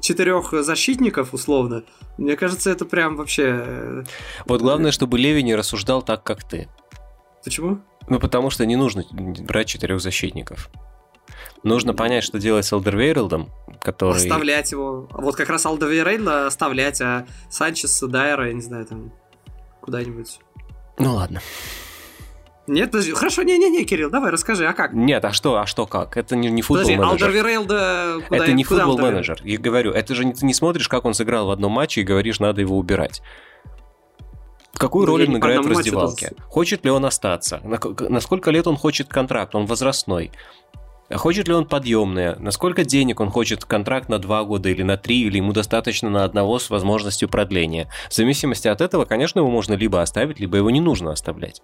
4 0.00 0.62
защитников, 0.62 1.34
условно, 1.34 1.84
мне 2.18 2.36
кажется, 2.36 2.70
это 2.70 2.84
прям 2.84 3.16
вообще... 3.16 3.62
Э, 3.64 4.02
вот 4.46 4.60
главное, 4.60 4.92
чтобы 4.92 5.18
Леви 5.18 5.42
не 5.42 5.54
рассуждал 5.54 6.02
так, 6.02 6.22
как 6.22 6.48
ты. 6.48 6.68
Почему? 7.44 7.80
Ну, 8.08 8.20
потому 8.20 8.50
что 8.50 8.64
не 8.66 8.76
нужно 8.76 9.04
брать 9.10 9.68
четырех 9.68 10.00
защитников. 10.00 10.70
Нужно 11.62 11.94
понять, 11.94 12.24
что 12.24 12.38
делать 12.38 12.64
с 12.64 12.72
Алдервейрелдом, 12.72 13.50
который... 13.80 14.16
Оставлять 14.16 14.72
его. 14.72 15.08
Вот 15.12 15.36
как 15.36 15.48
раз 15.48 15.66
Алдервейрелда 15.66 16.46
оставлять, 16.46 17.00
а 17.00 17.26
Санчеса, 17.50 18.06
Дайера, 18.06 18.48
я 18.48 18.52
не 18.52 18.62
знаю, 18.62 18.86
там 18.86 19.12
куда-нибудь. 19.80 20.38
Ну 20.98 21.14
ладно. 21.14 21.40
Нет, 22.66 22.90
подожди. 22.90 23.12
Хорошо, 23.12 23.42
не-не-не, 23.42 23.84
Кирилл, 23.84 24.10
давай 24.10 24.30
расскажи, 24.30 24.66
а 24.66 24.72
как? 24.72 24.92
Нет, 24.92 25.24
а 25.24 25.32
что, 25.32 25.58
а 25.58 25.66
что 25.66 25.86
как? 25.86 26.16
Это 26.16 26.36
не, 26.36 26.50
не 26.50 26.62
футбол 26.62 26.86
менеджер. 26.86 27.00
Подожди, 27.02 27.26
куда 28.28 28.44
Это 28.44 28.52
не 28.52 28.64
футбол 28.64 28.98
менеджер. 28.98 29.40
Я 29.44 29.58
говорю, 29.58 29.92
это 29.92 30.14
же 30.14 30.32
ты 30.32 30.46
не 30.46 30.54
смотришь, 30.54 30.88
как 30.88 31.04
он 31.04 31.14
сыграл 31.14 31.46
в 31.46 31.50
одном 31.50 31.72
матче 31.72 32.02
и 32.02 32.04
говоришь, 32.04 32.38
надо 32.38 32.60
его 32.60 32.78
убирать. 32.78 33.22
Какую 34.74 35.06
ну, 35.06 35.12
роль 35.12 35.28
он 35.28 35.36
играет 35.36 35.64
в 35.64 35.68
раздевалке? 35.68 36.32
Хочет 36.48 36.84
ли 36.84 36.90
он 36.90 37.04
остаться? 37.04 37.60
На, 37.64 37.78
на 38.08 38.20
сколько 38.20 38.50
лет 38.50 38.66
он 38.66 38.76
хочет 38.76 39.08
контракт? 39.08 39.54
Он 39.54 39.66
возрастной. 39.66 40.30
Хочет 41.12 41.48
ли 41.48 41.54
он 41.54 41.66
подъемные? 41.66 42.36
Насколько 42.38 42.84
денег 42.84 43.20
он 43.20 43.30
хочет 43.30 43.64
контракт 43.64 44.08
на 44.08 44.18
два 44.18 44.44
года 44.44 44.68
или 44.68 44.82
на 44.82 44.96
три, 44.96 45.22
или 45.22 45.38
ему 45.38 45.52
достаточно 45.52 46.08
на 46.08 46.24
одного 46.24 46.58
с 46.58 46.70
возможностью 46.70 47.28
продления? 47.28 47.90
В 48.08 48.14
зависимости 48.14 48.68
от 48.68 48.80
этого, 48.80 49.04
конечно, 49.04 49.40
его 49.40 49.50
можно 49.50 49.74
либо 49.74 50.00
оставить, 50.00 50.38
либо 50.38 50.56
его 50.56 50.70
не 50.70 50.80
нужно 50.80 51.10
оставлять. 51.10 51.62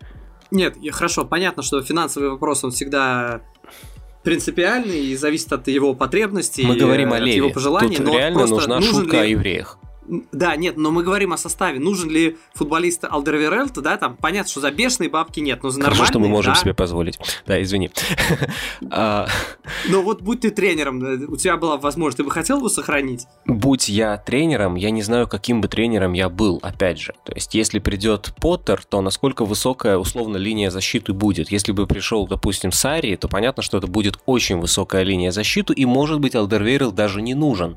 Нет, 0.50 0.76
хорошо, 0.92 1.24
понятно, 1.24 1.62
что 1.62 1.82
финансовый 1.82 2.30
вопрос, 2.30 2.64
он 2.64 2.70
всегда 2.70 3.42
принципиальный 4.22 5.06
и 5.06 5.16
зависит 5.16 5.52
от 5.52 5.68
его 5.68 5.94
потребностей, 5.94 6.64
Мы 6.66 6.76
говорим 6.76 7.12
о 7.12 7.18
Леве. 7.20 7.36
его 7.36 7.50
пожеланий. 7.50 7.96
Тут 7.96 8.06
но 8.06 8.12
реально 8.18 8.46
нужна 8.46 8.80
шутка 8.82 9.16
ли... 9.16 9.18
о 9.18 9.24
евреях. 9.24 9.78
Да, 10.32 10.56
нет, 10.56 10.76
но 10.76 10.90
мы 10.90 11.02
говорим 11.02 11.32
о 11.32 11.36
составе. 11.36 11.78
Нужен 11.78 12.10
ли 12.10 12.36
футболист 12.54 13.04
Алдерверелта, 13.04 13.80
да, 13.80 13.96
там 13.96 14.16
понятно, 14.16 14.50
что 14.50 14.60
за 14.60 14.70
бешеные 14.70 15.10
бабки 15.10 15.40
нет, 15.40 15.62
но 15.62 15.70
за 15.70 15.78
нормальные, 15.78 15.96
Хорошо, 15.96 16.12
что 16.12 16.18
мы 16.20 16.28
можем 16.28 16.54
да. 16.54 16.60
себе 16.60 16.74
позволить. 16.74 17.18
Да, 17.46 17.60
извини. 17.60 17.90
А, 18.90 19.26
но 19.88 20.02
вот 20.02 20.22
будь 20.22 20.40
ты 20.40 20.50
тренером, 20.50 21.02
э, 21.02 21.26
у 21.26 21.36
тебя 21.36 21.56
была 21.56 21.76
возможность, 21.76 22.18
ты 22.18 22.24
бы 22.24 22.30
хотел 22.30 22.58
его 22.58 22.68
сохранить? 22.68 23.26
Будь 23.44 23.88
я 23.88 24.16
тренером, 24.16 24.76
я 24.76 24.90
не 24.90 25.02
знаю, 25.02 25.28
каким 25.28 25.60
бы 25.60 25.68
тренером 25.68 26.12
я 26.12 26.28
был, 26.28 26.58
опять 26.62 26.98
же. 26.98 27.14
То 27.24 27.34
есть, 27.34 27.54
если 27.54 27.78
придет 27.78 28.32
Поттер, 28.40 28.84
то 28.84 29.00
насколько 29.00 29.44
высокая, 29.44 29.98
условно, 29.98 30.36
линия 30.36 30.70
защиты 30.70 31.12
будет. 31.12 31.50
Если 31.50 31.72
бы 31.72 31.86
пришел, 31.86 32.26
допустим, 32.26 32.72
Сари, 32.72 33.16
то 33.16 33.28
понятно, 33.28 33.62
что 33.62 33.78
это 33.78 33.86
будет 33.86 34.18
очень 34.26 34.58
высокая 34.58 35.02
линия 35.02 35.30
защиты, 35.30 35.72
и, 35.74 35.84
может 35.84 36.20
быть, 36.20 36.34
Алдервейрел 36.34 36.92
даже 36.92 37.22
не 37.22 37.34
нужен. 37.34 37.76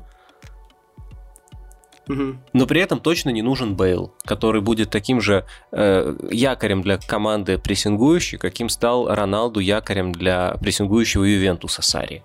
Но 2.06 2.66
при 2.66 2.80
этом 2.80 2.98
точно 3.00 3.30
не 3.30 3.42
нужен 3.42 3.76
Бейл, 3.76 4.14
который 4.24 4.60
будет 4.60 4.90
таким 4.90 5.20
же 5.20 5.44
э, 5.70 6.16
якорем 6.30 6.82
для 6.82 6.98
команды 6.98 7.58
прессингующей, 7.58 8.38
каким 8.38 8.68
стал 8.68 9.08
Роналду 9.14 9.60
якорем 9.60 10.12
для 10.12 10.56
прессингующего 10.60 11.24
Ювентуса 11.24 11.82
Сари. 11.82 12.24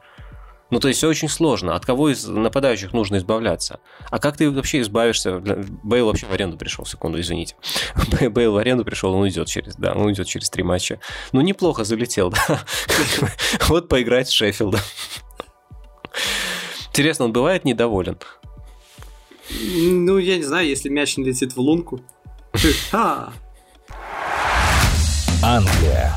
Ну, 0.72 0.80
то 0.80 0.88
есть 0.88 0.98
все 0.98 1.08
очень 1.08 1.30
сложно. 1.30 1.76
От 1.76 1.86
кого 1.86 2.10
из 2.10 2.26
нападающих 2.26 2.92
нужно 2.92 3.18
избавляться? 3.18 3.80
А 4.10 4.18
как 4.18 4.36
ты 4.36 4.50
вообще 4.50 4.82
избавишься? 4.82 5.40
Бейл 5.84 6.08
вообще 6.08 6.26
в 6.26 6.34
аренду 6.34 6.58
пришел, 6.58 6.86
секунду, 6.86 7.20
извините. 7.20 7.56
Бейл 8.30 8.54
в 8.54 8.58
аренду 8.58 8.84
пришел, 8.84 9.14
он 9.14 9.22
уйдет 9.22 9.48
через, 9.48 9.76
да, 9.76 9.94
он 9.94 10.08
уйдет 10.08 10.28
через 10.28 10.50
три 10.50 10.64
матча. 10.64 11.00
Ну, 11.32 11.42
неплохо 11.42 11.84
залетел, 11.84 12.32
да. 12.32 12.62
Вот 13.68 13.88
поиграть 13.88 14.28
с 14.28 14.32
Шеффилдом. 14.32 14.82
Интересно, 16.90 17.26
он 17.26 17.34
бывает 17.34 17.66
недоволен? 17.66 18.18
Ну, 19.50 20.18
я 20.18 20.38
не 20.38 20.44
знаю, 20.44 20.68
если 20.68 20.90
мяч 20.90 21.18
не 21.18 21.24
летит 21.24 21.56
в 21.56 21.60
лунку. 21.60 22.02
Англия. 25.44 26.16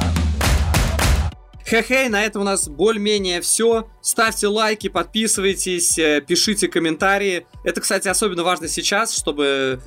Хе-хей, 1.69 2.09
на 2.09 2.25
этом 2.25 2.43
у 2.43 2.45
нас 2.47 2.67
более-менее 2.67 3.43
все. 3.43 3.87
Ставьте 4.01 4.47
лайки, 4.47 4.89
подписывайтесь, 4.89 5.99
э, 5.99 6.23
пишите 6.27 6.67
комментарии. 6.67 7.47
Это, 7.63 7.83
кстати, 7.83 8.09
особенно 8.09 8.43
важно 8.43 8.69
сейчас, 8.69 9.15
чтобы 9.15 9.83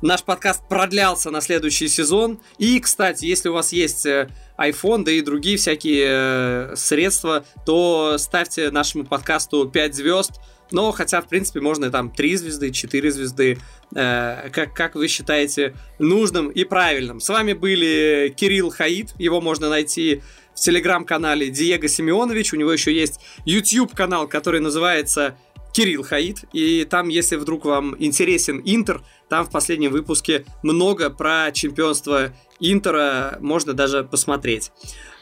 наш 0.00 0.22
подкаст 0.22 0.68
продлялся 0.68 1.32
на 1.32 1.40
следующий 1.40 1.88
сезон. 1.88 2.38
И, 2.58 2.78
кстати, 2.78 3.24
если 3.24 3.48
у 3.48 3.54
вас 3.54 3.72
есть 3.72 4.06
э, 4.06 4.28
iPhone, 4.58 5.02
да 5.02 5.10
и 5.10 5.22
другие 5.22 5.56
всякие 5.56 6.06
э, 6.06 6.74
средства, 6.76 7.44
то 7.66 8.16
ставьте 8.18 8.70
нашему 8.70 9.04
подкасту 9.04 9.68
5 9.68 9.94
звезд. 9.94 10.32
Но 10.74 10.90
хотя, 10.90 11.22
в 11.22 11.28
принципе, 11.28 11.60
можно 11.60 11.88
там 11.90 12.10
3 12.10 12.36
звезды, 12.36 12.72
4 12.72 13.10
звезды, 13.12 13.58
э, 13.94 14.50
как, 14.50 14.74
как 14.74 14.96
вы 14.96 15.06
считаете 15.06 15.76
нужным 16.00 16.48
и 16.48 16.64
правильным. 16.64 17.20
С 17.20 17.28
вами 17.28 17.52
были 17.52 18.34
Кирилл 18.36 18.70
Хаид, 18.70 19.14
его 19.18 19.40
можно 19.40 19.70
найти 19.70 20.20
в 20.52 20.58
телеграм-канале 20.58 21.48
Диего 21.48 21.86
Семенович, 21.86 22.52
у 22.52 22.56
него 22.56 22.72
еще 22.72 22.92
есть 22.92 23.20
YouTube-канал, 23.44 24.26
который 24.26 24.60
называется 24.60 25.36
Кирилл 25.72 26.02
Хаид. 26.02 26.44
И 26.52 26.84
там, 26.84 27.08
если 27.08 27.36
вдруг 27.36 27.64
вам 27.66 27.94
интересен 28.00 28.60
Интер, 28.64 29.00
там 29.28 29.46
в 29.46 29.50
последнем 29.52 29.92
выпуске 29.92 30.44
много 30.64 31.08
про 31.08 31.52
чемпионство 31.52 32.32
Интера 32.58 33.38
можно 33.40 33.74
даже 33.74 34.02
посмотреть. 34.02 34.72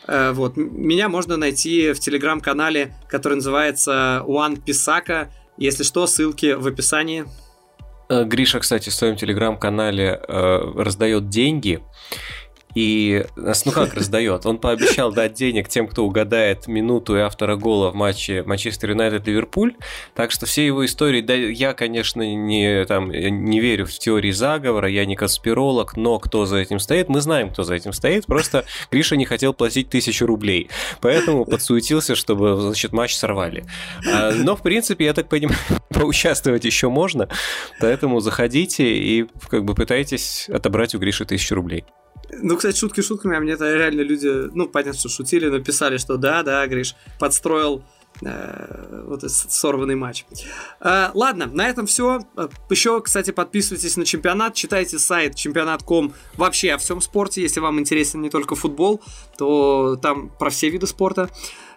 Э, 0.06 0.32
вот. 0.32 0.56
Меня 0.56 1.08
можно 1.08 1.36
найти 1.36 1.92
в 1.92 2.00
телеграм-канале, 2.00 2.94
который 3.08 3.34
называется 3.34 4.22
One 4.26 4.62
Pisaka. 4.64 5.28
Если 5.56 5.82
что, 5.82 6.06
ссылки 6.06 6.54
в 6.54 6.66
описании. 6.66 7.26
Э, 8.08 8.24
Гриша, 8.24 8.60
кстати, 8.60 8.90
в 8.90 8.94
своем 8.94 9.16
телеграм-канале 9.16 10.20
э, 10.26 10.72
раздает 10.76 11.28
деньги. 11.28 11.82
И 12.74 13.24
ну 13.36 13.72
как 13.72 13.94
раздает? 13.94 14.46
Он 14.46 14.58
пообещал 14.58 15.12
дать 15.12 15.34
денег 15.34 15.68
тем, 15.68 15.86
кто 15.88 16.04
угадает 16.04 16.66
минуту 16.66 17.16
и 17.16 17.20
автора 17.20 17.56
гола 17.56 17.90
в 17.90 17.94
матче 17.94 18.42
Манчестер 18.44 18.90
Юнайтед 18.90 19.26
Ливерпуль. 19.26 19.74
Так 20.14 20.30
что 20.30 20.46
все 20.46 20.66
его 20.66 20.84
истории, 20.84 21.20
да, 21.20 21.34
я, 21.34 21.74
конечно, 21.74 22.22
не, 22.22 22.84
там, 22.86 23.10
не 23.10 23.60
верю 23.60 23.86
в 23.86 23.90
теории 23.90 24.30
заговора, 24.30 24.88
я 24.88 25.04
не 25.04 25.16
конспиролог, 25.16 25.96
но 25.96 26.18
кто 26.18 26.46
за 26.46 26.58
этим 26.58 26.78
стоит, 26.78 27.08
мы 27.08 27.20
знаем, 27.20 27.50
кто 27.50 27.62
за 27.62 27.74
этим 27.74 27.92
стоит. 27.92 28.26
Просто 28.26 28.64
Гриша 28.90 29.16
не 29.16 29.24
хотел 29.24 29.54
платить 29.54 29.90
тысячу 29.90 30.26
рублей. 30.26 30.70
Поэтому 31.00 31.44
подсуетился, 31.52 32.14
чтобы, 32.14 32.56
значит, 32.60 32.92
матч 32.92 33.14
сорвали. 33.14 33.64
А, 34.10 34.32
но, 34.32 34.56
в 34.56 34.62
принципе, 34.62 35.04
я 35.04 35.14
так 35.14 35.28
понимаю, 35.28 35.58
поучаствовать 35.90 36.64
еще 36.64 36.88
можно. 36.88 37.28
Поэтому 37.80 38.20
заходите 38.20 38.96
и 38.96 39.26
как 39.48 39.64
бы 39.64 39.74
пытайтесь 39.74 40.48
отобрать 40.48 40.94
у 40.94 40.98
Гриши 40.98 41.24
тысячу 41.24 41.54
рублей. 41.54 41.84
Ну, 42.32 42.56
кстати, 42.56 42.76
шутки 42.76 43.02
шутками, 43.02 43.36
а 43.36 43.40
мне 43.40 43.52
это 43.52 43.72
реально 43.74 44.00
люди, 44.00 44.28
ну, 44.54 44.66
понятно, 44.66 44.98
что 44.98 45.08
шутили, 45.08 45.48
но 45.48 45.60
писали, 45.60 45.98
что 45.98 46.16
да, 46.16 46.42
да, 46.42 46.66
Гриш, 46.66 46.96
подстроил 47.18 47.82
вот 48.20 49.18
этот 49.18 49.30
сорванный 49.30 49.96
матч. 49.96 50.24
Э, 50.80 51.10
ладно, 51.14 51.46
на 51.46 51.68
этом 51.68 51.86
все. 51.86 52.20
Еще, 52.70 53.00
кстати, 53.00 53.30
подписывайтесь 53.30 53.96
на 53.96 54.04
чемпионат, 54.04 54.54
читайте 54.54 54.98
сайт 54.98 55.34
чемпионат.ком 55.34 56.12
вообще 56.36 56.72
о 56.72 56.78
всем 56.78 57.00
спорте. 57.00 57.42
Если 57.42 57.60
вам 57.60 57.80
интересен 57.80 58.20
не 58.20 58.30
только 58.30 58.54
футбол, 58.54 59.00
то 59.36 59.96
там 60.00 60.28
про 60.28 60.50
все 60.50 60.70
виды 60.70 60.86
спорта. 60.86 61.30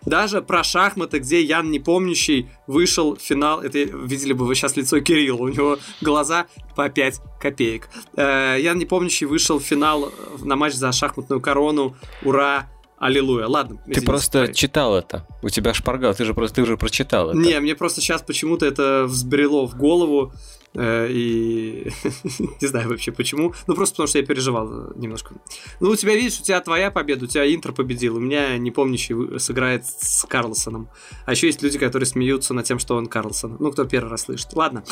Даже 0.05 0.41
про 0.41 0.63
шахматы, 0.63 1.17
где 1.19 1.41
Ян 1.41 1.71
Непомнящий 1.71 2.47
вышел 2.67 3.15
в 3.15 3.21
финал. 3.21 3.61
Это 3.61 3.79
видели 3.79 4.33
бы 4.33 4.45
вы 4.45 4.53
сейчас 4.53 4.75
лицо 4.75 4.99
Кирилла. 4.99 5.43
У 5.43 5.49
него 5.49 5.79
глаза 6.01 6.45
по 6.75 6.89
5 6.89 7.21
копеек. 7.41 7.89
Э, 8.15 8.57
Ян 8.59 8.77
Непомнящий 8.77 9.25
вышел 9.25 9.57
в 9.59 9.63
финал 9.63 10.11
на 10.43 10.55
матч 10.55 10.73
за 10.73 10.91
шахматную 10.91 11.41
корону. 11.41 11.95
Ура! 12.23 12.67
Аллилуйя. 13.05 13.45
Ладно. 13.45 13.77
Ты 13.85 14.01
просто 14.01 14.39
смотри. 14.39 14.55
читал 14.55 14.95
это. 14.95 15.27
У 15.43 15.49
тебя 15.49 15.75
шпаргал, 15.75 16.15
ты 16.15 16.25
же 16.25 16.33
просто 16.33 16.55
ты 16.55 16.61
уже 16.63 16.75
прочитал 16.75 17.29
это. 17.29 17.37
Не, 17.37 17.59
мне 17.59 17.75
просто 17.75 18.01
сейчас 18.01 18.23
почему-то 18.23 18.65
это 18.65 19.05
взбрело 19.05 19.67
в 19.67 19.77
голову. 19.77 20.33
Э, 20.73 21.07
и 21.07 21.91
не 22.61 22.67
знаю 22.67 22.89
вообще 22.89 23.11
почему. 23.11 23.53
Ну, 23.67 23.75
просто 23.75 23.93
потому 23.93 24.07
что 24.07 24.17
я 24.17 24.25
переживал 24.25 24.91
немножко. 24.95 25.35
Ну, 25.79 25.91
у 25.91 25.95
тебя, 25.95 26.15
видишь, 26.15 26.39
у 26.39 26.43
тебя 26.43 26.59
твоя 26.61 26.89
победа, 26.89 27.25
у 27.25 27.27
тебя 27.27 27.45
Интер 27.45 27.73
победил. 27.73 28.15
У 28.15 28.19
меня 28.19 28.57
непомнящий 28.57 29.39
сыграет 29.39 29.85
с 29.85 30.25
Карлсоном. 30.27 30.89
А 31.27 31.31
еще 31.31 31.45
есть 31.45 31.61
люди, 31.61 31.77
которые 31.77 32.07
смеются 32.07 32.55
над 32.55 32.65
тем, 32.65 32.79
что 32.79 32.95
он 32.95 33.05
Карлсон. 33.05 33.57
Ну, 33.59 33.71
кто 33.71 33.85
первый 33.85 34.09
раз 34.09 34.23
слышит. 34.23 34.51
Ладно. 34.53 34.83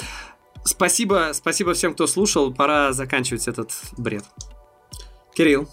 Спасибо, 0.65 1.31
спасибо 1.33 1.73
всем, 1.73 1.95
кто 1.95 2.05
слушал. 2.05 2.53
Пора 2.53 2.93
заканчивать 2.93 3.47
этот 3.47 3.71
бред. 3.97 4.23
Кирилл, 5.33 5.67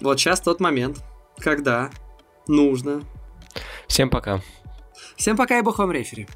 вот 0.00 0.18
сейчас 0.18 0.40
тот 0.40 0.58
момент, 0.58 0.98
когда 1.38 1.90
нужно. 2.46 3.02
Всем 3.86 4.10
пока. 4.10 4.40
Всем 5.16 5.36
пока 5.36 5.58
и 5.58 5.62
бог 5.62 5.78
вам 5.78 5.92
рефери. 5.92 6.26